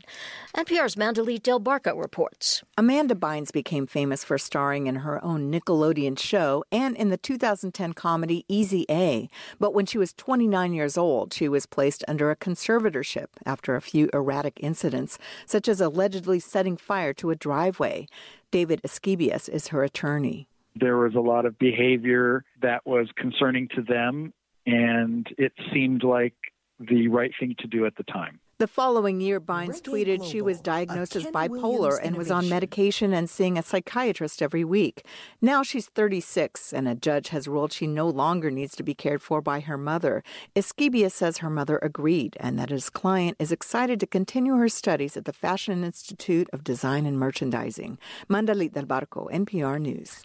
NPR's 0.56 0.96
Mandalit 0.96 1.44
Del 1.44 1.60
Barco 1.60 2.00
reports. 2.00 2.64
Amanda 2.78 3.14
Bynes 3.14 3.52
became 3.52 3.88
famous 3.88 4.24
for 4.24 4.38
starring 4.38 4.88
in 4.88 4.96
her 4.96 5.22
own 5.22 5.52
Nickelodeon 5.52 6.18
show 6.18 6.64
and 6.72 6.96
in 6.96 7.10
the 7.10 7.18
2010 7.18 7.92
comedy 7.92 8.46
Easy 8.48 8.86
A. 8.90 9.28
But 9.60 9.74
when 9.74 9.86
she 9.86 9.98
was 9.98 10.14
29 10.14 10.74
years 10.74 10.98
old, 10.98 11.34
she 11.34 11.50
was 11.50 11.66
placed 11.66 12.06
under 12.08 12.32
a 12.32 12.38
conservatorship 12.38 13.28
after 13.46 13.76
a 13.76 13.82
few 13.82 14.10
erratic 14.14 14.62
incidents, 14.62 15.20
such 15.46 15.68
as 15.68 15.82
allegedly 15.82 16.40
setting 16.40 16.78
fire 16.78 17.14
to 17.16 17.32
a 17.32 17.36
driveway. 17.36 18.08
David 18.50 18.80
Esquibias 18.82 19.50
is 19.50 19.68
her 19.68 19.84
attorney. 19.84 20.48
There 20.76 20.98
was 20.98 21.16
a 21.16 21.20
lot 21.20 21.46
of 21.46 21.58
behavior 21.58 22.44
that 22.62 22.86
was 22.86 23.08
concerning 23.16 23.70
to 23.76 23.82
them, 23.82 24.34
and 24.66 25.28
it 25.38 25.54
seemed 25.74 26.04
like 26.04 26.36
the 26.80 27.08
right 27.08 27.32
thing 27.40 27.56
to 27.60 27.68
do 27.68 27.86
at 27.86 27.96
the 27.96 28.04
time. 28.04 28.40
The 28.58 28.68
following 28.68 29.20
year, 29.20 29.42
Bynes 29.42 29.82
tweeted 29.82 30.24
she 30.24 30.42
was 30.42 30.62
diagnosed 30.62 31.18
as 31.18 31.26
bipolar 31.26 32.00
and 32.02 32.16
was 32.16 32.32
on 32.32 32.48
medication 32.48 33.14
and 33.14 33.30
seeing 33.30 33.58
a 33.58 33.62
psychiatrist 33.62 34.42
every 34.42 34.64
week. 34.64 35.06
Now 35.42 35.62
she's 35.62 35.88
36, 35.88 36.72
and 36.72 36.88
a 36.88 36.96
judge 36.96 37.30
has 37.30 37.50
ruled 37.50 37.74
she 37.74 37.86
no 37.86 38.08
longer 38.08 38.50
needs 38.50 38.74
to 38.78 38.84
be 38.84 38.94
cared 38.94 39.22
for 39.22 39.42
by 39.42 39.60
her 39.60 39.78
mother. 39.78 40.24
Esquibia 40.56 41.10
says 41.10 41.40
her 41.40 41.50
mother 41.50 41.80
agreed 41.82 42.38
and 42.40 42.58
that 42.58 42.70
his 42.70 42.90
client 42.90 43.36
is 43.40 43.52
excited 43.52 44.00
to 44.00 44.08
continue 44.08 44.56
her 44.56 44.70
studies 44.70 45.18
at 45.18 45.26
the 45.26 45.34
Fashion 45.34 45.84
Institute 45.84 46.50
of 46.54 46.64
Design 46.64 47.06
and 47.06 47.20
Merchandising. 47.20 47.98
Mandalit 48.30 48.72
del 48.72 48.86
Barco, 48.86 49.30
NPR 49.34 49.82
News. 49.82 50.24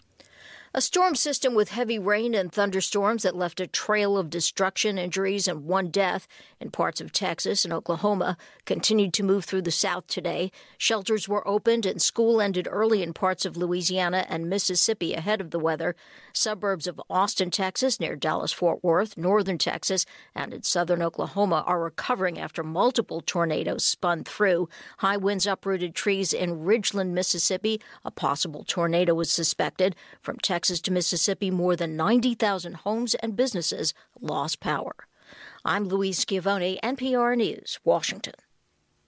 A 0.73 0.79
storm 0.79 1.15
system 1.15 1.53
with 1.53 1.71
heavy 1.71 1.99
rain 1.99 2.33
and 2.33 2.49
thunderstorms 2.49 3.23
that 3.23 3.35
left 3.35 3.59
a 3.59 3.67
trail 3.67 4.17
of 4.17 4.29
destruction, 4.29 4.97
injuries, 4.97 5.45
and 5.45 5.65
one 5.65 5.89
death 5.89 6.29
in 6.61 6.71
parts 6.71 7.01
of 7.01 7.11
Texas 7.11 7.65
and 7.65 7.73
Oklahoma 7.73 8.37
continued 8.63 9.13
to 9.15 9.23
move 9.23 9.43
through 9.43 9.63
the 9.63 9.69
South 9.71 10.07
today. 10.07 10.49
Shelters 10.77 11.27
were 11.27 11.45
opened 11.45 11.85
and 11.85 12.01
school 12.01 12.39
ended 12.39 12.69
early 12.71 13.03
in 13.03 13.11
parts 13.11 13.45
of 13.45 13.57
Louisiana 13.57 14.25
and 14.29 14.49
Mississippi 14.49 15.13
ahead 15.13 15.41
of 15.41 15.51
the 15.51 15.59
weather. 15.59 15.93
Suburbs 16.31 16.87
of 16.87 17.01
Austin, 17.09 17.51
Texas, 17.51 17.99
near 17.99 18.15
Dallas 18.15 18.53
Fort 18.53 18.81
Worth, 18.81 19.17
northern 19.17 19.57
Texas, 19.57 20.05
and 20.33 20.53
in 20.53 20.63
southern 20.63 21.01
Oklahoma 21.01 21.65
are 21.67 21.83
recovering 21.83 22.39
after 22.39 22.63
multiple 22.63 23.19
tornadoes 23.19 23.83
spun 23.83 24.23
through. 24.23 24.69
High 24.99 25.17
winds 25.17 25.45
uprooted 25.45 25.95
trees 25.95 26.31
in 26.31 26.61
Ridgeland, 26.61 27.09
Mississippi. 27.09 27.81
A 28.05 28.11
possible 28.11 28.63
tornado 28.63 29.13
was 29.13 29.29
suspected. 29.29 29.97
From 30.21 30.37
Texas 30.37 30.60
to 30.61 30.91
Mississippi, 30.91 31.49
more 31.49 31.75
than 31.75 31.95
90,000 31.97 32.75
homes 32.75 33.15
and 33.15 33.35
businesses 33.35 33.93
lost 34.19 34.59
power. 34.59 34.93
I'm 35.65 35.85
Louise 35.85 36.19
Schiavone, 36.19 36.79
NPR 36.83 37.35
News, 37.35 37.79
Washington. 37.83 38.33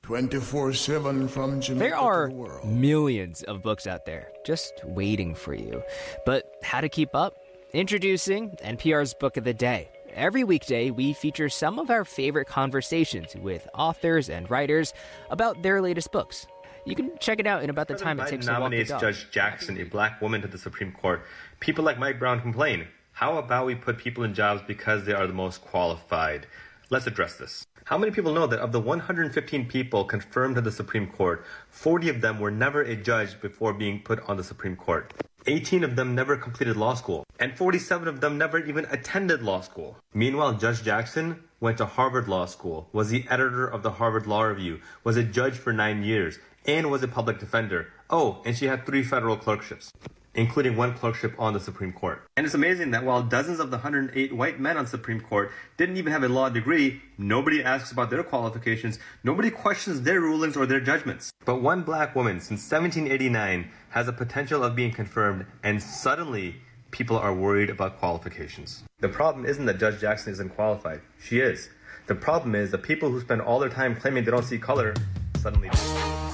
24 0.01 0.73
7 0.73 1.27
from 1.27 1.61
Jamaica. 1.61 1.80
There 1.89 1.97
are 1.97 2.27
to 2.27 2.34
the 2.34 2.39
world. 2.39 2.65
millions 2.67 3.43
of 3.43 3.61
books 3.63 3.88
out 3.88 4.05
there 4.05 4.31
just 4.45 4.73
waiting 4.84 5.34
for 5.35 5.53
you. 5.53 5.81
But 6.25 6.51
how 6.63 6.81
to 6.81 6.89
keep 6.89 7.15
up? 7.15 7.35
Introducing 7.73 8.49
NPR's 8.63 9.13
Book 9.13 9.38
of 9.38 9.43
the 9.43 9.53
Day. 9.53 9.89
Every 10.13 10.43
weekday, 10.43 10.91
we 10.91 11.13
feature 11.13 11.49
some 11.49 11.80
of 11.80 11.89
our 11.89 12.05
favorite 12.05 12.47
conversations 12.47 13.35
with 13.35 13.67
authors 13.73 14.30
and 14.30 14.49
writers 14.49 14.93
about 15.30 15.63
their 15.63 15.81
latest 15.81 16.11
books. 16.11 16.45
You 16.85 16.95
can 16.95 17.18
check 17.19 17.39
it 17.39 17.47
out 17.47 17.64
in 17.64 17.69
about 17.69 17.88
the 17.88 17.95
time 17.95 18.19
it 18.19 18.27
takes 18.27 18.45
to 18.45 18.51
walk 18.51 18.57
the 18.57 18.64
nominates 18.64 18.89
dog. 18.89 19.01
Judge 19.01 19.31
Jackson, 19.31 19.77
a 19.77 19.84
black 19.84 20.22
woman, 20.22 20.41
to 20.41 20.47
the 20.47 20.57
Supreme 20.57 20.91
Court. 20.91 21.23
People 21.61 21.84
like 21.84 21.97
Mike 21.97 22.19
Brown 22.19 22.41
complain. 22.41 22.88
How 23.14 23.38
about 23.38 23.65
we 23.65 23.76
put 23.76 23.97
people 23.97 24.23
in 24.23 24.34
jobs 24.34 24.61
because 24.68 25.05
they 25.05 25.14
are 25.14 25.26
the 25.26 25.34
most 25.34 25.61
qualified? 25.61 26.45
Let's 26.89 27.07
address 27.07 27.35
this. 27.35 27.65
How 27.85 27.97
many 27.97 28.11
people 28.11 28.34
know 28.34 28.47
that 28.47 28.60
of 28.60 28.72
the 28.72 28.80
115 28.80 29.68
people 29.68 30.03
confirmed 30.03 30.55
to 30.55 30.61
the 30.61 30.72
Supreme 30.72 31.07
Court, 31.07 31.45
40 31.69 32.10
of 32.10 32.22
them 32.22 32.39
were 32.39 32.51
never 32.51 32.81
a 32.81 32.95
judge 32.95 33.39
before 33.39 33.73
being 33.73 34.01
put 34.01 34.19
on 34.27 34.35
the 34.35 34.43
Supreme 34.43 34.76
Court? 34.76 35.14
18 35.45 35.84
of 35.84 35.95
them 35.95 36.15
never 36.15 36.38
completed 36.38 36.78
law 36.78 36.94
school, 36.94 37.26
and 37.40 37.57
47 37.57 38.07
of 38.07 38.22
them 38.22 38.38
never 38.38 38.60
even 38.60 38.86
attended 38.90 39.41
law 39.41 39.61
school. 39.61 39.98
Meanwhile, 40.14 40.53
Judge 40.53 40.84
Jackson 40.84 41.44
went 41.60 41.78
to 41.80 41.86
Harvard 41.86 42.28
Law 42.28 42.45
School, 42.45 42.88
was 42.94 43.10
the 43.10 43.26
editor 43.30 43.68
of 43.68 43.84
the 43.84 43.91
Harvard 43.91 44.28
Law 44.28 44.44
Review, 44.44 44.80
was 45.03 45.18
a 45.18 45.24
judge 45.24 45.56
for 45.56 45.74
nine 45.74 46.03
years, 46.03 46.40
and 46.65 46.90
was 46.90 47.03
a 47.03 47.07
public 47.07 47.40
defender. 47.40 47.88
Oh, 48.10 48.41
and 48.45 48.56
she 48.56 48.68
had 48.68 48.86
three 48.86 49.03
federal 49.03 49.36
clerkships, 49.36 49.91
including 50.35 50.76
one 50.76 50.93
clerkship 50.93 51.35
on 51.38 51.53
the 51.53 51.60
Supreme 51.60 51.93
Court. 51.93 52.23
And 52.35 52.45
it's 52.45 52.55
amazing 52.55 52.91
that 52.91 53.03
while 53.03 53.22
dozens 53.22 53.60
of 53.60 53.72
the 53.72 53.77
108 53.77 54.35
white 54.35 54.60
men 54.60 54.77
on 54.77 54.88
Supreme 54.88 55.22
Court 55.22 55.51
didn't 55.77 55.97
even 55.97 56.11
have 56.11 56.23
a 56.23 56.30
law 56.30 56.49
degree, 56.49 57.01
nobody 57.18 57.64
asks 57.64 57.91
about 57.91 58.10
their 58.10 58.23
qualifications, 58.23 58.99
nobody 59.23 59.49
questions 59.49 60.01
their 60.01 60.22
rulings 60.22 60.57
or 60.57 60.65
their 60.65 60.80
judgments. 60.80 61.31
But 61.45 61.61
one 61.61 61.84
black 61.84 62.15
woman 62.15 62.39
since 62.39 62.69
1789 62.72 63.69
has 63.89 64.07
a 64.07 64.14
potential 64.14 64.64
of 64.64 64.76
being 64.76 64.91
confirmed, 64.91 65.45
and 65.64 65.81
suddenly 65.81 66.55
people 66.91 67.18
are 67.18 67.34
worried 67.34 67.69
about 67.69 67.99
qualifications. 67.99 68.84
The 68.99 69.10
problem 69.10 69.45
isn't 69.45 69.65
that 69.65 69.80
Judge 69.80 69.99
Jackson 69.99 70.34
isn't 70.34 70.49
qualified. 70.49 71.01
She 71.22 71.39
is. 71.39 71.69
The 72.07 72.15
problem 72.15 72.55
is 72.55 72.72
the 72.72 72.77
people 72.77 73.10
who 73.10 73.22
spend 73.22 73.41
all 73.41 73.60
their 73.60 73.69
time 73.69 73.95
claiming 73.95 74.26
they 74.26 74.31
don't 74.31 74.43
see 74.43 74.57
color 74.57 74.93
suddenly 75.39 75.69
do. 75.69 76.32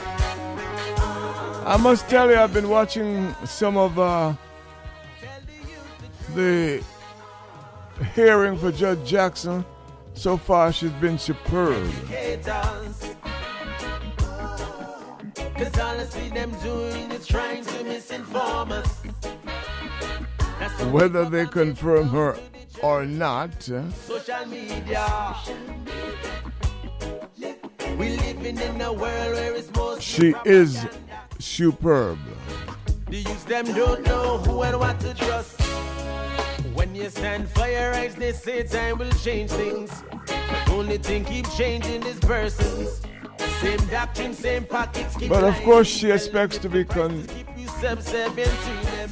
I 1.69 1.77
must 1.77 2.09
tell 2.09 2.31
you, 2.31 2.35
I've 2.35 2.51
been 2.51 2.67
watching 2.67 3.31
some 3.45 3.77
of 3.77 3.99
uh, 3.99 4.33
the 6.33 6.83
hearing 8.15 8.57
for 8.57 8.71
Judge 8.71 9.07
Jackson. 9.07 9.63
So 10.15 10.35
far, 10.35 10.73
she's 10.73 10.89
been 10.93 11.19
superb. 11.19 11.87
Cause 15.57 15.77
all 15.77 15.99
I 15.99 16.05
see 16.05 16.29
them 16.29 16.49
doing 16.63 17.11
is 17.11 17.27
trying 17.27 17.63
to 17.63 17.83
misinform 17.83 18.71
us. 18.71 19.03
Whether 20.91 21.25
they 21.25 21.45
confirm 21.45 22.09
her 22.09 22.35
or 22.81 23.05
not, 23.05 23.69
uh, 23.69 23.91
social 23.91 24.43
media. 24.47 25.35
We 27.95 28.17
living 28.17 28.57
in 28.57 28.81
a 28.81 28.91
world 28.91 29.33
where 29.35 29.53
it's 29.53 29.71
most 29.75 30.01
she 30.01 30.33
is 30.45 30.87
superb. 31.39 32.19
The 33.07 33.17
youth 33.17 33.45
them 33.45 33.65
don't 33.65 34.03
know 34.03 34.37
who 34.37 34.61
and 34.61 34.79
what 34.79 34.99
to 34.99 35.13
trust. 35.13 35.59
When 36.73 36.93
you 36.93 37.09
stand 37.09 37.49
for 37.49 37.67
your 37.67 37.91
rights, 37.91 38.15
they 38.15 38.33
say 38.33 38.63
time 38.63 38.99
will 38.99 39.11
change 39.11 39.51
things. 39.51 40.03
Only 40.69 40.97
thing 40.97 41.25
keep 41.25 41.49
changing 41.51 42.03
is 42.03 42.19
persons. 42.19 43.01
Same 43.61 43.79
doctrine, 43.87 44.33
same 44.33 44.65
pockets. 44.65 45.17
But 45.27 45.43
of 45.43 45.55
course, 45.63 45.87
she 45.87 46.11
expects 46.11 46.57
to 46.59 46.69
be 46.69 46.85
con- 46.85 47.25
you 47.57 47.67
to 47.67 48.85
them. 48.91 49.09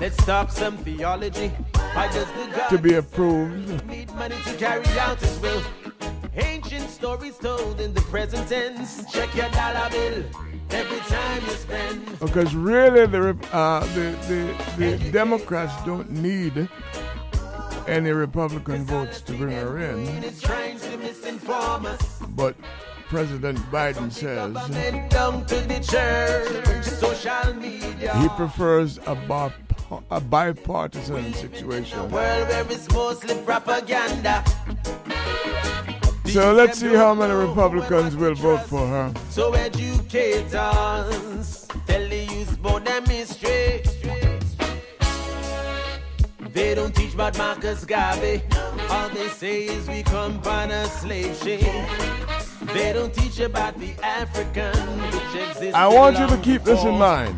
Let's 0.00 0.16
talk 0.24 0.50
some 0.50 0.76
theology. 0.78 1.48
Why 1.48 2.10
does 2.12 2.28
the 2.32 2.56
God 2.56 2.68
to 2.68 2.78
be 2.78 2.94
approved. 2.94 3.86
need 3.86 4.12
money 4.14 4.36
to 4.44 4.54
carry 4.54 4.86
out 4.98 5.20
his 5.20 5.38
will? 5.40 5.62
Ancient 6.34 6.88
stories 6.90 7.38
told 7.38 7.80
in 7.80 7.94
the 7.94 8.02
present 8.02 8.48
tense. 8.48 9.10
Check 9.12 9.34
your 9.34 9.48
dollar 9.50 9.90
bill. 9.90 10.24
Every 10.70 10.98
time 11.00 11.42
you 11.44 11.50
spend. 11.50 12.18
Because 12.20 12.54
really, 12.54 13.06
the 13.06 13.36
uh, 13.52 13.80
the 13.94 14.16
the, 14.28 14.96
the 14.98 15.10
Democrats 15.10 15.72
don't 15.84 16.10
need 16.10 16.68
any 17.86 18.10
Republican 18.10 18.84
votes 18.84 19.20
to 19.20 19.32
bring 19.34 19.52
her 19.56 19.78
in, 19.78 20.06
It's 20.24 20.40
trying 20.40 20.78
to 20.80 20.88
misinform 20.98 21.84
us. 21.86 22.18
but 22.30 22.56
President 23.08 23.58
Biden 23.70 24.10
says 24.10 24.52
Government 24.52 25.08
down 25.10 25.46
to 25.46 25.54
the 25.54 25.78
church, 25.78 26.84
social 26.84 27.54
media. 27.54 28.12
he 28.18 28.28
prefers 28.30 28.98
a, 29.06 29.14
bar- 29.14 29.54
a 30.10 30.20
bipartisan 30.20 31.32
situation. 31.34 32.00
World 36.34 36.56
where 36.56 36.64
it's 36.66 36.82
mostly 36.82 36.88
propaganda. 36.88 36.88
So 36.88 36.88
let's 36.88 36.90
see 36.92 36.94
how 36.94 37.14
many 37.14 37.34
Republicans 37.34 38.16
will 38.16 38.34
vote 38.34 38.66
for 38.66 38.86
her. 38.86 39.14
So 39.30 39.52
educate 39.52 40.54
us, 40.54 41.66
tell 41.86 42.08
the 42.08 42.24
youth 42.24 42.54
about 42.58 42.84
them 42.84 43.04
history. 43.06 43.82
They 46.56 46.74
don't 46.74 46.94
teach 46.94 47.12
about 47.12 47.36
Marcus 47.36 47.84
Garvey. 47.84 48.42
All 48.88 49.10
they 49.10 49.28
say 49.28 49.64
is 49.64 49.86
we 49.88 50.02
come 50.02 50.40
on 50.46 50.70
a 50.70 50.86
slave 50.86 51.36
ship. 51.36 51.60
They 52.72 52.92
don't 52.92 53.12
teach 53.12 53.40
about 53.40 53.78
the 53.78 53.92
African 54.02 54.74
which 55.12 55.48
exists. 55.48 55.74
I 55.74 55.86
want 55.86 56.18
you 56.18 56.26
to 56.28 56.36
keep 56.38 56.64
this 56.64 56.82
in 56.82 56.96
mind. 56.98 57.36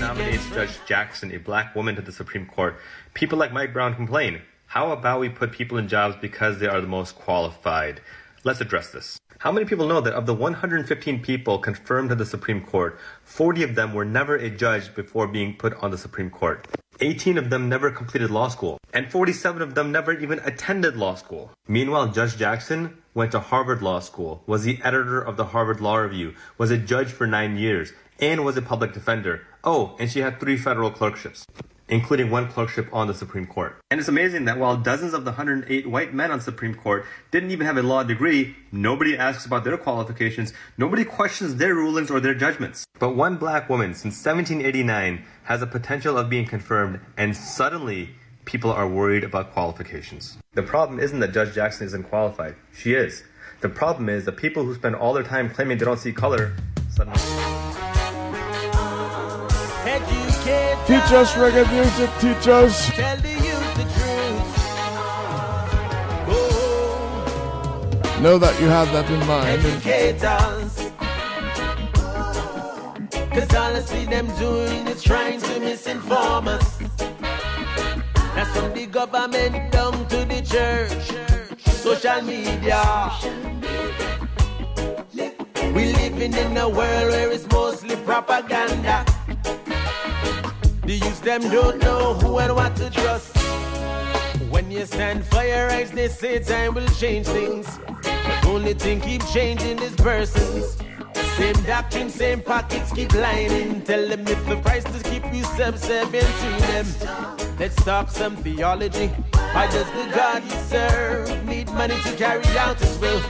nominates 0.00 0.48
Judge 0.50 0.78
Jackson, 0.86 1.32
a 1.32 1.38
black 1.38 1.74
woman, 1.74 1.94
to 1.96 2.02
the 2.02 2.12
Supreme 2.12 2.46
Court. 2.46 2.76
People 3.12 3.38
like 3.38 3.52
Mike 3.52 3.72
Brown 3.72 3.94
complain. 3.94 4.40
How 4.66 4.90
about 4.92 5.20
we 5.20 5.28
put 5.28 5.52
people 5.52 5.78
in 5.78 5.86
jobs 5.86 6.16
because 6.20 6.58
they 6.58 6.66
are 6.66 6.80
the 6.80 6.86
most 6.86 7.16
qualified? 7.16 8.00
Let's 8.46 8.60
address 8.60 8.90
this. 8.90 9.18
How 9.38 9.50
many 9.50 9.64
people 9.64 9.88
know 9.88 10.02
that 10.02 10.12
of 10.12 10.26
the 10.26 10.34
115 10.34 11.22
people 11.22 11.58
confirmed 11.58 12.10
to 12.10 12.14
the 12.14 12.26
Supreme 12.26 12.60
Court, 12.60 12.98
40 13.22 13.62
of 13.62 13.74
them 13.74 13.94
were 13.94 14.04
never 14.04 14.36
a 14.36 14.50
judge 14.50 14.94
before 14.94 15.26
being 15.26 15.56
put 15.56 15.72
on 15.82 15.90
the 15.90 15.96
Supreme 15.96 16.28
Court? 16.28 16.68
18 17.00 17.38
of 17.38 17.48
them 17.48 17.70
never 17.70 17.90
completed 17.90 18.30
law 18.30 18.48
school, 18.48 18.76
and 18.92 19.10
47 19.10 19.62
of 19.62 19.74
them 19.74 19.90
never 19.90 20.12
even 20.12 20.40
attended 20.40 20.94
law 20.94 21.14
school. 21.14 21.52
Meanwhile, 21.66 22.08
Judge 22.08 22.36
Jackson 22.36 22.98
went 23.14 23.32
to 23.32 23.40
Harvard 23.40 23.80
Law 23.80 24.00
School, 24.00 24.42
was 24.46 24.64
the 24.64 24.78
editor 24.84 25.22
of 25.22 25.38
the 25.38 25.46
Harvard 25.46 25.80
Law 25.80 25.96
Review, 25.96 26.34
was 26.58 26.70
a 26.70 26.76
judge 26.76 27.08
for 27.08 27.26
nine 27.26 27.56
years, 27.56 27.94
and 28.20 28.44
was 28.44 28.58
a 28.58 28.62
public 28.62 28.92
defender. 28.92 29.46
Oh, 29.64 29.96
and 29.98 30.10
she 30.10 30.20
had 30.20 30.38
three 30.38 30.58
federal 30.58 30.90
clerkships, 30.90 31.46
including 31.88 32.30
one 32.30 32.48
clerkship 32.48 32.88
on 32.92 33.06
the 33.06 33.14
Supreme 33.14 33.46
Court. 33.46 33.76
And 33.90 34.00
it's 34.00 34.08
amazing 34.08 34.44
that 34.46 34.58
while 34.58 34.76
dozens 34.76 35.14
of 35.14 35.24
the 35.24 35.32
108 35.32 35.88
white 35.88 36.14
men 36.14 36.30
on 36.30 36.40
Supreme 36.40 36.74
Court 36.74 37.04
didn't 37.30 37.50
even 37.50 37.66
have 37.66 37.76
a 37.76 37.82
law 37.82 38.02
degree, 38.02 38.56
nobody 38.72 39.16
asks 39.16 39.46
about 39.46 39.64
their 39.64 39.76
qualifications, 39.76 40.52
nobody 40.78 41.04
questions 41.04 41.56
their 41.56 41.74
rulings 41.74 42.10
or 42.10 42.20
their 42.20 42.34
judgments. 42.34 42.84
But 42.98 43.16
one 43.16 43.36
black 43.36 43.68
woman 43.68 43.94
since 43.94 44.24
1789 44.24 45.24
has 45.44 45.62
a 45.62 45.66
potential 45.66 46.16
of 46.16 46.30
being 46.30 46.46
confirmed, 46.46 47.00
and 47.16 47.36
suddenly 47.36 48.10
people 48.44 48.72
are 48.72 48.88
worried 48.88 49.24
about 49.24 49.52
qualifications. 49.52 50.38
The 50.52 50.62
problem 50.62 51.00
isn't 51.00 51.20
that 51.20 51.32
Judge 51.32 51.54
Jackson 51.54 51.86
isn't 51.86 52.04
qualified. 52.04 52.56
She 52.72 52.94
is. 52.94 53.24
The 53.60 53.68
problem 53.68 54.08
is 54.08 54.24
that 54.26 54.36
people 54.36 54.64
who 54.64 54.74
spend 54.74 54.94
all 54.94 55.14
their 55.14 55.22
time 55.22 55.48
claiming 55.50 55.78
they 55.78 55.84
don't 55.84 55.98
see 55.98 56.12
color 56.12 56.56
suddenly. 56.90 57.73
Teach 60.44 61.10
us 61.12 61.32
reggae 61.32 61.64
music, 61.72 62.10
teach 62.20 62.48
us. 62.48 62.90
Tell 62.90 63.16
the 63.16 63.30
youth 63.30 63.74
the 63.78 63.84
truth. 63.94 64.64
Know 68.20 68.36
that 68.36 68.60
you 68.60 68.68
have 68.68 68.92
that 68.92 69.10
in 69.10 69.26
mind. 69.26 69.64
Educate 69.64 70.22
us. 70.22 70.90
Cause 73.32 73.54
all 73.54 73.74
I 73.74 73.80
see 73.80 74.04
them 74.04 74.26
doing 74.36 74.86
is 74.86 75.02
trying 75.02 75.40
to 75.40 75.60
misinform 75.60 76.48
us. 76.48 76.78
That's 78.34 78.50
from 78.50 78.74
the 78.74 78.84
government 78.84 79.72
down 79.72 80.06
to 80.08 80.26
the 80.26 80.42
church, 80.42 81.10
social 81.70 82.20
media. 82.20 83.10
We 85.74 85.92
living 85.94 86.34
in 86.34 86.56
a 86.58 86.68
world 86.68 87.10
where 87.12 87.30
it's 87.32 87.46
mostly 87.50 87.96
propaganda. 87.96 89.06
The 90.86 90.96
youth 90.96 91.22
them 91.22 91.40
don't 91.40 91.78
know 91.78 92.12
who 92.12 92.38
and 92.38 92.54
what 92.54 92.76
to 92.76 92.90
trust. 92.90 93.34
When 94.50 94.70
you 94.70 94.84
stand 94.84 95.24
for 95.24 95.42
your 95.42 95.68
rights, 95.68 95.90
they 95.90 96.08
say 96.08 96.40
time 96.40 96.74
will 96.74 96.86
change 96.88 97.26
things. 97.26 97.66
Only 98.44 98.74
thing 98.74 99.00
keep 99.00 99.24
changing 99.28 99.78
is 99.78 99.96
persons. 99.96 100.76
Same 101.36 101.54
doctrine, 101.64 102.10
same 102.10 102.42
pockets 102.42 102.92
keep 102.92 103.14
lining. 103.14 103.80
Tell 103.82 104.06
them 104.06 104.28
if 104.28 104.46
the 104.46 104.56
price 104.56 104.84
to 104.84 105.02
keep 105.08 105.24
you 105.32 105.42
subservient 105.44 106.28
to 106.42 106.50
them. 106.68 107.56
Let's 107.58 107.82
talk 107.82 108.10
some 108.10 108.36
theology. 108.36 109.08
Why 109.54 109.66
does 109.68 109.86
the 109.86 110.14
God 110.14 110.44
you 110.44 110.58
serve 110.68 111.46
need 111.46 111.68
money 111.72 111.96
to 112.02 112.16
carry 112.16 112.46
out 112.58 112.78
his 112.78 112.98
will? 112.98 113.22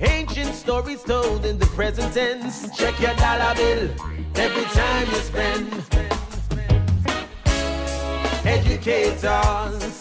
Ancient 0.00 0.54
stories 0.56 1.04
told 1.04 1.46
in 1.46 1.56
the 1.56 1.66
present 1.66 2.12
tense. 2.12 2.76
Check 2.76 2.98
your 2.98 3.14
dollar 3.14 3.54
bill 3.54 3.90
every 4.34 4.64
time 4.64 5.06
you 5.06 5.20
spend. 5.20 6.09
Educate 8.44 9.22
us. 9.22 10.00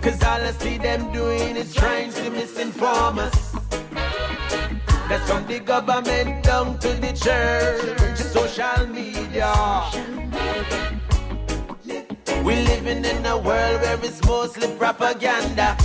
Cause 0.00 0.22
all 0.22 0.40
I 0.40 0.52
see 0.58 0.78
them 0.78 1.12
doing 1.12 1.54
is 1.54 1.74
trying 1.74 2.10
to 2.12 2.30
misinform 2.30 3.18
us. 3.18 3.52
That's 5.06 5.28
from 5.30 5.46
the 5.46 5.60
government 5.60 6.44
down 6.44 6.78
to 6.78 6.88
the 6.94 7.12
church, 7.12 8.16
social 8.16 8.86
media. 8.86 9.52
We're 12.42 12.64
living 12.64 13.04
in 13.04 13.26
a 13.26 13.36
world 13.36 13.82
where 13.82 13.98
it's 14.02 14.24
mostly 14.24 14.68
propaganda. 14.76 15.76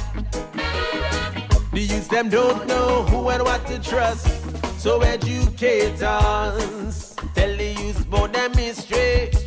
The 1.73 1.81
youth 1.81 2.07
them 2.07 2.29
don't 2.29 2.65
know 2.65 3.03
who 3.03 3.27
and 3.27 3.43
what 3.43 3.67
to 3.67 3.77
trust. 3.79 4.27
So 4.81 5.01
educate 5.01 6.01
us. 6.01 7.13
Tell 7.35 7.57
the 7.57 7.73
youth 7.73 8.07
about 8.07 8.31
them 8.31 8.53
history. 8.53 9.42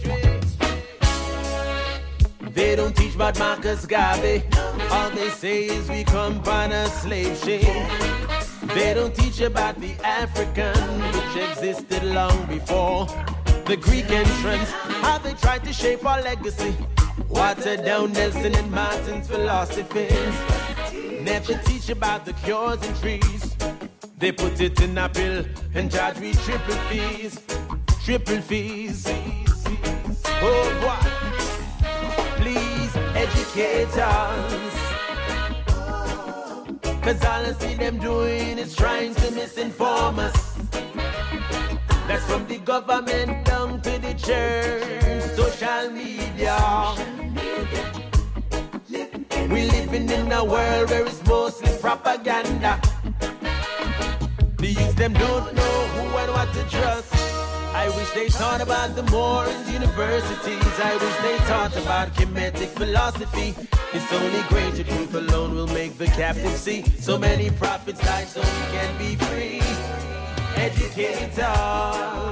They 2.56 2.74
don't 2.74 2.96
teach 2.96 3.14
about 3.14 3.38
Marcus 3.38 3.84
Garvey. 3.84 4.42
All 4.90 5.10
they 5.10 5.28
say 5.28 5.66
is 5.66 5.90
we 5.90 6.04
come 6.04 6.40
on 6.48 6.72
a 6.72 6.88
slave 6.88 7.36
ship. 7.36 7.60
They 8.74 8.94
don't 8.94 9.14
teach 9.14 9.42
about 9.42 9.78
the 9.78 9.92
African, 10.02 10.74
which 11.12 11.50
existed 11.50 12.02
long 12.02 12.46
before 12.46 13.04
the 13.66 13.76
Greek 13.76 14.10
entrance. 14.10 14.70
How 15.04 15.18
they 15.18 15.34
tried 15.34 15.64
to 15.64 15.72
shape 15.74 16.06
our 16.06 16.22
legacy. 16.22 16.74
Water 17.28 17.76
down 17.76 18.14
Nelson 18.14 18.54
and 18.54 18.70
Martin's 18.70 19.28
philosophies. 19.28 20.34
Never 21.20 21.58
teach 21.66 21.90
about 21.90 22.24
the 22.24 22.32
cures 22.32 22.82
and 22.86 22.96
trees. 22.96 23.54
They 24.16 24.32
put 24.32 24.62
it 24.62 24.80
in 24.80 24.96
a 24.96 25.10
pill 25.10 25.44
and 25.74 25.92
charge 25.92 26.20
me 26.20 26.32
triple 26.32 26.74
fees. 26.88 27.38
Triple 28.02 28.40
fees. 28.40 29.06
Oh, 30.40 30.80
boy. 30.80 31.45
Us. 33.18 34.76
Cause 37.02 37.24
all 37.24 37.47
I 37.47 37.55
see 37.59 37.74
them 37.74 37.98
doing 37.98 38.59
is 38.59 38.76
trying 38.76 39.14
to 39.14 39.30
misinform 39.30 40.18
us. 40.18 40.59
That's 42.06 42.24
from 42.26 42.47
the 42.47 42.59
government 42.59 43.47
down 43.47 43.80
to 43.80 43.98
the 43.98 44.12
church, 44.14 45.22
social 45.34 45.90
media. 45.90 46.59
We're 49.48 49.70
living 49.72 50.10
in 50.10 50.30
a 50.32 50.44
world 50.44 50.90
where 50.90 51.06
it's 51.06 51.24
mostly 51.26 51.72
propaganda. 51.80 52.80
The 54.59 54.66
youth 54.66 54.97
them 54.97 55.14
don't 55.14 55.55
know 55.55 55.86
who 55.94 56.18
and 56.18 56.32
what 56.32 56.52
to 56.52 56.62
trust. 56.68 57.15
I 57.86 57.88
wish 57.90 58.10
they 58.10 58.26
taught 58.26 58.60
about 58.60 58.96
the 58.96 59.04
Moors 59.12 59.70
universities. 59.70 60.80
I 60.80 60.96
wish 60.96 61.16
they 61.18 61.36
taught 61.46 61.76
about 61.76 62.08
Kemetic 62.14 62.70
philosophy. 62.70 63.54
It's 63.92 64.12
only 64.12 64.42
greater 64.48 64.82
truth 64.82 65.14
alone 65.14 65.54
will 65.54 65.68
make 65.68 65.96
the 65.96 66.06
captive 66.06 66.56
see. 66.56 66.82
So 66.82 67.16
many 67.16 67.48
prophets 67.50 68.00
died 68.00 68.26
so 68.26 68.40
we 68.40 68.76
can 68.76 68.98
be 68.98 69.14
free. 69.26 69.60
Educate 70.56 71.38
us. 71.38 72.24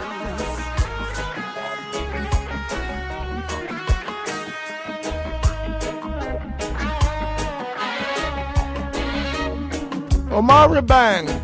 Omari 10.33 10.83
Banks. 10.83 11.44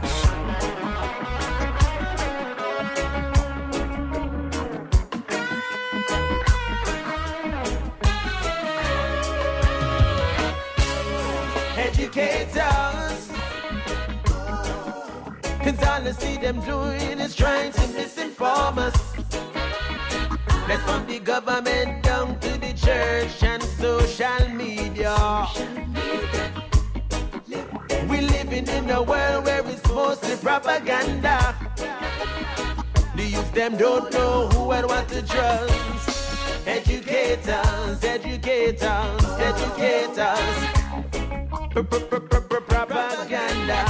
Us. 12.20 13.28
Cause 15.64 15.82
all 15.88 16.06
I 16.06 16.12
see 16.18 16.36
them 16.36 16.60
doing 16.60 17.18
is 17.18 17.34
trying 17.34 17.72
to 17.72 17.80
misinform 17.80 18.76
us. 18.76 19.12
That's 20.68 20.82
from 20.82 21.06
the 21.06 21.18
government 21.18 22.02
down 22.02 22.38
to 22.40 22.58
the 22.58 22.74
church 22.74 23.42
and 23.42 23.62
social 23.62 24.48
media. 24.50 25.16
We 28.06 28.20
living 28.20 28.68
in 28.68 28.90
a 28.90 29.02
world 29.02 29.46
where 29.46 29.66
it's 29.66 29.88
mostly 29.88 30.36
propaganda. 30.36 31.56
The 33.16 33.24
youth 33.24 33.54
them 33.54 33.78
don't 33.78 34.12
know 34.12 34.48
who 34.48 34.72
and 34.72 34.86
what 34.86 35.08
to 35.08 35.22
trust. 35.22 36.66
Educators, 36.66 38.04
educators, 38.04 39.24
educators. 39.40 40.79
Propaganda. 41.70 43.86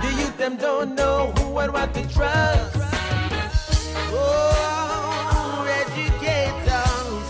The 0.00 0.08
youth 0.16 0.38
them 0.38 0.56
don't 0.56 0.94
know 0.94 1.32
who 1.36 1.58
and 1.58 1.70
what 1.72 1.92
to 1.92 2.00
trust. 2.08 2.76
Oh, 4.10 5.66
educators. 5.82 7.28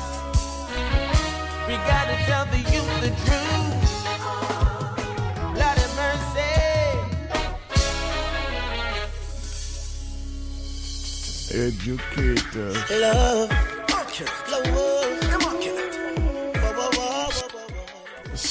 We 1.66 1.74
gotta 1.90 2.16
tell 2.26 2.44
the 2.46 2.58
youth 2.70 3.00
the 3.00 3.10
truth. 3.26 3.74
Lord 5.58 5.78
have 5.82 5.94
mercy. 5.96 6.54
Educators. 11.52 12.90
Love. 12.90 13.50
Love. 14.50 15.07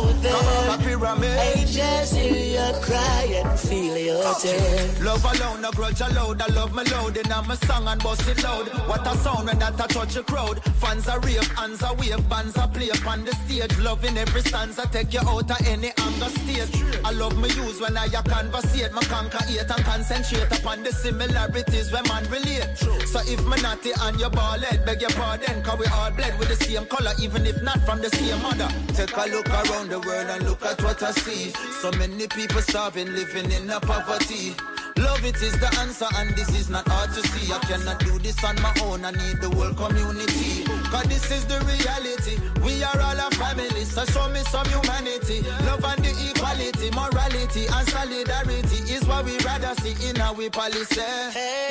out 0.00 0.22
there, 0.22 0.32
Come 0.32 0.46
on, 0.46 0.78
Papi 0.78 0.94
Ramesh. 0.96 1.56
ages 1.56 2.12
hear 2.12 2.56
you 2.56 2.80
cry 2.80 3.42
and 3.44 3.58
feel 3.58 3.96
your 3.98 4.34
tears. 4.34 5.00
Love 5.02 5.24
alone, 5.24 5.62
no 5.62 5.70
grudge 5.72 6.00
allowed. 6.00 6.40
I 6.42 6.46
love 6.54 6.72
my 6.74 6.82
load, 6.84 7.16
and 7.16 7.32
I'm 7.32 7.50
a 7.50 7.56
song 7.56 7.86
and 7.86 8.02
bust 8.02 8.28
it 8.28 8.42
loud. 8.42 8.68
What 8.88 9.06
a 9.06 9.16
sound 9.18 9.46
when 9.46 9.58
that 9.58 9.80
I 9.80 9.86
touch 9.86 10.16
a 10.16 10.22
crowd. 10.22 10.62
Fans 10.80 11.08
are 11.08 11.20
rave, 11.20 11.46
hands 11.56 11.82
are 11.82 11.94
wave, 11.94 12.28
bands 12.28 12.56
are 12.56 12.68
play 12.68 12.90
upon 12.90 13.24
the 13.24 13.34
stage. 13.44 13.78
Loving 13.78 14.16
every 14.16 14.42
stanza, 14.42 14.88
take 14.90 15.12
you 15.12 15.20
out 15.20 15.50
of 15.50 15.66
any 15.66 15.92
anger 15.98 16.30
state. 16.40 16.70
I 17.04 17.12
love 17.12 17.36
my 17.36 17.48
use 17.48 17.80
when 17.80 17.96
I 17.96 18.06
a 18.06 18.22
conversate, 18.22 18.92
my 18.92 19.02
conquer 19.02 19.40
and 19.48 19.84
concentrate 19.84 20.50
upon 20.58 20.82
the 20.82 20.92
similarities 20.92 21.92
when 21.92 22.04
man 22.04 22.24
relate. 22.30 22.76
So 23.06 23.20
if 23.26 23.44
me 23.46 23.60
naughty 23.62 23.92
and 24.00 24.18
your 24.18 24.30
ball 24.30 24.58
head, 24.58 24.84
beg 24.84 25.00
your 25.00 25.10
pardon, 25.10 25.62
cause 25.62 25.78
we 25.78 25.86
all 25.86 26.10
bled 26.10 26.38
with 26.38 26.48
the 26.48 26.56
same 26.64 26.86
color, 26.86 27.12
even 27.20 27.46
if 27.46 27.62
not 27.62 27.80
from 27.82 28.00
the 28.00 28.10
same 28.10 28.40
mother. 28.42 28.68
Take 28.94 29.16
a 29.16 29.26
look 29.28 29.48
around 29.48 29.89
the 29.90 29.98
world 30.06 30.30
and 30.30 30.44
look 30.44 30.64
at 30.64 30.80
what 30.82 31.02
I 31.02 31.10
see. 31.10 31.50
So 31.82 31.90
many 31.98 32.28
people 32.28 32.62
starving, 32.62 33.12
living 33.12 33.50
in 33.50 33.68
a 33.68 33.80
poverty. 33.80 34.54
Love 34.96 35.24
it 35.24 35.42
is 35.42 35.58
the 35.58 35.70
answer, 35.80 36.06
and 36.16 36.30
this 36.36 36.48
is 36.54 36.70
not 36.70 36.86
hard 36.86 37.10
to 37.10 37.20
see. 37.28 37.52
I 37.52 37.58
cannot 37.58 37.98
do 37.98 38.18
this 38.20 38.38
on 38.44 38.54
my 38.62 38.72
own, 38.84 39.04
I 39.04 39.10
need 39.10 39.40
the 39.42 39.50
whole 39.50 39.74
community. 39.74 40.64
Cause 40.94 41.06
this 41.10 41.30
is 41.30 41.44
the 41.46 41.58
reality. 41.66 42.38
We 42.62 42.82
are 42.84 43.00
all 43.02 43.18
a 43.18 43.30
family, 43.34 43.84
so 43.84 44.04
show 44.06 44.28
me 44.28 44.40
some 44.46 44.66
humanity. 44.68 45.42
Love 45.66 45.84
and 45.84 46.04
the 46.04 46.12
equality, 46.30 46.90
morality, 46.94 47.66
and 47.66 47.88
solidarity 47.88 48.78
is 48.94 49.02
what 49.06 49.24
we 49.24 49.38
rather 49.42 49.74
see 49.82 49.96
in 50.08 50.20
our 50.20 50.50
policy. 50.50 51.02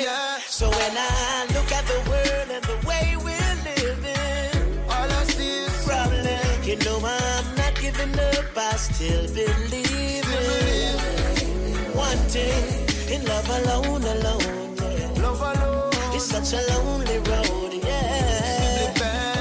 Yeah. 0.04 0.38
So 0.46 0.68
when 0.68 0.92
I 0.92 1.46
look 1.56 1.72
at 1.72 1.84
the 1.88 2.00
world 2.10 2.48
and 2.52 2.64
the 2.68 2.76
way 2.86 3.16
we're 3.16 3.56
living, 3.64 4.84
all 4.92 5.08
I 5.08 5.24
see 5.24 5.64
is 5.64 5.84
problem. 5.86 6.66
You 6.66 6.76
know 6.76 7.00
I'm 7.04 7.59
giving 8.00 8.20
up. 8.20 8.56
I 8.56 8.76
still 8.76 9.26
believe 9.34 10.24
in 10.24 11.94
wanting 11.94 12.64
in 13.12 13.24
love 13.26 13.48
alone, 13.48 14.02
alone. 14.02 14.76
Yeah. 14.76 15.22
Love 15.22 15.40
alone. 15.40 15.90
It's 16.14 16.24
such 16.24 16.52
a 16.52 16.62
lonely 16.72 17.18
road. 17.18 17.72
Yeah. 17.84 18.92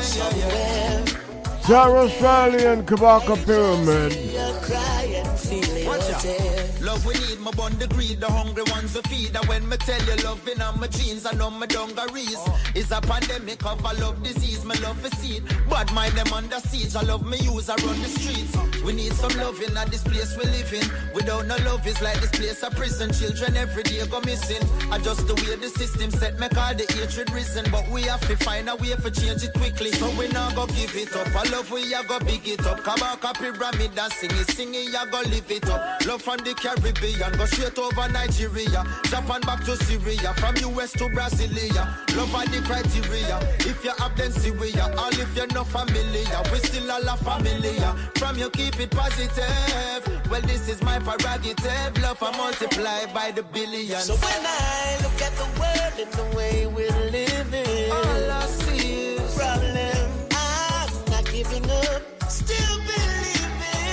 Somewhere 0.01 1.03
Tarrus 1.63 2.21
Riley 2.21 2.65
and 2.65 2.87
Kabaka 2.87 3.35
Pyramid. 3.45 4.13
you 4.15 4.53
cry 4.61 5.03
and 5.15 5.39
feel 5.39 5.77
your 5.77 5.87
Watch 5.87 6.09
out. 6.13 6.48
Love 6.89 7.05
we 7.05 7.13
need, 7.13 7.39
my 7.39 7.51
bond 7.51 7.77
the 7.77 7.85
greed, 7.85 8.19
the 8.19 8.25
hungry 8.25 8.63
ones 8.71 8.93
to 8.93 9.07
feed. 9.09 9.35
And 9.35 9.45
when 9.45 9.69
me 9.69 9.77
tell 9.77 10.01
you 10.05 10.15
loving 10.23 10.59
on 10.59 10.79
my 10.79 10.87
jeans, 10.87 11.23
I 11.23 11.33
know 11.33 11.51
my 11.51 11.67
dungarees. 11.67 12.39
It's 12.73 12.89
a 12.89 12.99
pandemic 12.99 13.63
of 13.63 13.79
a 13.85 13.93
love 14.01 14.23
disease, 14.23 14.65
my 14.65 14.73
love 14.81 15.05
is 15.05 15.15
seed. 15.19 15.43
Bad 15.69 15.93
mind 15.93 16.13
them 16.13 16.33
under 16.33 16.59
siege, 16.59 16.95
I 16.95 17.01
love 17.03 17.23
me 17.27 17.37
use, 17.41 17.69
I 17.69 17.75
run 17.85 18.01
the 18.01 18.09
streets. 18.09 18.57
We 18.83 18.93
need 18.93 19.13
some 19.13 19.37
loving 19.37 19.77
at 19.77 19.91
this 19.91 20.03
place 20.03 20.35
we 20.35 20.45
live 20.45 20.73
in. 20.73 21.13
Without 21.13 21.45
no 21.45 21.57
love, 21.57 21.85
it's 21.85 22.01
like 22.01 22.19
this 22.21 22.31
place 22.31 22.63
a 22.63 22.71
prison. 22.71 23.11
Children 23.11 23.57
every 23.57 23.83
day 23.83 24.01
go 24.07 24.19
missing. 24.21 24.63
Adjust 24.91 25.27
the 25.27 25.35
way 25.35 25.55
the 25.57 25.69
system 25.69 26.09
set, 26.09 26.39
make 26.39 26.57
all 26.57 26.73
the 26.73 26.91
hatred 26.93 27.29
risen. 27.31 27.69
But 27.69 27.87
we 27.89 28.03
have 28.03 28.25
to 28.27 28.35
find 28.37 28.67
a 28.67 28.75
way 28.77 28.95
for 28.95 29.11
change 29.11 29.43
it 29.43 29.53
quickly. 29.53 29.91
So 29.91 30.09
we 30.17 30.27
not 30.29 30.55
go 30.55 30.65
give 30.65 30.95
it 30.95 31.15
up. 31.15 31.27
I 31.35 31.43
love 31.51 31.69
we 31.69 31.93
a 31.93 32.03
go 32.03 32.19
big 32.19 32.47
it 32.47 32.65
up. 32.65 32.83
Come 32.83 32.97
Kabaka 32.99 33.33
pyramid 33.35 33.99
and 33.99 34.13
sing 34.13 34.31
it, 34.31 34.49
sing 34.49 34.73
it, 34.73 34.91
ya 34.91 35.05
go 35.05 35.21
live 35.29 35.51
it 35.51 35.69
up. 35.69 36.05
Love 36.07 36.21
from 36.21 36.37
the 36.37 36.55
go 37.39 37.45
straight 37.45 37.77
over 37.79 38.09
Nigeria. 38.09 38.83
Japan 39.03 39.41
back 39.41 39.63
to 39.65 39.75
Syria, 39.77 40.33
from 40.35 40.55
US 40.57 40.91
to 40.93 41.05
Brasilia. 41.05 41.85
Love 42.15 42.35
are 42.35 42.45
the 42.45 42.61
criteria. 42.61 43.39
If 43.59 43.83
you 43.83 43.91
have 43.97 44.15
then 44.17 44.31
Syria, 44.31 44.93
all 44.97 45.09
if 45.11 45.35
you're 45.35 45.47
not 45.47 45.67
familiar, 45.67 46.41
we 46.51 46.59
still 46.59 46.91
all 46.91 47.07
a 47.07 47.17
familiar. 47.17 47.93
From 48.15 48.37
you 48.37 48.49
keep 48.49 48.79
it 48.79 48.91
positive. 48.91 50.29
Well, 50.29 50.41
this 50.41 50.67
is 50.67 50.81
my 50.83 50.99
prerogative. 50.99 51.97
Love 52.01 52.21
I 52.21 52.37
multiply 52.37 53.05
by 53.13 53.31
the 53.31 53.43
billions. 53.43 54.05
So 54.05 54.15
when 54.15 54.45
I 54.45 54.97
look 55.01 55.21
at 55.21 55.33
the 55.35 55.47
world 55.59 55.99
and 56.03 56.11
the 56.13 56.25
way 56.37 56.67
we're 56.67 57.11
living, 57.11 57.91
all 57.91 58.31
I 58.31 58.45
see 58.45 59.15
is 59.15 59.35
problem. 59.35 60.09
I'm 60.31 60.89
not 61.09 61.25
giving 61.31 61.69
up, 61.69 62.01
still 62.29 62.77
believing, 62.89 63.85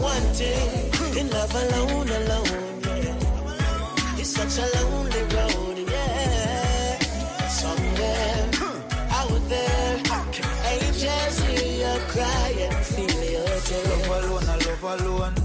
wanting 0.00 0.93
in 1.16 1.30
love 1.30 1.54
alone, 1.54 2.08
alone. 2.08 2.80
Yeah. 2.82 4.18
It's 4.18 4.30
such 4.30 4.58
a 4.58 4.66
lonely 4.76 5.22
road, 5.34 5.78
yeah. 5.90 6.98
Somewhere 7.48 8.50
out 9.10 9.48
there, 9.48 10.02
angels 10.72 11.38
hear 11.40 11.68
you 11.82 12.00
cry 12.08 12.54
and 12.58 12.86
feel 12.86 13.24
your 13.34 13.44
Love 13.88 14.24
alone, 14.24 14.48
I 14.48 14.56
love 14.66 15.00
alone. 15.00 15.43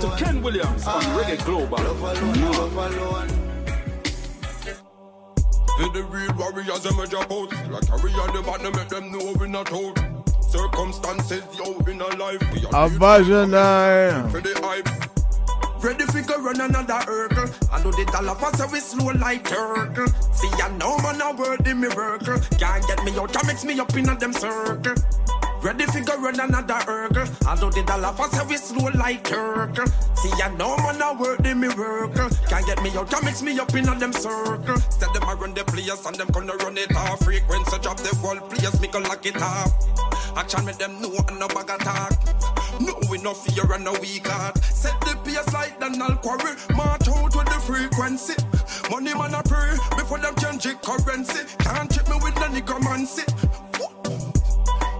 To. 0.00 0.16
Ken 0.16 0.42
Williams 0.42 0.86
on 0.86 1.02
ah, 1.04 1.22
Reggae 1.22 1.44
Global. 1.44 1.78
Love 1.78 2.00
alone, 2.02 2.38
I 2.38 2.50
love 2.50 2.76
alone. 2.76 3.28
To 5.78 5.90
the 5.92 6.02
real 6.04 6.32
warriors, 6.34 6.82
them 6.82 6.98
a 6.98 7.06
drop 7.06 7.30
out. 7.30 7.52
Like 7.70 7.86
carry 7.86 8.12
on 8.12 8.34
the 8.36 8.42
bottom, 8.42 8.72
make 8.76 8.88
them 8.88 9.12
know 9.12 9.32
we 9.38 9.48
not 9.48 9.72
out. 9.72 9.98
Circumstances, 10.42 11.44
yo, 11.56 11.78
in 11.86 12.02
our 12.02 12.10
life. 12.16 12.40
We 12.52 12.66
are 12.66 12.88
Abajana. 12.88 14.30
for 14.30 14.40
the 14.40 14.58
hype. 14.62 14.88
Ready 15.82 16.04
fi 16.04 16.20
go 16.20 16.38
run 16.42 16.60
another 16.60 17.00
hurdle. 17.06 17.48
I 17.72 17.82
know 17.82 17.90
the 17.90 18.04
dollar 18.12 18.34
pass 18.34 18.58
so 18.58 18.66
we 18.70 18.80
slow 18.80 19.12
like 19.12 19.44
turtle. 19.44 20.08
See 20.34 20.50
I 20.62 20.68
know 20.76 20.98
man 20.98 21.22
a 21.22 21.32
word 21.32 21.64
the 21.64 21.74
miracle. 21.74 22.38
Can't 22.58 22.86
get 22.86 23.02
me 23.02 23.18
out, 23.18 23.32
can 23.32 23.46
mix 23.46 23.64
me 23.64 23.80
up 23.80 23.96
in 23.96 24.08
a 24.10 24.14
them 24.14 24.34
circle. 24.34 24.94
Ready 25.62 25.84
fi 25.86 26.00
go 26.00 26.16
run 26.16 26.40
another 26.40 26.80
hurdle. 26.88 27.28
I 27.46 27.54
know 27.60 27.68
the 27.68 27.82
dollar 27.82 28.14
so 28.16 28.44
we 28.44 28.56
slow 28.56 28.88
like 28.94 29.24
turtle. 29.24 29.86
See 30.16 30.32
I 30.42 30.48
know 30.56 30.74
man 30.78 31.02
a 31.02 31.12
word 31.12 31.44
the 31.44 31.54
miracle. 31.54 32.30
Can't 32.48 32.64
get 32.64 32.82
me 32.82 32.90
out, 32.96 33.10
can 33.10 33.24
mix 33.24 33.42
me 33.42 33.58
up 33.58 33.74
in 33.74 33.86
a 33.86 33.94
them 33.98 34.12
circle. 34.12 34.74
Instead 34.74 35.12
them 35.12 35.28
a 35.28 35.34
run 35.34 35.52
the 35.52 35.62
players 35.64 36.04
and 36.06 36.16
them 36.16 36.28
gonna 36.28 36.54
run 36.64 36.78
it 36.78 36.96
off. 36.96 37.22
Frequency 37.24 37.78
drop 37.82 37.98
the 37.98 38.08
whole 38.16 38.40
players 38.48 38.80
me 38.80 38.88
go 38.88 39.00
lock 39.00 39.26
it 39.26 39.36
off. 39.36 39.70
Action 40.34 40.64
make 40.64 40.78
them 40.78 40.98
know 41.02 41.12
and 41.28 41.38
no 41.38 41.46
bag 41.48 41.68
attack. 41.68 42.12
No, 42.80 42.94
we 43.10 43.18
no 43.18 43.34
fear 43.34 43.70
and 43.70 43.84
no 43.84 43.92
weak 44.00 44.28
heart. 44.28 44.56
Set 44.64 44.98
the 45.02 45.14
pace 45.24 45.52
like 45.52 45.78
Donald 45.78 46.22
Quarrie. 46.22 46.56
March 46.74 47.06
out 47.08 47.36
with 47.36 47.44
the 47.44 47.60
frequency. 47.68 48.32
Money 48.90 49.12
man 49.12 49.34
I 49.34 49.42
pray 49.42 49.76
before 49.94 50.18
them 50.18 50.34
change 50.36 50.64
it 50.64 50.80
currency. 50.80 51.44
Can't 51.58 51.92
trick 51.92 52.08
me 52.08 52.16
with 52.22 52.34
the 52.36 52.48
necromancy. 52.48 53.24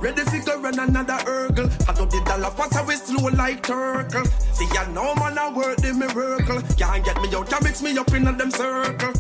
Ready 0.01 0.23
fi 0.23 0.39
go 0.39 0.59
run 0.61 0.79
another 0.79 1.19
hurdle. 1.27 1.69
I 1.87 1.93
do 1.93 2.07
the 2.07 2.23
dollar 2.25 2.51
pass 2.57 2.75
away 2.77 2.97
slow 2.97 3.29
like 3.29 3.63
turtle. 3.63 4.25
See 4.53 4.67
ya 4.73 4.85
know 4.93 5.15
man 5.17 5.37
I 5.39 5.53
work 5.53 5.77
the 5.77 5.93
miracle. 5.93 6.63
Can't 6.79 7.05
get 7.05 7.21
me 7.21 7.29
out, 7.35 7.51
can't 7.51 7.63
mix 7.63 7.83
me 7.83 7.97
up 7.99 8.13
in 8.15 8.27
a 8.27 8.33
them 8.33 8.51
circle. 8.51 9.13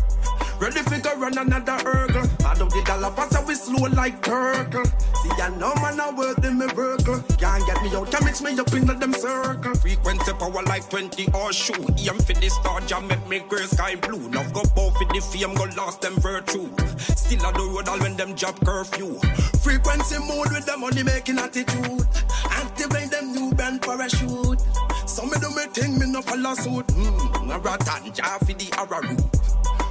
Ready 0.61 0.83
fi 0.83 1.01
go 1.01 1.17
run 1.17 1.39
another 1.39 1.73
hurdle. 1.73 2.29
I 2.45 2.53
do 2.53 2.69
the 2.69 2.83
dollar 2.85 3.11
pass 3.13 3.35
away 3.35 3.55
slow 3.55 3.89
like 3.89 4.21
turtle. 4.21 4.85
See 4.85 5.33
ya 5.39 5.49
know 5.57 5.73
man 5.77 5.99
I 5.99 6.13
work 6.13 6.37
the 6.43 6.51
miracle. 6.51 7.25
Can't 7.41 7.65
get 7.65 7.83
me 7.83 7.97
out, 7.97 8.11
can 8.13 8.23
mix 8.27 8.43
me 8.43 8.59
up 8.61 8.71
in 8.75 8.85
them 8.85 9.15
circle. 9.15 9.75
Frequency 9.77 10.33
power 10.35 10.63
like 10.65 10.91
20 10.91 11.33
or 11.33 11.51
shoe. 11.55 11.73
Aim 11.73 12.19
for 12.21 12.35
the 12.37 12.51
star, 12.51 12.83
jam 12.83 13.09
make 13.09 13.27
me 13.27 13.41
gray 13.49 13.65
sky 13.65 13.97
blue. 13.97 14.29
Now 14.29 14.45
go 14.51 14.61
both 14.77 14.99
for 14.99 15.09
the 15.09 15.23
fame, 15.33 15.55
go 15.55 15.65
lost 15.81 16.03
them 16.03 16.21
virtue. 16.21 16.69
Still 17.17 17.47
on 17.47 17.55
the 17.55 17.65
road 17.65 17.89
all 17.89 17.99
when 17.99 18.17
them 18.19 18.35
job 18.37 18.61
curfew. 18.63 19.17
Frequency 19.65 20.19
mode 20.19 20.53
with 20.53 20.67
the 20.67 20.77
money 20.77 21.03
making 21.03 21.39
attitude. 21.39 22.05
Activate 22.51 23.11
them 23.11 23.33
new 23.33 23.51
band 23.55 23.81
parachute. 23.81 24.61
Some 25.07 25.31
me 25.31 25.39
do 25.41 25.49
me 25.57 25.65
thing, 25.73 25.99
me 25.99 26.05
no 26.05 26.21
follow 26.21 26.53
suit. 26.53 26.85
Hmm, 26.91 27.51
a 27.51 27.59
rat 27.59 27.89
and 27.97 28.15
jar 28.15 28.39
for 28.41 28.53
the 28.53 28.69
arrow 28.77 29.17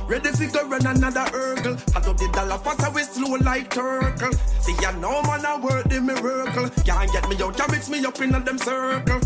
Ready 0.09 0.31
fi 0.31 0.47
go 0.47 0.67
run 0.67 0.87
another 0.87 1.29
hurdle. 1.29 1.77
I 1.95 2.01
do 2.01 2.13
the 2.13 2.27
dollar 2.33 2.57
pass 2.57 2.83
away 2.83 3.03
slow 3.03 3.35
like 3.45 3.69
turtle. 3.69 4.33
See 4.59 4.73
ya 4.81 4.89
know 4.97 5.21
man 5.21 5.45
I 5.45 5.59
work 5.59 5.87
the 5.87 6.01
miracle. 6.01 6.67
Can't 6.83 7.13
get 7.13 7.29
me 7.29 7.37
out, 7.39 7.55
can 7.55 7.69
mix 7.69 7.89
me 7.89 8.03
up 8.03 8.19
in 8.19 8.33
a 8.33 8.39
them 8.39 8.57
circle. 8.57 9.21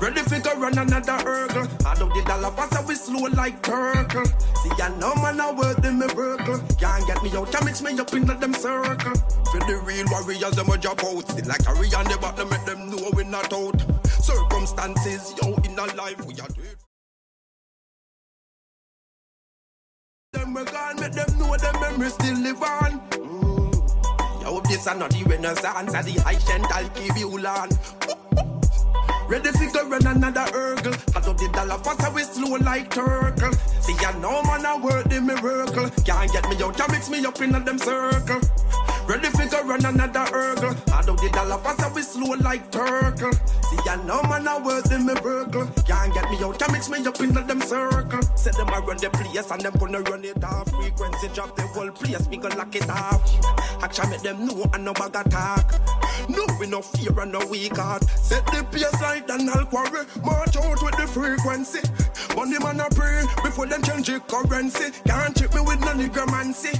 Ready 0.00 0.20
fi 0.22 0.38
go 0.38 0.54
run 0.54 0.78
another 0.78 1.18
hurdle. 1.26 1.66
I 1.84 1.94
do 1.96 2.06
the 2.14 2.22
dollar 2.24 2.52
pass 2.52 2.70
away 2.78 2.94
slow 2.94 3.26
like 3.34 3.62
turtle. 3.62 4.24
See 4.62 4.70
ya 4.78 4.94
know 4.94 5.12
man 5.16 5.40
I 5.40 5.50
work 5.50 5.82
the 5.82 5.90
miracle. 5.90 6.58
Can't 6.78 7.04
get 7.04 7.20
me 7.20 7.34
out, 7.34 7.50
can 7.50 7.64
mix 7.64 7.82
me 7.82 7.98
up 7.98 8.14
in 8.14 8.30
a 8.30 8.38
them 8.38 8.54
circle. 8.54 9.18
For 9.50 9.58
the 9.66 9.82
real 9.84 10.06
warriors, 10.08 10.54
them 10.54 10.70
a 10.70 10.78
drop 10.78 11.02
out. 11.02 11.28
Still 11.30 11.48
like 11.48 11.66
a 11.66 11.70
on 11.98 12.06
the 12.06 12.16
bottom, 12.20 12.48
make 12.48 12.64
them 12.64 12.88
know 12.88 13.10
we 13.16 13.24
not 13.24 13.52
out. 13.52 13.82
Circumstances, 14.06 15.34
yo, 15.42 15.54
in 15.64 15.76
our 15.76 15.88
life 15.96 16.24
we 16.26 16.38
are. 16.38 16.81
Them 20.32 20.54
we 20.54 20.64
gone, 20.64 20.98
make 20.98 21.12
them 21.12 21.38
know 21.38 21.54
them 21.58 21.78
memories 21.78 22.14
still 22.14 22.38
live 22.38 22.62
on. 22.62 23.00
Mm. 23.10 24.42
Yo, 24.42 24.60
this 24.60 24.86
the 25.08 25.24
renaissance, 25.26 25.94
are 25.94 26.02
the 26.02 26.24
ancient 26.26 26.64
Alkiviulan. 26.72 28.51
Ready 29.32 29.50
fi 29.52 29.66
go 29.72 29.88
run 29.88 30.06
another 30.06 30.44
hurdle. 30.52 30.92
I 31.16 31.20
do 31.22 31.32
the 31.32 31.48
dollar 31.54 31.78
pass 31.78 32.06
away 32.06 32.22
slow 32.22 32.56
like 32.56 32.90
turtle. 32.90 33.54
See 33.80 33.96
ya 34.02 34.10
know 34.18 34.42
man 34.42 34.66
I 34.66 34.76
work 34.76 35.08
the 35.08 35.22
miracle. 35.22 35.88
Can't 36.04 36.30
get 36.30 36.46
me 36.50 36.62
out, 36.62 36.76
can 36.76 36.92
mix 36.92 37.08
me 37.08 37.24
up 37.24 37.40
in 37.40 37.54
a 37.54 37.60
them 37.60 37.78
circle. 37.78 38.40
Ready 39.08 39.28
fi 39.28 39.48
go 39.48 39.64
run 39.64 39.86
another 39.86 40.26
hurdle. 40.28 40.76
I 40.92 41.00
do 41.00 41.16
the 41.16 41.30
dollar 41.32 41.56
pass 41.64 41.82
away 41.82 42.02
slow 42.02 42.36
like 42.44 42.70
turtle. 42.70 43.32
See 43.32 43.80
ya 43.86 43.96
know 44.04 44.22
man 44.24 44.46
I 44.46 44.60
work 44.60 44.84
the 44.84 44.98
miracle. 44.98 45.64
Can't 45.88 46.12
get 46.12 46.28
me 46.30 46.36
out, 46.44 46.58
can 46.58 46.70
mix 46.70 46.90
me 46.90 46.98
up 47.06 47.18
in 47.18 47.34
a 47.34 47.42
them 47.42 47.62
circle. 47.62 48.20
Say 48.36 48.50
them 48.50 48.68
I 48.68 48.80
run 48.80 48.98
the 48.98 49.08
place 49.08 49.50
and 49.50 49.62
them 49.62 49.72
gonna 49.80 50.00
run 50.02 50.26
it 50.26 50.44
off. 50.44 50.68
Frequency 50.68 51.28
drop 51.32 51.56
the 51.56 51.62
whole 51.72 51.90
place, 51.90 52.28
we 52.28 52.36
gonna 52.36 52.56
lock 52.56 52.76
it 52.76 52.90
off. 52.90 53.24
Action 53.82 54.10
make 54.10 54.20
them 54.20 54.46
know 54.46 54.68
and 54.74 54.84
no 54.84 54.92
bag 54.92 55.16
attack. 55.16 55.72
No 56.28 56.46
we 56.60 56.66
no 56.66 56.82
fear 56.82 57.18
and 57.18 57.32
no 57.32 57.40
weak 57.46 57.76
heart. 57.76 58.04
Set 58.04 58.46
the 58.46 58.62
pace 58.70 59.00
like 59.00 59.21
Donald 59.26 59.70
Quarrie. 59.70 60.06
March 60.24 60.56
out 60.56 60.82
with 60.82 60.96
the 60.96 61.06
frequency. 61.06 61.80
Money 62.36 62.58
man 62.58 62.80
I 62.80 62.88
pray 62.90 63.22
before 63.42 63.66
them 63.66 63.82
change 63.82 64.06
the 64.06 64.20
currency. 64.20 64.90
Can't 65.06 65.36
trick 65.36 65.54
me 65.54 65.60
with 65.60 65.80
no 65.80 65.92
necromancy. 65.92 66.78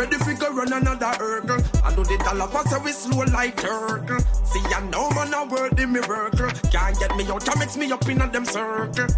Ready 0.00 0.16
fi 0.16 0.32
go 0.32 0.50
run 0.54 0.72
another 0.72 1.12
hurdle. 1.18 1.60
I 1.84 1.94
do 1.94 2.02
the 2.04 2.16
dollar 2.24 2.48
pass 2.48 2.72
we 2.82 2.90
slow 2.90 3.22
like 3.34 3.58
turtle. 3.58 4.18
See 4.46 4.62
ya 4.70 4.80
know 4.88 5.10
man 5.10 5.34
I 5.34 5.44
work 5.44 5.76
the 5.76 5.86
miracle. 5.86 6.48
Can't 6.72 6.98
get 6.98 7.14
me 7.18 7.28
out, 7.28 7.46
mix 7.58 7.76
me 7.76 7.92
up 7.92 8.08
in 8.08 8.22
a 8.22 8.26
them 8.26 8.46
circle. 8.46 9.08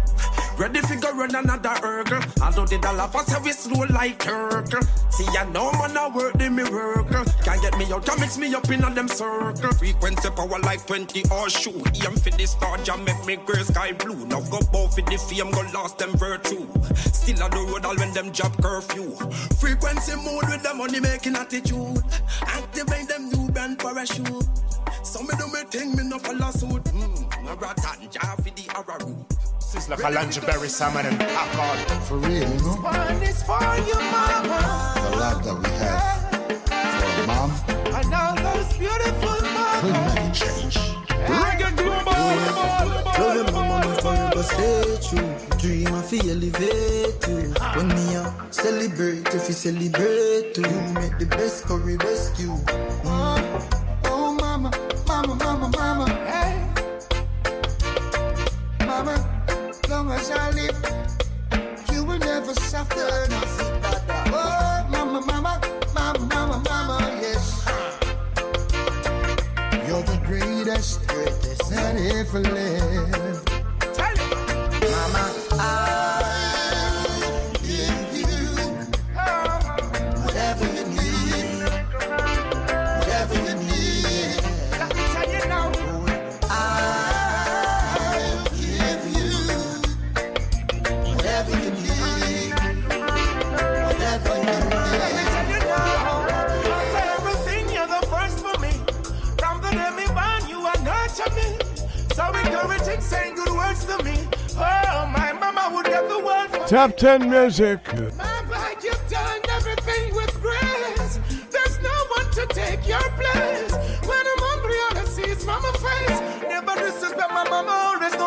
Ready 0.57 0.81
fi 0.81 0.95
go 0.97 1.15
run 1.15 1.33
another 1.33 1.69
hurdle. 1.69 2.19
I 2.41 2.51
do 2.51 2.65
the 2.65 2.79
dollar 2.81 3.07
pass 3.07 3.31
we 3.45 3.53
slow 3.53 3.85
like 3.91 4.19
turtle. 4.19 4.81
See 5.09 5.23
ya 5.33 5.45
know 5.55 5.71
man 5.71 5.95
I 5.95 6.09
work 6.09 6.33
the 6.33 6.49
miracle. 6.49 7.23
Can't 7.45 7.61
get 7.61 7.77
me 7.77 7.85
out, 7.93 8.05
mix 8.19 8.37
me 8.37 8.53
up 8.53 8.69
in 8.69 8.83
a 8.83 8.93
them 8.93 9.07
circle. 9.07 9.71
Frequency 9.71 10.29
power 10.31 10.59
like 10.59 10.85
20 10.85 11.23
or 11.31 11.49
shoe. 11.49 11.81
Aim 12.03 12.17
for 12.19 12.31
the 12.35 12.45
star, 12.45 12.77
jam 12.83 13.05
make 13.05 13.25
me 13.25 13.37
gray 13.37 13.63
sky 13.63 13.93
blue. 13.93 14.25
Now 14.25 14.41
go 14.51 14.59
both 14.73 14.95
for 14.95 15.01
the 15.01 15.17
fame, 15.17 15.49
go 15.51 15.63
lost 15.73 15.97
them 15.97 16.11
virtue. 16.17 16.67
Still 16.93 17.41
on 17.41 17.51
the 17.51 17.71
road 17.71 17.85
all 17.85 17.95
when 17.95 18.11
them 18.13 18.33
job 18.33 18.51
curfew. 18.61 19.15
Frequency 19.63 20.15
mode 20.17 20.49
with 20.49 20.61
the 20.61 20.72
money 20.75 20.99
making 20.99 21.35
attitude. 21.35 21.97
Activate 22.41 23.07
them 23.07 23.29
new 23.29 23.49
brand 23.51 23.79
parachute. 23.79 24.47
Some 25.03 25.27
me 25.27 25.33
do 25.37 25.47
me 25.47 25.63
thing, 25.69 25.95
me 25.95 26.03
no 26.03 26.17
follow 26.19 26.51
suit. 26.51 26.87
Hmm, 26.87 27.47
a 27.47 27.55
rat 27.55 27.79
and 28.01 28.11
jar 28.11 28.35
for 28.37 28.43
the 28.43 28.65
arrow. 28.75 29.25
Sizzla 29.59 29.95
Kalonji 29.97 30.45
Berry 30.45 30.69
Salmon 30.69 31.05
and 31.05 31.21
Accord. 31.21 31.79
For 32.03 32.17
real, 32.17 32.33
you 32.49 32.57
know? 32.59 32.75
One 32.81 33.23
is 33.23 33.43
for 33.43 33.59
you, 33.87 33.95
mama. 34.11 34.93
The 34.95 35.17
love 35.17 35.43
that 35.43 35.55
we 35.55 35.69
have 35.79 36.21
for 36.67 36.73
our 37.05 37.27
mom 37.27 37.51
And 37.95 38.13
all 38.13 38.35
those 38.35 38.77
beautiful 38.77 39.29
will 39.41 39.53
mamas. 39.53 40.15
never 40.15 40.33
change. 40.33 41.02
Reggae 41.27 41.75
Global! 41.77 42.13
Love 43.19 43.35
your 43.35 43.51
mama, 43.53 43.85
no 43.85 43.95
forever 44.01 44.43
stay 44.43 44.97
true. 45.09 45.57
Dream 45.59 45.87
I 45.95 46.01
feel 46.03 46.29
elevate 46.31 47.27
you. 47.27 47.53
When 47.75 47.87
me 47.89 48.15
a 48.15 48.35
celebrate, 48.51 49.27
if 49.33 49.47
you 49.49 49.53
celebrate 49.55 50.53
too. 50.55 50.61
You 50.63 50.93
make 50.95 51.17
the 51.19 51.27
best 51.27 51.65
curry 51.65 51.97
best 51.97 52.39
you. 52.39 52.51
Mm. 53.03 53.43
Oh, 54.05 54.33
mama, 54.41 54.71
mama, 55.07 55.35
mama, 55.35 55.69
mama. 55.77 56.09
Hey, 56.27 56.59
Mama, 58.85 59.15
long 59.89 60.11
as 60.11 60.31
I 60.31 60.51
live, 60.51 60.77
you 61.91 62.03
will 62.05 62.19
never 62.19 62.53
suffer. 62.55 63.27
Oh, 64.33 64.87
mama, 64.91 65.21
mama, 65.27 65.61
mama, 65.95 66.19
mama, 66.33 66.63
mama, 66.69 67.19
yes. 67.21 67.65
You're 69.87 70.03
the 70.03 70.19
greatest, 70.25 70.52
greatest 70.73 71.69
that 71.69 71.95
ever 72.15 72.39
lived. 72.39 73.51
Mama, 74.81 75.33
I 75.51 76.22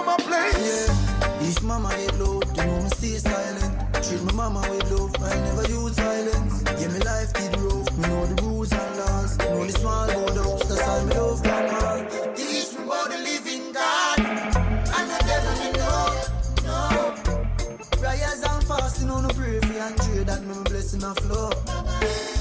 my 0.06 0.16
place. 0.18 0.88
yeah. 0.88 1.48
If 1.48 1.62
mama 1.62 1.90
get 1.96 2.18
low, 2.18 2.40
you 2.56 2.64
know 2.64 2.82
me 2.82 2.88
stay 2.90 3.18
silent. 3.18 3.94
Treat 4.04 4.22
my 4.24 4.32
mama 4.32 4.60
with 4.70 4.90
love, 4.90 5.14
I 5.20 5.34
never 5.46 5.68
use 5.68 5.94
violence. 5.98 6.62
Yeah, 6.80 6.88
me 6.88 7.00
life 7.00 7.32
did 7.34 7.56
rough, 7.58 7.96
me 7.98 8.08
know 8.08 8.26
the 8.26 8.42
rules 8.42 8.72
and 8.72 8.96
laws. 8.98 9.38
Know 9.38 9.66
the 9.66 9.72
small 9.72 10.06
borders, 10.12 10.36
that's 10.36 10.65
That 20.36 20.44
me 20.44 20.54
blessing 20.64 21.02
a 21.02 21.14
flow. 21.14 22.35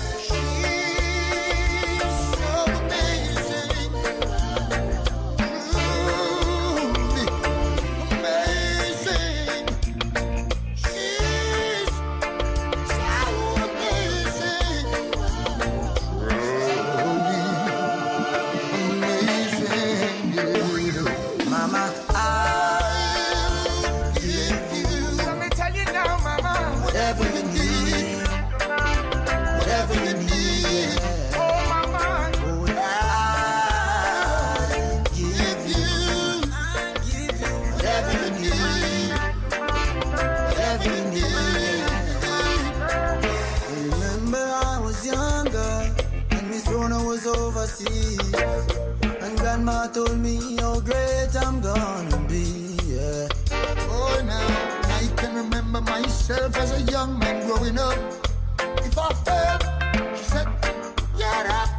told 49.96 50.18
me 50.18 50.58
how 50.60 50.78
great 50.82 51.34
I'm 51.40 51.62
gonna 51.62 52.18
be. 52.28 52.76
Yeah. 52.86 53.30
Oh, 53.88 54.22
now 54.26 54.48
I 55.00 55.08
can 55.16 55.36
remember 55.36 55.80
myself 55.80 56.58
as 56.58 56.72
a 56.74 56.82
young 56.92 57.18
man 57.18 57.48
growing 57.48 57.80
up. 57.80 57.98
If 58.84 58.98
I 58.98 59.14
fell, 59.26 59.58
she 60.18 60.24
said, 60.34 60.48
Get 61.18 61.46
up, 61.62 61.70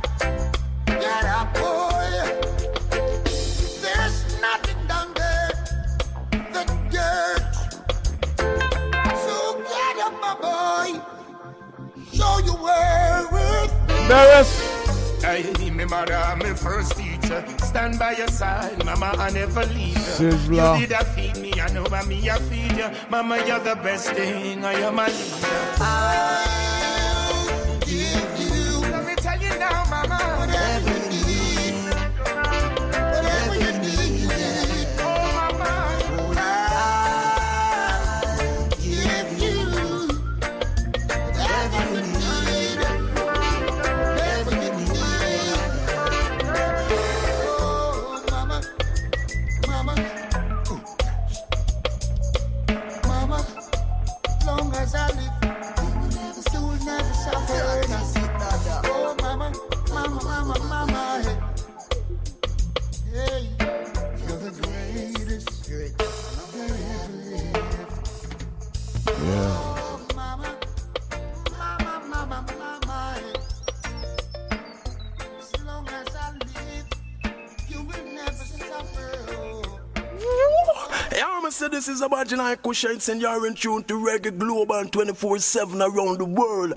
get 0.87 1.25
up, 1.27 1.53
boy. 1.61 2.09
There's 3.85 4.17
nothing 4.41 4.81
down 4.89 5.13
there 5.21 5.51
the 6.55 6.65
dirt. 6.95 7.55
So 9.25 9.35
get 9.73 9.97
up, 10.07 10.15
my 10.25 10.35
boy. 10.47 10.89
Show 12.17 12.39
you 12.47 12.55
where. 12.65 13.07
Barris. 14.09 14.77
I, 15.23 15.43
my 15.75 15.85
mother, 15.85 16.37
my 16.39 16.55
first 16.55 16.97
stand 17.77 17.99
by 17.99 18.13
your 18.13 18.29
side, 18.29 18.83
Mama. 18.87 19.13
I 19.19 19.31
never 19.31 19.67
leave 19.67 19.93
you. 19.93 20.15
Sizzla. 20.17 20.81
You 20.81 20.87
did 20.87 20.97
I 20.97 21.05
feed 21.05 21.37
me, 21.37 21.53
I 21.61 21.69
know, 21.75 21.85
Mommy, 21.91 22.31
I 22.31 22.39
feed 22.49 22.73
you. 22.73 22.89
Mama, 23.11 23.37
you're 23.47 23.61
the 23.61 23.77
best 23.77 24.13
thing. 24.13 24.65
I 24.65 24.73
am 24.81 24.95
my 24.95 25.09
leader. 25.09 25.77
I 25.79 26.66
Imagine 82.27 82.41
I 82.41 82.57
could 82.57 82.75
shine 82.75 82.99
and 83.09 83.21
you're 83.21 83.47
in 83.47 83.55
tune 83.55 83.85
to 83.85 83.95
reggae 83.95 84.37
global 84.37 84.85
24 84.85 85.39
7 85.39 85.81
around 85.81 86.19
the 86.19 86.25
world. 86.25 86.73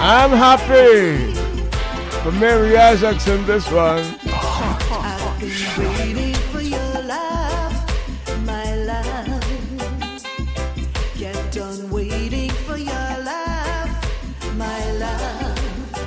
I'm 0.00 0.30
happy 0.30 1.34
for 2.22 2.32
Mary 2.32 2.78
Isaacson 2.78 3.44
this 3.44 3.70
one. 3.70 4.27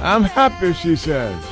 I'm 0.04 0.24
happy, 0.24 0.74
she 0.74 0.96
says. 0.96 1.51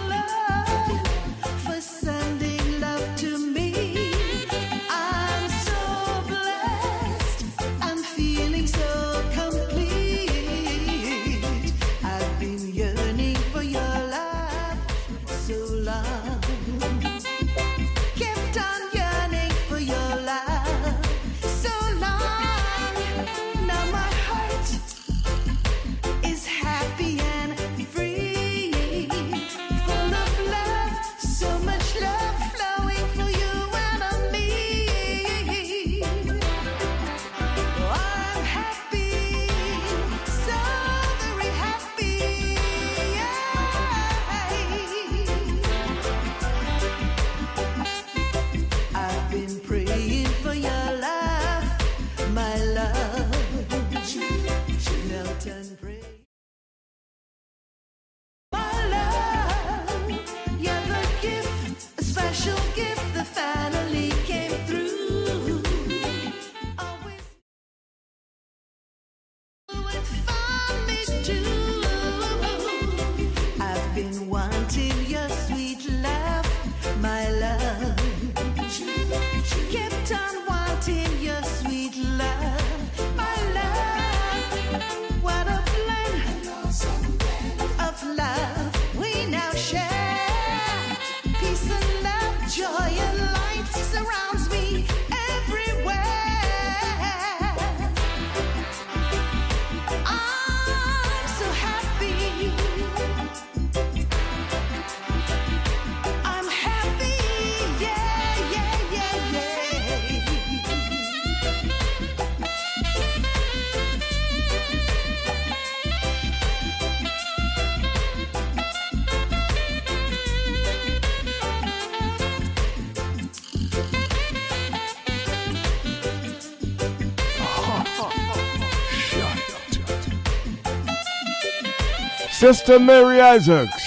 Sister 132.40 132.80
Mary 132.80 133.20
Isaacs. 133.20 133.79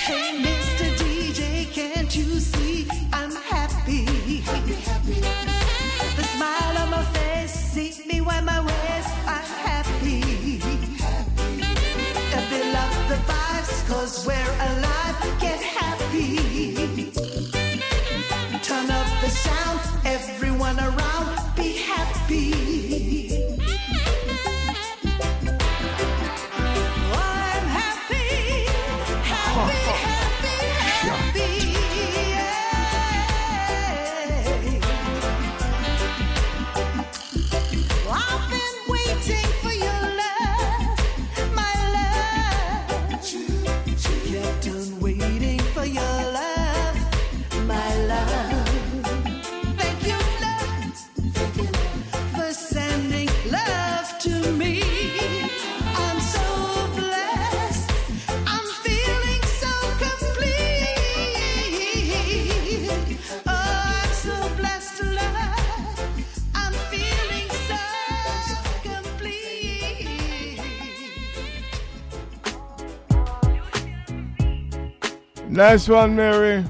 Nice 75.62 75.88
one, 75.88 76.16
Mary. 76.16 76.64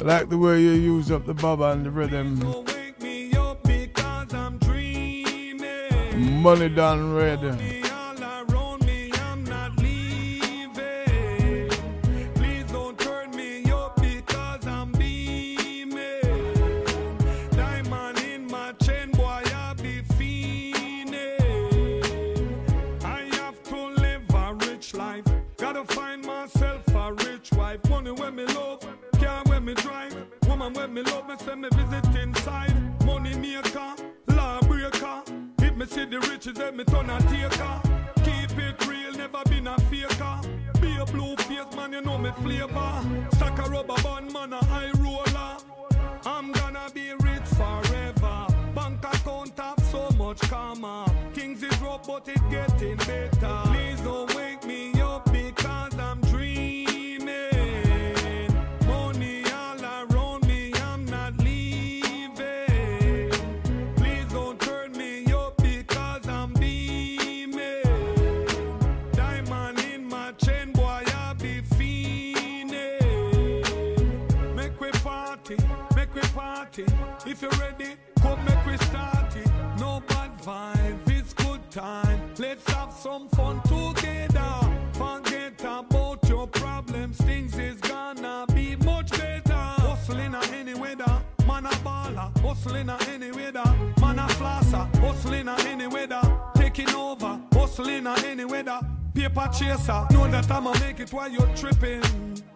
I 0.00 0.02
like 0.02 0.30
the 0.30 0.38
way 0.38 0.62
you 0.62 0.70
use 0.70 1.10
up 1.10 1.26
the 1.26 1.34
baba 1.34 1.72
and 1.72 1.84
the 1.84 1.90
rhythm. 1.90 2.38
Money 6.42 6.70
done 6.70 7.12
ready. 7.14 7.81
Me 30.92 31.00
love 31.04 31.26
me, 31.26 31.34
send 31.38 31.62
me 31.62 31.68
visit 31.70 32.04
inside. 32.22 32.74
Money 33.06 33.34
maker, 33.38 33.94
law 34.28 34.60
breaker. 34.60 35.22
If 35.60 35.74
me 35.74 35.86
see 35.86 36.04
the 36.04 36.20
riches, 36.28 36.58
let 36.58 36.76
me 36.76 36.84
turn 36.84 37.08
a 37.08 37.18
taker. 37.30 37.80
Keep 38.16 38.58
it 38.58 38.86
real, 38.86 39.12
never 39.12 39.42
been 39.48 39.68
a 39.68 39.78
faker. 39.88 40.40
Be 40.82 40.94
a 41.00 41.06
blue 41.06 41.34
face 41.36 41.74
man, 41.74 41.94
you 41.94 42.02
know 42.02 42.18
me 42.18 42.30
flavor. 42.42 43.02
Stack 43.32 43.58
a 43.66 43.70
rubber 43.70 44.02
band, 44.02 44.34
man, 44.34 44.52
a 44.52 44.62
high 44.66 44.90
roller. 44.98 45.56
I'm 46.26 46.52
gonna 46.52 46.86
be 46.92 47.12
rich 47.20 47.48
forever. 47.56 48.46
Bank 48.74 49.02
account 49.02 49.58
have 49.58 49.82
so 49.90 50.10
much 50.18 50.40
karma. 50.42 51.10
Things 51.32 51.62
is 51.62 51.78
rough, 51.80 52.06
but 52.06 52.28
it 52.28 52.42
getting 52.50 52.98
better. 52.98 53.71
some 83.12 83.28
fun 83.28 83.60
together. 83.62 84.52
Forget 84.94 85.60
about 85.60 86.26
your 86.26 86.46
problems, 86.46 87.18
things 87.18 87.58
is 87.58 87.78
gonna 87.80 88.46
be 88.54 88.74
much 88.76 89.10
better. 89.10 89.64
Hustling 89.86 90.34
at 90.34 90.50
any 90.52 90.72
weather, 90.72 91.14
man 91.46 91.66
a 91.66 91.74
baller. 91.84 92.28
Hustling 92.40 92.88
at 92.88 93.06
any 93.08 93.30
weather, 93.30 93.64
man 94.00 94.18
a 94.18 94.26
flosser. 94.38 94.84
Hustling 95.04 95.48
at 95.48 95.66
any 95.66 95.88
weather, 95.88 96.22
taking 96.54 96.88
over. 96.94 97.38
Hustling 97.52 98.06
at 98.06 98.24
any 98.24 98.46
weather, 98.46 98.80
paper 99.14 99.48
chaser. 99.58 100.06
Know 100.12 100.26
that 100.30 100.50
I'ma 100.50 100.72
make 100.80 101.00
it 101.00 101.12
while 101.12 101.30
you're 101.30 101.54
tripping. 101.54 102.02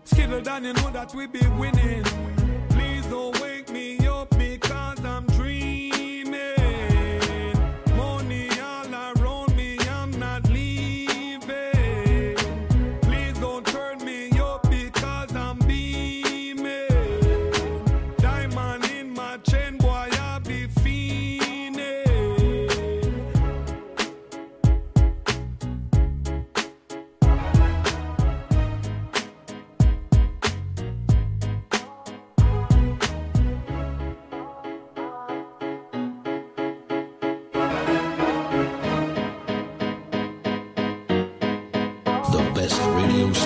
Skittle 0.04 0.40
down, 0.40 0.64
you 0.64 0.72
know 0.72 0.90
that 0.90 1.14
we 1.14 1.26
be 1.26 1.46
winning. 1.60 2.04
Please 2.70 3.04
don't 3.06 3.38
wake 3.42 3.68
me 3.68 3.98
up 4.06 4.30
because 4.30 5.04
I'm. 5.04 5.35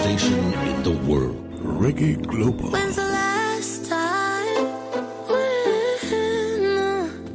station 0.01 0.53
in 0.65 0.83
the 0.83 0.97
world. 1.07 1.37
Reggae 1.61 2.17
Global. 2.27 2.71
When's 2.71 2.97
the 2.97 3.03
last 3.03 3.87
time? 3.87 4.67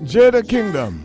Jada 0.06 0.48
Kingdom. 0.48 1.05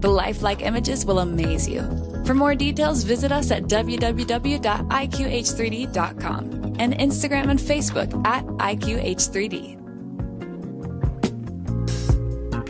The 0.00 0.08
lifelike 0.08 0.62
images 0.62 1.04
will 1.04 1.18
amaze 1.18 1.68
you. 1.68 1.82
For 2.24 2.32
more 2.34 2.54
details, 2.54 3.02
visit 3.02 3.32
us 3.32 3.50
at 3.50 3.64
www.iqh3d.com 3.64 6.44
and 6.78 6.94
Instagram 6.94 7.50
and 7.50 7.58
Facebook 7.58 8.26
at 8.26 8.46
IQH3D. 8.46 9.77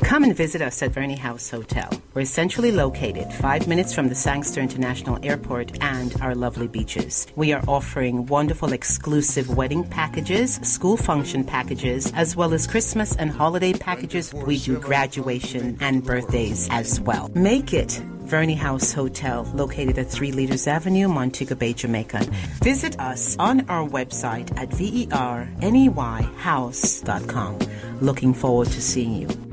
Come 0.08 0.24
and 0.24 0.34
visit 0.34 0.62
us 0.62 0.82
at 0.82 0.92
Verney 0.92 1.16
House 1.16 1.50
Hotel. 1.50 1.90
We're 2.14 2.24
centrally 2.24 2.72
located, 2.72 3.30
five 3.30 3.68
minutes 3.68 3.94
from 3.94 4.08
the 4.08 4.14
Sangster 4.14 4.62
International 4.62 5.18
Airport 5.22 5.82
and 5.82 6.18
our 6.22 6.34
lovely 6.34 6.66
beaches. 6.66 7.26
We 7.36 7.52
are 7.52 7.62
offering 7.68 8.24
wonderful 8.24 8.72
exclusive 8.72 9.54
wedding 9.54 9.84
packages, 9.84 10.54
school 10.62 10.96
function 10.96 11.44
packages, 11.44 12.10
as 12.16 12.34
well 12.34 12.54
as 12.54 12.66
Christmas 12.66 13.16
and 13.16 13.30
holiday 13.30 13.74
packages. 13.74 14.32
We 14.32 14.56
do 14.56 14.80
graduation 14.80 15.76
and 15.78 16.02
birthdays 16.02 16.68
as 16.70 17.02
well. 17.02 17.30
Make 17.34 17.74
it 17.74 18.00
Verney 18.20 18.54
House 18.54 18.94
Hotel, 18.94 19.42
located 19.52 19.98
at 19.98 20.10
3 20.10 20.32
Leaders 20.32 20.66
Avenue, 20.66 21.08
Montego 21.08 21.54
Bay, 21.54 21.74
Jamaica. 21.74 22.20
Visit 22.62 22.98
us 22.98 23.36
on 23.38 23.68
our 23.68 23.86
website 23.86 24.56
at 24.56 24.70
verneyhouse.com. 24.70 27.58
Looking 28.00 28.32
forward 28.32 28.68
to 28.68 28.80
seeing 28.80 29.12
you. 29.12 29.47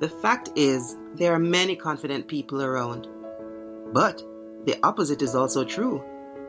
The 0.00 0.08
fact 0.08 0.50
is, 0.56 0.96
there 1.14 1.32
are 1.34 1.38
many 1.38 1.76
confident 1.76 2.28
people 2.28 2.62
around. 2.62 3.08
But 3.92 4.22
the 4.64 4.78
opposite 4.82 5.22
is 5.22 5.34
also 5.34 5.64
true. 5.64 6.02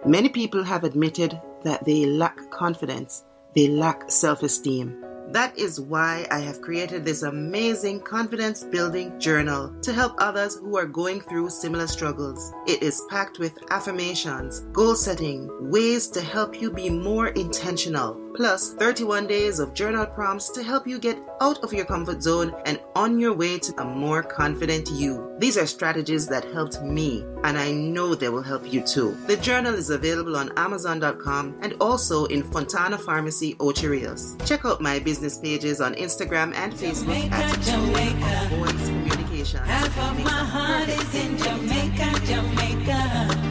Many 0.05 0.29
people 0.29 0.63
have 0.63 0.83
admitted 0.83 1.39
that 1.63 1.85
they 1.85 2.05
lack 2.05 2.49
confidence, 2.49 3.23
they 3.55 3.67
lack 3.67 4.09
self 4.09 4.43
esteem. 4.43 5.00
That 5.31 5.57
is 5.57 5.79
why 5.79 6.27
I 6.29 6.39
have 6.39 6.61
created 6.61 7.05
this 7.05 7.23
amazing 7.23 8.01
confidence 8.01 8.65
building 8.65 9.17
journal 9.17 9.73
to 9.81 9.93
help 9.93 10.15
others 10.17 10.55
who 10.57 10.77
are 10.77 10.85
going 10.85 11.21
through 11.21 11.51
similar 11.51 11.87
struggles. 11.87 12.51
It 12.67 12.83
is 12.83 13.01
packed 13.09 13.39
with 13.39 13.57
affirmations, 13.69 14.59
goal 14.73 14.93
setting, 14.93 15.49
ways 15.71 16.09
to 16.09 16.21
help 16.21 16.61
you 16.61 16.69
be 16.69 16.89
more 16.89 17.29
intentional, 17.29 18.19
plus 18.35 18.73
31 18.73 19.27
days 19.27 19.59
of 19.59 19.73
journal 19.73 20.05
prompts 20.05 20.49
to 20.49 20.63
help 20.63 20.87
you 20.87 20.99
get 20.99 21.17
out 21.41 21.63
of 21.63 21.73
your 21.73 21.85
comfort 21.85 22.21
zone 22.21 22.53
and 22.65 22.79
on 22.95 23.19
your 23.19 23.33
way 23.33 23.59
to 23.59 23.73
a 23.81 23.85
more 23.85 24.23
confident 24.23 24.89
you. 24.91 25.35
These 25.39 25.57
are 25.57 25.65
strategies 25.65 26.27
that 26.27 26.43
helped 26.53 26.81
me, 26.81 27.23
and 27.43 27.57
I 27.57 27.71
know 27.71 28.15
they 28.15 28.29
will 28.29 28.41
help 28.41 28.71
you 28.71 28.81
too. 28.81 29.17
The 29.27 29.37
journal 29.37 29.73
is 29.73 29.89
available 29.89 30.35
on 30.35 30.51
Amazon.com 30.57 31.57
and 31.61 31.73
also 31.81 32.25
in 32.25 32.43
Fontana 32.43 32.97
Pharmacy, 32.97 33.55
Ocho 33.59 33.89
Rios. 33.89 34.37
Check 34.45 34.65
out 34.65 34.81
my 34.81 34.99
business 34.99 35.37
pages 35.37 35.81
on 35.81 35.95
Instagram 35.95 36.53
and 36.55 36.73
Facebook 36.73 37.31
at 37.31 37.59
Jamaica, 37.61 38.55
Voice 38.55 38.87
Communication. 38.87 39.59
Half 39.61 39.97
of 39.97 40.23
my 40.23 40.29
heart 40.29 40.89
is 40.89 41.15
in 41.15 41.37
Jamaica, 41.37 42.25
Jamaica. 42.25 43.50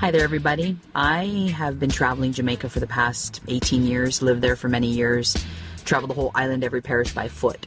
Hi 0.00 0.10
there, 0.10 0.24
everybody. 0.24 0.78
I 0.94 1.52
have 1.58 1.78
been 1.78 1.90
traveling 1.90 2.32
Jamaica 2.32 2.70
for 2.70 2.80
the 2.80 2.86
past 2.86 3.42
18 3.48 3.84
years, 3.84 4.22
lived 4.22 4.40
there 4.40 4.56
for 4.56 4.66
many 4.66 4.86
years, 4.86 5.36
traveled 5.84 6.08
the 6.08 6.14
whole 6.14 6.30
island, 6.34 6.64
every 6.64 6.80
parish 6.80 7.12
by 7.12 7.28
foot. 7.28 7.66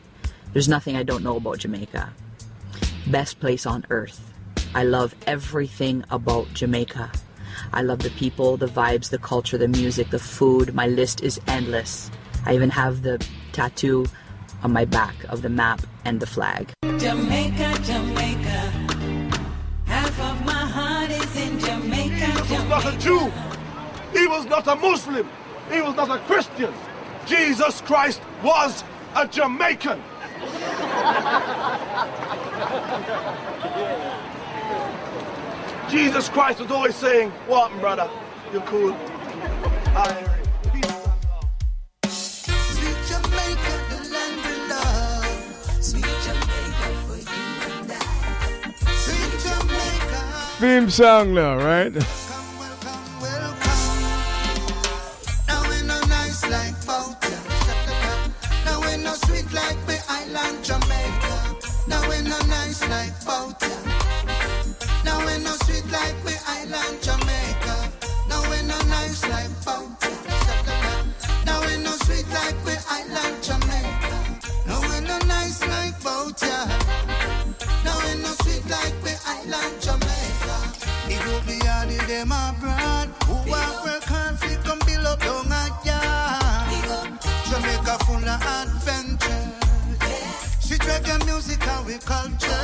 There's 0.51 0.67
nothing 0.67 0.95
I 0.95 1.03
don't 1.03 1.23
know 1.23 1.37
about 1.37 1.59
Jamaica. 1.59 2.11
Best 3.05 3.39
place 3.39 3.67
on 3.67 3.85
earth. 3.91 4.33
I 4.73 4.83
love 4.83 5.13
everything 5.27 6.05
about 6.09 6.51
Jamaica. 6.55 7.11
I 7.71 7.83
love 7.83 7.99
the 7.99 8.09
people, 8.09 8.57
the 8.57 8.65
vibes, 8.65 9.11
the 9.11 9.19
culture, 9.19 9.59
the 9.59 9.67
music, 9.67 10.09
the 10.09 10.17
food. 10.17 10.73
My 10.73 10.87
list 10.87 11.21
is 11.21 11.39
endless. 11.45 12.09
I 12.47 12.55
even 12.55 12.71
have 12.71 13.03
the 13.03 13.23
tattoo 13.51 14.07
on 14.63 14.73
my 14.73 14.85
back 14.85 15.13
of 15.25 15.43
the 15.43 15.49
map 15.49 15.81
and 16.03 16.19
the 16.19 16.25
flag. 16.25 16.71
Jamaica, 16.97 17.77
Jamaica. 17.83 18.71
Half 19.85 20.19
of 20.19 20.45
my 20.47 20.65
heart 20.65 21.11
is 21.11 21.35
in 21.37 21.59
Jamaica, 21.59 21.92
He 22.45 22.53
was 22.53 22.65
not 22.65 22.85
a 22.85 22.97
Jew. 22.97 23.31
He 24.11 24.27
was 24.27 24.45
not 24.45 24.67
a 24.67 24.75
Muslim. 24.75 25.29
He 25.71 25.81
was 25.81 25.95
not 25.95 26.09
a 26.09 26.19
Christian. 26.25 26.73
Jesus 27.25 27.79
Christ 27.81 28.21
was 28.43 28.83
a 29.15 29.25
Jamaican. 29.27 30.01
Jesus 35.89 36.27
Christ 36.29 36.59
was 36.59 36.69
always 36.69 36.95
saying, 36.95 37.29
What, 37.47 37.71
brother? 37.79 38.09
You're 38.51 38.61
cool. 38.63 38.93
I 39.95 40.27
Sweet 42.07 42.97
Jamaica, 43.07 43.75
the 43.89 44.09
land 44.11 44.35
we 44.43 44.55
love. 44.69 45.83
Sweet 45.83 46.03
Jamaica 46.25 46.87
for 47.07 47.17
you 47.17 47.25
and 47.71 47.91
I. 47.91 48.01
Sweet 48.91 49.31
Jamaica. 49.43 50.19
Theme 50.59 50.89
song 50.89 51.33
now, 51.33 51.55
right? 51.55 52.22
Ya. 63.61 63.77
Now 65.03 65.19
we 65.25 65.37
no 65.43 65.53
sweet 65.63 65.85
like 65.91 66.17
we 66.25 66.33
island 66.47 66.97
Jamaica. 67.01 67.75
Now 68.29 68.41
we 68.49 68.61
no 68.67 68.77
nice 68.89 69.21
like 69.29 69.53
bout 69.65 69.89
ya. 70.01 70.09
Now 71.45 71.61
we 71.65 71.77
no 71.83 71.91
sweet 72.05 72.27
like 72.29 72.57
we 72.65 72.73
island 72.89 73.43
Jamaica. 73.43 74.17
Now 74.67 74.81
we 74.81 74.97
no 75.05 75.17
nice 75.27 75.61
like 75.67 75.97
bout 76.03 76.41
ya. 76.41 76.65
Now 77.85 77.97
we 78.03 78.21
no 78.21 78.31
sweet 78.41 78.65
like 78.69 78.95
we 79.03 79.13
island 79.25 79.75
Jamaica. 79.81 80.55
It 81.13 81.21
will 81.27 81.43
be 81.45 81.59
all 81.67 81.89
of 81.89 82.07
them 82.07 82.31
abroad 82.31 83.09
who 83.27 83.53
are 83.53 83.73
work 83.85 84.03
hard 84.03 84.39
come 84.65 84.79
build 84.85 85.05
up 85.05 85.19
down 85.19 85.51
a 85.51 85.63
yard. 85.85 87.19
Jamaica 87.49 87.97
full 88.05 88.29
of 88.29 88.41
adventure. 88.41 89.02
Reggae 90.87 91.25
music 91.25 91.65
and 91.67 91.85
we 91.85 91.97
culture. 91.97 92.63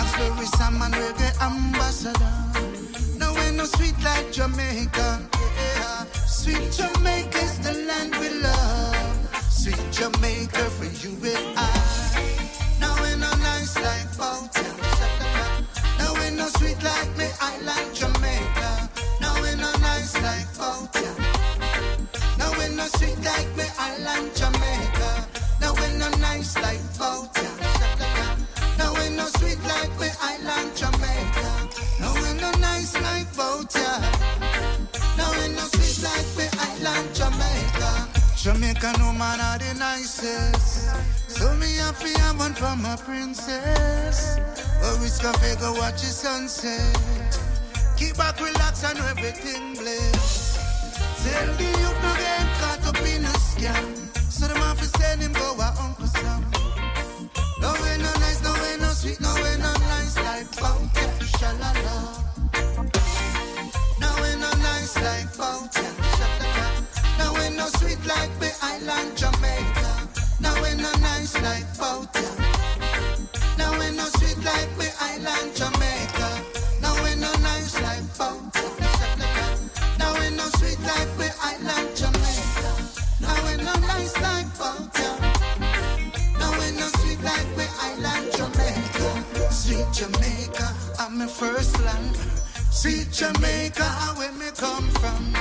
Axbury 0.00 0.46
Sam 0.56 0.80
and 0.82 0.94
reggae 0.94 1.30
ambassador. 1.42 2.32
No 3.18 3.32
we 3.34 3.56
no 3.56 3.64
sweet 3.64 3.96
like 4.02 4.32
Jamaica. 4.32 5.20
Yeah. 5.32 6.04
Sweet 6.26 6.70
Jamaica 6.72 7.38
is 7.38 7.58
the 7.60 7.74
land 7.88 8.14
we 8.16 8.28
love. 8.40 9.42
Sweet 9.50 9.80
Jamaica 9.92 10.64
for 10.76 10.84
you 11.02 11.12
and 11.32 11.58
I. 11.58 11.60
Now 12.80 12.94
we 13.02 13.10
no 13.20 13.30
nice 13.48 13.76
like 13.76 14.08
Boughton. 14.16 14.76
Now 15.98 16.12
we 16.14 16.30
no 16.36 16.48
sweet 16.58 16.82
like 16.82 17.16
me 17.16 17.26
we. 26.42 27.40
Now 28.78 28.92
we 28.92 29.08
no 29.16 29.26
sweet 29.38 29.58
like 29.64 29.98
me 29.98 30.08
island 30.20 30.76
Jamaica. 30.76 31.68
Now 32.00 32.12
we 32.14 32.38
no 32.40 32.50
nice. 32.60 32.94
Now 35.16 35.30
we 35.32 35.48
no 35.54 35.64
sweet 35.72 36.02
like 36.04 36.28
me 36.36 36.46
island 36.58 37.14
Jamaica. 37.14 38.08
Jamaica 38.36 38.92
no 38.98 39.12
man 39.12 39.40
are 39.40 39.58
the 39.58 39.74
nicest. 39.78 40.90
So 41.28 41.54
me 41.54 41.76
happy 41.76 42.12
have 42.20 42.38
one 42.38 42.54
for 42.54 42.76
my 42.76 42.96
princess. 42.96 44.38
Oh, 44.82 44.98
cafe 45.20 45.56
go 45.58 45.72
watch 45.72 46.02
the 46.02 46.12
sunset. 46.12 47.40
Keep 47.96 48.18
back, 48.18 48.38
relax, 48.40 48.84
and 48.84 48.98
everything 48.98 49.74
bless. 49.74 50.58
Tell 51.24 51.54
the 51.54 51.64
youth 51.64 52.02
no 52.02 52.14
get 52.14 52.46
caught 52.60 52.86
up 52.88 53.00
in 53.06 53.24
a 53.24 53.28
scam. 53.28 54.05
So 54.36 54.46
them 54.46 54.58
have 54.58 54.78
to 54.78 54.84
send 54.84 55.22
him 55.22 55.32
go 55.32 55.56
a 55.58 55.74
Uncle 55.80 56.06
Sam. 56.06 56.44
No 57.58 57.72
way 57.72 57.96
no 57.96 58.12
nice, 58.20 58.42
no 58.42 58.52
way 58.52 58.76
no 58.78 58.90
sweet, 58.92 59.18
no 59.18 59.32
way 59.32 59.56
no 59.56 59.72
nice 59.72 60.16
like 60.28 60.48
Bounty, 60.60 61.06
shalala. 61.40 61.96
No 63.98 64.10
way 64.20 64.34
no 64.36 64.50
nice 64.60 64.94
like 65.00 65.34
Bounty, 65.38 65.88
shalala. 66.18 66.66
No 67.18 67.32
way 67.32 67.48
no 67.56 67.66
sweet 67.78 68.04
like 68.04 68.38
the 68.38 68.52
island 68.60 69.16
Jamaica. 69.16 69.92
No 70.40 70.52
way 70.60 70.74
no 70.76 70.92
nice 71.00 71.40
like 71.40 71.66
Bounty. 71.78 72.35
Jamaica, 89.96 90.74
I'm 90.98 91.16
my 91.16 91.26
first 91.26 91.80
land. 91.80 92.16
Sweet 92.70 93.10
Jamaica, 93.10 93.88
where 94.18 94.30
me 94.32 94.50
come 94.54 94.90
from. 95.00 95.34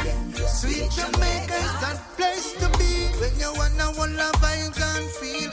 Sweet 0.48 0.90
Jamaica 0.92 1.60
is 1.60 1.76
that 1.84 2.00
place 2.16 2.54
to 2.54 2.70
be 2.80 3.12
when 3.20 3.38
you 3.38 3.52
wanna 3.58 3.92
love 4.16 4.42
I 4.42 4.70
can 4.72 5.04
feel 5.20 5.52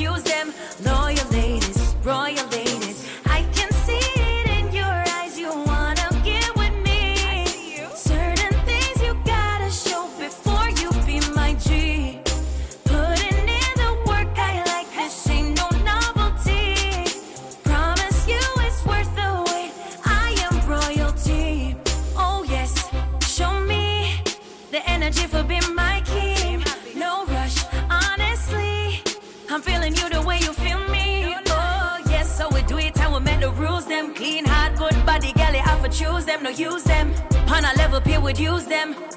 use 0.00 0.22
them. 0.22 0.54
Would 38.30 38.38
use 38.38 38.64
them. 38.66 39.09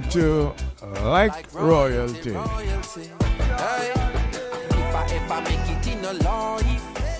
To 0.00 0.52
like 1.04 1.54
royalty. 1.54 2.32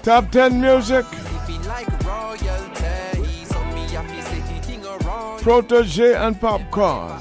Top 0.02 0.30
10 0.32 0.60
music, 0.60 1.06
protege 5.40 6.14
and 6.14 6.40
popcorn. 6.40 7.13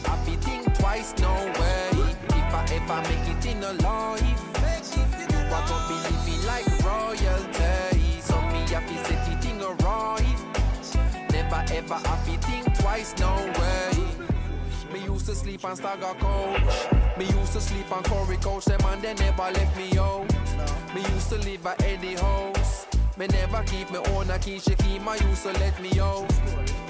Me 23.15 23.27
never 23.27 23.61
keep 23.63 23.91
me 23.91 23.99
own 23.99 24.29
a 24.31 24.39
key. 24.39 24.59
She 24.59 24.75
keep 24.75 25.01
my 25.03 25.15
used 25.15 25.43
so 25.43 25.51
let 25.51 25.79
me 25.79 25.99
out. 25.99 26.27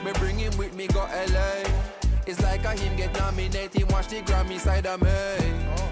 Me 0.05 0.11
bring 0.13 0.39
him 0.39 0.55
with 0.57 0.73
me 0.73 0.87
go 0.87 1.01
LA. 1.01 1.63
It's 2.25 2.41
like 2.41 2.63
a 2.63 2.71
him 2.73 2.95
get 2.95 3.13
nominated, 3.19 3.91
watch 3.91 4.07
the 4.07 4.21
Grammy 4.21 4.57
side 4.57 4.85
of 4.85 5.01
me. 5.01 5.09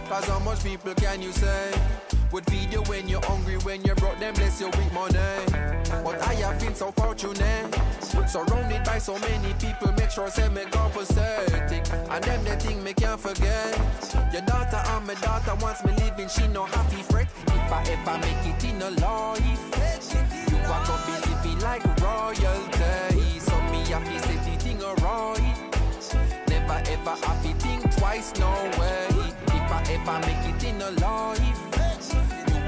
Cause 0.07 0.25
how 0.25 0.39
much 0.39 0.63
people 0.63 0.93
can 0.95 1.21
you 1.21 1.33
say? 1.33 1.71
Would 2.31 2.45
feed 2.49 2.71
you 2.71 2.81
when 2.83 3.09
you're 3.09 3.25
hungry, 3.25 3.57
when 3.57 3.83
you 3.83 3.93
brought 3.95 4.17
them 4.19 4.33
bless 4.33 4.61
you 4.61 4.67
with 4.67 4.93
money. 4.93 5.17
But 6.03 6.21
I 6.25 6.35
have 6.35 6.59
been 6.61 6.73
so 6.73 6.91
fortunate. 6.91 7.75
Surrounded 8.27 8.83
by 8.85 8.99
so 8.99 9.19
many 9.19 9.53
people, 9.55 9.91
make 9.97 10.11
sure 10.11 10.29
say 10.29 10.47
me 10.47 10.63
go 10.71 10.89
pathetic. 10.93 11.83
And 12.09 12.23
them 12.23 12.43
the 12.45 12.55
thing 12.55 12.81
me 12.83 12.93
can't 12.93 13.19
forget. 13.19 13.77
Your 14.31 14.43
daughter 14.43 14.81
and 14.93 15.07
my 15.07 15.15
daughter 15.15 15.55
wants 15.61 15.83
me 15.83 15.91
living, 15.97 16.29
she 16.29 16.47
no 16.47 16.63
happy 16.63 17.01
fret. 17.03 17.27
If 17.47 17.71
I 17.71 17.83
ever 17.91 18.17
make 18.19 18.45
it 18.45 18.63
in 18.63 18.81
a 18.81 18.91
life, 18.91 19.41
you 20.51 20.57
are 20.57 20.85
gonna 20.85 21.05
be 21.05 21.29
living 21.29 21.59
like 21.59 21.83
royalty. 21.99 23.39
So 23.39 23.59
me 23.71 23.83
happy 23.91 24.17
set 24.19 24.47
it 24.47 24.65
in 24.67 24.81
a 24.81 24.93
right. 25.03 25.55
Never 26.47 26.81
ever 26.91 27.15
happy 27.25 27.53
think 27.59 27.93
twice, 27.97 28.31
no 28.39 28.51
way. 28.79 29.07
If 29.47 29.69
I 29.69 29.83
ever 29.89 30.19
make 30.25 30.55
it 30.55 30.63
in 30.63 30.81
a 30.81 30.91
life, 30.91 31.59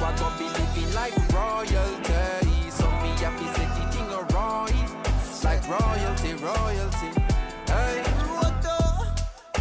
are 0.03 0.17
gonna 0.17 0.37
be 0.37 0.45
living 0.45 0.93
like 0.93 1.15
royalty. 1.31 2.69
So 2.69 2.85
me 3.01 3.09
happy 3.23 3.47
set 3.55 3.95
in 3.95 4.07
a 4.11 4.21
right. 4.35 4.89
Like 5.43 5.63
royalty, 5.67 6.33
royalty. 6.43 7.11
Hey. 7.67 8.03
Roto, 8.27 8.77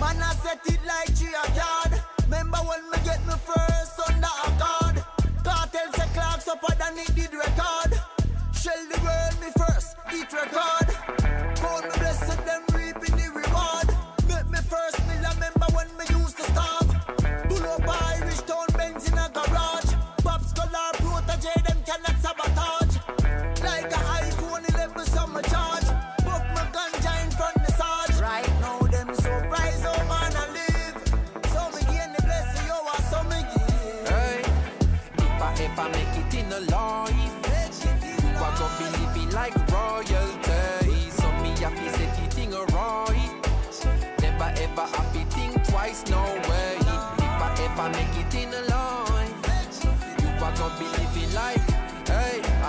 Man, 0.00 0.18
I 0.20 0.34
set 0.42 0.60
it 0.66 0.80
like 0.84 1.14
G 1.14 1.26
a 1.26 1.44
card. 1.58 2.02
Remember 2.24 2.58
when 2.58 2.82
me 2.90 2.98
get 3.04 3.24
me 3.26 3.34
first 3.46 4.00
under 4.08 4.26
a 4.26 4.50
card? 4.58 5.04
Cartel 5.44 5.92
say 5.92 6.08
clocks 6.14 6.48
up 6.48 6.60
than 6.78 6.98
it 6.98 7.14
did 7.14 7.32
record. 7.34 7.92
Shell 8.52 8.82
the 8.90 8.98
world 9.04 9.36
me 9.40 9.48
first, 9.56 9.96
eat 10.12 10.32
record. 10.32 11.21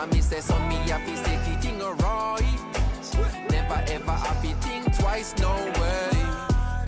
Me 0.08 0.22
say 0.22 0.40
so 0.40 0.58
me 0.68 0.76
happy 0.76 1.14
it 1.14 1.66
in 1.66 1.82
a 1.82 1.92
right. 1.94 2.60
Never 3.52 3.84
ever 3.88 4.12
happy 4.12 4.54
think 4.62 4.98
twice, 4.98 5.34
no 5.38 5.54
way. 5.80 6.12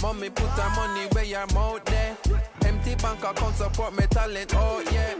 Mommy 0.01 0.29
put 0.29 0.49
her 0.49 0.69
money 0.75 1.07
where 1.11 1.23
your 1.23 1.45
mouth 1.53 1.83
there. 1.85 2.17
Empty 2.65 2.95
bank 2.95 3.23
account 3.23 3.55
support 3.55 3.95
me 3.95 4.05
talent, 4.09 4.53
oh 4.55 4.83
yeah. 4.91 5.15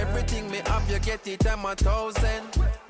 Everything 0.00 0.50
me 0.50 0.60
have, 0.66 0.88
you 0.90 0.98
get 1.00 1.26
it, 1.26 1.46
I'm 1.46 1.64
a 1.64 1.74
thousand. 1.74 2.42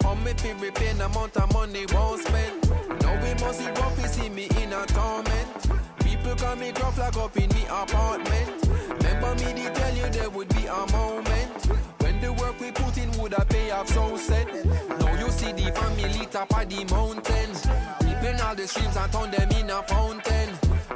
On 0.04 0.22
me 0.22 0.32
feel 0.34 0.56
repay 0.58 0.90
amount 0.90 1.36
of 1.36 1.52
money 1.52 1.86
won't 1.92 2.20
spend. 2.26 2.70
Now 3.00 3.14
we 3.22 3.34
must 3.42 3.58
see 3.58 3.66
you 3.66 4.08
see 4.08 4.28
me 4.28 4.44
in 4.62 4.72
a 4.72 4.86
torment. 4.86 5.48
People 6.00 6.34
call 6.36 6.56
me 6.56 6.72
gruff 6.72 6.98
like 6.98 7.16
up 7.16 7.36
in 7.36 7.48
me 7.50 7.64
apartment. 7.64 8.68
Remember 9.02 9.34
me, 9.36 9.52
they 9.52 9.70
tell 9.74 9.94
you 9.96 10.08
there 10.10 10.30
would 10.30 10.48
be 10.54 10.66
a 10.66 10.92
moment. 10.92 11.83
The 12.56 12.64
work 12.64 12.76
we 12.76 12.84
put 12.84 12.98
in 12.98 13.10
would 13.20 13.32
have 13.32 13.48
pay 13.48 13.70
off 13.70 13.88
so 13.88 14.16
set. 14.16 14.46
Now 14.46 15.18
you 15.18 15.30
see 15.30 15.52
the 15.52 15.72
family 15.72 16.26
top 16.26 16.56
of 16.56 16.68
the 16.68 16.84
mountain. 16.92 17.50
Keeping 18.00 18.40
all 18.40 18.54
the 18.54 18.66
streams 18.66 18.96
and 18.96 19.12
turn 19.12 19.30
them 19.30 19.50
in 19.52 19.70
a 19.70 19.82
fountain. 19.82 20.50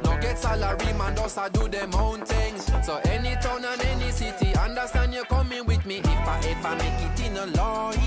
Now 0.05 0.17
get 0.19 0.39
salary, 0.39 0.93
man, 0.95 1.17
just 1.17 1.39
a 1.39 1.49
do 1.53 1.69
them 1.69 1.95
own 1.95 2.21
things. 2.25 2.65
So 2.85 3.01
any 3.05 3.35
town 3.37 3.65
and 3.65 3.85
any 3.85 4.11
city, 4.11 4.55
understand 4.57 5.15
you're 5.15 5.25
coming 5.25 5.65
with 5.67 5.85
me. 5.87 5.99
If 5.99 6.07
I 6.07 6.39
ever 6.47 6.77
make 6.77 7.01
it 7.07 7.27
in 7.27 7.37
a 7.37 7.47
life, 7.47 7.99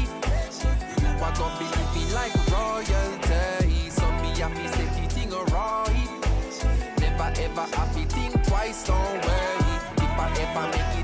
you 1.02 1.08
are 1.08 1.34
gonna 1.36 1.60
be 1.60 1.66
living 1.66 2.14
like 2.14 2.36
royalty. 2.52 3.90
So 3.90 4.06
me 4.22 4.30
happy 4.40 4.68
set 4.68 4.98
it 5.04 5.18
in 5.26 5.34
a 5.34 5.44
right. 5.52 6.10
Never 7.00 7.42
ever 7.42 7.76
happy 7.76 8.06
think 8.06 8.44
twice, 8.48 8.88
no 8.88 8.96
way. 8.96 9.58
If 9.98 10.20
I 10.20 10.28
ever 10.40 10.68
make 10.72 11.00
it 11.00 11.01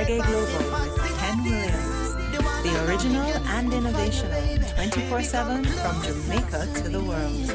Reggae 0.00 0.24
Global 0.24 0.80
with 0.94 1.18
Ken 1.18 1.44
Williams, 1.44 2.14
the 2.62 2.72
original 2.88 3.30
and 3.48 3.70
innovational 3.70 4.74
24 4.74 5.22
7 5.22 5.64
from 5.64 6.02
Jamaica 6.02 6.66
to 6.74 6.88
the 6.88 7.04
world. 7.04 7.52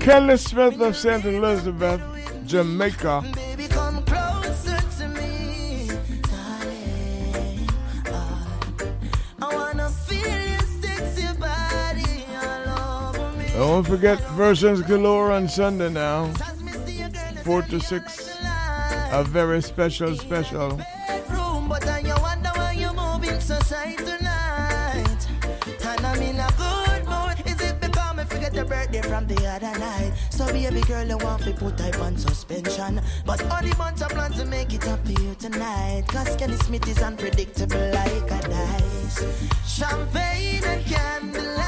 Kelly 0.00 0.36
Smith 0.36 0.80
of 0.80 0.96
St. 0.96 1.24
Elizabeth, 1.24 2.00
Jamaica. 2.46 3.24
Don't 13.56 13.84
forget 13.84 14.20
versions 14.36 14.82
galore 14.82 15.32
on 15.32 15.48
Sunday 15.48 15.88
now. 15.88 16.30
4 17.46 17.62
to 17.62 17.78
6. 17.78 18.38
A 19.12 19.24
very 19.24 19.62
special, 19.62 20.16
special. 20.16 20.80
I 21.86 22.02
you 22.02 22.16
it 28.96 29.00
I 29.00 29.04
from 29.04 29.28
the 29.28 29.46
other 29.46 29.78
night? 29.78 30.12
So 30.30 30.44
baby 30.46 30.80
girl, 30.80 31.06
you 31.06 31.18
want 31.18 31.42
put 31.52 31.76
type 31.76 32.00
on 32.00 32.16
suspension. 32.16 33.00
But 33.24 33.40
only 33.52 33.70
of 34.02 34.08
plans 34.08 34.38
to 34.40 34.44
make 34.44 34.74
it 34.74 34.88
up 34.88 35.04
to 35.04 35.12
you 35.22 35.36
tonight. 35.36 36.02
Cause 36.08 36.34
Kenny 36.34 36.56
Smith 36.56 36.88
is 36.88 37.00
unpredictable 37.00 37.90
like 37.94 38.28
a 38.28 38.40
dice. 38.48 39.22
Champagne 39.64 40.64
and 40.64 40.84
candlelight. 40.84 41.66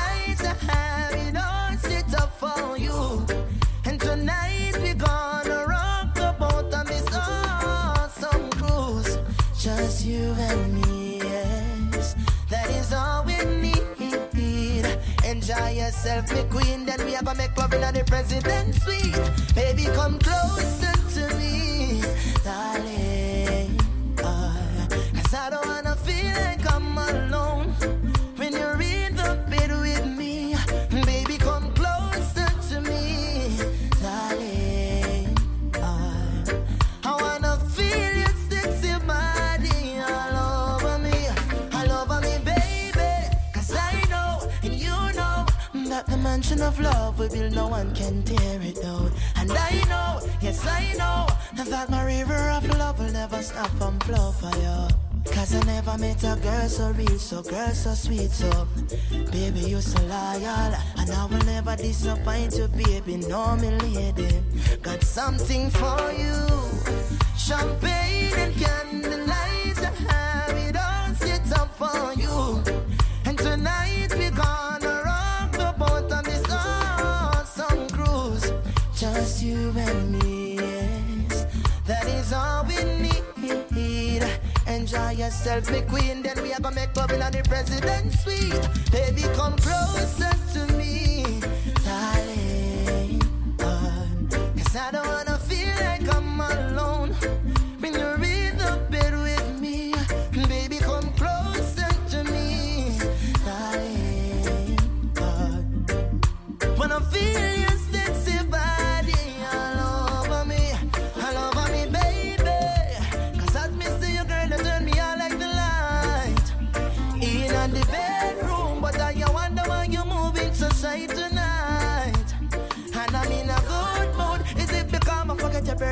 enjoy 15.49 15.71
yourself, 15.71 16.33
me 16.33 16.43
queen. 16.51 16.85
Then 16.85 17.05
we 17.05 17.13
have 17.13 17.27
a 17.27 17.35
make 17.35 17.57
love 17.57 17.73
in 17.73 17.81
the 17.81 18.05
president 18.05 18.75
suite. 18.75 19.55
Baby, 19.55 19.85
come 19.95 20.19
closer 20.19 20.93
to 21.15 21.35
me, 21.37 22.03
darling. 22.45 23.81
Uh, 24.23 24.87
Cause 25.15 25.35
I 25.35 25.51
don't 25.51 25.67
wanna 25.67 25.97
feel 25.97 26.35
like 26.45 26.73
I'm 26.73 26.99
alone. 26.99 27.48
mansion 46.39 46.63
of 46.63 46.79
love 46.79 47.19
we 47.19 47.29
build, 47.29 47.53
no 47.53 47.67
one 47.67 47.93
can 47.97 48.23
tear 48.23 48.61
it 48.63 48.81
down. 48.81 49.11
And 49.35 49.51
I 49.51 49.73
know, 49.91 50.21
yes 50.41 50.65
I 50.65 50.93
know, 50.93 51.27
that 51.65 51.91
my 51.91 52.05
river 52.05 52.51
of 52.51 52.65
love 52.79 53.01
will 53.01 53.11
never 53.13 53.43
stop 53.43 53.71
from 53.71 53.99
flow 54.01 54.31
for 54.31 54.57
you. 54.59 55.35
Cause 55.35 55.53
I 55.57 55.61
never 55.67 55.99
met 55.99 56.23
a 56.23 56.39
girl 56.41 56.69
so 56.69 56.93
real, 56.93 57.19
so 57.19 57.43
girl 57.43 57.75
so 57.75 57.93
sweet, 57.95 58.31
so 58.31 58.69
Baby, 59.33 59.61
you 59.71 59.81
so 59.81 60.01
loyal 60.03 60.73
And 60.99 61.11
I 61.11 61.27
will 61.29 61.45
never 61.45 61.75
disappoint 61.75 62.57
you, 62.57 62.69
baby, 62.69 63.17
no 63.17 63.57
me 63.57 63.71
lady 63.71 64.41
Got 64.81 65.03
something 65.03 65.71
for 65.71 66.13
you 66.13 66.39
Champagne 67.37 68.33
and 68.35 68.55
candlelight, 68.55 69.79
I 69.79 70.13
have 70.13 70.57
it 70.57 70.77
all 70.77 71.15
set 71.17 71.59
up 71.59 71.77
for 71.77 72.15
you 72.15 72.68
just 78.99 79.45
you 79.45 79.73
and 79.77 80.19
me. 80.19 80.57
Yes. 80.57 81.47
That 81.87 82.07
is 82.07 82.33
all 82.33 82.65
we 82.65 82.77
need. 83.01 84.25
Enjoy 84.67 85.11
yourself, 85.11 85.71
my 85.71 85.83
queen. 85.83 86.23
Then 86.23 86.43
we 86.43 86.53
are 86.53 86.61
gonna 86.61 86.75
make 86.75 86.97
love 86.97 87.13
in 87.13 87.21
the 87.21 87.43
president's 87.49 88.25
suite. 88.25 88.69
Baby, 88.91 89.23
come 89.35 89.57
closer 89.57 90.33
to 90.55 90.73
me. 90.75 91.38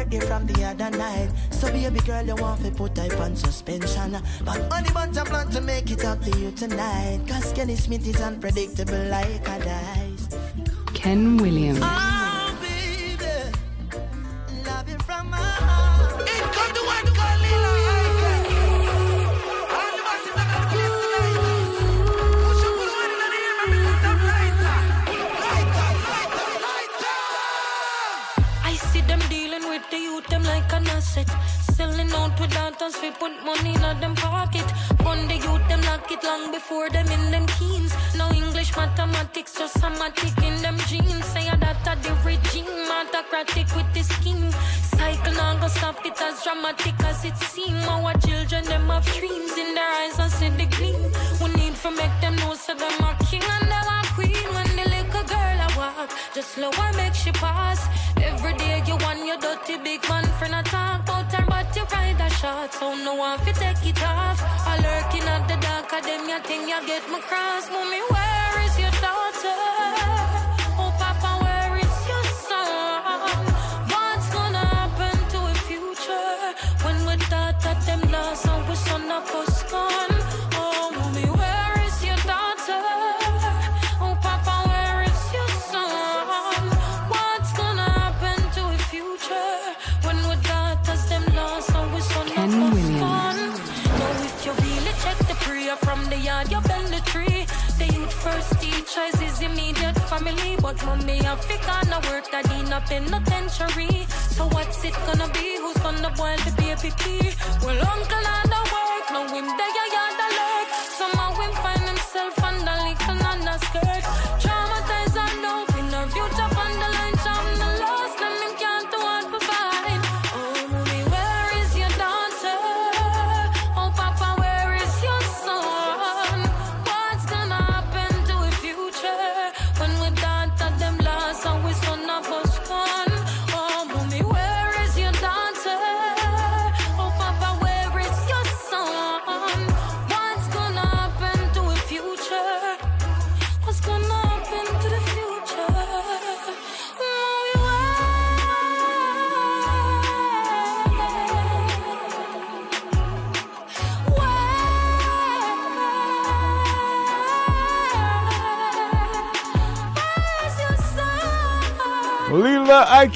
birthday 0.06 0.26
from 0.26 0.46
the 0.46 0.64
other 0.64 0.90
night. 0.96 1.30
So 1.50 1.70
baby 1.72 2.00
girl, 2.00 2.24
you 2.24 2.34
want 2.36 2.64
to 2.64 2.70
put 2.70 2.94
type 2.94 3.18
on 3.20 3.36
suspension. 3.36 4.16
But 4.44 4.72
only 4.72 4.90
bunch 4.90 5.16
of 5.16 5.26
plan 5.26 5.48
to 5.50 5.60
make 5.60 5.90
it 5.90 6.04
up 6.04 6.22
to 6.22 6.38
you 6.38 6.50
tonight. 6.52 7.20
Cause 7.28 7.52
Kenny 7.52 7.76
Smith 7.76 8.06
is 8.06 8.20
unpredictable 8.20 9.04
like 9.10 9.46
a 9.48 9.58
dice. 9.58 10.28
Ken 10.94 11.36
Williams. 11.36 11.80
Oh. 11.82 12.15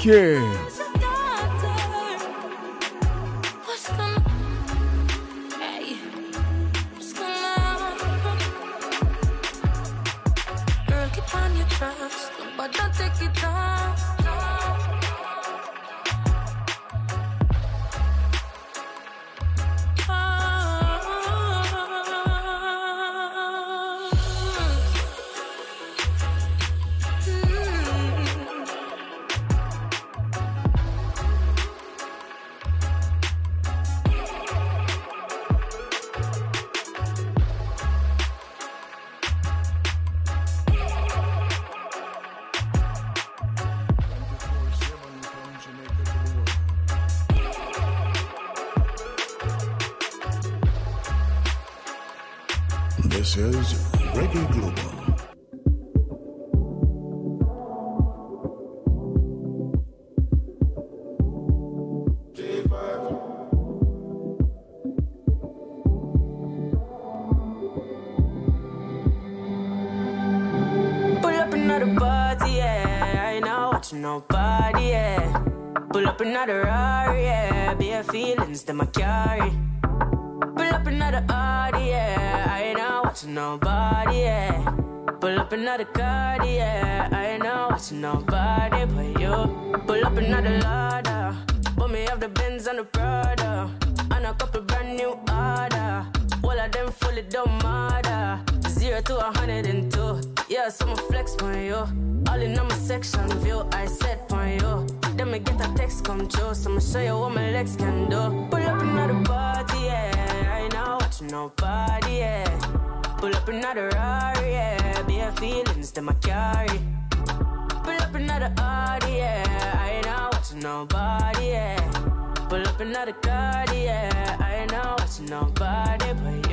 Okay. 0.03 0.50